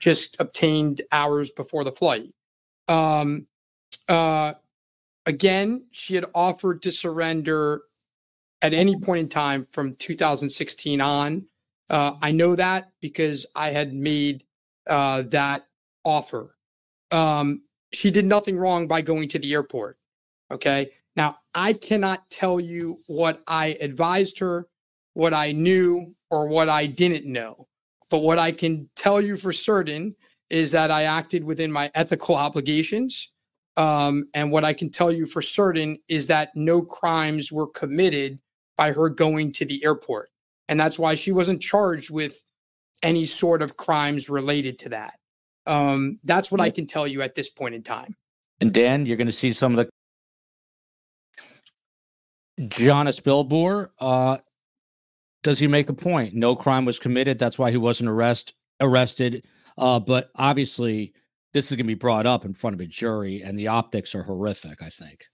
just 0.00 0.36
obtained 0.40 1.02
hours 1.12 1.50
before 1.50 1.84
the 1.84 1.92
flight. 1.92 2.32
Um, 2.88 3.46
uh, 4.08 4.54
again, 5.26 5.86
she 5.92 6.16
had 6.16 6.24
offered 6.34 6.82
to 6.82 6.92
surrender 6.92 7.82
at 8.60 8.74
any 8.74 8.96
point 8.98 9.20
in 9.20 9.28
time 9.28 9.64
from 9.64 9.92
2016 9.92 11.00
on. 11.00 11.46
Uh, 11.88 12.14
I 12.22 12.32
know 12.32 12.56
that 12.56 12.90
because 13.00 13.46
I 13.54 13.70
had 13.70 13.92
made 13.92 14.42
uh, 14.88 15.22
that 15.22 15.66
offer. 16.04 16.56
Um, 17.10 17.62
she 17.92 18.10
did 18.10 18.24
nothing 18.24 18.56
wrong 18.56 18.86
by 18.86 19.02
going 19.02 19.28
to 19.28 19.38
the 19.38 19.52
airport. 19.52 19.98
Okay. 20.50 20.90
Now, 21.16 21.38
I 21.54 21.74
cannot 21.74 22.28
tell 22.30 22.58
you 22.58 22.98
what 23.06 23.42
I 23.46 23.76
advised 23.80 24.38
her, 24.38 24.66
what 25.14 25.34
I 25.34 25.52
knew, 25.52 26.14
or 26.30 26.48
what 26.48 26.68
I 26.68 26.86
didn't 26.86 27.26
know. 27.26 27.68
But 28.10 28.22
what 28.22 28.38
I 28.38 28.52
can 28.52 28.88
tell 28.96 29.20
you 29.20 29.36
for 29.36 29.52
certain 29.52 30.14
is 30.50 30.70
that 30.72 30.90
I 30.90 31.04
acted 31.04 31.44
within 31.44 31.72
my 31.72 31.90
ethical 31.94 32.34
obligations. 32.34 33.30
Um, 33.76 34.28
and 34.34 34.50
what 34.50 34.64
I 34.64 34.72
can 34.74 34.90
tell 34.90 35.10
you 35.10 35.26
for 35.26 35.40
certain 35.40 35.98
is 36.08 36.26
that 36.26 36.50
no 36.54 36.82
crimes 36.82 37.50
were 37.50 37.68
committed 37.68 38.38
by 38.76 38.92
her 38.92 39.08
going 39.08 39.52
to 39.52 39.64
the 39.64 39.82
airport. 39.84 40.28
And 40.68 40.78
that's 40.78 40.98
why 40.98 41.14
she 41.14 41.32
wasn't 41.32 41.62
charged 41.62 42.10
with 42.10 42.44
any 43.02 43.26
sort 43.26 43.62
of 43.62 43.76
crimes 43.76 44.28
related 44.28 44.78
to 44.80 44.88
that. 44.90 45.14
Um, 45.66 46.18
that's 46.24 46.50
what 46.50 46.60
I 46.60 46.70
can 46.70 46.86
tell 46.86 47.06
you 47.06 47.22
at 47.22 47.34
this 47.34 47.48
point 47.48 47.74
in 47.74 47.82
time. 47.82 48.16
And 48.60 48.72
Dan, 48.72 49.06
you're 49.06 49.16
going 49.16 49.26
to 49.26 49.32
see 49.32 49.52
some 49.52 49.76
of 49.76 49.84
the 49.84 49.90
Jonna 52.68 53.18
Spilbor, 53.18 53.90
uh, 54.00 54.38
does 55.42 55.58
he 55.58 55.66
make 55.66 55.88
a 55.88 55.94
point? 55.94 56.34
No 56.34 56.54
crime 56.54 56.84
was 56.84 56.98
committed. 56.98 57.38
That's 57.38 57.58
why 57.58 57.70
he 57.70 57.76
wasn't 57.76 58.08
arrest, 58.08 58.54
arrested. 58.80 59.44
Uh, 59.76 59.98
but 59.98 60.30
obviously, 60.36 61.14
this 61.52 61.70
is 61.70 61.76
going 61.76 61.86
to 61.86 61.90
be 61.90 61.94
brought 61.94 62.26
up 62.26 62.44
in 62.44 62.54
front 62.54 62.74
of 62.74 62.80
a 62.80 62.86
jury, 62.86 63.42
and 63.42 63.58
the 63.58 63.68
optics 63.68 64.14
are 64.14 64.22
horrific, 64.22 64.82
I 64.82 64.88
think. 64.88 65.24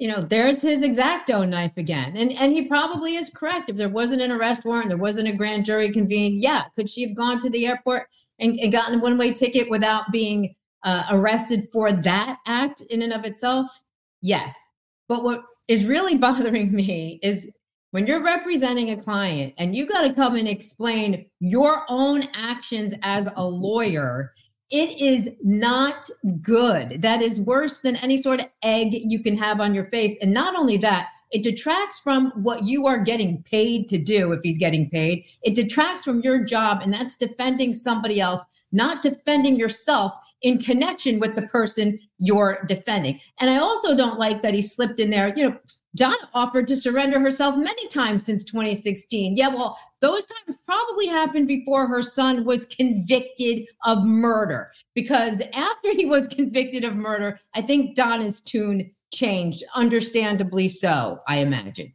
You 0.00 0.08
know, 0.08 0.22
there's 0.22 0.62
his 0.62 0.82
X-Acto 0.82 1.46
knife 1.46 1.76
again. 1.76 2.16
And 2.16 2.32
and 2.32 2.52
he 2.52 2.62
probably 2.62 3.16
is 3.16 3.30
correct. 3.30 3.68
If 3.68 3.76
there 3.76 3.90
wasn't 3.90 4.22
an 4.22 4.32
arrest 4.32 4.64
warrant, 4.64 4.88
there 4.88 4.96
wasn't 4.96 5.28
a 5.28 5.34
grand 5.34 5.66
jury 5.66 5.90
convened, 5.90 6.42
yeah, 6.42 6.64
could 6.74 6.88
she 6.88 7.02
have 7.02 7.14
gone 7.14 7.38
to 7.40 7.50
the 7.50 7.66
airport 7.66 8.08
and, 8.38 8.58
and 8.58 8.72
gotten 8.72 8.98
a 8.98 9.02
one-way 9.02 9.34
ticket 9.34 9.68
without 9.68 10.10
being 10.10 10.54
uh, 10.84 11.04
arrested 11.10 11.68
for 11.70 11.92
that 11.92 12.38
act 12.46 12.80
in 12.88 13.02
and 13.02 13.12
of 13.12 13.26
itself? 13.26 13.84
Yes. 14.22 14.72
But 15.06 15.22
what 15.22 15.42
is 15.68 15.84
really 15.84 16.16
bothering 16.26 16.72
me 16.72 17.20
is 17.22 17.50
when 17.90 18.06
you're 18.06 18.22
representing 18.22 18.90
a 18.90 18.96
client 18.96 19.52
and 19.58 19.74
you 19.74 19.86
got 19.86 20.06
to 20.06 20.14
come 20.14 20.34
and 20.36 20.48
explain 20.48 21.26
your 21.40 21.84
own 21.88 22.22
actions 22.34 22.94
as 23.02 23.28
a 23.36 23.44
lawyer 23.44 24.32
it 24.70 25.00
is 25.00 25.30
not 25.42 26.08
good. 26.40 27.02
That 27.02 27.22
is 27.22 27.40
worse 27.40 27.80
than 27.80 27.96
any 27.96 28.16
sort 28.16 28.40
of 28.40 28.46
egg 28.62 28.88
you 28.92 29.20
can 29.20 29.36
have 29.36 29.60
on 29.60 29.74
your 29.74 29.84
face. 29.84 30.16
And 30.20 30.32
not 30.32 30.54
only 30.54 30.76
that 30.78 31.08
it 31.32 31.44
detracts 31.44 32.00
from 32.00 32.32
what 32.42 32.66
you 32.66 32.86
are 32.86 32.98
getting 32.98 33.42
paid 33.44 33.88
to 33.88 33.98
do 33.98 34.32
if 34.32 34.40
he's 34.42 34.58
getting 34.58 34.90
paid. 34.90 35.24
It 35.42 35.54
detracts 35.54 36.02
from 36.02 36.22
your 36.22 36.44
job 36.44 36.80
and 36.82 36.92
that's 36.92 37.14
defending 37.14 37.72
somebody 37.72 38.20
else 38.20 38.44
not 38.72 39.02
defending 39.02 39.56
yourself 39.56 40.14
in 40.42 40.58
connection 40.58 41.20
with 41.20 41.34
the 41.34 41.42
person 41.42 41.98
you're 42.18 42.62
defending. 42.66 43.20
And 43.40 43.50
I 43.50 43.58
also 43.58 43.96
don't 43.96 44.18
like 44.18 44.42
that 44.42 44.54
he 44.54 44.62
slipped 44.62 45.00
in 45.00 45.10
there, 45.10 45.32
you 45.36 45.50
know, 45.50 45.58
Donna 45.96 46.16
offered 46.34 46.66
to 46.68 46.76
surrender 46.76 47.18
herself 47.18 47.56
many 47.56 47.88
times 47.88 48.24
since 48.24 48.44
2016. 48.44 49.36
Yeah, 49.36 49.48
well, 49.48 49.78
those 50.00 50.26
times 50.26 50.58
probably 50.66 51.06
happened 51.06 51.48
before 51.48 51.88
her 51.88 52.02
son 52.02 52.44
was 52.44 52.66
convicted 52.66 53.66
of 53.84 54.04
murder. 54.04 54.70
Because 54.94 55.42
after 55.54 55.94
he 55.94 56.04
was 56.04 56.28
convicted 56.28 56.84
of 56.84 56.94
murder, 56.94 57.40
I 57.54 57.62
think 57.62 57.96
Donna's 57.96 58.40
tune 58.40 58.90
changed, 59.12 59.64
understandably 59.74 60.68
so, 60.68 61.18
I 61.26 61.38
imagine. 61.38 61.92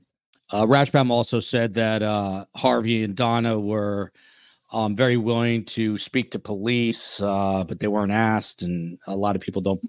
Uh, 0.51 0.65
Rashbaum 0.65 1.09
also 1.09 1.39
said 1.39 1.73
that 1.73 2.03
uh, 2.03 2.45
Harvey 2.55 3.03
and 3.03 3.15
Donna 3.15 3.59
were 3.59 4.11
um, 4.71 4.95
very 4.95 5.17
willing 5.17 5.63
to 5.65 5.97
speak 5.97 6.31
to 6.31 6.39
police, 6.39 7.21
uh, 7.21 7.63
but 7.63 7.79
they 7.79 7.87
weren't 7.87 8.11
asked, 8.11 8.61
and 8.61 8.97
a 9.07 9.15
lot 9.15 9.35
of 9.35 9.41
people 9.41 9.61
don't 9.61 9.81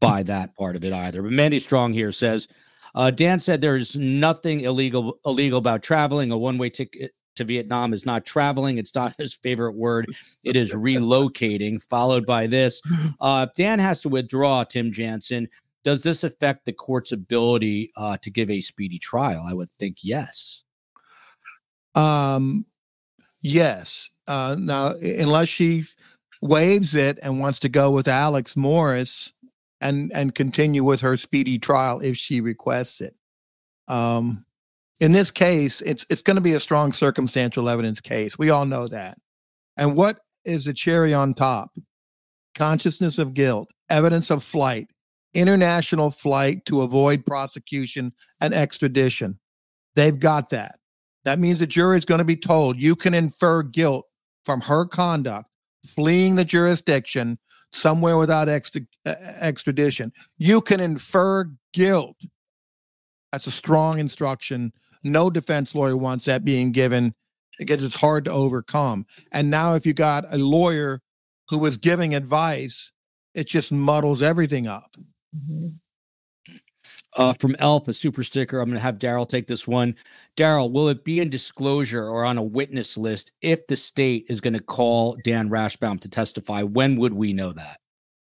buy 0.00 0.22
that 0.24 0.56
part 0.56 0.76
of 0.76 0.84
it 0.84 0.92
either. 0.92 1.22
But 1.22 1.32
Mandy 1.32 1.60
Strong 1.60 1.92
here 1.92 2.10
says, 2.10 2.48
uh, 2.94 3.10
Dan 3.10 3.40
said 3.40 3.60
there's 3.60 3.96
nothing 3.96 4.60
illegal 4.60 5.18
illegal 5.24 5.58
about 5.58 5.82
traveling. 5.82 6.32
A 6.32 6.38
one 6.38 6.58
way 6.58 6.70
ticket 6.70 7.12
to 7.36 7.44
Vietnam 7.44 7.92
is 7.92 8.04
not 8.04 8.24
traveling. 8.24 8.78
It's 8.78 8.94
not 8.94 9.14
his 9.18 9.34
favorite 9.34 9.76
word. 9.76 10.06
It 10.44 10.56
is 10.56 10.72
relocating, 10.72 11.82
followed 11.82 12.26
by 12.26 12.46
this. 12.46 12.80
Uh, 13.20 13.46
Dan 13.54 13.78
has 13.78 14.00
to 14.02 14.08
withdraw, 14.08 14.64
Tim 14.64 14.92
Jansen. 14.92 15.46
Does 15.84 16.02
this 16.02 16.24
affect 16.24 16.64
the 16.64 16.72
court's 16.72 17.12
ability 17.12 17.90
uh, 17.96 18.16
to 18.22 18.30
give 18.30 18.50
a 18.50 18.60
speedy 18.60 18.98
trial? 18.98 19.44
I 19.46 19.52
would 19.52 19.68
think 19.78 19.98
yes. 20.02 20.62
Um, 21.94 22.64
yes. 23.40 24.10
Uh, 24.26 24.56
now, 24.58 24.92
unless 24.94 25.48
she 25.48 25.84
waives 26.40 26.94
it 26.94 27.18
and 27.22 27.40
wants 27.40 27.58
to 27.60 27.68
go 27.68 27.90
with 27.90 28.08
Alex 28.08 28.56
Morris 28.56 29.32
and 29.80 30.12
and 30.14 30.34
continue 30.34 30.84
with 30.84 31.00
her 31.00 31.16
speedy 31.16 31.58
trial 31.58 32.00
if 32.00 32.16
she 32.16 32.40
requests 32.40 33.00
it. 33.00 33.14
Um, 33.88 34.44
in 35.00 35.12
this 35.12 35.30
case, 35.30 35.80
it's 35.80 36.04
it's 36.10 36.22
going 36.22 36.36
to 36.36 36.42
be 36.42 36.52
a 36.52 36.60
strong 36.60 36.92
circumstantial 36.92 37.68
evidence 37.68 38.00
case. 38.00 38.38
We 38.38 38.50
all 38.50 38.66
know 38.66 38.88
that. 38.88 39.18
And 39.76 39.96
what 39.96 40.20
is 40.44 40.64
the 40.64 40.74
cherry 40.74 41.14
on 41.14 41.34
top? 41.34 41.70
Consciousness 42.54 43.18
of 43.18 43.34
guilt, 43.34 43.70
evidence 43.88 44.30
of 44.30 44.44
flight, 44.44 44.88
international 45.32 46.10
flight 46.10 46.64
to 46.66 46.82
avoid 46.82 47.24
prosecution 47.24 48.12
and 48.40 48.52
extradition. 48.52 49.38
They've 49.94 50.18
got 50.18 50.50
that. 50.50 50.76
That 51.24 51.38
means 51.38 51.58
the 51.58 51.66
jury 51.66 51.96
is 51.96 52.04
going 52.04 52.18
to 52.18 52.24
be 52.24 52.36
told 52.36 52.80
you 52.80 52.96
can 52.96 53.14
infer 53.14 53.62
guilt 53.62 54.06
from 54.44 54.62
her 54.62 54.84
conduct, 54.86 55.48
fleeing 55.86 56.36
the 56.36 56.44
jurisdiction 56.44 57.38
somewhere 57.72 58.16
without 58.16 58.48
extra, 58.48 58.82
extradition. 59.06 60.12
You 60.38 60.60
can 60.60 60.80
infer 60.80 61.50
guilt. 61.72 62.16
That's 63.32 63.46
a 63.46 63.52
strong 63.52 63.98
instruction. 63.98 64.72
No 65.04 65.30
defense 65.30 65.74
lawyer 65.74 65.96
wants 65.96 66.24
that 66.24 66.44
being 66.44 66.72
given 66.72 67.14
because 67.58 67.84
it's 67.84 67.94
hard 67.94 68.24
to 68.24 68.32
overcome. 68.32 69.06
And 69.32 69.50
now, 69.50 69.74
if 69.74 69.86
you 69.86 69.92
got 69.92 70.32
a 70.32 70.38
lawyer 70.38 71.00
who 71.48 71.58
was 71.58 71.76
giving 71.76 72.14
advice, 72.14 72.92
it 73.34 73.46
just 73.46 73.70
muddles 73.70 74.22
everything 74.22 74.66
up. 74.66 74.96
Mm-hmm. 75.36 75.68
Uh, 77.16 77.32
from 77.32 77.56
Elf, 77.58 77.88
a 77.88 77.92
super 77.92 78.22
sticker. 78.22 78.60
I'm 78.60 78.68
going 78.68 78.76
to 78.76 78.82
have 78.82 78.98
Daryl 78.98 79.28
take 79.28 79.48
this 79.48 79.66
one. 79.66 79.96
Daryl, 80.36 80.70
will 80.70 80.88
it 80.88 81.04
be 81.04 81.18
in 81.18 81.28
disclosure 81.28 82.04
or 82.04 82.24
on 82.24 82.38
a 82.38 82.42
witness 82.42 82.96
list 82.96 83.32
if 83.42 83.66
the 83.66 83.74
state 83.74 84.26
is 84.28 84.40
going 84.40 84.54
to 84.54 84.62
call 84.62 85.16
Dan 85.24 85.50
Rashbaum 85.50 86.00
to 86.00 86.08
testify? 86.08 86.62
When 86.62 86.96
would 86.98 87.14
we 87.14 87.32
know 87.32 87.52
that? 87.52 87.78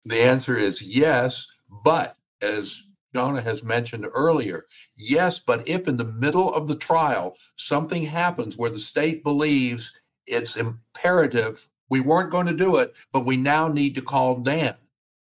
The 0.05 0.21
answer 0.21 0.57
is 0.57 0.81
yes, 0.81 1.47
but 1.85 2.17
as 2.41 2.83
Donna 3.13 3.41
has 3.41 3.63
mentioned 3.63 4.05
earlier, 4.13 4.65
yes, 4.97 5.39
but 5.39 5.67
if 5.67 5.87
in 5.87 5.95
the 5.95 6.03
middle 6.03 6.53
of 6.53 6.67
the 6.67 6.75
trial 6.75 7.37
something 7.55 8.03
happens 8.03 8.57
where 8.57 8.69
the 8.69 8.79
state 8.79 9.23
believes 9.23 9.97
it's 10.27 10.57
imperative, 10.57 11.69
we 11.89 12.01
weren't 12.01 12.31
going 12.31 12.47
to 12.47 12.55
do 12.55 12.77
it, 12.77 12.91
but 13.13 13.25
we 13.25 13.37
now 13.37 13.67
need 13.67 13.95
to 13.95 14.01
call 14.01 14.39
Dan 14.39 14.75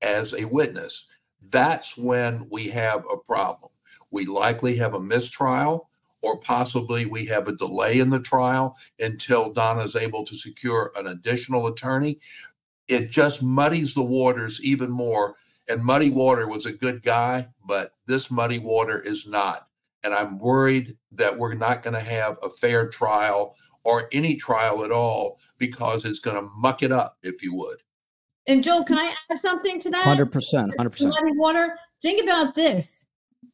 as 0.04 0.34
a 0.34 0.46
witness 0.46 1.10
that's 1.42 1.98
when 1.98 2.48
we 2.52 2.68
have 2.70 3.06
a 3.12 3.18
problem. 3.18 3.72
We 4.12 4.26
likely 4.26 4.76
have 4.78 4.94
a 4.94 5.00
mistrial, 5.00 5.90
or 6.22 6.40
possibly 6.40 7.06
we 7.06 7.26
have 7.26 7.48
a 7.48 7.56
delay 7.56 8.00
in 8.00 8.10
the 8.10 8.20
trial 8.20 8.76
until 9.00 9.54
Donna 9.54 9.82
is 9.82 9.96
able 9.96 10.26
to 10.26 10.36
secure 10.36 10.92
an 10.96 11.08
additional 11.08 11.68
attorney. 11.68 12.20
It 12.88 13.12
just 13.12 13.44
muddies 13.44 13.94
the 13.94 14.04
waters 14.04 14.64
even 14.64 14.90
more. 14.90 15.36
And 15.70 15.84
Muddy 15.84 16.10
Water 16.10 16.48
was 16.48 16.66
a 16.66 16.74
good 16.74 17.04
guy, 17.04 17.50
but 17.66 17.94
this 18.08 18.32
Muddy 18.32 18.60
Water 18.60 19.00
is 19.00 19.28
not. 19.28 19.68
And 20.04 20.14
I'm 20.14 20.40
worried 20.40 20.98
that 21.12 21.38
we're 21.38 21.56
not 21.56 21.84
going 21.84 21.94
to 21.94 22.00
have 22.00 22.38
a 22.42 22.50
fair 22.50 22.88
trial 22.88 23.56
or 23.84 24.08
any 24.12 24.36
trial 24.36 24.86
at 24.86 24.92
all 24.92 25.40
because 25.58 26.06
it's 26.06 26.20
going 26.20 26.38
to 26.38 26.50
muck 26.58 26.84
it 26.84 26.92
up, 26.92 27.18
if 27.24 27.44
you 27.44 27.56
would. 27.56 27.78
And 28.48 28.64
Joel, 28.64 28.84
can 28.84 28.98
I 28.98 29.14
add 29.30 29.40
something 29.40 29.80
to 29.80 29.90
that? 29.92 30.04
Hundred 30.04 30.32
percent, 30.32 30.74
hundred 30.78 30.92
percent. 30.92 31.14
Water. 31.36 31.78
Think 32.02 32.24
about 32.24 32.56
this. 32.56 33.06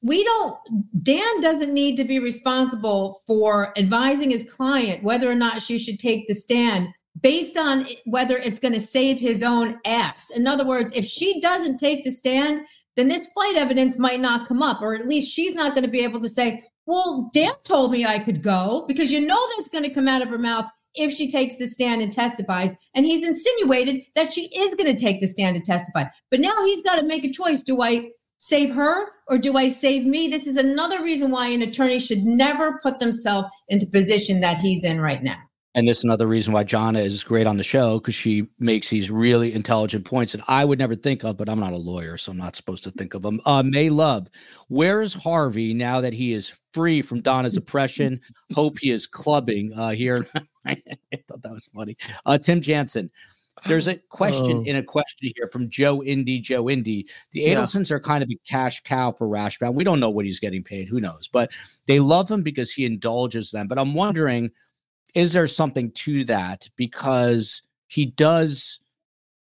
We 0.02 0.24
don't. 0.24 0.58
Dan 1.02 1.40
doesn't 1.42 1.74
need 1.74 1.96
to 1.98 2.04
be 2.04 2.20
responsible 2.20 3.22
for 3.26 3.78
advising 3.78 4.30
his 4.30 4.44
client 4.44 5.04
whether 5.04 5.30
or 5.30 5.36
not 5.36 5.62
she 5.62 5.80
should 5.80 5.98
take 5.98 6.28
the 6.28 6.36
stand 6.36 6.90
based 7.22 7.58
on 7.58 7.86
whether 8.06 8.38
it's 8.38 8.60
going 8.60 8.74
to 8.74 8.80
save 8.80 9.20
his 9.20 9.44
own 9.44 9.80
ass. 9.86 10.30
In 10.30 10.48
other 10.48 10.66
words, 10.66 10.92
if 10.94 11.06
she 11.06 11.40
doesn't 11.40 11.78
take 11.78 12.04
the 12.04 12.12
stand, 12.12 12.66
then 12.96 13.08
this 13.08 13.28
flight 13.28 13.56
evidence 13.56 13.98
might 13.98 14.20
not 14.20 14.48
come 14.48 14.62
up, 14.62 14.82
or 14.82 14.94
at 14.94 15.08
least 15.08 15.32
she's 15.32 15.56
not 15.56 15.74
going 15.74 15.86
to 15.86 15.92
be 15.92 16.04
able 16.04 16.20
to 16.20 16.30
say, 16.30 16.64
"Well, 16.86 17.30
Dan 17.34 17.54
told 17.64 17.92
me 17.92 18.06
I 18.06 18.20
could 18.20 18.44
go," 18.44 18.86
because 18.88 19.12
you 19.12 19.26
know 19.26 19.48
that's 19.56 19.70
going 19.70 19.84
to 19.84 19.90
come 19.90 20.08
out 20.08 20.22
of 20.22 20.30
her 20.30 20.38
mouth 20.38 20.66
if 20.96 21.14
she 21.14 21.30
takes 21.30 21.56
the 21.56 21.68
stand 21.68 22.02
and 22.02 22.12
testifies. 22.12 22.74
And 22.94 23.06
he's 23.06 23.28
insinuated 23.28 24.02
that 24.16 24.34
she 24.34 24.48
is 24.56 24.76
going 24.76 24.94
to 24.94 25.00
take 25.00 25.22
the 25.22 25.28
stand 25.28 25.56
and 25.56 25.66
testify. 25.66 26.06
But 26.30 26.40
now 26.40 26.54
he's 26.66 26.82
got 26.82 27.00
to 27.00 27.06
make 27.06 27.24
a 27.24 27.32
choice. 27.32 27.64
Do 27.64 27.82
I 27.82 28.10
save 28.38 28.74
her 28.76 29.08
or 29.28 29.38
do 29.38 29.56
I 29.58 29.70
save 29.70 30.06
me? 30.06 30.28
This 30.28 30.48
is 30.48 30.58
another 30.58 31.02
reason 31.02 31.32
why 31.32 31.48
an 31.48 31.62
attorney 31.62 32.00
should 32.00 32.24
never 32.24 32.80
put 32.84 33.00
themselves 33.00 33.48
in 33.70 33.80
the 33.80 33.88
position 33.88 34.42
that 34.42 34.58
he's 34.58 34.84
in 34.84 35.00
right 35.00 35.24
now. 35.24 35.38
And 35.76 35.88
this 35.88 36.00
is 36.00 36.04
another 36.04 36.28
reason 36.28 36.54
why 36.54 36.64
Jonna 36.64 37.04
is 37.04 37.24
great 37.24 37.48
on 37.48 37.58
the 37.58 37.64
show 37.64 38.00
because 38.00 38.14
she 38.14 38.48
makes 38.60 38.90
these 38.90 39.10
really 39.10 39.54
intelligent 39.54 40.06
points 40.06 40.34
that 40.34 40.44
I 40.48 40.66
would 40.66 40.78
never 40.78 40.96
think 40.96 41.24
of, 41.24 41.36
but 41.36 41.50
I'm 41.50 41.60
not 41.60 41.74
a 41.74 41.78
lawyer, 41.78 42.16
so 42.18 42.32
I'm 42.32 42.38
not 42.38 42.56
supposed 42.56 42.84
to 42.84 42.92
think 42.92 43.16
of 43.16 43.24
them. 43.24 43.42
Uh, 43.46 43.64
May 43.64 43.90
Love, 43.90 44.30
where 44.68 45.02
is 45.02 45.16
Harvey 45.16 45.74
now 45.74 46.00
that 46.02 46.14
he 46.14 46.34
is 46.34 46.54
free 46.72 47.02
from 47.02 47.22
Donna's 47.22 47.58
oppression? 47.58 48.22
Hope 48.54 48.78
he 48.80 48.92
is 48.92 49.08
clubbing 49.08 49.74
uh, 49.74 49.92
here. 49.92 50.28
I 50.66 50.78
thought 51.28 51.42
that 51.42 51.52
was 51.52 51.70
funny. 51.74 51.98
Uh, 52.24 52.38
Tim 52.38 52.62
Jansen, 52.62 53.10
there's 53.66 53.88
a 53.88 53.96
question 54.10 54.58
oh. 54.58 54.70
in 54.70 54.76
a 54.76 54.84
question 54.84 55.32
here 55.36 55.48
from 55.48 55.70
Joe 55.70 56.04
Indy. 56.04 56.40
Joe 56.40 56.70
Indy. 56.70 57.08
The 57.32 57.48
Adelsons 57.48 57.90
yeah. 57.90 57.96
are 57.96 58.00
kind 58.00 58.24
of 58.24 58.30
a 58.30 58.38
cash 58.48 58.84
cow 58.84 59.12
for 59.12 59.28
Rashbaum. 59.28 59.74
We 59.74 59.84
don't 59.84 60.00
know 60.00 60.10
what 60.12 60.26
he's 60.26 60.40
getting 60.40 60.64
paid. 60.64 60.88
Who 60.88 61.02
knows? 61.02 61.28
But 61.32 61.52
they 61.88 62.00
love 62.00 62.30
him 62.30 62.44
because 62.44 62.72
he 62.72 62.86
indulges 62.86 63.50
them. 63.50 63.68
But 63.68 63.80
I'm 63.80 63.96
wondering– 63.96 64.52
is 65.14 65.34
there 65.34 65.48
something 65.48 65.92
to 65.92 66.24
that? 66.26 66.70
Because 66.76 67.62
he 67.88 68.06
does, 68.06 68.80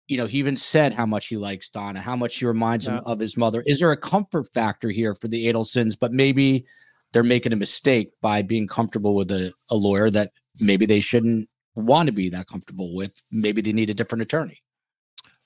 you 0.07 0.17
know, 0.17 0.25
he 0.25 0.37
even 0.37 0.57
said 0.57 0.93
how 0.93 1.05
much 1.05 1.27
he 1.27 1.37
likes 1.37 1.69
Donna, 1.69 2.01
how 2.01 2.15
much 2.15 2.35
he 2.35 2.45
reminds 2.45 2.85
yeah. 2.85 2.97
him 2.97 3.03
of 3.05 3.19
his 3.19 3.37
mother. 3.37 3.63
Is 3.65 3.79
there 3.79 3.91
a 3.91 3.97
comfort 3.97 4.47
factor 4.53 4.89
here 4.89 5.15
for 5.15 5.27
the 5.27 5.47
Adelsons? 5.47 5.97
But 5.99 6.11
maybe 6.11 6.65
they're 7.11 7.23
making 7.23 7.53
a 7.53 7.57
mistake 7.57 8.11
by 8.21 8.41
being 8.41 8.67
comfortable 8.67 9.15
with 9.15 9.31
a, 9.31 9.51
a 9.69 9.75
lawyer 9.75 10.09
that 10.11 10.31
maybe 10.59 10.85
they 10.85 10.99
shouldn't 10.99 11.49
want 11.75 12.07
to 12.07 12.13
be 12.13 12.29
that 12.29 12.47
comfortable 12.47 12.95
with. 12.95 13.21
Maybe 13.31 13.61
they 13.61 13.73
need 13.73 13.89
a 13.89 13.93
different 13.93 14.21
attorney. 14.21 14.61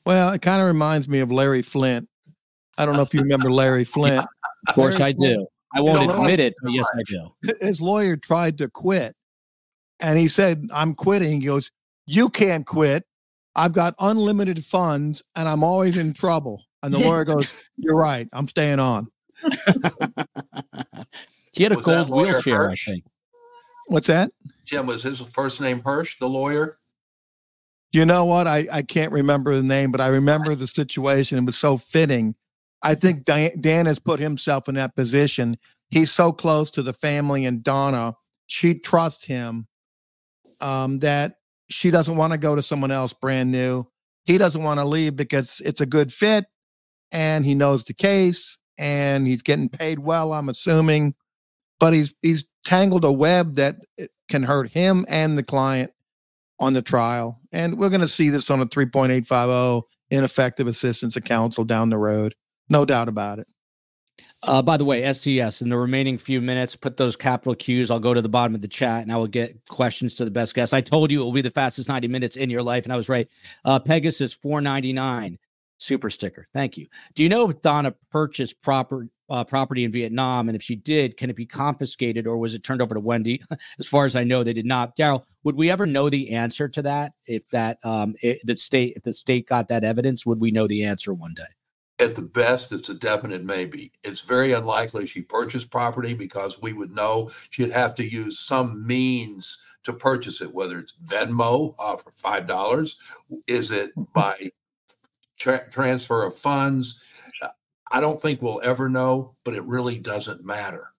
Well, 0.06 0.32
it 0.34 0.42
kind 0.42 0.62
of 0.62 0.68
reminds 0.68 1.08
me 1.08 1.20
of 1.20 1.32
Larry 1.32 1.62
Flynt. 1.62 2.08
I 2.78 2.86
don't 2.86 2.96
know 2.96 3.02
if 3.02 3.14
you 3.14 3.22
remember 3.22 3.52
Larry 3.52 3.86
Flynt. 3.86 4.26
Yeah, 4.68 4.72
of 4.72 4.76
course, 4.76 5.00
Larry 5.00 5.12
I 5.12 5.14
do. 5.14 5.48
I 5.74 5.80
won't 5.80 6.12
admit 6.12 6.40
it, 6.40 6.54
but 6.62 6.72
yes, 6.74 6.86
I 6.94 7.02
do. 7.06 7.56
His 7.62 7.80
lawyer 7.80 8.18
tried 8.18 8.58
to 8.58 8.68
quit 8.68 9.16
and 10.02 10.18
he 10.18 10.28
said, 10.28 10.68
I'm 10.74 10.94
quitting. 10.94 11.42
He 11.42 11.48
goes, 11.48 11.72
You 12.06 12.30
can't 12.30 12.66
quit. 12.66 13.06
I've 13.56 13.74
got 13.74 13.96
unlimited 14.00 14.64
funds 14.64 15.24
and 15.36 15.48
I'm 15.48 15.64
always 15.64 15.98
in 15.98 16.14
trouble. 16.14 16.64
And 16.84 16.94
the 16.94 17.00
lawyer 17.00 17.26
goes, 17.26 17.54
You're 17.78 17.98
right. 17.98 18.28
I'm 18.32 18.48
staying 18.48 18.80
on. 18.80 19.08
he 21.52 21.64
had 21.64 21.72
a 21.72 21.76
was 21.76 21.86
gold 21.86 22.10
wheelchair, 22.10 22.58
Hirsch? 22.58 22.88
I 22.88 22.92
think. 22.92 23.04
What's 23.88 24.08
that? 24.08 24.32
Jim, 24.66 24.86
was 24.86 25.04
his 25.04 25.20
first 25.20 25.60
name 25.62 25.82
Hirsch, 25.82 26.20
the 26.20 26.30
lawyer? 26.30 26.78
You 27.92 28.06
know 28.06 28.26
what? 28.26 28.46
I, 28.46 28.68
I 28.72 28.82
can't 28.84 29.12
remember 29.12 29.56
the 29.56 29.64
name, 29.64 29.92
but 29.92 30.00
I 30.00 30.08
remember 30.08 30.54
the 30.54 30.68
situation. 30.68 31.40
It 31.40 31.46
was 31.46 31.58
so 31.58 31.78
fitting. 31.78 32.36
I 32.84 32.94
think 32.94 33.26
Dan, 33.26 33.50
Dan 33.60 33.88
has 33.88 33.98
put 33.98 34.20
himself 34.20 34.70
in 34.70 34.76
that 34.76 34.96
position. 34.96 35.58
He's 35.90 36.12
so 36.12 36.32
close 36.32 36.70
to 36.72 36.84
the 36.84 36.94
family 36.94 37.46
and 37.46 37.64
Donna. 37.64 38.16
She 38.46 38.76
trusts 38.76 39.26
him 39.26 39.68
um, 40.62 41.00
that 41.00 41.36
she 41.70 41.92
doesn't 41.92 42.18
want 42.18 42.34
to 42.34 42.38
go 42.38 42.56
to 42.56 42.62
someone 42.62 42.92
else 42.92 43.14
brand 43.14 43.52
new. 43.52 43.86
He 44.26 44.38
doesn't 44.38 44.64
want 44.64 44.80
to 44.80 44.86
leave 44.86 45.16
because 45.16 45.62
it's 45.66 45.82
a 45.82 45.86
good 45.86 46.12
fit 46.12 46.46
and 47.12 47.46
he 47.46 47.56
knows 47.56 47.84
the 47.84 47.94
case 47.94 48.58
and 48.78 49.28
he's 49.28 49.42
getting 49.42 49.70
paid 49.70 50.00
well, 50.00 50.34
I'm 50.34 50.50
assuming. 50.50 51.16
But 51.80 51.94
he's 51.94 52.14
he's 52.22 52.46
tangled 52.66 53.06
a 53.06 53.12
web 53.12 53.56
that 53.56 53.78
can 54.28 54.44
hurt 54.44 54.72
him 54.72 55.06
and 55.08 55.38
the 55.38 55.44
client 55.44 55.92
on 56.60 56.74
the 56.74 56.82
trial. 56.82 57.40
And 57.52 57.78
we're 57.78 57.90
going 57.90 58.02
to 58.02 58.08
see 58.08 58.30
this 58.30 58.50
on 58.50 58.60
a 58.60 58.66
3.850 58.66 59.84
ineffective 60.12 60.68
assistance 60.68 61.16
of 61.16 61.24
counsel 61.24 61.64
down 61.64 61.90
the 61.90 61.98
road. 61.98 62.36
No 62.70 62.86
doubt 62.86 63.08
about 63.08 63.40
it. 63.40 63.48
Uh, 64.44 64.62
by 64.62 64.78
the 64.78 64.86
way, 64.86 65.12
STS, 65.12 65.62
in 65.62 65.70
the 65.70 65.78
remaining 65.78 66.18
few 66.18 66.42
minutes, 66.42 66.76
put 66.76 66.98
those 66.98 67.16
capital 67.16 67.56
Qs. 67.56 67.92
I'll 67.92 68.00
go 68.00 68.14
to 68.14 68.22
the 68.22 68.30
bottom 68.30 68.56
of 68.56 68.62
the 68.62 68.68
chat 68.68 69.04
and 69.04 69.12
I 69.12 69.18
will 69.18 69.28
get 69.28 69.58
questions 69.68 70.16
to 70.16 70.26
the 70.26 70.32
best 70.32 70.56
guest. 70.56 70.74
I 70.74 70.82
told 70.82 71.12
you 71.12 71.22
it 71.22 71.26
will 71.26 71.34
be 71.34 71.42
the 71.42 71.52
fastest 71.52 71.90
90 71.90 72.08
minutes 72.08 72.38
in 72.38 72.50
your 72.50 72.64
life, 72.64 72.86
and 72.86 72.94
I 72.94 72.98
was 72.98 73.10
right. 73.10 73.28
Uh, 73.66 73.80
Pegasus 73.80 74.34
499 74.34 75.38
super 75.80 76.10
sticker. 76.10 76.48
Thank 76.54 76.78
you. 76.78 76.88
Do 77.16 77.24
you 77.24 77.30
know 77.30 77.50
if 77.50 77.62
Donna 77.62 77.96
purchased 78.12 78.62
proper 78.62 79.08
uh, 79.30 79.44
property 79.44 79.84
in 79.84 79.92
Vietnam? 79.92 80.50
And 80.50 80.56
if 80.56 80.62
she 80.62 80.76
did, 80.76 81.18
can 81.18 81.30
it 81.30 81.36
be 81.36 81.46
confiscated 81.46 82.28
or 82.28 82.38
was 82.38 82.54
it 82.54 82.64
turned 82.64 82.82
over 82.82 82.94
to 82.94 83.00
Wendy? 83.00 83.42
as 83.80 83.88
far 83.88 84.06
as 84.06 84.16
I 84.16 84.24
know, 84.24 84.44
they 84.44 84.54
did 84.54 84.66
not. 84.66 84.96
Daryl, 84.96 85.24
would 85.44 85.56
we 85.56 85.72
ever 85.72 85.86
know 85.86 86.10
the 86.10 86.32
answer 86.32 86.68
to 86.70 86.82
that? 86.84 87.14
If 87.26 87.48
that 87.50 87.78
um, 87.84 88.16
if 88.22 88.42
the 88.44 88.56
state 88.56 88.94
if 88.96 89.04
the 89.04 89.14
state 89.14 89.48
got 89.48 89.68
that 89.70 89.84
evidence, 89.84 90.26
would 90.26 90.40
we 90.40 90.52
know 90.52 90.68
the 90.68 90.84
answer 90.84 91.14
one 91.14 91.34
day? 91.34 91.44
At 92.00 92.16
the 92.16 92.22
best, 92.22 92.72
it's 92.72 92.90
a 92.90 92.94
definite 92.94 93.44
maybe. 93.44 93.92
It's 94.04 94.22
very 94.22 94.54
unlikely 94.54 95.06
she 95.06 95.22
purchased 95.22 95.70
property 95.70 96.14
because 96.14 96.62
we 96.62 96.72
would 96.72 96.92
know 96.92 97.30
she'd 97.50 97.72
have 97.72 97.94
to 97.96 98.10
use 98.10 98.40
some 98.40 98.88
means 98.88 99.58
to 99.84 99.94
purchase 99.94 100.42
it, 100.42 100.54
whether 100.54 100.80
it's 100.80 100.94
Venmo 101.06 101.76
uh, 101.80 101.98
for 101.98 102.12
five 102.12 102.48
dollars, 102.48 103.00
is 103.48 103.72
it 103.72 103.92
by 104.14 104.52
tra- 105.38 105.70
transfer 105.70 106.24
of 106.24 106.38
funds? 106.38 107.04
Uh, 107.42 107.50
I 107.92 108.00
don't 108.00 108.20
think 108.20 108.42
we'll 108.42 108.62
ever 108.64 108.90
know, 108.90 109.36
but 109.44 109.54
it 109.54 109.64
really 109.66 110.00
doesn't 110.00 110.46
matter. 110.46 110.94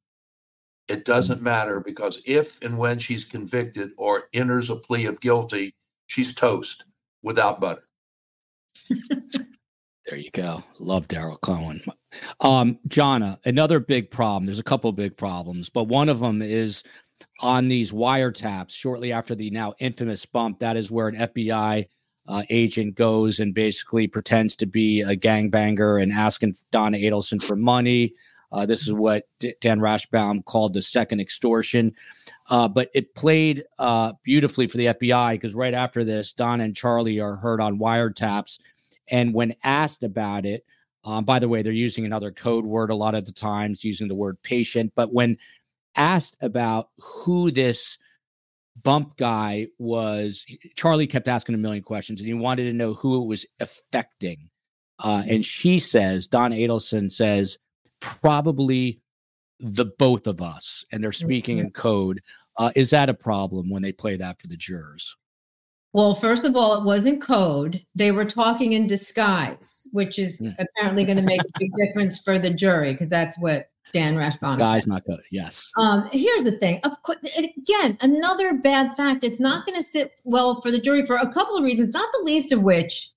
It 0.89 1.05
doesn't 1.05 1.41
matter 1.41 1.81
because 1.81 2.21
if 2.27 2.61
and 2.63 2.77
when 2.77 2.99
she's 2.99 3.25
convicted 3.25 3.93
or 3.97 4.25
enters 4.33 4.71
a 4.71 4.77
plea 4.77 5.07
of 5.07 5.21
guilty, 5.21 5.75
she's 6.09 6.35
toast 6.35 6.85
without 7.23 7.61
butter. 7.61 7.85
There 10.11 10.19
you 10.19 10.31
go. 10.33 10.65
Love 10.81 11.07
Daryl 11.07 11.41
Cohen. 11.41 11.85
Um, 12.41 12.81
Jonna, 12.89 13.39
another 13.45 13.79
big 13.79 14.11
problem. 14.11 14.45
There's 14.45 14.59
a 14.59 14.65
couple 14.65 14.91
of 14.91 14.97
big 14.97 15.17
problems, 15.17 15.71
but 15.71 15.85
one 15.85 16.09
of 16.09 16.19
them 16.19 16.43
is 16.43 16.83
on 17.39 17.69
these 17.69 17.93
wiretaps 17.93 18.73
shortly 18.73 19.13
after 19.13 19.37
the 19.37 19.51
now 19.51 19.75
infamous 19.79 20.27
bump. 20.27 20.59
That 20.59 20.77
is 20.77 20.91
where 20.91 21.07
an 21.07 21.15
FBI 21.15 21.87
uh, 22.27 22.43
agent 22.51 22.97
goes 22.97 23.39
and 23.39 23.55
basically 23.55 24.09
pretends 24.09 24.57
to 24.57 24.67
be 24.67 25.01
a 25.03 25.15
gangbanger 25.15 26.03
and 26.03 26.11
asking 26.11 26.57
Donna 26.73 26.99
Adelson 26.99 27.41
for 27.41 27.55
money. 27.55 28.15
Uh, 28.51 28.67
this 28.67 28.89
is 28.89 28.93
what 28.93 29.29
D- 29.39 29.55
Dan 29.61 29.79
Rashbaum 29.79 30.45
called 30.45 30.75
the 30.75 30.83
second 30.83 31.21
extortion. 31.21 31.95
Uh, 32.49 32.67
but 32.67 32.91
it 32.95 33.15
played 33.15 33.63
uh, 33.79 34.15
beautifully 34.25 34.67
for 34.67 34.77
the 34.77 34.87
FBI 34.87 35.35
because 35.35 35.55
right 35.55 35.73
after 35.73 36.03
this, 36.03 36.33
Donna 36.33 36.65
and 36.65 36.75
Charlie 36.75 37.21
are 37.21 37.37
heard 37.37 37.61
on 37.61 37.79
wiretaps. 37.79 38.59
And 39.11 39.35
when 39.35 39.55
asked 39.65 40.03
about 40.03 40.47
it, 40.47 40.65
um, 41.05 41.25
by 41.25 41.39
the 41.39 41.49
way, 41.49 41.63
they're 41.63 41.73
using 41.73 42.05
another 42.05 42.31
code 42.31 42.65
word 42.65 42.91
a 42.91 42.95
lot 42.95 43.15
of 43.15 43.25
the 43.25 43.33
times, 43.33 43.85
using 43.85 44.09
the 44.09 44.15
word 44.15 44.41
patient. 44.43 44.93
But 44.95 45.13
when 45.13 45.39
asked 45.97 46.37
about 46.41 46.91
who 46.99 47.51
this 47.51 47.99
bump 48.83 49.17
guy 49.17 49.69
was, 49.79 50.45
Charlie 50.77 51.07
kept 51.07 51.29
asking 51.29 51.55
a 51.55 51.59
million 51.59 51.83
questions 51.83 52.21
and 52.21 52.29
he 52.29 52.35
wanted 52.35 52.65
to 52.65 52.73
know 52.73 52.95
who 52.95 53.23
it 53.23 53.27
was 53.27 53.47
affecting. 53.61 54.51
Uh, 55.03 55.23
and 55.27 55.45
she 55.45 55.79
says, 55.79 56.27
Don 56.27 56.53
Adelson 56.53 57.11
says, 57.11 57.59
probably 58.01 59.01
the 59.59 59.87
both 59.87 60.27
of 60.27 60.43
us. 60.43 60.85
And 60.93 61.03
they're 61.03 61.13
speaking 61.13 61.59
in 61.59 61.71
code. 61.71 62.23
Uh, 62.59 62.73
is 62.77 62.91
that 62.91 63.09
a 63.09 63.15
problem 63.15 63.71
when 63.71 63.83
they 63.83 63.93
play 63.93 64.17
that 64.17 64.41
for 64.41 64.49
the 64.49 64.57
jurors? 64.57 65.17
Well, 65.93 66.15
first 66.15 66.45
of 66.45 66.55
all, 66.55 66.81
it 66.81 66.85
wasn't 66.85 67.21
code. 67.21 67.85
They 67.95 68.13
were 68.13 68.25
talking 68.25 68.73
in 68.75 68.87
disguise, 68.87 69.87
which 69.93 70.19
is 70.19 70.41
Mm. 70.41 70.55
apparently 70.59 71.05
going 71.05 71.17
to 71.17 71.23
make 71.23 71.41
a 71.41 71.59
big 71.59 71.71
difference 71.75 72.19
for 72.19 72.39
the 72.39 72.51
jury 72.51 72.93
because 72.93 73.09
that's 73.09 73.37
what 73.41 73.67
Dan 73.93 74.15
Rashbaum 74.15 74.57
Guy's 74.57 74.85
said. 74.85 74.91
not 74.91 75.05
good. 75.05 75.21
Yes. 75.33 75.69
Um, 75.77 76.09
here's 76.13 76.45
the 76.45 76.53
thing. 76.53 76.79
Of 76.85 77.03
course, 77.03 77.19
again, 77.37 77.99
another 78.01 78.55
bad 78.55 78.93
fact. 78.95 79.25
It's 79.25 79.41
not 79.41 79.67
going 79.67 79.77
to 79.77 79.83
sit 79.83 80.13
well 80.23 80.61
for 80.61 80.71
the 80.71 80.79
jury 80.79 81.05
for 81.05 81.17
a 81.17 81.27
couple 81.33 81.57
of 81.57 81.65
reasons, 81.65 81.93
not 81.93 82.09
the 82.13 82.23
least 82.25 82.53
of 82.53 82.63
which 82.63 83.11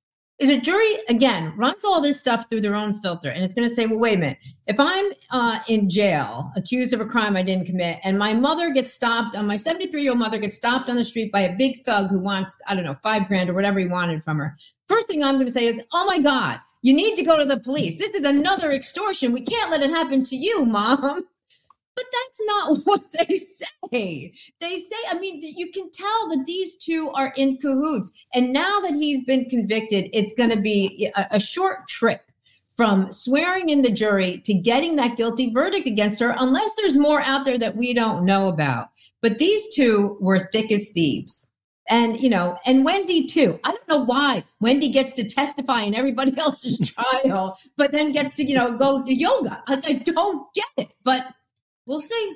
is 0.44 0.49
a 0.49 0.60
jury 0.60 0.98
again 1.07 1.53
runs 1.56 1.86
all 1.86 2.02
this 2.02 2.20
stuff 2.20 2.49
through 2.49 2.60
their 2.60 2.76
own 2.76 2.94
filter, 2.95 3.30
and 3.30 3.44
it's 3.44 3.53
going 3.53 3.68
to 3.68 3.74
say, 3.74 3.86
"Well, 3.86 3.99
wait 3.99 4.15
a 4.15 4.20
minute. 4.20 4.38
If 4.68 4.78
I'm 4.78 5.06
uh, 5.32 5.60
in 5.70 5.90
jail, 5.90 6.52
accused 6.57 6.94
of 6.94 6.99
a 6.99 7.06
crime 7.06 7.38
I 7.38 7.44
didn't 7.44 7.65
commit, 7.65 7.99
and 8.03 8.20
my 8.20 8.34
mother 8.34 8.72
gets 8.72 8.91
stopped, 8.91 9.36
and 9.36 9.48
my 9.48 9.56
73 9.56 10.02
year 10.02 10.11
old 10.11 10.20
mother 10.20 10.38
gets 10.38 10.56
stopped 10.56 10.90
on 10.90 10.98
the 10.98 11.06
street 11.06 11.32
by 11.32 11.41
a 11.41 11.56
big 11.56 11.86
thug 11.86 12.10
who 12.10 12.22
wants, 12.22 12.57
I 12.68 12.76
don't 12.76 12.84
know, 12.84 12.98
five 13.02 13.28
grand 13.30 13.49
or 13.49 13.53
whatever 13.53 13.80
he 13.80 13.88
wanted 13.88 14.22
from 14.22 14.38
her, 14.38 14.57
first 14.90 15.07
thing 15.07 15.24
I'm 15.24 15.36
going 15.36 15.48
to 15.48 15.52
say 15.52 15.65
is, 15.65 15.82
"Oh 15.94 16.06
my 16.06 16.20
God." 16.20 16.60
You 16.86 16.94
need 16.94 17.15
to 17.15 17.24
go 17.24 17.38
to 17.38 17.45
the 17.45 17.61
police. 17.61 17.98
This 17.98 18.14
is 18.14 18.26
another 18.26 18.70
extortion. 18.74 19.32
We 19.32 19.40
can't 19.40 19.72
let 19.72 19.82
it 19.82 19.90
happen 19.90 20.22
to 20.24 20.36
you, 20.36 20.65
mom. 20.65 21.22
But 21.95 22.06
that's 22.11 22.41
not 22.45 22.78
what 22.86 23.11
they 23.11 23.36
say. 23.36 24.34
They 24.60 24.78
say, 24.78 24.95
I 25.10 25.20
mean, 25.20 25.41
you 25.41 25.72
can 25.72 25.90
tell 25.91 26.30
that 26.30 26.45
these 26.45 26.76
two 26.76 27.11
are 27.14 27.34
in 27.36 27.57
cahoots. 27.57 28.11
And 28.34 28.53
now 28.53 28.80
that 28.80 28.94
he's 28.94 29.24
been 29.24 29.45
convicted, 29.45 30.10
it's 30.14 30.34
going 30.34 30.49
to 30.49 30.60
be 30.60 31.11
a, 31.15 31.28
a 31.32 31.40
short 31.40 31.88
trip 31.88 32.22
from 32.76 33.11
swearing 33.11 33.70
in 33.70 33.84
the 33.84 33.91
jury 33.91 34.41
to 34.45 34.53
getting 34.53 34.95
that 34.95 35.15
guilty 35.15 35.52
verdict 35.52 35.88
against 35.88 36.20
her, 36.20 36.36
unless 36.40 36.72
there's 36.74 36.98
more 36.98 37.22
out 37.22 37.45
there 37.45 37.57
that 37.57 37.76
we 37.76 37.94
don't 37.94 38.26
know 38.26 38.48
about. 38.48 38.90
But 39.22 39.38
these 39.38 39.74
two 39.76 40.18
were 40.20 40.40
thick 40.40 40.72
as 40.72 40.88
thieves. 40.90 41.48
And, 41.90 42.20
you 42.20 42.30
know, 42.30 42.57
and 42.65 42.86
Wendy 42.86 43.26
too. 43.26 43.60
I 43.64 43.72
don't 43.72 43.88
know 43.88 44.06
why 44.06 44.44
Wendy 44.61 44.90
gets 44.90 45.11
to 45.14 45.28
testify 45.28 45.82
in 45.82 45.94
everybody 45.94 46.36
else's 46.38 46.80
trial, 46.80 47.57
but 47.78 47.91
then 47.91 48.11
gets 48.11 48.34
to, 48.36 48.45
you 48.45 48.56
know, 48.56 48.78
go 48.78 49.03
to 49.03 49.14
yoga. 49.14 49.61
I, 49.68 49.82
I 49.86 49.94
don't 49.94 50.48
get 50.56 50.65
it, 50.78 50.94
but 51.03 51.28
we'll 51.88 51.99
see. 51.99 52.35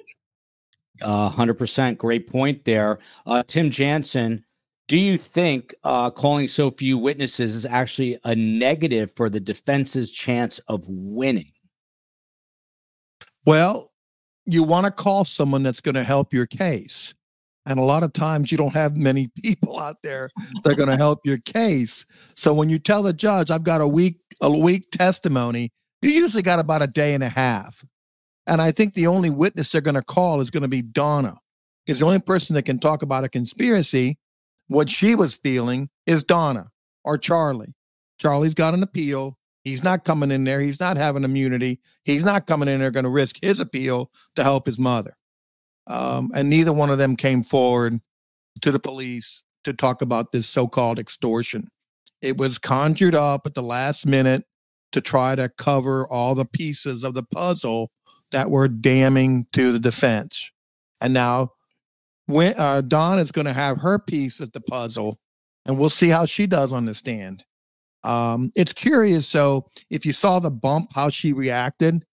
Uh, 1.01 1.31
100% 1.31 1.97
great 1.97 2.27
point 2.27 2.65
there. 2.65 2.99
Uh, 3.25 3.43
Tim 3.45 3.69
Jansen, 3.69 4.43
do 4.87 4.97
you 4.97 5.17
think 5.17 5.75
uh, 5.83 6.09
calling 6.09 6.47
so 6.47 6.71
few 6.71 6.97
witnesses 6.97 7.55
is 7.55 7.65
actually 7.65 8.17
a 8.23 8.35
negative 8.35 9.13
for 9.15 9.29
the 9.29 9.39
defense's 9.39 10.11
chance 10.11 10.59
of 10.67 10.85
winning? 10.87 11.51
Well, 13.45 13.91
you 14.45 14.63
want 14.63 14.85
to 14.85 14.91
call 14.91 15.25
someone 15.25 15.61
that's 15.61 15.81
going 15.81 15.95
to 15.95 16.03
help 16.03 16.33
your 16.33 16.45
case. 16.45 17.13
And 17.65 17.79
a 17.79 17.83
lot 17.83 18.03
of 18.03 18.13
times 18.13 18.49
you 18.49 18.57
don't 18.57 18.73
have 18.73 18.95
many 18.95 19.29
people 19.41 19.77
out 19.77 19.97
there 20.03 20.29
that 20.63 20.73
are 20.73 20.75
going 20.75 20.89
to 20.97 20.97
help 20.97 21.19
your 21.25 21.37
case. 21.39 22.05
So 22.35 22.53
when 22.53 22.69
you 22.69 22.79
tell 22.79 23.03
the 23.03 23.13
judge, 23.13 23.51
I've 23.51 23.63
got 23.63 23.81
a 23.81 23.87
week, 23.87 24.19
a 24.41 24.49
week 24.49 24.89
testimony, 24.91 25.69
you 26.01 26.11
usually 26.11 26.43
got 26.43 26.59
about 26.59 26.81
a 26.81 26.87
day 26.87 27.13
and 27.13 27.23
a 27.23 27.29
half. 27.29 27.83
And 28.47 28.61
I 28.61 28.71
think 28.71 28.93
the 28.93 29.07
only 29.07 29.29
witness 29.29 29.71
they're 29.71 29.81
going 29.81 29.95
to 29.95 30.01
call 30.01 30.39
is 30.39 30.49
going 30.49 30.61
to 30.61 30.69
be 30.69 30.81
Donna, 30.81 31.37
because 31.85 31.99
the 31.99 32.05
only 32.05 32.19
person 32.19 32.53
that 32.55 32.63
can 32.63 32.79
talk 32.79 33.01
about 33.01 33.25
a 33.25 33.29
conspiracy, 33.29 34.17
what 34.67 34.89
she 34.89 35.15
was 35.15 35.35
feeling, 35.35 35.89
is 36.05 36.23
Donna 36.23 36.67
or 37.03 37.17
Charlie. 37.17 37.75
Charlie's 38.19 38.53
got 38.53 38.73
an 38.73 38.81
appeal. 38.81 39.37
He's 39.63 39.83
not 39.83 40.05
coming 40.05 40.31
in 40.31 40.45
there. 40.45 40.61
He's 40.61 40.79
not 40.79 40.95
having 40.95 41.25
immunity. 41.25 41.81
He's 42.05 42.23
not 42.23 42.47
coming 42.47 42.69
in 42.69 42.79
there 42.79 42.89
going 42.89 43.03
to 43.03 43.09
risk 43.09 43.37
his 43.41 43.59
appeal 43.59 44.11
to 44.35 44.43
help 44.43 44.65
his 44.65 44.79
mother. 44.79 45.17
Um, 45.87 46.31
and 46.33 46.49
neither 46.49 46.71
one 46.71 46.89
of 46.89 46.97
them 46.97 47.15
came 47.17 47.43
forward 47.43 47.99
to 48.61 48.71
the 48.71 48.79
police 48.79 49.43
to 49.65 49.73
talk 49.73 50.01
about 50.01 50.31
this 50.31 50.47
so 50.47 50.67
called 50.67 50.99
extortion. 50.99 51.67
It 52.21 52.37
was 52.37 52.57
conjured 52.57 53.13
up 53.13 53.45
at 53.45 53.55
the 53.55 53.61
last 53.61 54.05
minute 54.05 54.45
to 54.93 55.01
try 55.01 55.35
to 55.35 55.49
cover 55.49 56.07
all 56.07 56.33
the 56.33 56.45
pieces 56.45 57.03
of 57.03 57.13
the 57.13 57.23
puzzle 57.23 57.91
that 58.31 58.49
were 58.49 58.67
damning 58.67 59.47
to 59.53 59.71
the 59.71 59.79
defense. 59.79 60.51
And 61.01 61.13
now 61.13 61.51
when, 62.25 62.53
uh, 62.57 62.81
Dawn 62.81 63.19
is 63.19 63.31
going 63.31 63.45
to 63.45 63.53
have 63.53 63.81
her 63.81 63.99
piece 63.99 64.39
of 64.39 64.51
the 64.51 64.61
puzzle, 64.61 65.19
and 65.65 65.79
we'll 65.79 65.89
see 65.89 66.09
how 66.09 66.25
she 66.25 66.47
does 66.47 66.73
on 66.73 66.85
the 66.85 66.93
stand. 66.93 67.43
Um, 68.03 68.51
it's 68.55 68.73
curious. 68.73 69.27
So, 69.27 69.67
if 69.89 70.05
you 70.05 70.13
saw 70.13 70.39
the 70.39 70.51
bump, 70.51 70.91
how 70.93 71.09
she 71.09 71.33
reacted, 71.33 72.03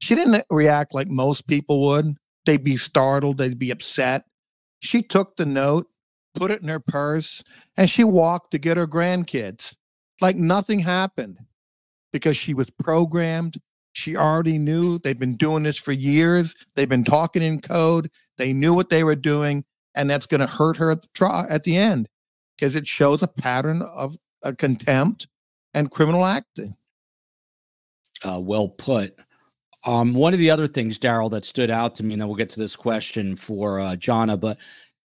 she 0.00 0.14
didn't 0.14 0.44
react 0.50 0.94
like 0.94 1.08
most 1.08 1.46
people 1.46 1.80
would. 1.88 2.16
They'd 2.46 2.64
be 2.64 2.76
startled, 2.76 3.38
they'd 3.38 3.58
be 3.58 3.70
upset. 3.70 4.24
She 4.80 5.02
took 5.02 5.36
the 5.36 5.46
note, 5.46 5.86
put 6.34 6.50
it 6.50 6.62
in 6.62 6.68
her 6.68 6.80
purse, 6.80 7.42
and 7.76 7.90
she 7.90 8.04
walked 8.04 8.52
to 8.52 8.58
get 8.58 8.76
her 8.76 8.86
grandkids 8.86 9.74
like 10.20 10.36
nothing 10.36 10.80
happened 10.80 11.38
because 12.12 12.36
she 12.36 12.54
was 12.54 12.70
programmed. 12.70 13.58
She 13.98 14.16
already 14.16 14.58
knew 14.58 14.98
they've 14.98 15.18
been 15.18 15.36
doing 15.36 15.64
this 15.64 15.76
for 15.76 15.90
years. 15.90 16.54
They've 16.76 16.88
been 16.88 17.02
talking 17.02 17.42
in 17.42 17.60
code. 17.60 18.10
They 18.36 18.52
knew 18.52 18.72
what 18.72 18.90
they 18.90 19.02
were 19.02 19.16
doing, 19.16 19.64
and 19.94 20.08
that's 20.08 20.26
going 20.26 20.40
to 20.40 20.46
hurt 20.46 20.76
her 20.76 20.92
at 20.92 21.02
the, 21.02 21.08
try, 21.14 21.46
at 21.50 21.64
the 21.64 21.76
end 21.76 22.08
because 22.56 22.76
it 22.76 22.86
shows 22.86 23.22
a 23.22 23.28
pattern 23.28 23.82
of 23.82 24.16
a 24.44 24.54
contempt 24.54 25.26
and 25.74 25.90
criminal 25.90 26.24
acting. 26.24 26.76
Uh, 28.24 28.40
well 28.40 28.68
put. 28.68 29.18
Um, 29.84 30.14
one 30.14 30.32
of 30.32 30.38
the 30.38 30.50
other 30.50 30.68
things, 30.68 30.98
Daryl, 30.98 31.30
that 31.32 31.44
stood 31.44 31.70
out 31.70 31.96
to 31.96 32.04
me, 32.04 32.14
and 32.14 32.20
then 32.20 32.28
we'll 32.28 32.36
get 32.36 32.50
to 32.50 32.60
this 32.60 32.76
question 32.76 33.34
for 33.34 33.80
uh, 33.80 33.96
Jonna, 33.96 34.38
but 34.38 34.58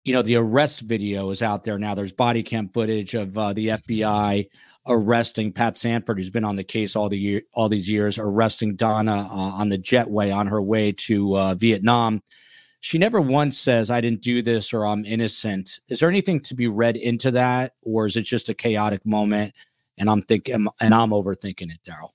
you 0.04 0.12
know, 0.12 0.22
the 0.22 0.36
arrest 0.36 0.82
video 0.82 1.30
is 1.30 1.42
out 1.42 1.64
there 1.64 1.78
now. 1.78 1.94
There's 1.94 2.12
body 2.12 2.42
cam 2.44 2.68
footage 2.68 3.14
of 3.14 3.36
uh, 3.36 3.52
the 3.52 3.68
FBI 3.68 4.48
arresting 4.88 5.52
Pat 5.52 5.76
Sanford, 5.76 6.18
who's 6.18 6.30
been 6.30 6.44
on 6.44 6.56
the 6.56 6.64
case 6.64 6.96
all 6.96 7.08
the 7.08 7.18
year, 7.18 7.42
all 7.52 7.68
these 7.68 7.90
years, 7.90 8.18
arresting 8.18 8.76
Donna 8.76 9.28
uh, 9.30 9.34
on 9.34 9.68
the 9.68 9.78
jetway 9.78 10.34
on 10.34 10.46
her 10.46 10.62
way 10.62 10.92
to 10.92 11.36
uh, 11.36 11.54
Vietnam. 11.54 12.22
She 12.80 12.98
never 12.98 13.20
once 13.20 13.58
says, 13.58 13.90
"I 13.90 14.00
didn't 14.00 14.22
do 14.22 14.42
this" 14.42 14.72
or 14.72 14.86
"I'm 14.86 15.04
innocent." 15.04 15.80
Is 15.88 16.00
there 16.00 16.08
anything 16.08 16.40
to 16.42 16.54
be 16.54 16.68
read 16.68 16.96
into 16.96 17.30
that, 17.32 17.74
or 17.82 18.06
is 18.06 18.16
it 18.16 18.22
just 18.22 18.48
a 18.48 18.54
chaotic 18.54 19.04
moment? 19.04 19.52
And 19.98 20.08
I'm 20.08 20.22
thinking, 20.22 20.66
and 20.80 20.94
I'm 20.94 21.10
overthinking 21.10 21.72
it, 21.72 21.80
Daryl. 21.84 22.10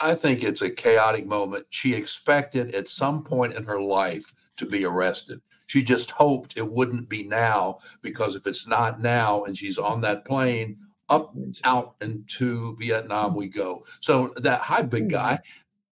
I 0.00 0.14
think 0.14 0.44
it's 0.44 0.62
a 0.62 0.70
chaotic 0.70 1.26
moment. 1.26 1.66
She 1.70 1.94
expected 1.94 2.74
at 2.74 2.88
some 2.88 3.24
point 3.24 3.54
in 3.54 3.64
her 3.64 3.80
life 3.80 4.50
to 4.56 4.66
be 4.66 4.84
arrested. 4.84 5.40
She 5.66 5.82
just 5.82 6.12
hoped 6.12 6.56
it 6.56 6.70
wouldn't 6.70 7.08
be 7.08 7.24
now 7.24 7.78
because 8.00 8.36
if 8.36 8.46
it's 8.46 8.66
not 8.66 9.00
now 9.00 9.42
and 9.42 9.56
she's 9.56 9.76
on 9.76 10.00
that 10.02 10.24
plane, 10.24 10.78
up 11.08 11.34
out 11.64 11.94
into 12.00 12.76
Vietnam 12.76 13.34
we 13.34 13.48
go. 13.48 13.82
So 14.00 14.28
that 14.36 14.60
hi 14.60 14.82
big 14.82 15.04
hmm. 15.04 15.08
guy. 15.08 15.40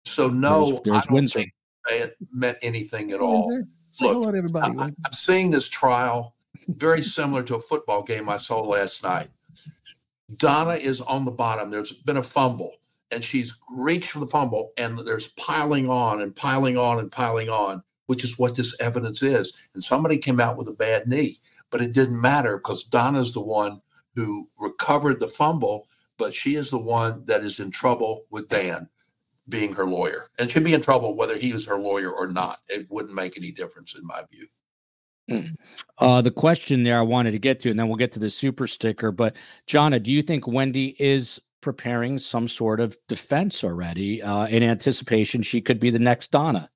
So 0.05 0.28
no, 0.28 0.66
There's- 0.66 0.82
there's 0.84 0.97
I 0.97 1.12
don't 1.12 1.26
think 1.26 1.52
it 1.88 2.16
meant 2.32 2.59
anything 2.62 3.12
at 3.12 3.20
all. 3.20 3.51
Mm-hmm. 3.51 3.62
Say 3.90 4.06
Look, 4.06 4.14
hello 4.14 4.32
to 4.32 4.38
everybody. 4.38 4.78
I, 4.78 4.84
I'm 4.84 5.12
seeing 5.12 5.51
this 5.51 5.68
trial 5.68 6.34
very 6.68 7.02
similar 7.02 7.43
to 7.44 7.56
a 7.56 7.60
football 7.60 8.02
game 8.02 8.28
I 8.28 8.36
saw 8.36 8.60
last 8.60 9.02
night. 9.02 9.28
Donna 10.36 10.74
is 10.74 11.01
on 11.01 11.24
the 11.24 11.30
bottom. 11.30 11.70
There's 11.70 11.93
been 11.93 12.16
a 12.16 12.22
fumble, 12.22 12.72
and 13.10 13.22
she's 13.22 13.56
reached 13.70 14.10
for 14.10 14.18
the 14.18 14.26
fumble, 14.26 14.72
and 14.76 14.98
there's 14.98 15.28
piling 15.28 15.88
on 15.88 16.20
and 16.20 16.34
piling 16.34 16.76
on 16.76 16.98
and 16.98 17.10
piling 17.10 17.48
on, 17.48 17.82
which 18.06 18.24
is 18.24 18.38
what 18.38 18.56
this 18.56 18.74
evidence 18.80 19.22
is. 19.22 19.52
And 19.74 19.82
somebody 19.82 20.18
came 20.18 20.40
out 20.40 20.56
with 20.56 20.68
a 20.68 20.74
bad 20.74 21.06
knee, 21.06 21.36
but 21.70 21.80
it 21.80 21.94
didn't 21.94 22.20
matter 22.20 22.56
because 22.59 22.82
Donna's 22.82 23.32
the 23.32 23.40
one 23.40 23.80
who 24.16 24.48
recovered 24.59 25.20
the 25.20 25.28
fumble, 25.28 25.86
but 26.18 26.34
she 26.34 26.56
is 26.56 26.70
the 26.70 26.78
one 26.78 27.24
that 27.26 27.43
is 27.43 27.60
in 27.60 27.70
trouble 27.70 28.24
with 28.30 28.48
Dan 28.48 28.88
being 29.48 29.74
her 29.74 29.86
lawyer 29.86 30.28
and 30.38 30.51
should 30.51 30.64
be 30.64 30.74
in 30.74 30.80
trouble 30.80 31.14
whether 31.14 31.36
he 31.36 31.52
was 31.52 31.66
her 31.66 31.78
lawyer 31.78 32.10
or 32.10 32.26
not. 32.26 32.59
It 32.68 32.86
wouldn't 32.90 33.14
make 33.14 33.36
any 33.36 33.52
difference 33.52 33.94
in 33.94 34.05
my 34.05 34.22
view. 34.32 34.48
Uh, 35.98 36.22
the 36.22 36.30
question 36.30 36.82
there 36.82 36.98
I 36.98 37.02
wanted 37.02 37.32
to 37.32 37.38
get 37.38 37.60
to, 37.60 37.70
and 37.70 37.78
then 37.78 37.88
we'll 37.88 37.97
get 37.97 38.12
to 38.12 38.20
the 38.20 38.30
super 38.30 38.66
sticker. 38.66 39.12
But 39.12 39.36
Jonna, 39.66 40.02
do 40.02 40.12
you 40.12 40.22
think 40.22 40.47
Wendy 40.47 40.97
is 40.98 41.40
preparing 41.60 42.18
some 42.18 42.47
sort 42.47 42.80
of 42.80 42.97
defense 43.09 43.64
already 43.64 44.22
uh, 44.22 44.47
in 44.47 44.62
anticipation 44.62 45.43
she 45.43 45.60
could 45.60 45.80
be 45.80 45.90
the 45.90 45.98
next 45.98 46.30
Donna? 46.30 46.70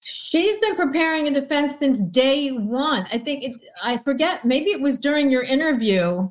She's 0.00 0.58
been 0.58 0.76
preparing 0.76 1.28
a 1.28 1.30
defense 1.30 1.74
since 1.78 2.02
day 2.04 2.50
one. 2.50 3.06
I 3.12 3.18
think 3.18 3.44
it, 3.44 3.52
I 3.82 3.98
forget, 3.98 4.44
maybe 4.44 4.70
it 4.70 4.80
was 4.80 4.98
during 4.98 5.30
your 5.30 5.42
interview, 5.42 6.30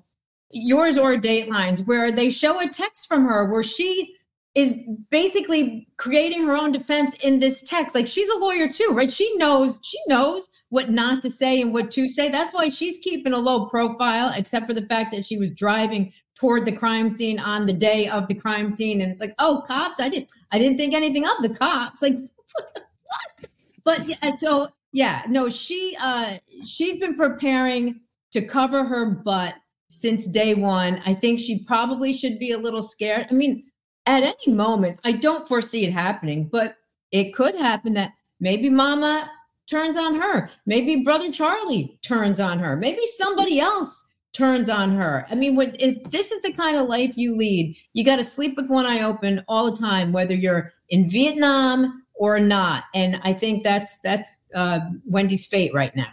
yours 0.52 0.98
or 0.98 1.16
Datelines, 1.16 1.86
where 1.86 2.12
they 2.12 2.30
show 2.30 2.60
a 2.60 2.68
text 2.68 3.08
from 3.08 3.26
her 3.26 3.52
where 3.52 3.64
she 3.64 4.16
is 4.56 4.76
basically 5.12 5.88
creating 5.98 6.44
her 6.46 6.58
own 6.58 6.72
defense 6.72 7.16
in 7.24 7.40
this 7.40 7.62
text. 7.62 7.94
Like 7.94 8.08
she's 8.08 8.28
a 8.30 8.40
lawyer 8.40 8.68
too, 8.68 8.90
right? 8.92 9.10
She 9.10 9.38
knows, 9.38 9.80
she 9.84 10.00
knows 10.08 10.50
what 10.70 10.90
not 10.90 11.22
to 11.22 11.30
say 11.30 11.62
and 11.62 11.72
what 11.72 11.92
to 11.92 12.10
say. 12.10 12.30
That's 12.30 12.54
why 12.54 12.70
she's 12.70 12.98
keeping 12.98 13.34
a 13.34 13.38
low 13.38 13.68
profile, 13.68 14.34
except 14.36 14.66
for 14.66 14.74
the 14.74 14.86
fact 14.88 15.14
that 15.14 15.26
she 15.26 15.38
was 15.38 15.52
driving 15.52 16.12
toward 16.34 16.66
the 16.66 16.72
crime 16.72 17.10
scene 17.12 17.40
on 17.40 17.68
the 17.68 17.74
day 17.74 18.08
of 18.08 18.28
the 18.28 18.34
crime 18.34 18.72
scene. 18.72 19.02
And 19.02 19.12
it's 19.12 19.22
like, 19.22 19.36
oh, 19.38 19.62
cops, 19.68 20.00
I 20.00 20.10
didn't 20.10 20.32
I 20.52 20.58
didn't 20.58 20.78
think 20.78 20.96
anything 20.96 21.26
of 21.26 21.44
the 21.44 21.54
cops. 21.54 22.02
Like 22.02 22.16
what? 22.16 23.50
But 23.90 24.08
yeah, 24.08 24.36
so 24.36 24.68
yeah, 24.92 25.24
no, 25.28 25.50
she 25.50 25.98
uh 26.00 26.38
she's 26.64 27.00
been 27.00 27.16
preparing 27.16 28.02
to 28.32 28.42
cover 28.42 28.84
her 28.84 29.10
butt 29.10 29.56
since 29.90 30.28
day 30.28 30.54
one. 30.54 31.02
I 31.08 31.16
think 31.16 31.40
she 31.40 31.64
probably 31.64 32.14
should 32.14 32.38
be 32.38 32.52
a 32.52 32.58
little 32.60 32.84
scared. 32.84 33.26
I 33.32 33.34
mean, 33.34 33.64
at 34.06 34.22
any 34.22 34.54
moment, 34.56 35.00
I 35.04 35.14
don't 35.14 35.48
foresee 35.48 35.86
it 35.86 35.92
happening, 35.92 36.50
but 36.52 36.76
it 37.12 37.34
could 37.34 37.56
happen 37.56 37.96
that 37.96 38.14
maybe 38.40 38.70
mama 38.70 39.28
turns 39.68 39.98
on 39.98 40.22
her. 40.22 40.52
Maybe 40.68 40.98
brother 40.98 41.32
Charlie 41.32 41.98
turns 42.04 42.40
on 42.40 42.60
her. 42.60 42.76
Maybe 42.76 43.02
somebody 43.18 43.60
else 43.60 44.06
turns 44.34 44.70
on 44.70 44.92
her. 44.92 45.26
I 45.32 45.36
mean, 45.36 45.56
when 45.56 45.76
if 45.80 46.04
this 46.12 46.32
is 46.32 46.44
the 46.44 46.54
kind 46.54 46.78
of 46.78 46.88
life 46.88 47.18
you 47.18 47.36
lead, 47.36 47.76
you 47.94 48.06
got 48.06 48.18
to 48.18 48.24
sleep 48.24 48.56
with 48.56 48.70
one 48.70 48.86
eye 48.86 49.02
open 49.02 49.44
all 49.48 49.72
the 49.72 49.78
time, 49.78 50.12
whether 50.12 50.36
you're 50.36 50.74
in 50.90 51.10
Vietnam 51.10 51.99
or 52.20 52.40
not. 52.40 52.84
And 52.94 53.20
I 53.24 53.34
think 53.34 53.64
that's 53.64 53.98
that's 54.02 54.42
uh, 54.54 54.82
Wendy's 55.06 55.46
fate 55.46 55.74
right 55.74 55.96
now. 55.96 56.12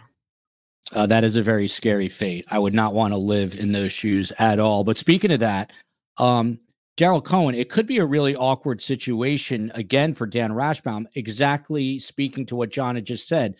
Uh, 0.93 1.05
that 1.05 1.25
is 1.25 1.35
a 1.35 1.43
very 1.43 1.67
scary 1.67 2.07
fate. 2.07 2.45
I 2.49 2.57
would 2.57 2.73
not 2.73 2.93
want 2.93 3.13
to 3.13 3.17
live 3.19 3.55
in 3.55 3.73
those 3.73 3.91
shoes 3.91 4.31
at 4.39 4.57
all. 4.57 4.85
But 4.85 4.97
speaking 4.97 5.31
of 5.33 5.41
that, 5.41 5.71
um, 6.17 6.59
Daryl 6.97 7.23
Cohen, 7.23 7.55
it 7.55 7.69
could 7.69 7.85
be 7.85 7.97
a 7.97 8.05
really 8.05 8.37
awkward 8.37 8.81
situation 8.81 9.69
again 9.75 10.13
for 10.13 10.25
Dan 10.25 10.51
Rashbaum. 10.51 11.05
Exactly 11.15 11.99
speaking 11.99 12.45
to 12.47 12.55
what 12.55 12.71
John 12.71 12.95
had 12.95 13.05
just 13.05 13.27
said. 13.27 13.55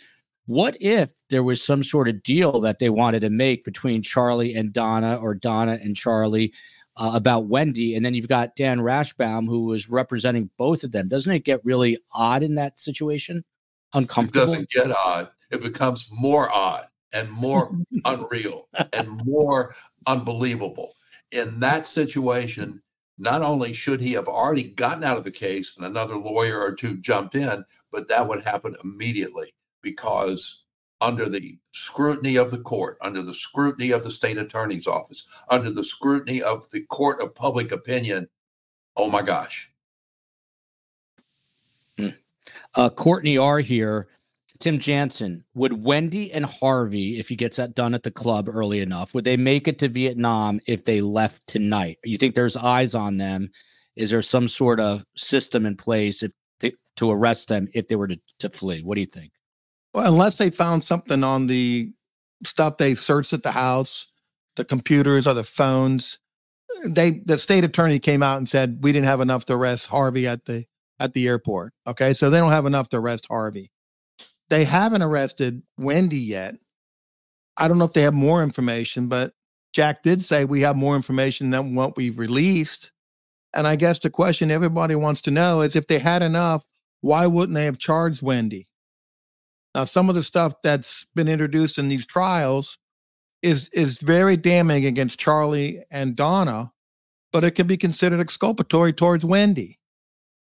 What 0.46 0.78
if 0.80 1.12
there 1.30 1.44
was 1.44 1.62
some 1.62 1.84
sort 1.84 2.08
of 2.08 2.24
deal 2.24 2.62
that 2.62 2.80
they 2.80 2.90
wanted 2.90 3.20
to 3.20 3.30
make 3.30 3.66
between 3.66 4.02
Charlie 4.02 4.56
and 4.56 4.72
Donna 4.72 5.20
or 5.22 5.36
Donna 5.36 5.78
and 5.84 5.98
Charlie 5.98 6.54
uh, 6.98 7.12
about 7.14 7.48
Wendy? 7.48 7.96
And 7.96 8.06
then 8.06 8.14
you've 8.14 8.28
got 8.28 8.56
Dan 8.56 8.80
Rashbaum 8.80 9.48
who 9.48 9.66
was 9.66 9.90
representing 9.90 10.50
both 10.58 10.84
of 10.84 10.92
them. 10.92 11.08
Doesn't 11.08 11.32
it 11.32 11.46
get 11.46 11.64
really 11.64 11.98
odd 12.14 12.44
in 12.44 12.56
that 12.56 12.80
situation? 12.80 13.38
It 13.38 13.98
Uncomfortable. 13.98 14.46
doesn't 14.46 14.70
get 14.70 14.92
odd. 14.92 15.30
It 15.52 15.62
becomes 15.62 16.10
more 16.12 16.50
odd 16.52 16.86
and 17.14 17.32
more 17.32 17.72
unreal 18.06 18.68
and 18.94 19.22
more 19.26 19.74
unbelievable. 20.06 20.94
In 21.32 21.60
that 21.60 21.88
situation, 21.88 22.82
not 23.18 23.42
only 23.42 23.74
should 23.74 24.02
he 24.02 24.14
have 24.14 24.28
already 24.28 24.64
gotten 24.64 25.04
out 25.04 25.18
of 25.18 25.24
the 25.24 25.32
case 25.32 25.76
and 25.76 25.86
another 25.86 26.16
lawyer 26.16 26.60
or 26.60 26.74
two 26.74 26.98
jumped 26.98 27.36
in, 27.36 27.66
but 27.92 28.08
that 28.10 28.28
would 28.28 28.44
happen 28.44 28.76
immediately 28.84 29.52
because 29.82 30.64
under 31.02 31.30
the 31.30 31.58
scrutiny 31.72 32.36
of 32.36 32.52
the 32.52 32.58
court, 32.58 32.98
under 33.02 33.22
the 33.22 33.34
scrutiny 33.34 33.92
of 33.92 34.04
the 34.04 34.10
state 34.10 34.38
attorney's 34.38 34.88
office, 34.88 35.28
under 35.50 35.70
the 35.70 35.84
scrutiny 35.84 36.42
of 36.42 36.70
the 36.72 36.82
court 36.82 37.22
of 37.22 37.36
public 37.36 37.72
opinion, 37.72 38.28
oh 38.96 39.10
my 39.10 39.22
gosh. 39.22 39.72
uh, 42.76 42.90
Courtney 42.90 43.38
R 43.38 43.60
here. 43.60 44.08
Tim 44.60 44.80
Jansen, 44.80 45.44
would 45.54 45.84
Wendy 45.84 46.34
and 46.34 46.44
Harvey, 46.44 47.20
if 47.20 47.30
he 47.30 47.36
gets 47.36 47.58
that 47.58 47.76
done 47.76 47.94
at 47.94 48.02
the 48.02 48.10
club 48.10 48.50
early 48.50 48.82
enough, 48.82 49.14
would 49.14 49.24
they 49.24 49.38
make 49.38 49.68
it 49.68 49.78
to 49.80 49.88
Vietnam 49.88 50.60
if 50.66 50.84
they 50.84 51.00
left 51.00 51.46
tonight? 51.46 52.00
You 52.04 52.18
think 52.18 52.34
there's 52.34 52.58
eyes 52.58 52.96
on 52.96 53.18
them? 53.18 53.52
Is 53.96 54.10
there 54.10 54.24
some 54.24 54.48
sort 54.48 54.80
of 54.80 55.04
system 55.16 55.68
in 55.68 55.78
place 55.78 56.24
if 56.24 56.32
they, 56.60 56.74
to 56.96 57.12
arrest 57.12 57.50
them 57.50 57.68
if 57.76 57.88
they 57.88 57.96
were 57.96 58.08
to, 58.08 58.20
to 58.40 58.50
flee? 58.50 58.82
What 58.82 58.96
do 58.96 59.02
you 59.02 59.08
think? 59.08 59.32
Unless 59.94 60.38
they 60.38 60.50
found 60.50 60.84
something 60.84 61.24
on 61.24 61.48
the 61.48 61.92
stuff 62.44 62.78
they 62.78 62.96
searched 62.96 63.34
at 63.34 63.44
the 63.44 63.52
house, 63.52 64.08
the 64.56 64.66
computers 64.66 65.26
or 65.28 65.34
the 65.34 65.44
phones, 65.44 66.20
they 66.86 67.22
the 67.26 67.38
state 67.38 67.64
attorney 67.64 68.00
came 68.00 68.22
out 68.22 68.38
and 68.38 68.48
said 68.48 68.80
we 68.82 68.92
didn't 68.92 69.08
have 69.08 69.22
enough 69.22 69.46
to 69.46 69.54
arrest 69.54 69.88
Harvey 69.88 70.28
at 70.28 70.46
the 70.46 70.66
at 71.00 71.14
the 71.14 71.28
airport. 71.28 71.74
Okay, 71.88 72.14
so 72.14 72.30
they 72.30 72.38
don't 72.38 72.52
have 72.52 72.66
enough 72.66 72.90
to 72.90 72.98
arrest 72.98 73.28
Harvey. 73.30 73.72
They 74.50 74.66
haven't 74.66 75.02
arrested 75.02 75.64
Wendy 75.78 76.18
yet. 76.18 76.56
I 77.58 77.68
don't 77.68 77.78
know 77.78 77.86
if 77.86 77.94
they 77.94 78.02
have 78.02 78.14
more 78.14 78.44
information, 78.44 79.08
but 79.08 79.34
Jack 79.74 80.04
did 80.04 80.22
say 80.22 80.46
we 80.46 80.62
have 80.62 80.76
more 80.76 80.96
information 80.96 81.50
than 81.50 81.76
what 81.76 81.98
we've 81.98 82.18
released. 82.18 82.92
And 83.54 83.68
I 83.68 83.76
guess 83.76 84.00
the 84.00 84.10
question 84.10 84.52
everybody 84.52 84.96
wants 84.96 85.22
to 85.24 85.32
know 85.32 85.62
is 85.62 85.76
if 85.76 85.88
they 85.88 86.00
had 86.00 86.22
enough, 86.22 86.70
why 87.02 87.28
wouldn't 87.28 87.56
they 87.56 87.66
have 87.66 87.78
charged 87.78 88.22
Wendy? 88.22 88.67
Now, 89.78 89.84
some 89.84 90.10
of 90.10 90.16
the 90.16 90.24
stuff 90.24 90.56
that's 90.64 91.06
been 91.14 91.28
introduced 91.28 91.78
in 91.78 91.88
these 91.88 92.04
trials 92.04 92.80
is 93.44 93.70
is 93.70 94.00
very 94.00 94.36
damning 94.36 94.88
against 94.88 95.20
Charlie 95.20 95.84
and 95.92 96.16
Donna, 96.16 96.72
but 97.32 97.44
it 97.44 97.52
can 97.52 97.68
be 97.68 97.78
considered 97.78 98.20
exculpatory 98.20 98.92
towards 98.92 99.24
Wendy. 99.24 99.78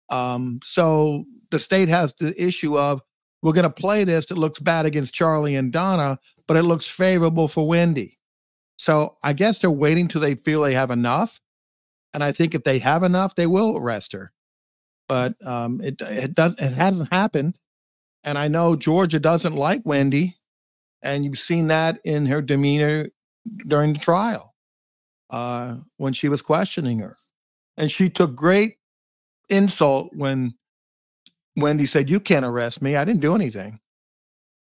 Um, 0.09 0.61
so 0.63 1.25
the 1.51 1.59
state 1.59 1.89
has 1.89 2.13
the 2.13 2.33
issue 2.41 2.79
of 2.79 3.01
we're 3.43 3.51
going 3.51 3.63
to 3.63 3.69
play 3.69 4.05
this 4.05 4.27
that 4.27 4.37
looks 4.37 4.61
bad 4.61 4.85
against 4.85 5.13
Charlie 5.13 5.57
and 5.57 5.73
Donna, 5.73 6.19
but 6.47 6.55
it 6.55 6.63
looks 6.63 6.87
favorable 6.87 7.49
for 7.49 7.67
Wendy. 7.67 8.19
So 8.77 9.17
I 9.25 9.33
guess 9.33 9.59
they're 9.59 9.69
waiting 9.69 10.07
till 10.07 10.21
they 10.21 10.35
feel 10.35 10.61
they 10.61 10.73
have 10.73 10.89
enough, 10.89 11.41
and 12.13 12.23
I 12.23 12.31
think 12.31 12.55
if 12.55 12.63
they 12.63 12.79
have 12.79 13.03
enough, 13.03 13.35
they 13.35 13.47
will 13.47 13.75
arrest 13.75 14.13
her. 14.13 14.31
But 15.09 15.35
um, 15.45 15.81
it 15.81 16.01
it 16.01 16.33
does 16.33 16.55
it 16.57 16.71
hasn't 16.71 17.11
happened, 17.11 17.59
and 18.27 18.37
I 18.37 18.49
know 18.49 18.75
Georgia 18.75 19.21
doesn't 19.21 19.55
like 19.55 19.83
Wendy, 19.85 20.35
and 21.01 21.23
you've 21.23 21.39
seen 21.39 21.67
that 21.67 22.01
in 22.03 22.25
her 22.25 22.41
demeanor 22.41 23.07
during 23.65 23.93
the 23.93 23.99
trial 23.99 24.53
uh, 25.29 25.77
when 25.95 26.11
she 26.11 26.27
was 26.27 26.41
questioning 26.41 26.99
her, 26.99 27.15
and 27.77 27.89
she 27.89 28.09
took 28.09 28.35
great 28.35 28.79
insult 29.47 30.13
when 30.13 30.55
Wendy 31.55 31.85
said, 31.85 32.09
"You 32.09 32.19
can't 32.19 32.43
arrest 32.43 32.81
me. 32.81 32.97
I 32.97 33.05
didn't 33.05 33.21
do 33.21 33.33
anything." 33.33 33.79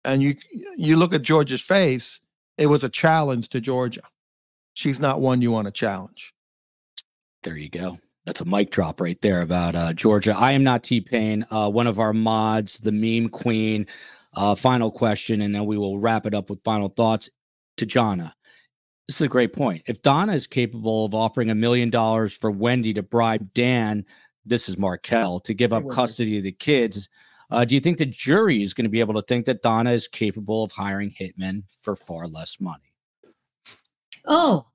And 0.04 0.22
you 0.22 0.36
you 0.76 0.94
look 0.96 1.12
at 1.12 1.22
Georgia's 1.22 1.60
face; 1.60 2.20
it 2.56 2.68
was 2.68 2.84
a 2.84 2.88
challenge 2.88 3.48
to 3.48 3.60
Georgia. 3.60 4.02
She's 4.74 5.00
not 5.00 5.20
one 5.20 5.42
you 5.42 5.50
want 5.50 5.66
to 5.66 5.72
challenge. 5.72 6.32
There 7.42 7.56
you 7.56 7.68
go. 7.68 7.98
That's 8.26 8.40
a 8.40 8.44
mic 8.44 8.70
drop 8.70 9.00
right 9.00 9.20
there 9.22 9.42
about 9.42 9.76
uh, 9.76 9.92
Georgia. 9.92 10.34
I 10.36 10.52
am 10.52 10.64
not 10.64 10.82
T 10.82 11.00
Pain, 11.00 11.46
uh, 11.50 11.70
one 11.70 11.86
of 11.86 12.00
our 12.00 12.12
mods, 12.12 12.78
the 12.80 12.92
meme 12.92 13.30
queen. 13.30 13.86
Uh, 14.34 14.54
final 14.54 14.90
question, 14.90 15.40
and 15.40 15.54
then 15.54 15.64
we 15.64 15.78
will 15.78 15.98
wrap 15.98 16.26
it 16.26 16.34
up 16.34 16.50
with 16.50 16.62
final 16.62 16.88
thoughts 16.88 17.30
to 17.78 17.86
Jonna. 17.86 18.32
This 19.06 19.16
is 19.16 19.22
a 19.22 19.28
great 19.28 19.52
point. 19.52 19.82
If 19.86 20.02
Donna 20.02 20.34
is 20.34 20.46
capable 20.46 21.06
of 21.06 21.14
offering 21.14 21.50
a 21.50 21.54
million 21.54 21.88
dollars 21.88 22.36
for 22.36 22.50
Wendy 22.50 22.92
to 22.94 23.02
bribe 23.02 23.54
Dan, 23.54 24.04
this 24.44 24.68
is 24.68 24.76
Markel, 24.76 25.40
to 25.40 25.54
give 25.54 25.72
up 25.72 25.88
custody 25.88 26.36
of 26.36 26.42
the 26.42 26.52
kids. 26.52 27.08
Uh, 27.50 27.64
do 27.64 27.76
you 27.76 27.80
think 27.80 27.96
the 27.96 28.06
jury 28.06 28.60
is 28.60 28.74
going 28.74 28.84
to 28.84 28.90
be 28.90 29.00
able 29.00 29.14
to 29.14 29.22
think 29.22 29.46
that 29.46 29.62
Donna 29.62 29.90
is 29.90 30.08
capable 30.08 30.64
of 30.64 30.72
hiring 30.72 31.14
hitmen 31.18 31.62
for 31.82 31.94
far 31.94 32.26
less 32.26 32.56
money? 32.60 32.92
Oh, 34.26 34.66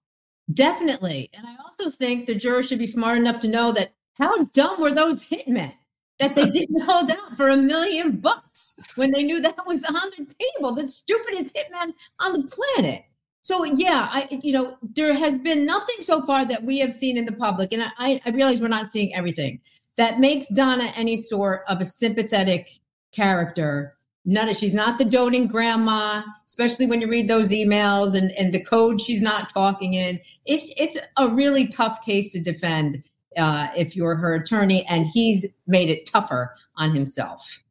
definitely. 0.51 1.29
And 1.33 1.45
I 1.47 1.55
also 1.63 1.89
think 1.89 2.25
the 2.25 2.35
jurors 2.35 2.67
should 2.67 2.79
be 2.79 2.85
smart 2.85 3.17
enough 3.17 3.39
to 3.41 3.47
know 3.47 3.71
that 3.73 3.93
how 4.17 4.45
dumb 4.45 4.81
were 4.81 4.91
those 4.91 5.27
hitmen 5.27 5.73
that 6.19 6.35
they 6.35 6.45
didn't 6.49 6.81
hold 6.83 7.11
out 7.11 7.35
for 7.35 7.49
a 7.49 7.57
million 7.57 8.17
bucks 8.17 8.75
when 8.95 9.11
they 9.11 9.23
knew 9.23 9.41
that 9.41 9.65
was 9.65 9.83
on 9.83 10.11
the 10.17 10.35
table, 10.55 10.73
the 10.73 10.87
stupidest 10.87 11.55
hitman 11.55 11.93
on 12.19 12.33
the 12.33 12.43
planet. 12.47 13.03
So 13.41 13.63
yeah, 13.63 14.07
I 14.11 14.27
you 14.43 14.53
know 14.53 14.77
there 14.81 15.13
has 15.13 15.39
been 15.39 15.65
nothing 15.65 15.97
so 16.01 16.23
far 16.25 16.45
that 16.45 16.63
we 16.63 16.77
have 16.79 16.93
seen 16.93 17.17
in 17.17 17.25
the 17.25 17.31
public, 17.31 17.73
and 17.73 17.83
I, 17.97 18.21
I 18.23 18.29
realize 18.29 18.61
we're 18.61 18.67
not 18.67 18.91
seeing 18.91 19.13
everything 19.15 19.59
that 19.97 20.19
makes 20.19 20.45
Donna 20.47 20.91
any 20.95 21.17
sort 21.17 21.63
of 21.67 21.81
a 21.81 21.85
sympathetic 21.85 22.69
character. 23.11 23.97
None 24.23 24.49
of 24.49 24.55
she's 24.55 24.73
not 24.73 24.99
the 24.99 25.05
doting 25.05 25.47
grandma, 25.47 26.21
especially 26.45 26.85
when 26.85 27.01
you 27.01 27.07
read 27.07 27.27
those 27.27 27.49
emails 27.51 28.15
and, 28.15 28.31
and 28.31 28.53
the 28.53 28.63
code 28.63 29.01
she's 29.01 29.21
not 29.21 29.51
talking 29.51 29.93
in. 29.95 30.19
It's 30.45 30.71
it's 30.77 30.97
a 31.17 31.27
really 31.27 31.67
tough 31.67 32.05
case 32.05 32.31
to 32.33 32.39
defend 32.39 33.03
uh, 33.35 33.69
if 33.75 33.95
you're 33.95 34.15
her 34.15 34.35
attorney, 34.35 34.85
and 34.85 35.07
he's 35.07 35.45
made 35.65 35.89
it 35.89 36.05
tougher 36.05 36.55
on 36.75 36.93
himself. 36.93 37.63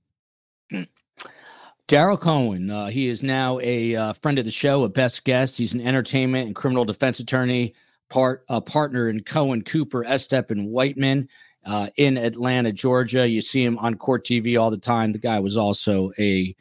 Daryl 1.87 2.21
Cohen, 2.21 2.71
uh, 2.71 2.87
he 2.87 3.09
is 3.09 3.25
now 3.25 3.59
a 3.61 3.97
uh, 3.97 4.13
friend 4.13 4.39
of 4.39 4.45
the 4.45 4.51
show, 4.53 4.85
a 4.85 4.89
best 4.89 5.25
guest. 5.25 5.59
He's 5.59 5.75
an 5.75 5.81
entertainment 5.81 6.47
and 6.47 6.55
criminal 6.55 6.85
defense 6.85 7.19
attorney, 7.19 7.75
part 8.09 8.45
a 8.49 8.61
partner 8.61 9.09
in 9.09 9.25
Cohen 9.25 9.63
Cooper, 9.63 10.05
Estep, 10.05 10.53
and 10.53 10.69
Whiteman 10.69 11.29
uh, 11.67 11.89
in 11.97 12.17
Atlanta, 12.17 12.73
Georgia. 12.73 13.29
You 13.29 13.41
see 13.41 13.65
him 13.65 13.79
on 13.79 13.95
court 13.97 14.25
TV 14.25 14.61
all 14.61 14.71
the 14.71 14.79
time. 14.79 15.13
The 15.13 15.19
guy 15.19 15.41
was 15.41 15.57
also 15.57 16.13
a 16.19 16.55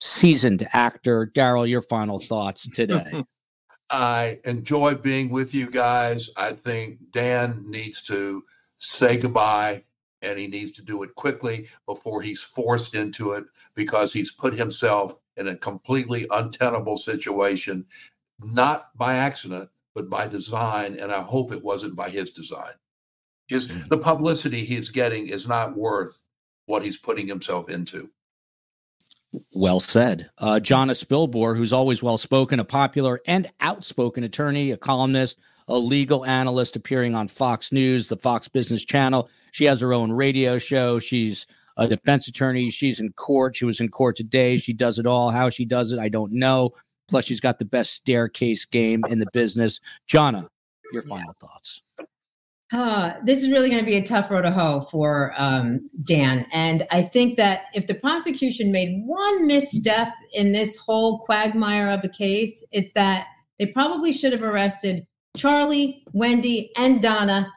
seasoned 0.00 0.66
actor. 0.72 1.30
Daryl, 1.34 1.68
your 1.68 1.82
final 1.82 2.18
thoughts 2.18 2.68
today? 2.70 3.24
I 3.90 4.40
enjoy 4.44 4.94
being 4.94 5.30
with 5.30 5.54
you 5.54 5.70
guys. 5.70 6.30
I 6.36 6.52
think 6.52 6.98
Dan 7.10 7.64
needs 7.66 8.02
to 8.04 8.42
say 8.78 9.16
goodbye 9.16 9.84
and 10.22 10.38
he 10.38 10.46
needs 10.46 10.72
to 10.72 10.82
do 10.82 11.02
it 11.02 11.14
quickly 11.14 11.68
before 11.86 12.22
he's 12.22 12.42
forced 12.42 12.94
into 12.94 13.32
it 13.32 13.44
because 13.74 14.12
he's 14.12 14.32
put 14.32 14.54
himself 14.54 15.20
in 15.36 15.48
a 15.48 15.56
completely 15.56 16.26
untenable 16.30 16.96
situation, 16.96 17.84
not 18.40 18.96
by 18.96 19.14
accident, 19.14 19.68
but 19.94 20.08
by 20.08 20.26
design. 20.26 20.98
And 20.98 21.12
I 21.12 21.20
hope 21.20 21.52
it 21.52 21.62
wasn't 21.62 21.96
by 21.96 22.08
his 22.08 22.30
design. 22.30 22.72
His, 23.48 23.68
the 23.88 23.98
publicity 23.98 24.64
he's 24.64 24.88
getting 24.88 25.28
is 25.28 25.46
not 25.46 25.76
worth 25.76 26.24
what 26.66 26.82
he's 26.82 26.96
putting 26.96 27.26
himself 27.26 27.68
into. 27.68 28.10
Well 29.52 29.80
said. 29.80 30.30
Uh, 30.38 30.60
Jonna 30.62 30.92
Spilbor, 30.92 31.56
who's 31.56 31.72
always 31.72 32.02
well 32.02 32.18
spoken, 32.18 32.60
a 32.60 32.64
popular 32.64 33.20
and 33.26 33.50
outspoken 33.60 34.24
attorney, 34.24 34.70
a 34.70 34.76
columnist, 34.76 35.40
a 35.68 35.76
legal 35.76 36.24
analyst 36.24 36.76
appearing 36.76 37.14
on 37.14 37.28
Fox 37.28 37.72
News, 37.72 38.08
the 38.08 38.16
Fox 38.16 38.48
Business 38.48 38.84
Channel. 38.84 39.28
She 39.52 39.64
has 39.64 39.80
her 39.80 39.92
own 39.92 40.12
radio 40.12 40.58
show. 40.58 40.98
She's 40.98 41.46
a 41.76 41.88
defense 41.88 42.28
attorney. 42.28 42.70
She's 42.70 43.00
in 43.00 43.12
court. 43.12 43.56
She 43.56 43.64
was 43.64 43.80
in 43.80 43.88
court 43.88 44.16
today. 44.16 44.56
She 44.56 44.72
does 44.72 44.98
it 44.98 45.06
all. 45.06 45.30
How 45.30 45.48
she 45.48 45.64
does 45.64 45.92
it, 45.92 45.98
I 45.98 46.08
don't 46.08 46.32
know. 46.32 46.70
Plus, 47.08 47.24
she's 47.24 47.40
got 47.40 47.58
the 47.58 47.64
best 47.64 47.92
staircase 47.92 48.64
game 48.64 49.02
in 49.08 49.18
the 49.18 49.26
business. 49.32 49.80
Jonna, 50.08 50.48
your 50.92 51.02
final 51.02 51.34
thoughts. 51.40 51.82
Uh, 52.76 53.14
this 53.22 53.40
is 53.40 53.52
really 53.52 53.70
going 53.70 53.80
to 53.80 53.86
be 53.86 53.96
a 53.96 54.02
tough 54.02 54.28
road 54.32 54.42
to 54.42 54.50
hoe 54.50 54.80
for 54.90 55.32
um, 55.36 55.86
Dan. 56.02 56.44
And 56.52 56.84
I 56.90 57.02
think 57.02 57.36
that 57.36 57.66
if 57.72 57.86
the 57.86 57.94
prosecution 57.94 58.72
made 58.72 59.00
one 59.04 59.46
misstep 59.46 60.08
in 60.32 60.50
this 60.50 60.74
whole 60.74 61.20
quagmire 61.20 61.88
of 61.88 62.00
a 62.02 62.08
case, 62.08 62.64
it's 62.72 62.92
that 62.94 63.28
they 63.60 63.66
probably 63.66 64.12
should 64.12 64.32
have 64.32 64.42
arrested 64.42 65.06
Charlie, 65.36 66.02
Wendy, 66.14 66.72
and 66.76 67.00
Donna 67.00 67.52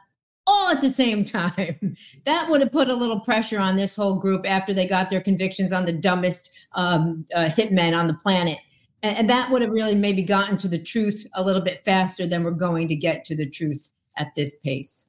all 0.46 0.70
at 0.70 0.82
the 0.82 0.90
same 0.90 1.24
time. 1.24 1.96
that 2.24 2.48
would 2.48 2.60
have 2.60 2.70
put 2.70 2.88
a 2.88 2.94
little 2.94 3.18
pressure 3.18 3.58
on 3.58 3.74
this 3.74 3.96
whole 3.96 4.20
group 4.20 4.48
after 4.48 4.72
they 4.72 4.86
got 4.86 5.10
their 5.10 5.20
convictions 5.20 5.72
on 5.72 5.84
the 5.84 5.92
dumbest 5.92 6.48
um, 6.74 7.26
uh, 7.34 7.48
hitmen 7.48 7.98
on 7.98 8.06
the 8.06 8.14
planet. 8.14 8.58
And, 9.02 9.18
and 9.18 9.30
that 9.30 9.50
would 9.50 9.62
have 9.62 9.72
really 9.72 9.96
maybe 9.96 10.22
gotten 10.22 10.56
to 10.58 10.68
the 10.68 10.80
truth 10.80 11.26
a 11.34 11.42
little 11.42 11.62
bit 11.62 11.84
faster 11.84 12.24
than 12.24 12.44
we're 12.44 12.52
going 12.52 12.86
to 12.86 12.94
get 12.94 13.24
to 13.24 13.34
the 13.34 13.50
truth 13.50 13.90
at 14.16 14.28
this 14.36 14.54
pace. 14.62 15.07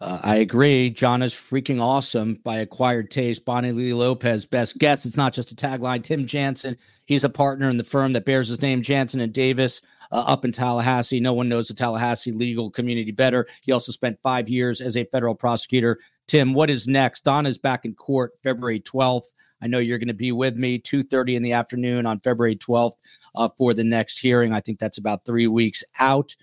Uh, 0.00 0.20
I 0.22 0.36
agree. 0.36 0.90
John 0.90 1.22
is 1.22 1.34
freaking 1.34 1.80
awesome 1.80 2.34
by 2.44 2.58
acquired 2.58 3.10
taste. 3.10 3.44
Bonnie 3.44 3.72
Lee 3.72 3.92
Lopez, 3.92 4.46
best 4.46 4.78
guess. 4.78 5.04
It's 5.04 5.16
not 5.16 5.32
just 5.32 5.50
a 5.50 5.56
tagline. 5.56 6.04
Tim 6.04 6.24
Jansen, 6.24 6.76
he's 7.06 7.24
a 7.24 7.28
partner 7.28 7.68
in 7.68 7.78
the 7.78 7.84
firm 7.84 8.12
that 8.12 8.24
bears 8.24 8.48
his 8.48 8.62
name, 8.62 8.80
Jansen 8.80 9.20
and 9.20 9.32
Davis, 9.32 9.80
uh, 10.12 10.24
up 10.26 10.44
in 10.44 10.52
Tallahassee. 10.52 11.18
No 11.18 11.32
one 11.32 11.48
knows 11.48 11.66
the 11.66 11.74
Tallahassee 11.74 12.30
legal 12.30 12.70
community 12.70 13.10
better. 13.10 13.46
He 13.64 13.72
also 13.72 13.90
spent 13.90 14.22
five 14.22 14.48
years 14.48 14.80
as 14.80 14.96
a 14.96 15.04
federal 15.06 15.34
prosecutor. 15.34 15.98
Tim, 16.28 16.54
what 16.54 16.70
is 16.70 16.86
next? 16.86 17.24
Donna's 17.24 17.58
back 17.58 17.84
in 17.84 17.94
court 17.94 18.34
February 18.44 18.80
12th. 18.80 19.34
I 19.60 19.66
know 19.66 19.78
you're 19.78 19.98
going 19.98 20.08
to 20.08 20.14
be 20.14 20.30
with 20.30 20.56
me 20.56 20.78
2:30 20.78 21.34
in 21.34 21.42
the 21.42 21.54
afternoon 21.54 22.06
on 22.06 22.20
February 22.20 22.54
12th 22.54 22.92
uh, 23.34 23.48
for 23.58 23.74
the 23.74 23.82
next 23.82 24.18
hearing. 24.18 24.52
I 24.52 24.60
think 24.60 24.78
that's 24.78 24.98
about 24.98 25.24
three 25.24 25.48
weeks 25.48 25.82
out. 25.98 26.36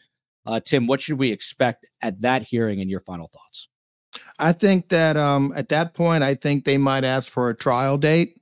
Uh, 0.45 0.59
Tim, 0.59 0.87
what 0.87 1.01
should 1.01 1.17
we 1.17 1.31
expect 1.31 1.89
at 2.01 2.21
that 2.21 2.43
hearing 2.43 2.79
and 2.81 2.89
your 2.89 2.99
final 2.99 3.29
thoughts? 3.33 3.69
I 4.39 4.51
think 4.51 4.89
that 4.89 5.17
um, 5.17 5.53
at 5.55 5.69
that 5.69 5.93
point, 5.93 6.23
I 6.23 6.35
think 6.35 6.65
they 6.65 6.77
might 6.77 7.03
ask 7.03 7.29
for 7.31 7.49
a 7.49 7.55
trial 7.55 7.97
date. 7.97 8.39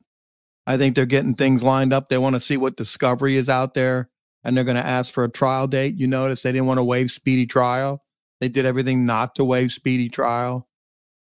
I 0.65 0.77
think 0.77 0.95
they're 0.95 1.05
getting 1.05 1.35
things 1.35 1.63
lined 1.63 1.93
up. 1.93 2.09
They 2.09 2.17
want 2.17 2.35
to 2.35 2.39
see 2.39 2.57
what 2.57 2.77
discovery 2.77 3.35
is 3.35 3.49
out 3.49 3.73
there, 3.73 4.09
and 4.43 4.55
they're 4.55 4.63
going 4.63 4.77
to 4.77 4.85
ask 4.85 5.11
for 5.11 5.23
a 5.23 5.29
trial 5.29 5.67
date. 5.67 5.95
You 5.97 6.07
notice 6.07 6.41
they 6.41 6.51
didn't 6.51 6.67
want 6.67 6.79
to 6.79 6.83
waive 6.83 7.11
speedy 7.11 7.45
trial. 7.45 8.03
They 8.39 8.49
did 8.49 8.65
everything 8.65 9.05
not 9.05 9.35
to 9.35 9.45
waive 9.45 9.71
speedy 9.71 10.09
trial. 10.09 10.67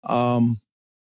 Um, 0.03 0.59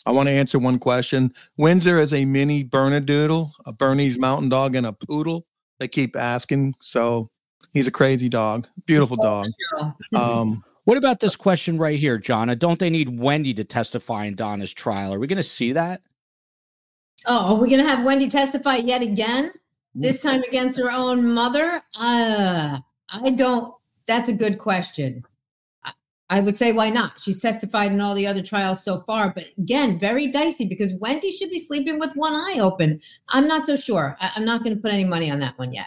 I 0.06 0.10
want 0.12 0.28
to 0.28 0.32
answer 0.34 0.58
one 0.58 0.78
question. 0.78 1.32
Windsor 1.56 1.98
is 1.98 2.12
a 2.12 2.24
mini 2.24 2.64
Bernedoodle, 2.64 3.50
a 3.66 3.72
Bernese 3.72 4.18
Mountain 4.18 4.50
Dog, 4.50 4.74
and 4.74 4.86
a 4.86 4.92
poodle. 4.92 5.46
They 5.80 5.88
keep 5.88 6.14
asking, 6.14 6.74
so 6.80 7.30
he's 7.72 7.86
a 7.86 7.90
crazy 7.90 8.28
dog, 8.28 8.68
beautiful 8.86 9.16
dog. 9.16 9.46
Um, 10.14 10.64
What 10.84 10.98
about 10.98 11.20
this 11.20 11.34
question 11.34 11.78
right 11.78 11.98
here, 11.98 12.18
Jonna? 12.18 12.58
Don't 12.58 12.78
they 12.78 12.90
need 12.90 13.18
Wendy 13.18 13.54
to 13.54 13.64
testify 13.64 14.24
in 14.24 14.34
Donna's 14.34 14.72
trial? 14.74 15.14
Are 15.14 15.18
we 15.18 15.26
going 15.26 15.38
to 15.38 15.42
see 15.42 15.72
that? 15.72 16.02
Oh, 17.26 17.54
are 17.54 17.60
we 17.60 17.70
going 17.70 17.82
to 17.82 17.88
have 17.88 18.04
Wendy 18.04 18.28
testify 18.28 18.76
yet 18.76 19.00
again? 19.00 19.50
This 19.94 20.22
time 20.22 20.42
against 20.42 20.78
her 20.78 20.90
own 20.90 21.32
mother? 21.32 21.80
Uh, 21.98 22.80
I 23.08 23.30
don't. 23.30 23.74
That's 24.06 24.28
a 24.28 24.34
good 24.34 24.58
question. 24.58 25.24
I, 25.84 25.92
I 26.28 26.40
would 26.40 26.56
say 26.56 26.72
why 26.72 26.90
not? 26.90 27.18
She's 27.20 27.38
testified 27.38 27.92
in 27.92 28.00
all 28.00 28.14
the 28.14 28.26
other 28.26 28.42
trials 28.42 28.84
so 28.84 29.00
far, 29.06 29.32
but 29.32 29.46
again, 29.56 29.98
very 29.98 30.26
dicey 30.26 30.66
because 30.66 30.92
Wendy 31.00 31.30
should 31.30 31.48
be 31.50 31.60
sleeping 31.60 31.98
with 31.98 32.12
one 32.14 32.34
eye 32.34 32.58
open. 32.60 33.00
I'm 33.30 33.46
not 33.48 33.64
so 33.64 33.76
sure. 33.76 34.16
I, 34.20 34.32
I'm 34.36 34.44
not 34.44 34.62
going 34.62 34.76
to 34.76 34.82
put 34.82 34.92
any 34.92 35.04
money 35.04 35.30
on 35.30 35.38
that 35.38 35.58
one 35.58 35.72
yet. 35.72 35.86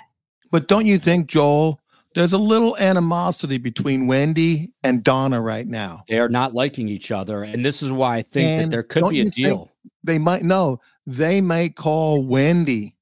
But 0.52 0.68
don't 0.68 0.86
you 0.86 0.98
think, 0.98 1.28
Joel, 1.28 1.82
there's 2.16 2.34
a 2.34 2.38
little 2.38 2.76
animosity 2.78 3.58
between 3.58 4.08
Wendy 4.08 4.72
and 4.84 5.04
Donna 5.04 5.42
right 5.42 5.68
now? 5.68 6.04
They 6.08 6.20
are 6.20 6.30
not 6.30 6.54
liking 6.54 6.90
each 6.90 7.12
other. 7.12 7.44
And 7.44 7.64
this 7.66 7.84
is 7.84 7.92
why 7.92 8.18
I 8.18 8.22
think 8.22 8.58
that 8.58 8.64
And 8.64 8.72
there 8.72 8.84
could 8.84 9.10
be 9.10 9.22
a 9.22 9.26
deal. 9.26 9.72
They 10.04 10.18
might 10.18 10.44
no, 10.44 10.80
they 11.06 11.42
may 11.42 11.70
call 11.70 12.24
Wendy 12.24 12.96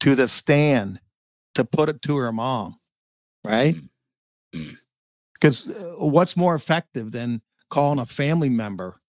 to 0.00 0.14
the 0.14 0.28
stand 0.28 1.00
to 1.54 1.64
put 1.64 1.88
it 1.88 2.02
to 2.02 2.16
her 2.16 2.32
mom, 2.32 2.78
right? 3.44 3.76
Mm. 4.54 4.76
Because 5.34 5.68
uh, 5.68 5.94
what's 5.98 6.36
more 6.36 6.54
effective 6.54 7.12
than 7.12 7.42
calling 7.68 7.98
a 7.98 8.06
family 8.06 8.48
member 8.48 9.00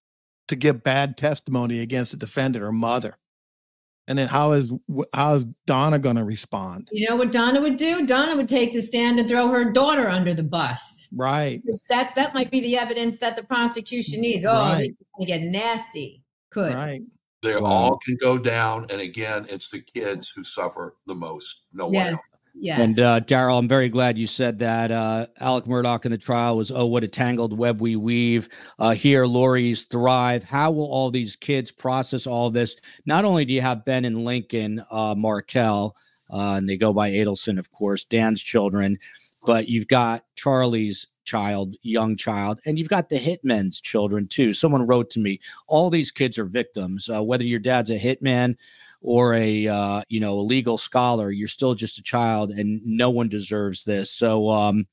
to 0.48 0.56
give 0.56 0.84
bad 0.84 1.18
testimony 1.18 1.80
against 1.80 2.14
a 2.14 2.18
defendant 2.18 2.64
or 2.64 2.72
mother? 2.72 3.18
And 4.07 4.17
then 4.17 4.27
how 4.27 4.53
is 4.53 4.71
how 5.13 5.35
is 5.35 5.45
Donna 5.65 5.99
going 5.99 6.15
to 6.15 6.23
respond? 6.23 6.88
You 6.91 7.09
know 7.09 7.17
what 7.17 7.31
Donna 7.31 7.59
would 7.59 7.75
do? 7.75 8.05
Donna 8.05 8.35
would 8.38 8.47
take 8.47 8.73
the 8.73 8.81
stand 8.81 9.19
and 9.19 9.27
throw 9.27 9.49
her 9.49 9.71
daughter 9.71 10.07
under 10.07 10.34
the 10.34 10.43
bus. 10.43 11.09
Right. 11.13 11.61
That 11.89 12.13
that 12.15 12.34
might 12.34 12.49
be 12.49 12.61
the 12.61 12.77
evidence 12.77 13.17
that 13.17 13.35
the 13.35 13.43
prosecution 13.43 14.21
needs. 14.21 14.45
Oh, 14.45 14.51
Right. 14.51 14.77
this 14.77 14.91
is 14.91 15.03
going 15.17 15.27
to 15.27 15.34
get 15.34 15.41
nasty. 15.41 16.23
Could. 16.51 16.73
Right. 16.73 17.01
They 17.43 17.55
all 17.55 17.97
can 17.97 18.17
go 18.21 18.38
down. 18.38 18.88
And 18.89 19.01
again, 19.01 19.45
it's 19.49 19.69
the 19.69 19.79
kids 19.81 20.31
who 20.31 20.43
suffer 20.43 20.95
the 21.05 21.15
most. 21.15 21.65
No 21.73 21.88
one 21.88 21.95
else. 22.07 22.34
Yes. 22.59 22.79
And 22.79 22.99
uh, 22.99 23.19
Daryl, 23.21 23.59
I'm 23.59 23.67
very 23.67 23.89
glad 23.89 24.17
you 24.17 24.25
said 24.25 24.59
that. 24.59 24.91
Uh, 24.91 25.27
Alex 25.39 25.67
Murdaugh 25.67 26.03
in 26.05 26.11
the 26.11 26.17
trial 26.17 26.57
was, 26.57 26.71
oh, 26.71 26.88
what 26.88 27.03
a 27.03 27.07
tangled 27.07 27.57
web 27.57 27.81
we 27.81 27.95
weave. 27.95 28.49
Uh, 28.79 28.91
here, 28.91 29.27
Lori's 29.27 29.85
thrive. 29.85 30.43
How 30.43 30.71
will 30.71 30.91
all 30.91 31.11
these 31.11 31.35
kids 31.35 31.71
process 31.71 32.25
all 32.25 32.49
this? 32.49 32.75
Not 33.05 33.25
only 33.25 33.45
do 33.45 33.53
you 33.53 33.61
have 33.61 33.85
Ben 33.85 34.05
and 34.05 34.25
Lincoln, 34.25 34.84
uh, 34.89 35.13
Markel, 35.15 35.95
uh, 36.31 36.55
and 36.57 36.67
they 36.67 36.77
go 36.77 36.93
by 36.93 37.11
Adelson, 37.11 37.59
of 37.59 37.71
course, 37.71 38.05
Dan's 38.05 38.41
children, 38.41 38.97
but 39.45 39.69
you've 39.69 39.88
got 39.88 40.25
Charlie's 40.35 41.07
child, 41.28 41.76
young 41.84 42.16
child, 42.16 42.60
and 42.66 42.80
you've 42.80 42.90
got 42.90 43.10
the 43.10 43.18
hitmen's 43.18 43.80
children 43.80 44.28
too. 44.28 44.54
Someone 44.54 44.88
wrote 44.88 45.12
to 45.12 45.20
me, 45.20 45.40
all 45.68 45.90
these 45.90 46.10
kids 46.10 46.40
are 46.40 46.45
victims. 46.45 47.10
Uh, 47.10 47.24
whether 47.24 47.44
your 47.44 47.60
dad's 47.60 47.91
a 47.91 47.99
hitman 47.99 48.58
or 49.02 49.36
a 49.36 49.68
uh, 49.68 50.02
you 50.10 50.20
know 50.20 50.34
a 50.34 50.41
legal 50.41 50.78
scholar, 50.78 51.30
you're 51.30 51.48
still 51.48 51.76
just 51.76 51.99
a 51.99 52.04
child, 52.04 52.49
and 52.52 52.82
no 52.84 53.12
one 53.12 53.30
deserves 53.30 53.84
this. 53.84 54.10
So 54.10 54.49
um, 54.49 54.88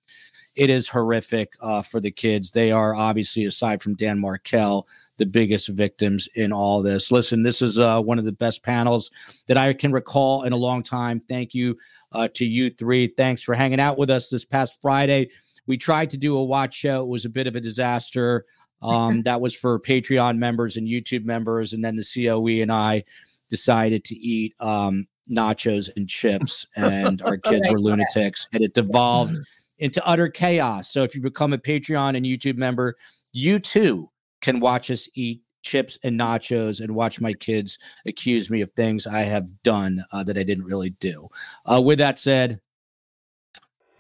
it 0.56 0.70
is 0.70 0.89
horrific 0.89 1.52
uh, 1.61 1.82
for 1.82 2.01
the 2.01 2.11
kids. 2.11 2.51
They 2.51 2.70
are 2.70 2.94
obviously, 2.94 3.44
aside 3.44 3.82
from 3.82 3.97
Dan 3.97 4.20
Markel, 4.20 4.86
the 5.16 5.27
biggest 5.27 5.69
victims 5.69 6.28
in 6.35 6.52
all 6.52 6.82
this. 6.82 7.11
Listen, 7.11 7.43
this 7.43 7.62
is 7.62 7.78
uh, 7.78 8.01
one 8.01 8.19
of 8.19 8.24
the 8.24 8.32
best 8.32 8.62
panels 8.62 9.11
that 9.47 9.56
I 9.56 9.73
can 9.73 9.93
recall 9.93 10.43
in 10.43 10.52
a 10.52 10.56
long 10.56 10.82
time. 10.82 11.20
Thank 11.20 11.55
you 11.55 11.77
uh, 12.12 12.28
to 12.35 12.44
you 12.44 12.70
three. 12.70 13.09
Thanks 13.09 13.43
for 13.43 13.55
hanging 13.55 13.81
out 13.81 13.98
with 13.98 14.11
us 14.11 14.28
this 14.28 14.44
past 14.44 14.81
Friday. 14.81 15.31
We 15.66 15.76
tried 15.76 16.10
to 16.10 16.16
do 16.16 16.36
a 16.36 16.44
watch 16.44 16.74
show. 16.74 17.02
It 17.02 17.08
was 17.08 17.24
a 17.24 17.30
bit 17.30 17.46
of 17.46 17.56
a 17.56 17.60
disaster. 17.60 18.44
Um, 18.82 19.22
that 19.22 19.40
was 19.40 19.56
for 19.56 19.80
Patreon 19.80 20.36
members 20.36 20.76
and 20.76 20.86
YouTube 20.86 21.24
members. 21.24 21.72
And 21.72 21.82
then 21.82 21.96
the 21.96 22.04
COE 22.04 22.60
and 22.60 22.70
I 22.70 23.04
decided 23.48 24.04
to 24.04 24.14
eat 24.14 24.52
um, 24.60 25.06
nachos 25.30 25.88
and 25.96 26.06
chips, 26.06 26.66
and 26.76 27.22
our 27.22 27.38
kids 27.38 27.70
were 27.70 27.80
lunatics. 27.80 28.46
And 28.52 28.62
it 28.62 28.74
devolved 28.74 29.38
into 29.78 30.04
utter 30.06 30.28
chaos. 30.28 30.92
So 30.92 31.02
if 31.02 31.14
you 31.14 31.22
become 31.22 31.54
a 31.54 31.58
Patreon 31.58 32.16
and 32.16 32.26
YouTube 32.26 32.56
member, 32.56 32.96
you 33.32 33.58
too 33.58 34.10
can 34.42 34.60
watch 34.60 34.90
us 34.90 35.08
eat 35.14 35.40
chips 35.62 35.98
and 36.04 36.20
nachos 36.20 36.80
and 36.80 36.94
watch 36.94 37.20
my 37.20 37.32
kids 37.32 37.78
accuse 38.06 38.50
me 38.50 38.60
of 38.60 38.70
things 38.72 39.06
I 39.06 39.22
have 39.22 39.50
done 39.62 40.04
uh, 40.12 40.22
that 40.24 40.36
I 40.36 40.42
didn't 40.42 40.64
really 40.64 40.90
do. 40.90 41.28
Uh, 41.64 41.80
with 41.80 41.98
that 41.98 42.18
said, 42.18 42.60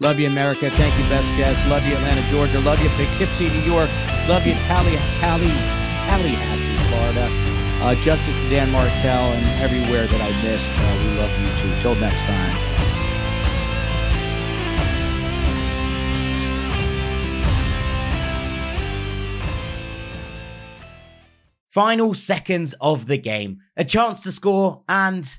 love 0.00 0.18
you, 0.18 0.26
America. 0.26 0.70
Thank 0.70 0.96
you, 0.98 1.04
best 1.08 1.28
guests. 1.36 1.66
Love 1.68 1.86
you, 1.86 1.94
Atlanta, 1.94 2.22
Georgia. 2.30 2.60
Love 2.60 2.82
you, 2.82 2.88
Poughkeepsie, 2.90 3.48
New 3.48 3.60
York. 3.60 3.90
Love 4.28 4.46
you, 4.46 4.54
Tally, 4.66 4.96
Tally, 5.20 5.52
Tallahassee, 6.06 6.76
Florida. 6.88 7.28
Uh, 7.82 7.94
justice 7.96 8.34
to 8.34 8.50
Dan 8.50 8.70
Markel 8.70 9.32
and 9.32 9.46
everywhere 9.62 10.06
that 10.06 10.20
I 10.20 10.30
missed. 10.42 10.70
Uh, 10.72 10.96
we 11.02 11.18
love 11.18 11.32
you 11.40 11.48
too. 11.58 11.80
Till 11.82 11.94
next 11.96 12.22
time. 12.22 12.74
Final 21.66 22.14
seconds 22.14 22.72
of 22.80 23.06
the 23.06 23.18
game, 23.18 23.58
a 23.76 23.84
chance 23.84 24.20
to 24.20 24.30
score, 24.30 24.84
and 24.88 25.38